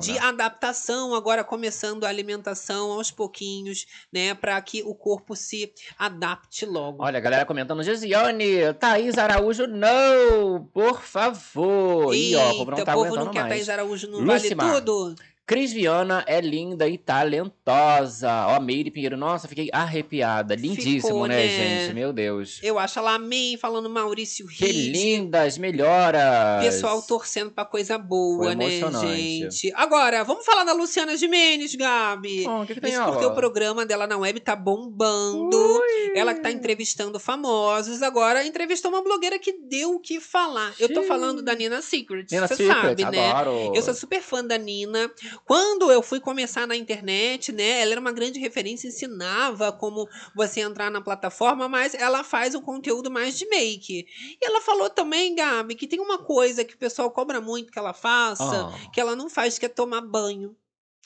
de 0.00 0.12
né? 0.12 0.18
adaptação, 0.18 1.14
agora 1.14 1.44
começando 1.44 2.04
a 2.04 2.08
alimentação 2.08 2.90
aos 2.90 3.10
pouquinhos, 3.12 3.86
né, 4.12 4.34
para 4.34 4.60
que 4.60 4.82
o 4.82 4.94
corpo 4.94 5.36
se 5.36 5.72
adapte 5.96 6.39
logo. 6.66 7.02
Olha, 7.02 7.18
a 7.18 7.20
galera 7.20 7.44
comentando, 7.44 7.82
Gesiane, 7.82 8.72
Thaís 8.78 9.18
Araújo, 9.18 9.66
não, 9.66 10.68
por 10.72 11.00
favor. 11.00 12.14
Ih, 12.14 12.36
ó, 12.36 12.50
o 12.50 12.56
povo 12.56 12.70
não 12.70 12.78
Eita, 12.78 12.84
tá 12.84 12.94
não 13.24 13.30
quer 13.30 13.40
mais. 13.40 13.52
Thaís 13.54 13.68
Araújo 13.68 14.08
no 14.08 14.18
Lucimar. 14.20 14.66
Vale 14.66 14.80
Tudo? 14.84 15.14
Cris 15.50 15.72
Viana 15.72 16.22
é 16.28 16.40
linda 16.40 16.88
e 16.88 16.96
talentosa. 16.96 18.30
Ó, 18.50 18.60
Meire 18.60 18.88
Pinheiro, 18.88 19.16
nossa, 19.16 19.48
fiquei 19.48 19.68
arrepiada. 19.72 20.54
Lindíssimo, 20.54 21.00
Ficou, 21.00 21.26
né, 21.26 21.38
né? 21.38 21.48
gente? 21.48 21.92
Meu 21.92 22.12
Deus. 22.12 22.60
Eu 22.62 22.78
acho 22.78 23.00
ela 23.00 23.16
amém, 23.16 23.56
falando 23.56 23.90
Maurício 23.90 24.46
Que 24.46 24.66
Ride. 24.66 24.92
lindas, 24.92 25.58
melhoras. 25.58 26.62
Pessoal 26.62 27.02
torcendo 27.02 27.50
pra 27.50 27.64
coisa 27.64 27.98
boa, 27.98 28.54
né, 28.54 28.70
gente? 28.70 29.72
Agora, 29.74 30.22
vamos 30.22 30.44
falar 30.44 30.62
da 30.62 30.72
Luciana 30.72 31.16
Gimenez, 31.16 31.74
Gabi. 31.74 32.46
Oh, 32.46 32.64
que 32.64 32.74
que 32.74 32.80
tem 32.80 32.92
Isso 32.92 33.02
porque 33.02 33.26
o 33.26 33.34
programa 33.34 33.84
dela 33.84 34.06
na 34.06 34.16
web 34.16 34.38
tá 34.38 34.54
bombando. 34.54 35.82
Ela 36.14 36.32
que 36.32 36.42
tá 36.42 36.52
entrevistando 36.52 37.18
famosos. 37.18 38.02
Agora, 38.02 38.46
entrevistou 38.46 38.92
uma 38.92 39.02
blogueira 39.02 39.36
que 39.36 39.52
deu 39.52 39.96
o 39.96 39.98
que 39.98 40.20
falar. 40.20 40.72
Eu 40.78 40.94
tô 40.94 41.02
falando 41.02 41.42
da 41.42 41.56
Nina 41.56 41.82
Secret. 41.82 42.26
Nina 42.30 42.46
Você 42.46 42.54
Secret, 42.54 42.82
sabe, 42.82 43.04
né? 43.16 43.32
adoro. 43.32 43.72
Eu 43.74 43.82
sou 43.82 43.94
super 43.94 44.22
fã 44.22 44.44
da 44.44 44.56
Nina. 44.56 45.10
Quando 45.44 45.90
eu 45.90 46.02
fui 46.02 46.20
começar 46.20 46.66
na 46.66 46.76
internet, 46.76 47.50
né? 47.52 47.80
Ela 47.80 47.92
era 47.92 48.00
uma 48.00 48.12
grande 48.12 48.38
referência, 48.38 48.88
ensinava 48.88 49.72
como 49.72 50.08
você 50.34 50.60
entrar 50.60 50.90
na 50.90 51.00
plataforma, 51.00 51.68
mas 51.68 51.94
ela 51.94 52.22
faz 52.22 52.54
um 52.54 52.60
conteúdo 52.62 53.10
mais 53.10 53.36
de 53.36 53.46
make. 53.48 54.06
E 54.40 54.44
ela 54.46 54.60
falou 54.60 54.88
também, 54.88 55.34
Gabi, 55.34 55.74
que 55.74 55.86
tem 55.86 56.00
uma 56.00 56.18
coisa 56.18 56.64
que 56.64 56.74
o 56.74 56.78
pessoal 56.78 57.10
cobra 57.10 57.40
muito 57.40 57.72
que 57.72 57.78
ela 57.78 57.92
faça, 57.92 58.44
Ah. 58.44 58.90
que 58.92 59.00
ela 59.00 59.16
não 59.16 59.28
faz, 59.28 59.58
que 59.58 59.66
é 59.66 59.68
tomar 59.68 60.00
banho. 60.02 60.56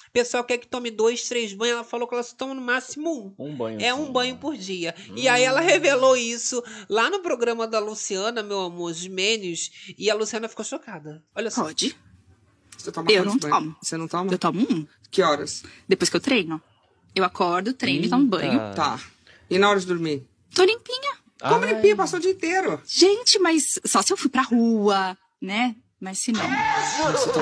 O 0.09 0.11
pessoal 0.14 0.45
quer 0.45 0.59
que 0.59 0.68
tome 0.68 0.93
dois, 0.93 1.26
três 1.28 1.53
banhos. 1.53 1.74
Ela 1.74 1.85
falou 1.85 2.07
que 2.07 2.14
ela 2.14 2.22
só 2.22 2.37
toma 2.37 2.55
no 2.55 2.61
máximo 2.61 3.35
um. 3.39 3.47
Um 3.49 3.57
banho. 3.57 3.80
É 3.80 3.93
um 3.93 4.12
banho 4.12 4.37
por 4.37 4.57
dia. 4.57 4.95
E 5.16 5.26
aí 5.26 5.43
ela 5.43 5.61
revelou 5.61 6.16
isso 6.16 6.62
lá 6.89 7.11
no 7.11 7.18
programa 7.20 7.66
da 7.66 7.80
Luciana, 7.80 8.41
meu 8.43 8.61
amor, 8.61 8.93
Gimenez, 8.93 9.72
e 9.99 10.09
a 10.09 10.14
Luciana 10.14 10.49
ficou 10.49 10.64
chocada. 10.64 11.24
Olha 11.35 11.51
só. 11.51 11.64
Pode. 11.64 11.97
Você 12.85 12.93
toma 12.93 13.11
Eu 13.11 13.24
não 13.24 13.39
banhos? 13.39 13.57
tomo. 13.57 13.76
Você 13.82 13.97
não 13.97 14.07
toma? 14.07 14.30
Eu 14.32 14.39
tomo 14.39 14.61
um. 14.61 14.87
Que 15.11 15.22
horas? 15.22 15.62
Depois 15.89 16.11
que 16.11 16.16
eu 16.16 16.20
treino. 16.20 16.61
Eu 17.14 17.24
acordo, 17.24 17.72
treino 17.72 18.05
e 18.05 18.09
tomo 18.11 18.26
banho. 18.26 18.59
Tá. 18.74 19.01
E 19.49 19.59
na 19.59 19.70
hora 19.70 19.80
de 19.80 19.87
dormir? 19.87 20.28
Tô 20.55 20.62
limpinha. 20.64 21.14
Como 21.41 21.64
limpinha? 21.64 21.97
Passou 21.97 22.18
o 22.18 22.22
dia 22.22 22.32
inteiro. 22.32 22.80
Gente, 22.87 23.39
mas 23.39 23.80
só 23.87 24.03
se 24.03 24.12
eu 24.12 24.16
fui 24.16 24.28
pra 24.28 24.43
rua, 24.43 25.16
né? 25.41 25.74
Mas 26.05 26.18
se 26.18 26.32
não. 26.32 26.40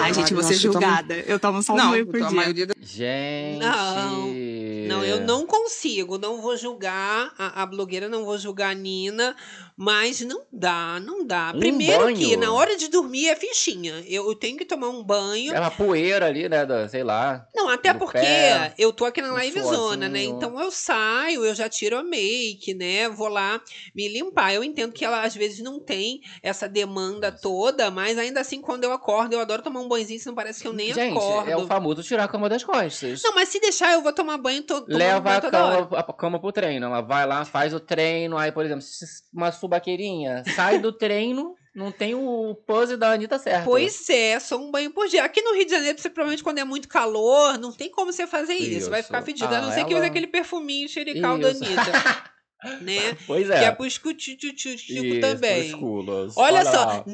Ai, 0.00 0.14
gente, 0.14 0.32
que 0.32 0.40
tomo- 0.40 0.52
julgada. 0.54 1.14
Eu 1.26 1.40
tomo 1.40 1.60
só 1.64 1.72
um 1.72 1.76
Não, 1.76 1.90
banho 1.90 2.06
por 2.06 2.22
a 2.22 2.26
dia. 2.28 2.36
maioria 2.36 2.66
da- 2.68 2.74
Gente. 2.80 3.58
Não. 3.58 4.32
que. 4.32 4.86
Não, 4.88 5.04
eu 5.04 5.20
não 5.20 5.46
consigo, 5.46 6.18
não 6.18 6.40
vou 6.40 6.56
julgar 6.56 7.32
a, 7.38 7.62
a 7.62 7.66
blogueira, 7.66 8.08
não 8.08 8.24
vou 8.24 8.36
julgar 8.36 8.70
a 8.72 8.74
Nina, 8.74 9.34
mas 9.76 10.20
não 10.20 10.42
dá, 10.52 11.00
não 11.00 11.24
dá. 11.24 11.52
Um 11.54 11.58
Primeiro 11.60 12.08
que 12.08 12.26
banho. 12.36 12.38
na 12.40 12.52
hora 12.52 12.76
de 12.76 12.88
dormir 12.88 13.28
é 13.28 13.36
fichinha. 13.36 14.04
Eu, 14.06 14.26
eu 14.28 14.34
tenho 14.34 14.56
que 14.58 14.64
tomar 14.64 14.88
um 14.90 15.02
banho. 15.02 15.54
É 15.54 15.58
uma 15.60 15.70
poeira 15.70 16.26
ali, 16.26 16.48
né? 16.48 16.66
Da, 16.66 16.88
sei 16.88 17.02
lá. 17.04 17.46
Não, 17.54 17.68
até 17.68 17.94
porque 17.94 18.18
pé, 18.18 18.74
eu 18.76 18.92
tô 18.92 19.04
aqui 19.04 19.22
na 19.22 19.32
live 19.32 19.60
zona, 19.62 20.08
né? 20.08 20.24
Então 20.24 20.60
eu 20.60 20.70
saio, 20.70 21.44
eu 21.44 21.54
já 21.54 21.68
tiro 21.68 21.96
a 21.96 22.02
make, 22.02 22.74
né? 22.74 23.08
Vou 23.08 23.28
lá 23.28 23.60
me 23.94 24.08
limpar. 24.08 24.52
Eu 24.52 24.62
entendo 24.64 24.92
que 24.92 25.04
ela 25.04 25.22
às 25.22 25.34
vezes 25.34 25.60
não 25.60 25.78
tem 25.80 26.20
essa 26.42 26.68
demanda 26.68 27.32
toda, 27.32 27.90
mas 27.90 28.18
ainda 28.18 28.40
assim, 28.40 28.51
quando 28.60 28.84
eu 28.84 28.92
acordo, 28.92 29.32
eu 29.34 29.40
adoro 29.40 29.62
tomar 29.62 29.80
um 29.80 29.88
banhozinho, 29.88 30.18
senão 30.20 30.34
parece 30.34 30.60
que 30.62 30.68
eu 30.68 30.72
nem 30.72 30.92
Gente, 30.92 31.16
acordo. 31.16 31.50
é 31.50 31.56
o 31.56 31.66
famoso 31.66 32.02
tirar 32.02 32.24
a 32.24 32.28
cama 32.28 32.48
das 32.48 32.62
costas. 32.64 33.22
Não, 33.22 33.34
mas 33.34 33.48
se 33.48 33.58
deixar, 33.60 33.92
eu 33.92 34.02
vou 34.02 34.12
tomar 34.12 34.38
banho, 34.38 34.62
to 34.62 34.80
tomando 34.82 34.98
Leva 34.98 35.36
a 35.36 35.40
toda 35.40 35.64
hora. 35.64 35.86
cama, 35.86 35.98
a 36.00 36.12
cama 36.12 36.40
pro 36.40 36.52
treino. 36.52 36.86
Ela 36.86 37.00
vai 37.00 37.26
lá, 37.26 37.44
faz 37.44 37.72
o 37.72 37.80
treino. 37.80 38.36
Aí, 38.36 38.52
por 38.52 38.64
exemplo, 38.64 38.84
uma 39.32 39.50
subaqueirinha 39.52 40.42
sai 40.54 40.78
do 40.78 40.92
treino, 40.92 41.54
não 41.74 41.90
tem 41.90 42.14
o 42.14 42.54
pose 42.66 42.96
da 42.96 43.12
Anitta 43.12 43.38
certo. 43.38 43.64
Pois 43.64 44.08
é, 44.10 44.38
só 44.38 44.56
um 44.58 44.70
banho 44.70 44.90
por 44.90 45.08
dia. 45.08 45.24
Aqui 45.24 45.40
no 45.40 45.54
Rio 45.54 45.64
de 45.64 45.70
Janeiro, 45.70 45.94
principalmente 45.94 46.42
quando 46.42 46.58
é 46.58 46.64
muito 46.64 46.86
calor, 46.88 47.56
não 47.58 47.72
tem 47.72 47.90
como 47.90 48.12
você 48.12 48.26
fazer 48.26 48.54
isso. 48.54 48.90
Vai 48.90 49.00
Isso. 49.00 49.06
ficar 49.08 49.22
fedido. 49.22 49.54
a 49.54 49.60
não 49.60 49.68
Ah, 49.70 49.72
ser 49.72 49.80
que 49.84 49.94
use 49.94 49.96
ela- 49.96 50.06
aquele 50.06 50.26
perfuminho 50.26 50.88
xerical 50.88 51.38
da 51.38 51.50
Isso. 51.50 51.64
Anitta. 51.64 51.82
né? 52.80 53.16
Pois 53.26 53.46
Que 53.46 53.52
é. 53.52 53.64
é 53.64 53.70
pro 53.70 53.86
escutico 53.86 54.46
Isso, 54.46 55.20
também. 55.20 55.68
pros 55.70 55.80
culos. 55.80 56.34
Olha, 56.36 56.64
só, 56.64 56.70
lá. 56.84 57.04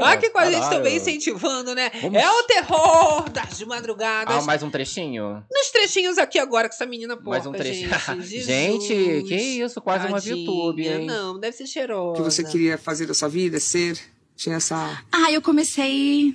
Olha 0.00 0.16
que 0.18 0.30
com 0.30 0.38
a 0.38 0.50
gente 0.50 0.68
também 0.70 0.96
incentivando, 0.96 1.74
né? 1.74 1.90
Vamos- 2.00 2.20
É 2.22 2.30
o 2.30 2.42
terror 2.44 3.28
das 3.30 3.60
madrugadas. 3.62 4.36
Ah, 4.36 4.42
mais 4.42 4.62
um 4.62 4.70
trechinho? 4.70 5.44
Nos 5.50 5.70
trechinhos 5.70 6.18
aqui 6.18 6.38
agora, 6.38 6.68
com 6.68 6.74
essa 6.74 6.86
menina 6.86 7.16
porca, 7.16 7.30
mais 7.30 7.46
um 7.46 7.52
trechinho. 7.52 7.90
gente. 8.22 8.44
gente, 8.44 8.86
Jesus. 8.88 9.28
que 9.28 9.34
isso, 9.36 9.80
quase 9.80 10.06
uma 10.06 10.20
Tadinha. 10.20 10.36
VTube, 10.44 10.86
hein? 10.86 11.06
Não, 11.06 11.38
deve 11.38 11.56
ser 11.56 11.64
O 11.64 11.66
cheirosa. 11.66 12.16
que 12.16 12.22
você 12.30 12.44
queria 12.44 12.78
fazer 12.78 13.06
da 13.06 13.14
sua 13.14 13.28
vida, 13.28 13.58
ser? 13.60 13.98
Tinha 14.36 14.56
essa. 14.56 15.02
Ah, 15.10 15.32
eu 15.32 15.42
comecei 15.42 16.32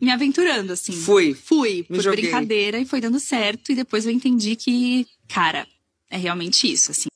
me 0.00 0.10
aventurando, 0.12 0.72
assim. 0.72 0.92
Fui. 0.92 1.34
Fui, 1.34 1.78
Me 1.90 1.96
por 1.96 2.02
joguei. 2.02 2.22
brincadeira, 2.22 2.78
e 2.78 2.84
foi 2.84 3.00
dando 3.00 3.18
certo. 3.18 3.72
E 3.72 3.74
depois 3.74 4.06
eu 4.06 4.12
entendi 4.12 4.54
que, 4.54 5.06
cara, 5.28 5.66
é 6.10 6.16
realmente 6.16 6.70
isso, 6.70 6.90
assim. 6.90 7.08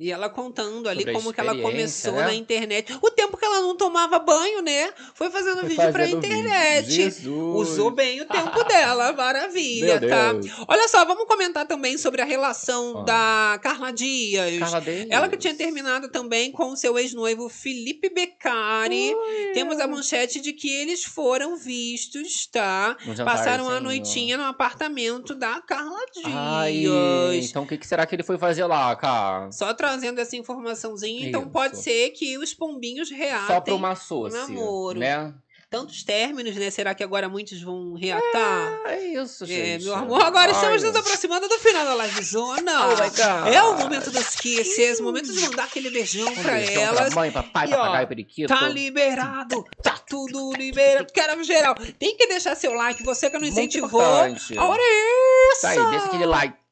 E 0.00 0.12
ela 0.12 0.30
contando 0.30 0.88
ali 0.88 1.00
Sobre 1.00 1.10
a 1.10 1.14
como 1.16 1.32
que 1.32 1.40
ela 1.40 1.56
começou 1.56 2.12
né? 2.12 2.22
na 2.26 2.34
internet. 2.34 2.96
O 3.02 3.10
tempo 3.10 3.36
que 3.36 3.44
ela 3.44 3.60
não 3.60 3.76
tomava 3.76 4.20
banho, 4.20 4.62
né? 4.62 4.92
Foi 5.12 5.28
fazendo 5.28 5.58
Foi 5.58 5.68
vídeo 5.70 5.90
pra 5.90 5.92
fazendo 5.92 6.20
vídeo. 6.20 6.36
internet. 6.38 6.88
Jesus. 6.92 7.26
Usou 7.26 7.90
bem 7.90 8.20
o 8.20 8.24
tempo 8.24 8.62
dela, 8.62 9.12
maravilha, 9.12 9.98
tá? 10.00 10.34
Olha 10.68 10.86
só, 10.86 11.04
vamos 11.04 11.24
comentar 11.26 11.66
também 11.66 11.98
sobre 11.98 12.22
a 12.22 12.24
relação 12.24 13.00
Ah. 13.00 13.02
da 13.02 13.58
Carla 13.60 13.90
Dias. 13.92 14.56
Carla 14.60 14.80
Dias. 14.80 15.06
Ela 15.10 15.28
que 15.28 15.36
tinha 15.36 15.54
terminado 15.54 16.08
também 16.10 16.52
com 16.52 16.70
o 16.70 16.76
seu 16.76 16.96
ex-noivo 16.96 17.48
Felipe 17.48 18.08
Beccari. 18.08 19.12
Temos 19.52 19.80
a 19.80 19.88
manchete 19.88 20.40
de 20.40 20.52
que 20.52 20.70
eles 20.70 21.02
foram 21.02 21.56
vistos, 21.56 22.46
tá? 22.46 22.96
Um 23.04 23.16
Passaram 23.24 23.64
a 23.64 23.74
jantarzinho. 23.74 23.80
noitinha 23.80 24.36
no 24.36 24.44
apartamento 24.44 25.34
da 25.34 25.60
Carla 25.60 25.98
Dias. 26.14 26.26
Ai, 26.32 26.84
então 27.42 27.64
o 27.64 27.66
que, 27.66 27.76
que 27.76 27.86
será 27.86 28.06
que 28.06 28.14
ele 28.14 28.22
foi 28.22 28.38
fazer 28.38 28.64
lá, 28.64 28.94
cara? 28.94 29.50
Só 29.50 29.74
trazendo 29.88 30.20
essa 30.20 30.36
informaçãozinha, 30.36 31.28
então 31.28 31.42
Isso. 31.42 31.50
pode 31.50 31.78
ser 31.78 32.10
que 32.10 32.36
os 32.38 32.52
pombinhos 32.54 33.10
reatem 33.10 33.46
Só 33.46 33.60
pra 33.60 33.74
uma 33.74 33.94
soce, 33.96 34.36
namoro. 34.36 34.98
né? 34.98 35.34
Tantos 35.70 36.02
términos, 36.02 36.56
né? 36.56 36.70
Será 36.70 36.94
que 36.94 37.04
agora 37.04 37.28
muitos 37.28 37.60
vão 37.60 37.92
reatar? 37.92 38.80
É 38.86 39.04
isso, 39.08 39.44
É, 39.44 39.46
gente. 39.46 39.84
meu 39.84 39.94
amor, 39.96 40.22
agora 40.22 40.50
estamos 40.50 40.82
Ai. 40.82 40.88
nos 40.88 40.96
aproximando 40.98 41.46
do 41.46 41.58
final 41.58 41.84
da 41.84 41.92
live 41.94 42.22
zona. 42.22 42.86
Oh 42.86 42.90
my 42.92 43.10
God. 43.10 43.54
é 43.54 43.62
o 43.62 43.76
momento 43.76 44.10
dos 44.10 44.34
kisses, 44.36 44.98
o 44.98 45.02
momento 45.02 45.30
de 45.30 45.38
mandar 45.40 45.64
aquele 45.64 45.90
beijão 45.90 46.26
Um 46.26 46.34
pra 46.42 46.54
beijão 46.54 46.82
elas. 46.82 47.12
Pra 47.12 47.14
mãe, 47.16 47.30
papai, 47.30 47.68
E, 47.68 47.74
ó, 47.74 47.76
papagaio, 47.76 48.08
periquito. 48.08 48.48
Tá 48.48 48.66
liberado, 48.66 49.62
tá 49.82 49.98
tudo 50.08 50.54
liberado. 50.54 51.06
Quero 51.12 51.44
geral. 51.44 51.74
Tem 51.98 52.16
que 52.16 52.26
deixar 52.28 52.54
seu 52.54 52.72
like, 52.72 53.02
você 53.02 53.28
que 53.28 53.36
não 53.38 53.46
incentivou. 53.46 54.00
A 54.00 54.20
hora 54.22 54.80
é 54.80 55.52
Isso 55.52 55.66
essa. 55.66 55.68
aí, 55.68 55.90
deixa 55.90 56.06
aquele 56.06 56.24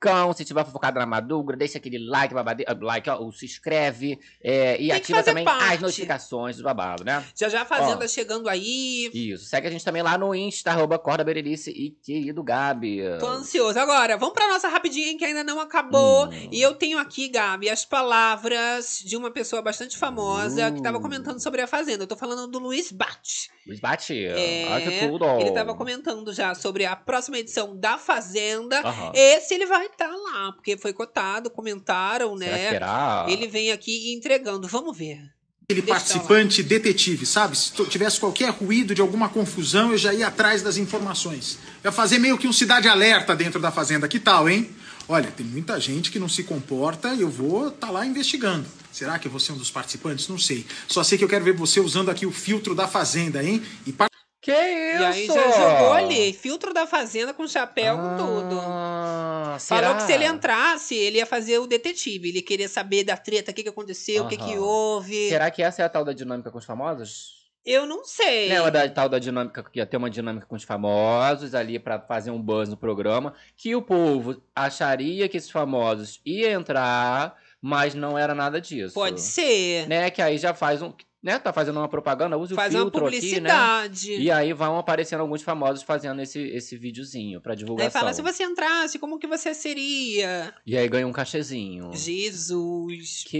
likeão, 0.05 0.32
se 0.32 0.44
tiver 0.44 0.64
fofocado 0.64 0.99
na 0.99 1.07
madruga, 1.07 1.57
deixa 1.57 1.78
aquele 1.78 1.99
like, 1.99 2.34
babade... 2.34 2.64
ah, 2.66 2.76
like 2.80 3.09
ó, 3.09 3.30
se 3.32 3.47
inscreve 3.47 4.18
é, 4.42 4.80
e 4.80 4.92
ativa 4.92 5.22
também 5.22 5.44
parte. 5.44 5.74
as 5.74 5.80
notificações 5.80 6.57
do 6.57 6.62
babado, 6.62 7.05
né? 7.05 7.24
Já 7.34 7.49
já 7.49 7.62
a 7.62 7.64
Fazenda 7.64 8.05
Ó. 8.05 8.09
chegando 8.09 8.49
aí. 8.49 9.11
Isso, 9.12 9.47
segue 9.47 9.66
a 9.66 9.70
gente 9.70 9.84
também 9.84 10.03
lá 10.03 10.16
no 10.18 10.34
Insta, 10.34 10.70
arroba 10.70 10.99
Corda 10.99 11.24
Berenice 11.24 11.70
e 11.70 11.90
querido 11.90 12.42
Gabi. 12.42 13.01
Tô 13.18 13.26
ansioso. 13.26 13.78
Agora, 13.78 14.16
vamos 14.16 14.34
pra 14.34 14.49
nossa 14.49 14.68
rapidinha 14.68 15.16
que 15.16 15.24
ainda 15.24 15.42
não 15.42 15.61
acabou. 15.61 16.26
Hum. 16.26 16.49
E 16.53 16.61
eu 16.61 16.74
tenho 16.74 16.99
aqui, 16.99 17.28
Gabi, 17.28 17.68
as 17.68 17.84
palavras 17.84 19.03
de 19.05 19.16
uma 19.16 19.30
pessoa 19.30 19.62
bastante 19.62 19.97
famosa 19.97 20.70
que 20.70 20.82
tava 20.82 20.99
Uh. 20.99 21.01
comentando 21.01 21.40
sobre 21.40 21.61
a 21.62 21.66
Fazenda. 21.66 22.05
Eu 22.05 22.09
tô 22.09 22.16
falando 22.16 22.47
do 22.47 22.59
Luiz 22.59 22.92
Bate. 22.92 23.51
Luiz 23.67 23.81
Bate, 23.81 24.25
É, 24.25 25.09
tudo. 25.09 25.25
Ele 25.41 25.51
tava 25.51 25.75
comentando 25.75 26.33
já 26.33 26.55
sobre 26.55 26.87
a 26.87 26.95
próxima 26.95 27.39
edição 27.39 27.77
da 27.77 27.99
Fazenda. 27.99 28.81
Aham. 28.81 29.11
Esse 29.12 29.55
ele 29.55 29.67
vai 29.67 29.87
estar 29.87 30.09
lá, 30.09 30.53
porque 30.53 30.77
foi 30.77 30.93
cotado, 30.93 31.51
comentaram, 31.51 32.39
Será 32.39 32.53
né? 32.53 32.64
que 32.64 32.71
será? 32.71 33.27
Ele 33.29 33.49
vem 33.49 33.73
aqui 33.73 34.14
entregando. 34.14 34.69
Vamos 34.69 34.97
ver. 34.97 35.21
Aquele 35.69 35.83
participante 35.83 36.62
detetive, 36.62 37.27
sabe? 37.27 37.59
Se 37.59 37.73
tivesse 37.87 38.21
qualquer 38.21 38.51
ruído 38.51 38.95
de 38.95 39.01
alguma 39.01 39.29
confusão, 39.29 39.91
eu 39.91 39.99
já 39.99 40.14
ia 40.14 40.29
atrás 40.29 40.62
das 40.62 40.77
informações. 40.77 41.59
Ia 41.85 41.91
fazer 41.91 42.21
meio 42.21 42.39
que 42.39 42.47
um 42.47 42.53
cidade 42.53 42.87
alerta 42.87 43.35
dentro 43.35 43.61
da 43.61 43.73
fazenda. 43.73 44.07
Que 44.07 44.21
tal, 44.21 44.49
hein? 44.49 44.71
Olha, 45.09 45.30
tem 45.30 45.46
muita 45.46 45.78
gente 45.78 46.11
que 46.11 46.18
não 46.18 46.28
se 46.28 46.42
comporta 46.42 47.14
e 47.14 47.20
eu 47.20 47.30
vou 47.30 47.68
estar 47.68 47.90
lá 47.90 48.04
investigando. 48.04 48.66
Será 48.90 49.18
que 49.18 49.28
eu 49.28 49.30
vou 49.30 49.38
ser 49.38 49.52
um 49.52 49.57
dos 49.57 49.70
participantes? 49.70 50.26
Não 50.26 50.38
sei. 50.38 50.66
Só 50.88 51.04
sei 51.04 51.16
que 51.16 51.22
eu 51.22 51.28
quero 51.28 51.44
ver 51.44 51.52
você 51.54 51.78
usando 51.78 52.11
aqui 52.11 52.26
o 52.26 52.32
filtro 52.32 52.74
da 52.74 52.88
fazenda, 52.88 53.42
hein? 53.42 53.62
E 53.86 53.92
par- 53.92 54.11
Que 54.42 54.50
isso? 54.52 55.02
E 55.02 55.04
aí 55.04 55.26
já 55.28 55.50
jogou 55.52 55.92
ali, 55.92 56.32
filtro 56.32 56.72
da 56.74 56.86
Fazenda 56.86 57.32
com 57.34 57.46
chapéu, 57.48 57.96
com 57.98 58.16
tudo. 58.16 58.61
Ah, 58.61 59.57
Falou 59.61 59.84
será? 59.84 59.94
que 59.96 60.02
se 60.04 60.12
ele 60.12 60.24
entrasse, 60.24 60.94
ele 60.94 61.18
ia 61.18 61.26
fazer 61.26 61.59
o 61.59 61.66
detetive. 61.66 62.28
Ele 62.28 62.42
queria 62.42 62.68
saber 62.68 63.02
da 63.04 63.16
treta, 63.16 63.50
o 63.50 63.54
que, 63.54 63.62
que 63.64 63.68
aconteceu, 63.68 64.24
o 64.24 64.28
que, 64.28 64.36
que 64.36 64.57
houve. 64.59 65.28
Será 65.28 65.50
que 65.50 65.62
essa 65.62 65.82
é 65.82 65.84
a 65.84 65.88
tal 65.88 66.04
da 66.04 66.12
dinâmica 66.12 66.50
com 66.50 66.59
os 66.59 66.64
famosos? 66.64 67.45
Eu 67.67 67.85
não 67.85 68.05
sei. 68.05 68.49
Lembra 68.49 68.71
da 68.71 68.89
tal 68.89 69.09
da 69.09 69.19
dinâmica 69.19 69.61
que 69.64 69.81
ia 69.81 69.87
ter 69.87 69.97
uma 69.97 70.09
dinâmica 70.09 70.47
com 70.47 70.55
os 70.55 70.62
famosos 70.62 71.53
ali 71.53 71.81
pra 71.81 71.99
fazer 71.99 72.31
um 72.31 72.41
buzz 72.41 72.69
no 72.69 72.77
programa, 72.77 73.35
que 73.57 73.75
o 73.75 73.83
povo 73.83 74.41
acharia 74.55 75.29
que 75.29 75.37
esses 75.37 75.51
famosos 75.51 76.21
iam 76.25 76.61
entrar, 76.61 77.37
mas 77.61 77.93
não 77.93 78.17
era 78.17 78.37
nada 78.37 78.61
disso. 78.61 78.95
Pode 78.95 79.21
ser. 79.21 79.89
Né, 79.89 80.09
que 80.11 80.23
aí 80.23 80.39
já 80.39 80.55
faz 80.55 80.81
um, 80.81 80.93
né, 81.27 81.41
tá 81.41 81.53
fazendo 81.53 81.79
uma 81.81 81.89
propaganda, 81.89 82.39
use 82.39 82.55
Faz 82.55 82.72
o 82.72 82.77
uma 82.79 82.83
filtro 82.85 83.07
aqui, 83.09 83.41
né? 83.41 83.51
publicidade. 83.51 84.12
E 84.16 84.31
aí 84.31 84.53
vão 84.53 84.79
aparecendo 84.79 85.22
alguns 85.22 85.43
famosos 85.43 85.83
fazendo 85.83 86.22
esse, 86.22 86.39
esse 86.41 86.77
videozinho 86.77 87.41
pra 87.41 87.53
Aí 87.53 87.59
divulgação. 87.59 87.91
fala, 88.01 88.12
se 88.14 88.22
você 88.22 88.45
entrasse, 88.45 88.97
como 88.97 89.18
que 89.18 89.27
você 89.27 89.53
seria? 89.53 90.55
E 90.64 90.77
aí 90.77 90.89
ganha 90.89 91.05
um 91.05 91.12
cachezinho. 91.12 91.91
Jesus. 91.95 93.24
Que 93.27 93.39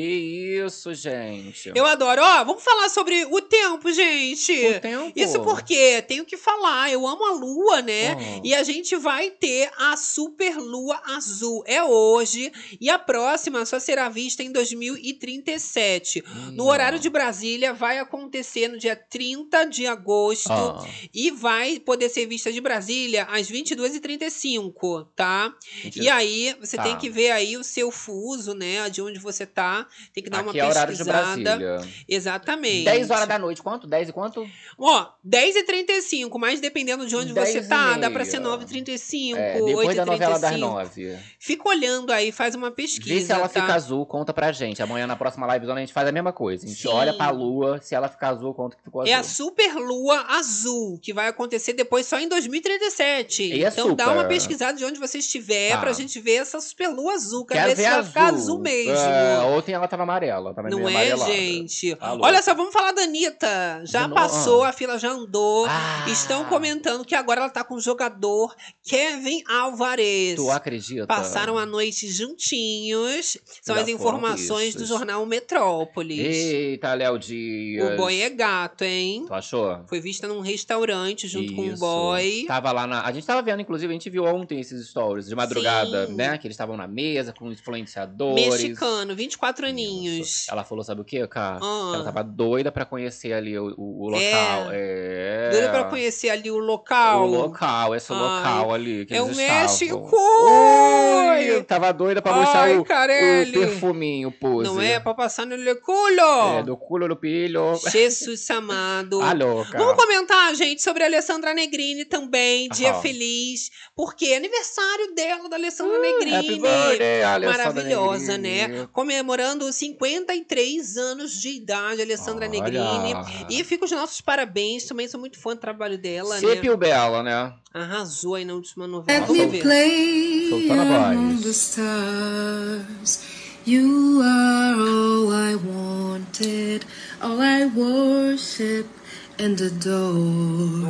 isso, 0.66 0.93
gente. 0.95 1.70
Eu 1.76 1.87
adoro. 1.87 2.20
Ó, 2.22 2.45
vamos 2.45 2.64
falar 2.64 2.89
sobre 2.89 3.24
o 3.26 3.41
tempo, 3.41 3.93
gente. 3.93 4.53
O 4.66 4.80
tempo. 4.80 5.12
Isso 5.14 5.41
porque 5.45 6.03
tenho 6.03 6.24
que 6.24 6.37
falar, 6.37 6.91
eu 6.91 7.07
amo 7.07 7.24
a 7.24 7.32
lua, 7.34 7.82
né? 7.82 8.16
Oh. 8.16 8.41
E 8.45 8.53
a 8.53 8.64
gente 8.64 8.97
vai 8.97 9.30
ter 9.30 9.70
a 9.78 9.97
super 9.97 10.57
lua 10.57 11.01
azul. 11.07 11.62
É 11.66 11.84
hoje. 11.84 12.53
E 12.80 12.91
a 12.91 12.99
próxima 12.99 13.64
só 13.64 13.78
será 13.78 14.09
vista 14.09 14.43
em 14.43 14.51
2037. 14.51 16.24
No 16.53 16.64
Hum. 16.64 16.66
horário 16.66 16.99
de 16.99 17.09
Brasília, 17.09 17.72
vai 17.77 17.99
acontecer 17.99 18.68
no 18.68 18.79
dia 18.79 18.97
30 18.97 19.64
de 19.66 19.87
agosto. 19.87 20.51
Ah. 20.51 20.85
E 21.14 21.31
vai 21.31 21.79
poder 21.79 22.09
ser 22.09 22.27
vista 22.27 22.53
de 22.53 22.61
Brasília 22.61 23.24
às 23.31 23.51
22h35, 23.51 25.07
tá? 25.14 25.55
Gente, 25.83 26.01
E 26.01 26.09
aí, 26.09 26.57
você 26.61 26.77
tá. 26.77 26.83
tem 26.83 26.97
que 26.97 27.09
ver 27.09 27.31
aí 27.31 27.57
o 27.57 27.64
seu 27.64 27.91
fuso, 27.91 28.55
né? 28.55 28.89
De 28.91 29.01
onde 29.03 29.18
você 29.18 29.47
tá. 29.47 29.87
Tem 30.12 30.22
que 30.24 30.31
dar 30.31 30.41
Aqui 30.41 30.49
uma 30.51 30.59
é 30.59 30.68
horário 30.68 30.93
de 30.95 30.99
pesquisada. 31.05 31.37
Brasília. 31.57 31.81
Exatamente. 32.09 32.85
10 32.85 33.11
horas 33.11 33.29
da 33.29 33.39
noite, 33.39 33.62
quanto? 33.62 33.87
10 33.87 34.09
e 34.09 34.12
quanto? 34.12 34.49
Ó, 34.79 35.09
10h35, 35.27 36.39
mas 36.39 36.61
dependendo 36.61 37.07
de 37.07 37.16
onde 37.16 37.33
10 37.33 37.49
você 37.49 37.62
tá, 37.62 37.97
dá 37.97 38.11
pra 38.11 38.24
ser 38.24 38.41
9h35, 38.41 39.37
É, 39.37 39.61
depois 39.61 39.97
da 39.97 40.07
novela 40.07 40.39
das 40.39 40.53
8h35. 40.53 40.59
9. 40.59 41.18
Fica 41.39 41.68
olhando 41.68 42.12
aí, 42.12 42.33
faz 42.33 42.55
uma 42.55 42.70
pesquisa. 42.70 43.14
Vê 43.14 43.20
se 43.20 43.33
ela 43.33 43.49
tá? 43.49 43.61
fica 43.61 43.74
azul, 43.74 44.05
conta 44.07 44.33
pra 44.33 44.53
gente. 44.53 44.83
Amanhã 44.83 45.07
na 45.07 45.16
próxima 45.16 45.47
live 45.47 45.70
a 45.70 45.77
gente 45.79 45.93
faz 45.93 46.09
a 46.09 46.12
mesma 46.12 46.33
coisa. 46.33 46.64
A 46.64 46.68
gente 46.68 46.83
Sim. 46.83 46.89
olha 46.89 47.12
pra 47.12 47.31
lua 47.31 47.65
lua. 47.70 47.80
Se 47.80 47.94
ela 47.94 48.08
ficar 48.08 48.28
azul, 48.30 48.54
quanto 48.54 48.76
que 48.76 48.82
ficou 48.82 49.02
azul? 49.02 49.12
É 49.12 49.16
a 49.16 49.22
super 49.22 49.74
lua 49.74 50.24
azul, 50.28 50.98
que 51.02 51.12
vai 51.12 51.28
acontecer 51.28 51.72
depois 51.72 52.06
só 52.06 52.18
em 52.18 52.28
2037. 52.28 53.42
E 53.54 53.64
é 53.64 53.68
então 53.68 53.94
dá 53.94 54.10
uma 54.12 54.24
pesquisada 54.24 54.76
de 54.76 54.84
onde 54.84 54.98
você 54.98 55.18
estiver 55.18 55.72
Tá. 55.72 55.78
pra 55.78 55.92
gente 55.92 56.18
ver 56.20 56.36
essa 56.36 56.60
super 56.60 56.88
lua 56.88 57.14
azul. 57.14 57.44
Quero 57.44 57.60
Quero 57.60 57.76
ver 57.76 57.82
se 57.82 57.88
vai 57.88 57.98
azul. 57.98 58.06
ficar 58.12 58.26
azul 58.34 58.58
mesmo. 58.58 58.92
É, 59.06 59.38
ontem 59.40 59.72
ela 59.72 59.88
tava 59.88 60.02
amarela. 60.02 60.54
Tava 60.54 60.68
Não 60.68 60.88
é, 60.88 60.92
amarelada. 60.92 61.32
gente? 61.32 61.96
Olha 62.00 62.42
só, 62.42 62.54
vamos 62.54 62.72
falar 62.72 62.92
da 62.92 63.02
Anitta. 63.02 63.82
Já 63.84 64.08
passou, 64.08 64.62
a 64.64 64.72
fila 64.72 64.98
já 64.98 65.10
andou. 65.10 65.66
Ah. 65.68 66.04
Estão 66.08 66.44
comentando 66.44 67.04
que 67.04 67.14
agora 67.14 67.40
ela 67.40 67.50
tá 67.50 67.62
com 67.64 67.74
o 67.74 67.80
jogador 67.80 68.55
Kevin 68.84 69.43
Alvarez. 69.48 70.36
Tu 70.36 70.51
acredita? 70.51 71.06
Passaram 71.06 71.59
a 71.59 71.66
noite 71.66 72.09
juntinhos. 72.09 73.36
São 73.62 73.74
Já 73.76 73.82
as 73.82 73.88
informações 73.88 74.74
do 74.74 74.84
jornal 74.84 75.24
Metrópolis. 75.26 76.18
Eita, 76.18 76.94
Léo 76.94 77.18
Dias. 77.18 77.45
O 77.93 77.97
boy 77.97 78.20
é 78.20 78.31
gato, 78.31 78.82
hein? 78.85 79.24
Tu 79.27 79.35
achou? 79.35 79.81
Foi 79.86 80.01
vista 80.01 80.27
num 80.28 80.40
restaurante 80.40 81.28
junto 81.28 81.55
com 81.55 81.62
o 81.62 81.66
Isso. 81.66 81.78
boy. 81.81 82.44
Tava 82.47 82.73
lá 82.73 82.86
na. 82.86 83.02
A 83.05 83.12
gente 83.12 83.27
tava 83.27 83.43
vendo, 83.43 83.60
inclusive, 83.60 83.90
a 83.90 83.94
gente 83.94 84.09
viu 84.10 84.24
ontem 84.24 84.60
esses 84.60 84.89
stories 84.89 85.27
de 85.28 85.35
madrugada, 85.35 86.06
Sim. 86.06 86.14
né? 86.14 86.39
Que 86.39 86.47
eles 86.47 86.55
estavam 86.55 86.77
na 86.77 86.86
mesa 86.86 87.32
com 87.32 87.51
influenciadores. 87.51 88.47
Mexicano, 88.47 89.14
24 89.14 89.66
aninhos. 89.66 90.47
Ela 90.51 90.64
falou, 90.64 90.82
sabe 90.85 91.01
o 91.01 91.05
quê, 91.05 91.27
Cá? 91.27 91.59
Ah. 91.62 91.93
Ela 91.94 92.05
tava 92.05 92.23
doida 92.23 92.70
pra 92.70 92.85
conhecer 92.85 93.32
ali 93.32 93.59
o, 93.59 93.74
o- 93.77 94.05
o 94.05 94.09
local. 94.09 94.68
É. 94.73 95.51
Doido 95.51 95.70
pra 95.70 95.85
conhecer 95.85 96.28
ali 96.31 96.51
o 96.51 96.59
local. 96.59 97.24
O 97.24 97.31
local, 97.31 97.94
esse 97.94 98.12
Ai, 98.12 98.18
local 98.18 98.74
ali. 98.74 99.06
Que 99.06 99.14
é 99.14 99.23
o 99.23 99.31
estavam. 99.31 99.36
México! 99.60 100.16
Ui, 100.16 101.62
tava 101.64 101.93
doida 101.93 102.23
pra 102.23 102.32
mostrar 102.35 102.62
Ai, 102.62 102.77
o, 102.77 102.81
o 102.81 102.85
Carelli. 102.85 103.52
perfuminho, 103.52 104.31
pose. 104.32 104.68
Não 104.68 104.81
é 104.81 104.98
pra 105.01 105.14
passar 105.14 105.47
no 105.47 105.56
culo. 105.81 106.59
É, 106.59 106.62
do 106.62 106.77
culo 106.77 107.09
no 107.09 107.16
pilho. 107.36 107.78
Jesus 107.90 108.50
amado. 108.50 109.20
Ah, 109.20 109.32
louca. 109.32 109.76
Vamos 109.78 109.94
comentar, 110.02 110.54
gente, 110.54 110.82
sobre 110.82 111.02
a 111.02 111.06
Alessandra 111.06 111.52
Negrini 111.54 112.04
também. 112.04 112.68
Dia 112.70 112.90
Aham. 112.92 113.02
feliz. 113.02 113.70
Porque 113.94 114.26
é 114.26 114.36
aniversário 114.36 115.14
dela, 115.14 115.48
da 115.48 115.56
Alessandra 115.56 115.96
happy 115.96 116.24
Negrini. 116.24 116.60
birthday, 116.60 117.22
Alessandra 117.22 117.58
Maravilhosa, 117.64 118.38
Negrini. 118.38 118.78
né? 118.80 118.88
Comemorando 118.92 119.72
53 119.72 120.96
anos 120.96 121.32
de 121.40 121.48
idade, 121.50 122.02
Alessandra 122.02 122.48
Olha. 122.48 122.60
Negrini. 122.62 123.14
E 123.50 123.64
fica 123.64 123.84
os 123.84 123.90
nossos 123.90 124.20
parabéns. 124.20 124.84
Também 124.84 125.08
sou 125.08 125.18
muito 125.20 125.38
fã 125.38 125.54
do 125.54 125.60
trabalho 125.60 125.98
dela, 125.98 126.38
Sempre 126.38 126.68
né? 126.68 126.74
o 126.74 126.76
Bela, 126.76 127.22
né? 127.22 127.52
Arrasou 127.72 128.34
aí 128.34 128.44
na 128.44 128.54
última 128.54 128.86
novela. 128.86 129.26
Let 129.30 129.50
me 129.52 129.60
play 129.60 130.70
a 130.70 131.10
among 131.12 131.42
the 131.42 131.50
stars. 131.50 133.20
You 133.66 134.22
are 134.22 134.74
all 134.78 135.32
I 135.32 135.56
wanted, 135.56 136.86
all 137.22 137.40
I 137.40 137.66
worship. 137.66 138.86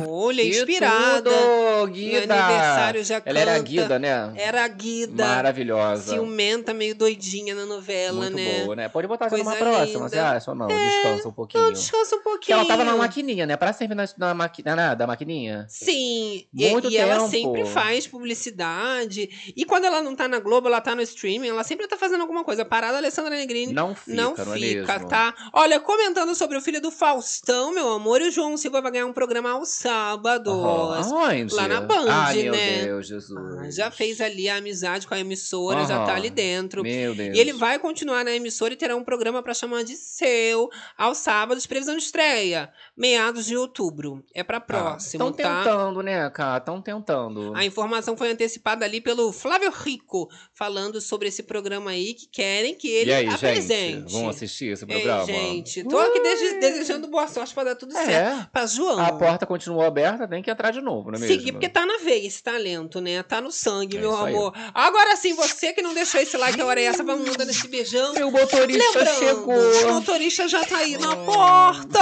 Olha, 0.07 0.41
inspirada. 0.43 1.29
tudo, 1.29 1.79
No 1.85 1.87
Guida. 1.87 2.33
aniversário 2.33 3.03
já 3.03 3.21
Ela 3.25 3.39
era 3.39 3.55
a. 3.55 3.59
Guida, 3.59 3.99
né? 3.99 4.33
Era 4.35 4.63
a 4.63 4.67
Guida. 4.67 5.25
Maravilhosa. 5.25 6.13
Ciumenta, 6.13 6.73
meio 6.73 6.95
doidinha 6.95 7.53
na 7.53 7.65
novela, 7.65 8.21
Muito 8.21 8.35
né? 8.35 8.63
boa, 8.63 8.75
né? 8.75 8.89
Pode 8.89 9.07
botar 9.07 9.25
essa 9.25 9.35
Coisa 9.35 9.49
numa 9.49 9.55
próxima, 9.57 9.99
linda. 10.05 10.09
você 10.09 10.17
acha 10.19 10.51
ou 10.51 10.57
não? 10.57 10.67
Descansa 10.67 11.27
um 11.27 11.31
pouquinho. 11.33 11.63
Não, 11.63 11.71
descansa 11.73 12.15
um 12.15 12.19
Porque 12.19 12.29
pouquinho. 12.29 12.55
ela 12.59 12.65
tava 12.65 12.83
na 12.83 12.95
maquininha, 12.95 13.45
né? 13.45 13.57
Pra 13.57 13.73
sempre 13.73 13.95
na, 13.95 14.05
na, 14.17 14.33
maqui, 14.33 14.63
na, 14.63 14.93
da 14.95 15.05
maquininha. 15.07 15.65
Sim, 15.69 16.45
e, 16.53 16.69
Muito 16.69 16.89
e 16.89 16.97
ela 16.97 17.15
tempo. 17.15 17.29
sempre 17.29 17.65
faz 17.65 18.07
publicidade. 18.07 19.53
E 19.55 19.65
quando 19.65 19.85
ela 19.85 20.01
não 20.01 20.15
tá 20.15 20.27
na 20.27 20.39
Globo, 20.39 20.67
ela 20.67 20.81
tá 20.81 20.95
no 20.95 21.01
streaming, 21.01 21.49
ela 21.49 21.63
sempre 21.63 21.87
tá 21.87 21.97
fazendo 21.97 22.21
alguma 22.21 22.43
coisa. 22.43 22.63
Parada 22.65 22.95
a 22.95 22.97
Alessandra 22.99 23.35
Negrini 23.35 23.73
Não 23.73 23.93
fica, 23.95 24.15
não 24.15 24.33
não 24.35 24.53
é 24.53 24.57
fica, 24.57 24.93
mesmo? 24.93 25.07
tá? 25.09 25.33
Olha, 25.53 25.79
comentando 25.79 26.33
sobre 26.35 26.57
o 26.57 26.61
filho 26.61 26.81
do 26.81 26.91
Faustão, 26.91 27.71
meu 27.73 27.89
amor, 27.91 28.21
e 28.21 28.27
o 28.27 28.31
João 28.37 28.55
Silva 28.57 28.81
vai 28.81 28.91
ganhar 28.91 29.05
um 29.07 29.13
programa 29.13 29.51
aos 29.51 29.69
sábados. 29.69 30.53
Aham. 30.53 31.27
Aonde? 31.27 31.53
Lá 31.55 31.67
na 31.67 31.81
Band, 31.81 32.05
ah, 32.09 32.33
meu 32.33 32.51
né? 32.51 32.83
Deus, 32.85 33.07
Jesus. 33.07 33.57
Ah, 33.59 33.71
Já 33.71 33.91
fez 33.91 34.21
ali 34.21 34.47
a 34.47 34.57
amizade 34.57 35.07
com 35.07 35.13
a 35.13 35.19
emissora, 35.19 35.85
já 35.85 36.05
tá 36.05 36.15
ali 36.15 36.29
dentro. 36.29 36.83
Meu 36.83 37.15
Deus. 37.15 37.35
E 37.35 37.39
ele 37.39 37.53
vai 37.53 37.79
continuar 37.79 38.23
na 38.23 38.31
emissora 38.31 38.73
e 38.73 38.77
terá 38.77 38.95
um 38.95 39.03
programa 39.03 39.41
pra 39.41 39.53
chamar 39.53 39.83
de 39.83 39.95
seu 39.95 40.69
aos 40.97 41.17
sábados, 41.17 41.65
previsão 41.65 41.97
de 41.97 42.03
estreia, 42.03 42.71
meados 42.95 43.45
de 43.45 43.57
outubro. 43.57 44.23
É 44.33 44.43
pra 44.43 44.59
próximo, 44.59 45.29
Estão 45.29 45.31
tá? 45.31 45.63
tentando, 45.63 46.01
né, 46.01 46.29
cara? 46.29 46.57
Estão 46.59 46.81
tentando. 46.81 47.53
A 47.55 47.65
informação 47.65 48.15
foi 48.15 48.31
antecipada 48.31 48.85
ali 48.85 49.01
pelo 49.01 49.31
Flávio 49.31 49.71
Rico, 49.71 50.29
falando 50.53 51.01
sobre 51.01 51.27
esse 51.27 51.43
programa 51.43 51.91
aí 51.91 52.13
que 52.13 52.27
querem 52.27 52.75
que 52.75 52.87
ele 52.87 53.11
e 53.11 53.13
aí, 53.13 53.27
apresente. 53.27 53.99
gente? 54.01 54.11
Vamos 54.13 54.35
assistir 54.35 54.73
esse 54.73 54.83
Ei, 54.85 54.89
programa? 54.93 55.25
gente, 55.25 55.83
tô 55.83 55.97
aqui 55.97 56.19
dese- 56.19 56.59
desejando 56.59 57.07
boa 57.07 57.27
sorte 57.27 57.53
pra 57.53 57.63
dar 57.63 57.75
tudo 57.75 57.95
É. 57.97 58.05
certo. 58.05 58.26
Pra 58.51 58.65
João. 58.65 58.99
A 58.99 59.11
porta 59.13 59.45
continuou 59.45 59.83
aberta, 59.85 60.27
tem 60.27 60.41
que 60.41 60.49
entrar 60.49 60.71
de 60.71 60.81
novo, 60.81 61.11
não 61.11 61.17
é 61.17 61.21
mesmo? 61.21 61.35
Seguir, 61.35 61.51
porque 61.53 61.69
tá 61.69 61.85
na 61.85 61.97
veia 61.97 62.27
esse 62.27 62.41
talento, 62.43 62.99
né? 63.01 63.21
Tá 63.23 63.39
no 63.41 63.51
sangue, 63.51 63.97
É 63.97 63.99
meu 63.99 64.11
isso 64.13 64.23
aí. 64.23 64.33
amor. 64.33 64.53
Agora 64.73 65.15
sim, 65.15 65.33
você 65.33 65.73
que 65.73 65.81
não 65.81 65.93
deixou 65.93 66.19
esse 66.21 66.35
like, 66.37 66.59
a 66.59 66.65
hora 66.65 66.79
é 66.79 66.85
essa, 66.85 67.03
vamos 67.03 67.27
mandando 67.27 67.49
esse 67.51 67.67
beijão. 67.67 68.13
Meu 68.13 68.31
motorista 68.31 68.97
Lembrando, 68.99 69.19
chegou. 69.19 69.55
O 69.89 69.93
motorista 69.93 70.47
já 70.47 70.63
tá 70.63 70.77
aí 70.77 70.97
na 70.97 71.15
porta. 71.15 71.99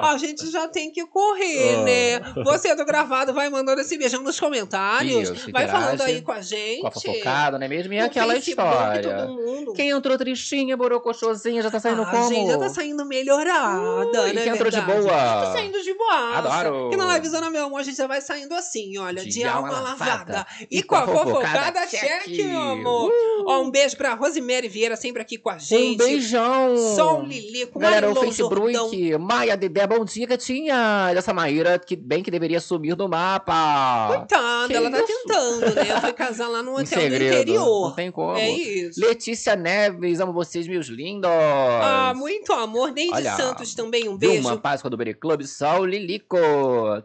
A 0.00 0.16
gente 0.18 0.50
já 0.50 0.68
tem 0.68 0.90
que 0.90 1.04
correr, 1.06 1.76
Ah. 1.78 1.82
né? 1.82 2.20
Você 2.44 2.74
do 2.74 2.84
gravado 2.84 3.32
vai 3.32 3.48
mandando 3.48 3.80
esse 3.80 3.96
beijão 3.96 4.22
nos 4.22 4.38
comentários. 4.38 5.30
Isso, 5.30 5.50
vai 5.52 5.66
falando 5.68 6.00
aí 6.02 6.22
com 6.22 6.32
a 6.32 6.40
gente. 6.40 6.80
Com 6.80 6.86
a 6.88 6.90
fofocada, 6.90 7.58
não 7.58 7.64
é 7.66 7.68
mesmo? 7.68 7.92
E 7.92 7.98
No 7.98 8.04
aquela 8.06 8.32
Facebook, 8.34 8.68
história. 8.68 9.02
todo 9.26 9.34
mundo. 9.34 9.72
Quem 9.74 9.90
entrou 9.90 10.16
tristinha, 10.18 10.76
borocochosinha, 10.76 11.62
já 11.62 11.70
tá 11.70 11.80
saindo 11.80 12.02
ah, 12.02 12.06
como? 12.06 12.28
gente, 12.28 12.50
já 12.50 12.58
tá 12.58 12.68
saindo 12.68 13.04
melhorada, 13.04 14.22
Ui, 14.22 14.32
né? 14.32 14.42
quem 14.42 14.52
entrou 14.52 14.70
de 14.70 14.80
verdade? 14.80 15.02
boa? 15.02 15.52
Tá 15.72 15.72
saindo 15.72 15.82
de 15.82 15.94
boa. 15.94 16.36
Adoro. 16.38 16.78
Porque 16.82 16.96
na 16.96 17.14
Livezona, 17.14 17.50
meu 17.50 17.64
amor, 17.66 17.80
a 17.80 17.82
gente 17.82 17.96
já 17.96 18.06
vai 18.06 18.20
saindo 18.20 18.54
assim, 18.54 18.96
olha, 18.98 19.22
de, 19.22 19.30
De 19.30 19.44
alma 19.44 19.68
alma 19.68 19.80
lavada. 19.80 20.10
lavada. 20.32 20.46
E, 20.70 20.78
E 20.78 20.82
com 20.82 20.94
a 20.94 21.06
fofocada, 21.06 21.86
cheque, 21.86 22.44
meu 22.44 22.60
amor. 22.60 23.12
Ó, 23.46 23.62
um 23.62 23.70
beijo 23.70 23.96
pra 23.96 24.14
Rosemary 24.14 24.68
Vieira, 24.68 24.96
sempre 24.96 25.22
aqui 25.22 25.38
com 25.38 25.50
a 25.50 25.58
gente. 25.58 25.94
Um 25.94 25.96
beijão. 25.96 26.76
Sol 26.96 27.22
Lilico, 27.22 27.78
Galera, 27.78 28.10
o 28.10 28.14
Facebook, 28.14 28.72
Jordão. 28.72 29.18
Maia 29.18 29.56
Dedé, 29.56 29.86
bom 29.86 30.04
dia, 30.04 30.26
gatinha. 30.26 31.12
Dessa 31.14 31.32
Maíra, 31.32 31.78
que 31.78 31.96
bem 31.96 32.22
que 32.22 32.30
deveria 32.30 32.60
sumir 32.60 32.94
do 32.94 33.08
mapa. 33.08 34.06
Coitada, 34.08 34.68
Que 34.68 34.74
ela 34.74 34.90
tá 34.90 34.98
isso? 34.98 35.06
tentando, 35.06 35.74
né? 35.74 36.00
Foi 36.00 36.12
casar 36.12 36.48
lá 36.48 36.62
no 36.62 36.72
hotel 36.78 36.98
do 37.08 37.14
interior. 37.16 37.88
Não 37.88 37.94
tem 37.94 38.10
como. 38.10 38.36
É 38.36 38.50
isso. 38.50 39.00
Letícia 39.00 39.56
Neves, 39.56 40.20
amo 40.20 40.32
vocês, 40.32 40.66
meus 40.66 40.86
lindos. 40.86 41.30
Ah, 41.30 42.12
muito 42.16 42.52
amor. 42.52 42.92
Neide 42.92 43.12
Olha, 43.14 43.36
Santos 43.36 43.74
também, 43.74 44.08
um 44.08 44.16
beijo. 44.16 44.34
Vilma 44.34 44.56
Páscoa 44.56 44.90
do 44.90 44.96
Bere 44.96 45.14
Club, 45.14 45.42
Sol 45.56 45.86
Lilico. 45.86 46.36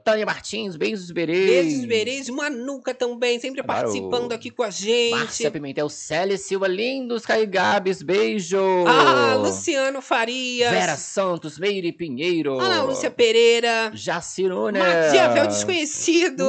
Tânia 0.04 0.26
Martins, 0.26 0.76
beijos, 0.76 1.12
berês. 1.12 1.46
Beijos, 1.48 1.86
beijos. 1.86 2.30
Manuca 2.30 2.94
também, 2.94 3.40
sempre 3.40 3.62
Claro. 3.62 3.82
participando 3.82 4.32
aqui 4.32 4.50
com 4.50 4.64
a 4.64 4.70
gente. 4.70 5.12
Márcia 5.12 5.52
Pimentel, 5.52 5.88
Célia 5.90 6.38
Silva, 6.38 6.68
lindos, 6.68 7.26
Caio 7.26 7.48
Gabs, 7.48 8.02
beijo. 8.02 8.58
Ah, 8.88 9.36
Luciano 9.36 10.02
Farias. 10.02 10.72
Vera 10.72 10.96
Santos, 10.96 11.60
Meire 11.60 11.92
Pinheiro. 11.92 12.60
Ana 12.60 12.84
Lúcia 12.84 13.12
Pereira. 13.12 13.92
Jacirone. 13.94 14.80
Matiavel 14.80 15.48
Desconhecido. 15.48 16.46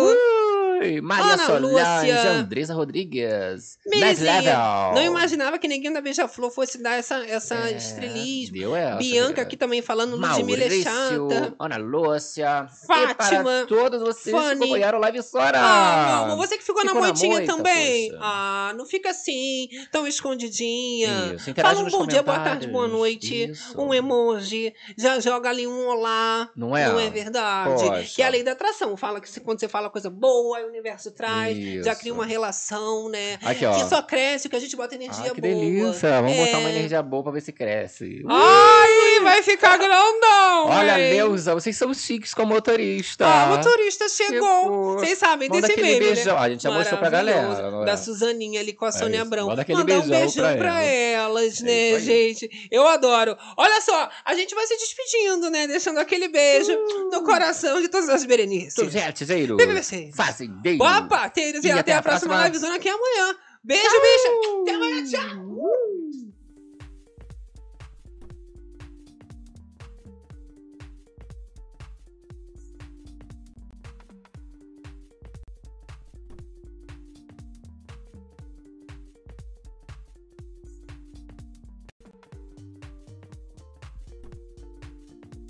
Maria 1.03 1.35
Ana 1.35 1.47
Solange, 1.47 1.75
Lúcia. 1.75 2.31
Andressa 2.33 2.75
Rodrigues. 2.75 3.79
Melizinha. 3.87 4.37
Level. 4.41 4.95
Não 4.95 5.03
imaginava 5.03 5.59
que 5.59 5.69
ninguém 5.69 5.93
da 5.93 6.01
Beija-Flor 6.01 6.51
fosse 6.51 6.79
dar 6.83 6.95
essa, 6.99 7.17
essa 7.27 7.55
É, 7.55 7.73
estrelismo. 7.77 8.57
deu 8.59 8.75
essa, 8.75 8.97
Bianca 8.97 9.27
querida. 9.27 9.43
aqui 9.43 9.57
também 9.57 9.83
falando, 9.83 10.17
Ludmilla 10.17 10.65
é 10.65 10.69
Maurício, 10.69 10.83
chata. 10.85 11.55
Ana 11.59 11.77
Lúcia. 11.77 12.69
Fátima, 12.87 13.41
E 13.41 13.67
para 13.67 13.67
todos 13.67 14.01
vocês 14.01 14.35
Fanny. 14.35 14.59
que 14.59 14.65
acompanharam 14.65 14.99
o 14.99 15.01
Live 15.01 15.23
Sora. 15.23 15.59
Ah, 15.61 16.07
meu 16.25 16.33
amor, 16.35 16.47
você 16.47 16.57
que 16.57 16.65
ficou, 16.65 16.83
na 16.85 16.91
Ficou 16.91 17.01
na 17.03 17.09
moitinha 17.09 17.37
moita, 17.37 17.57
também. 17.57 18.09
poxa. 18.11 18.21
Ah, 18.23 18.75
não 18.77 18.87
fica 18.87 19.11
assim, 19.11 19.69
tão 19.93 20.07
escondidinha. 20.07 21.35
Isso, 21.37 21.51
interage 21.51 21.75
Fala 21.75 21.81
um 21.81 21.85
nos 21.85 21.93
bom 21.93 22.07
dia, 22.07 22.23
boa 22.23 22.39
tarde, 22.41 22.67
boa 22.67 22.89
comentários. 22.89 22.99
noite. 22.99 23.51
Isso. 23.51 23.81
Um 23.81 23.93
emoji. 23.95 24.73
Já 24.97 25.21
joga 25.21 25.49
ali 25.49 25.67
um 25.67 25.87
olá. 25.89 26.49
Não 26.57 26.77
é? 26.77 26.89
Não 26.89 26.99
é 27.01 27.11
verdade? 27.11 27.71
Poxa. 27.75 28.03
Que 28.15 28.23
é 28.23 28.27
a 28.27 28.29
lei 28.31 28.43
da 28.43 28.53
atração. 28.53 28.97
Fala 28.97 29.21
que 29.21 29.29
se- 29.29 29.41
quando 29.41 29.61
você 29.61 29.69
fala 29.69 29.91
coisa 29.91 30.11
boa, 30.11 30.61
universo 30.71 31.11
traz. 31.11 31.57
Já 31.85 31.93
Isso. 31.93 32.01
cria 32.01 32.15
uma 32.15 32.25
relação, 32.27 33.09
né? 33.09 33.39
Aqui, 33.43 33.65
ó. 33.67 33.75
Que 33.75 33.89
só 33.89 34.01
cresce 34.03 34.49
que 34.49 34.57
a 34.57 34.61
gente 34.61 34.75
bota 34.77 34.95
energia 34.95 35.31
Ah, 35.31 35.35
que 35.35 35.41
boa. 35.41 35.55
delícia. 35.55 36.23
Vamos 36.23 36.37
botar 36.37 36.59
uma 36.59 36.69
É. 36.69 36.73
energia 36.77 37.03
boa 37.03 37.23
pra 37.23 37.33
ver 37.33 37.41
se 37.43 37.53
cresce. 37.53 38.23
Ai, 38.29 39.21
vai 39.23 39.43
ficar 39.43 39.77
grandão, 39.77 40.67
Olha, 40.69 40.99
hein? 41.01 41.15
Neuza, 41.15 41.55
vocês 41.55 41.77
são 41.77 41.93
chiques 41.93 42.33
com 42.35 42.45
motorista. 42.45 43.27
Ah, 43.27 43.47
motorista 43.57 44.09
chegou. 44.09 44.99
Vocês 44.99 45.19
sabem 45.19 45.49
Manda 45.49 45.67
desse 45.67 45.81
meme, 45.81 45.99
beijão. 46.01 46.35
né? 46.37 46.41
A 46.41 46.49
gente 46.51 46.63
já 46.63 46.71
mostrou 46.71 46.99
pra 46.99 47.11
galera, 47.11 47.81
é? 47.83 47.85
Da 47.85 47.97
Suzaninha 47.97 48.61
ali 48.61 48.73
com 48.73 48.85
a 48.85 48.93
Sônia 48.93 49.17
isso. 49.17 49.23
Abrão. 49.27 49.47
Manda 49.49 49.63
aquele 49.63 49.79
Mandar 49.79 49.99
um 50.01 50.09
beijão 50.09 50.45
pra 50.45 50.57
pra, 50.57 50.83
elas. 50.83 51.61
É 51.61 51.65
né, 51.65 52.01
gente? 52.01 52.69
Eu 52.71 52.87
adoro. 52.87 53.37
Olha 53.57 53.81
só, 53.81 54.09
a 54.25 54.35
gente 54.35 54.55
vai 54.55 54.67
se 54.67 54.77
despedindo, 54.77 55.51
né? 55.51 55.67
Deixando 55.67 55.99
aquele 55.99 56.29
beijo 56.29 56.73
Uh. 56.73 57.11
no 57.11 57.25
coração 57.25 57.81
de 57.81 57.89
todas 57.89 58.09
as 58.09 58.25
Berenices. 58.25 58.75
Tuzeiro. 58.75 59.57
BBBC. 59.57 60.11
Fazendeiro. 60.15 60.60
Boa, 60.77 61.03
pateiros, 61.03 61.65
e, 61.65 61.71
até, 61.71 61.95
a 61.95 62.03
próxima 62.03 62.47
livezona 62.47 62.77
aqui 62.77 62.89
amanhã. 62.89 63.35
Beijo, 63.63 63.85
bicha. 63.85 64.29
Até 64.63 64.75
amanhã, 64.75 65.05
tchau. 65.05 65.51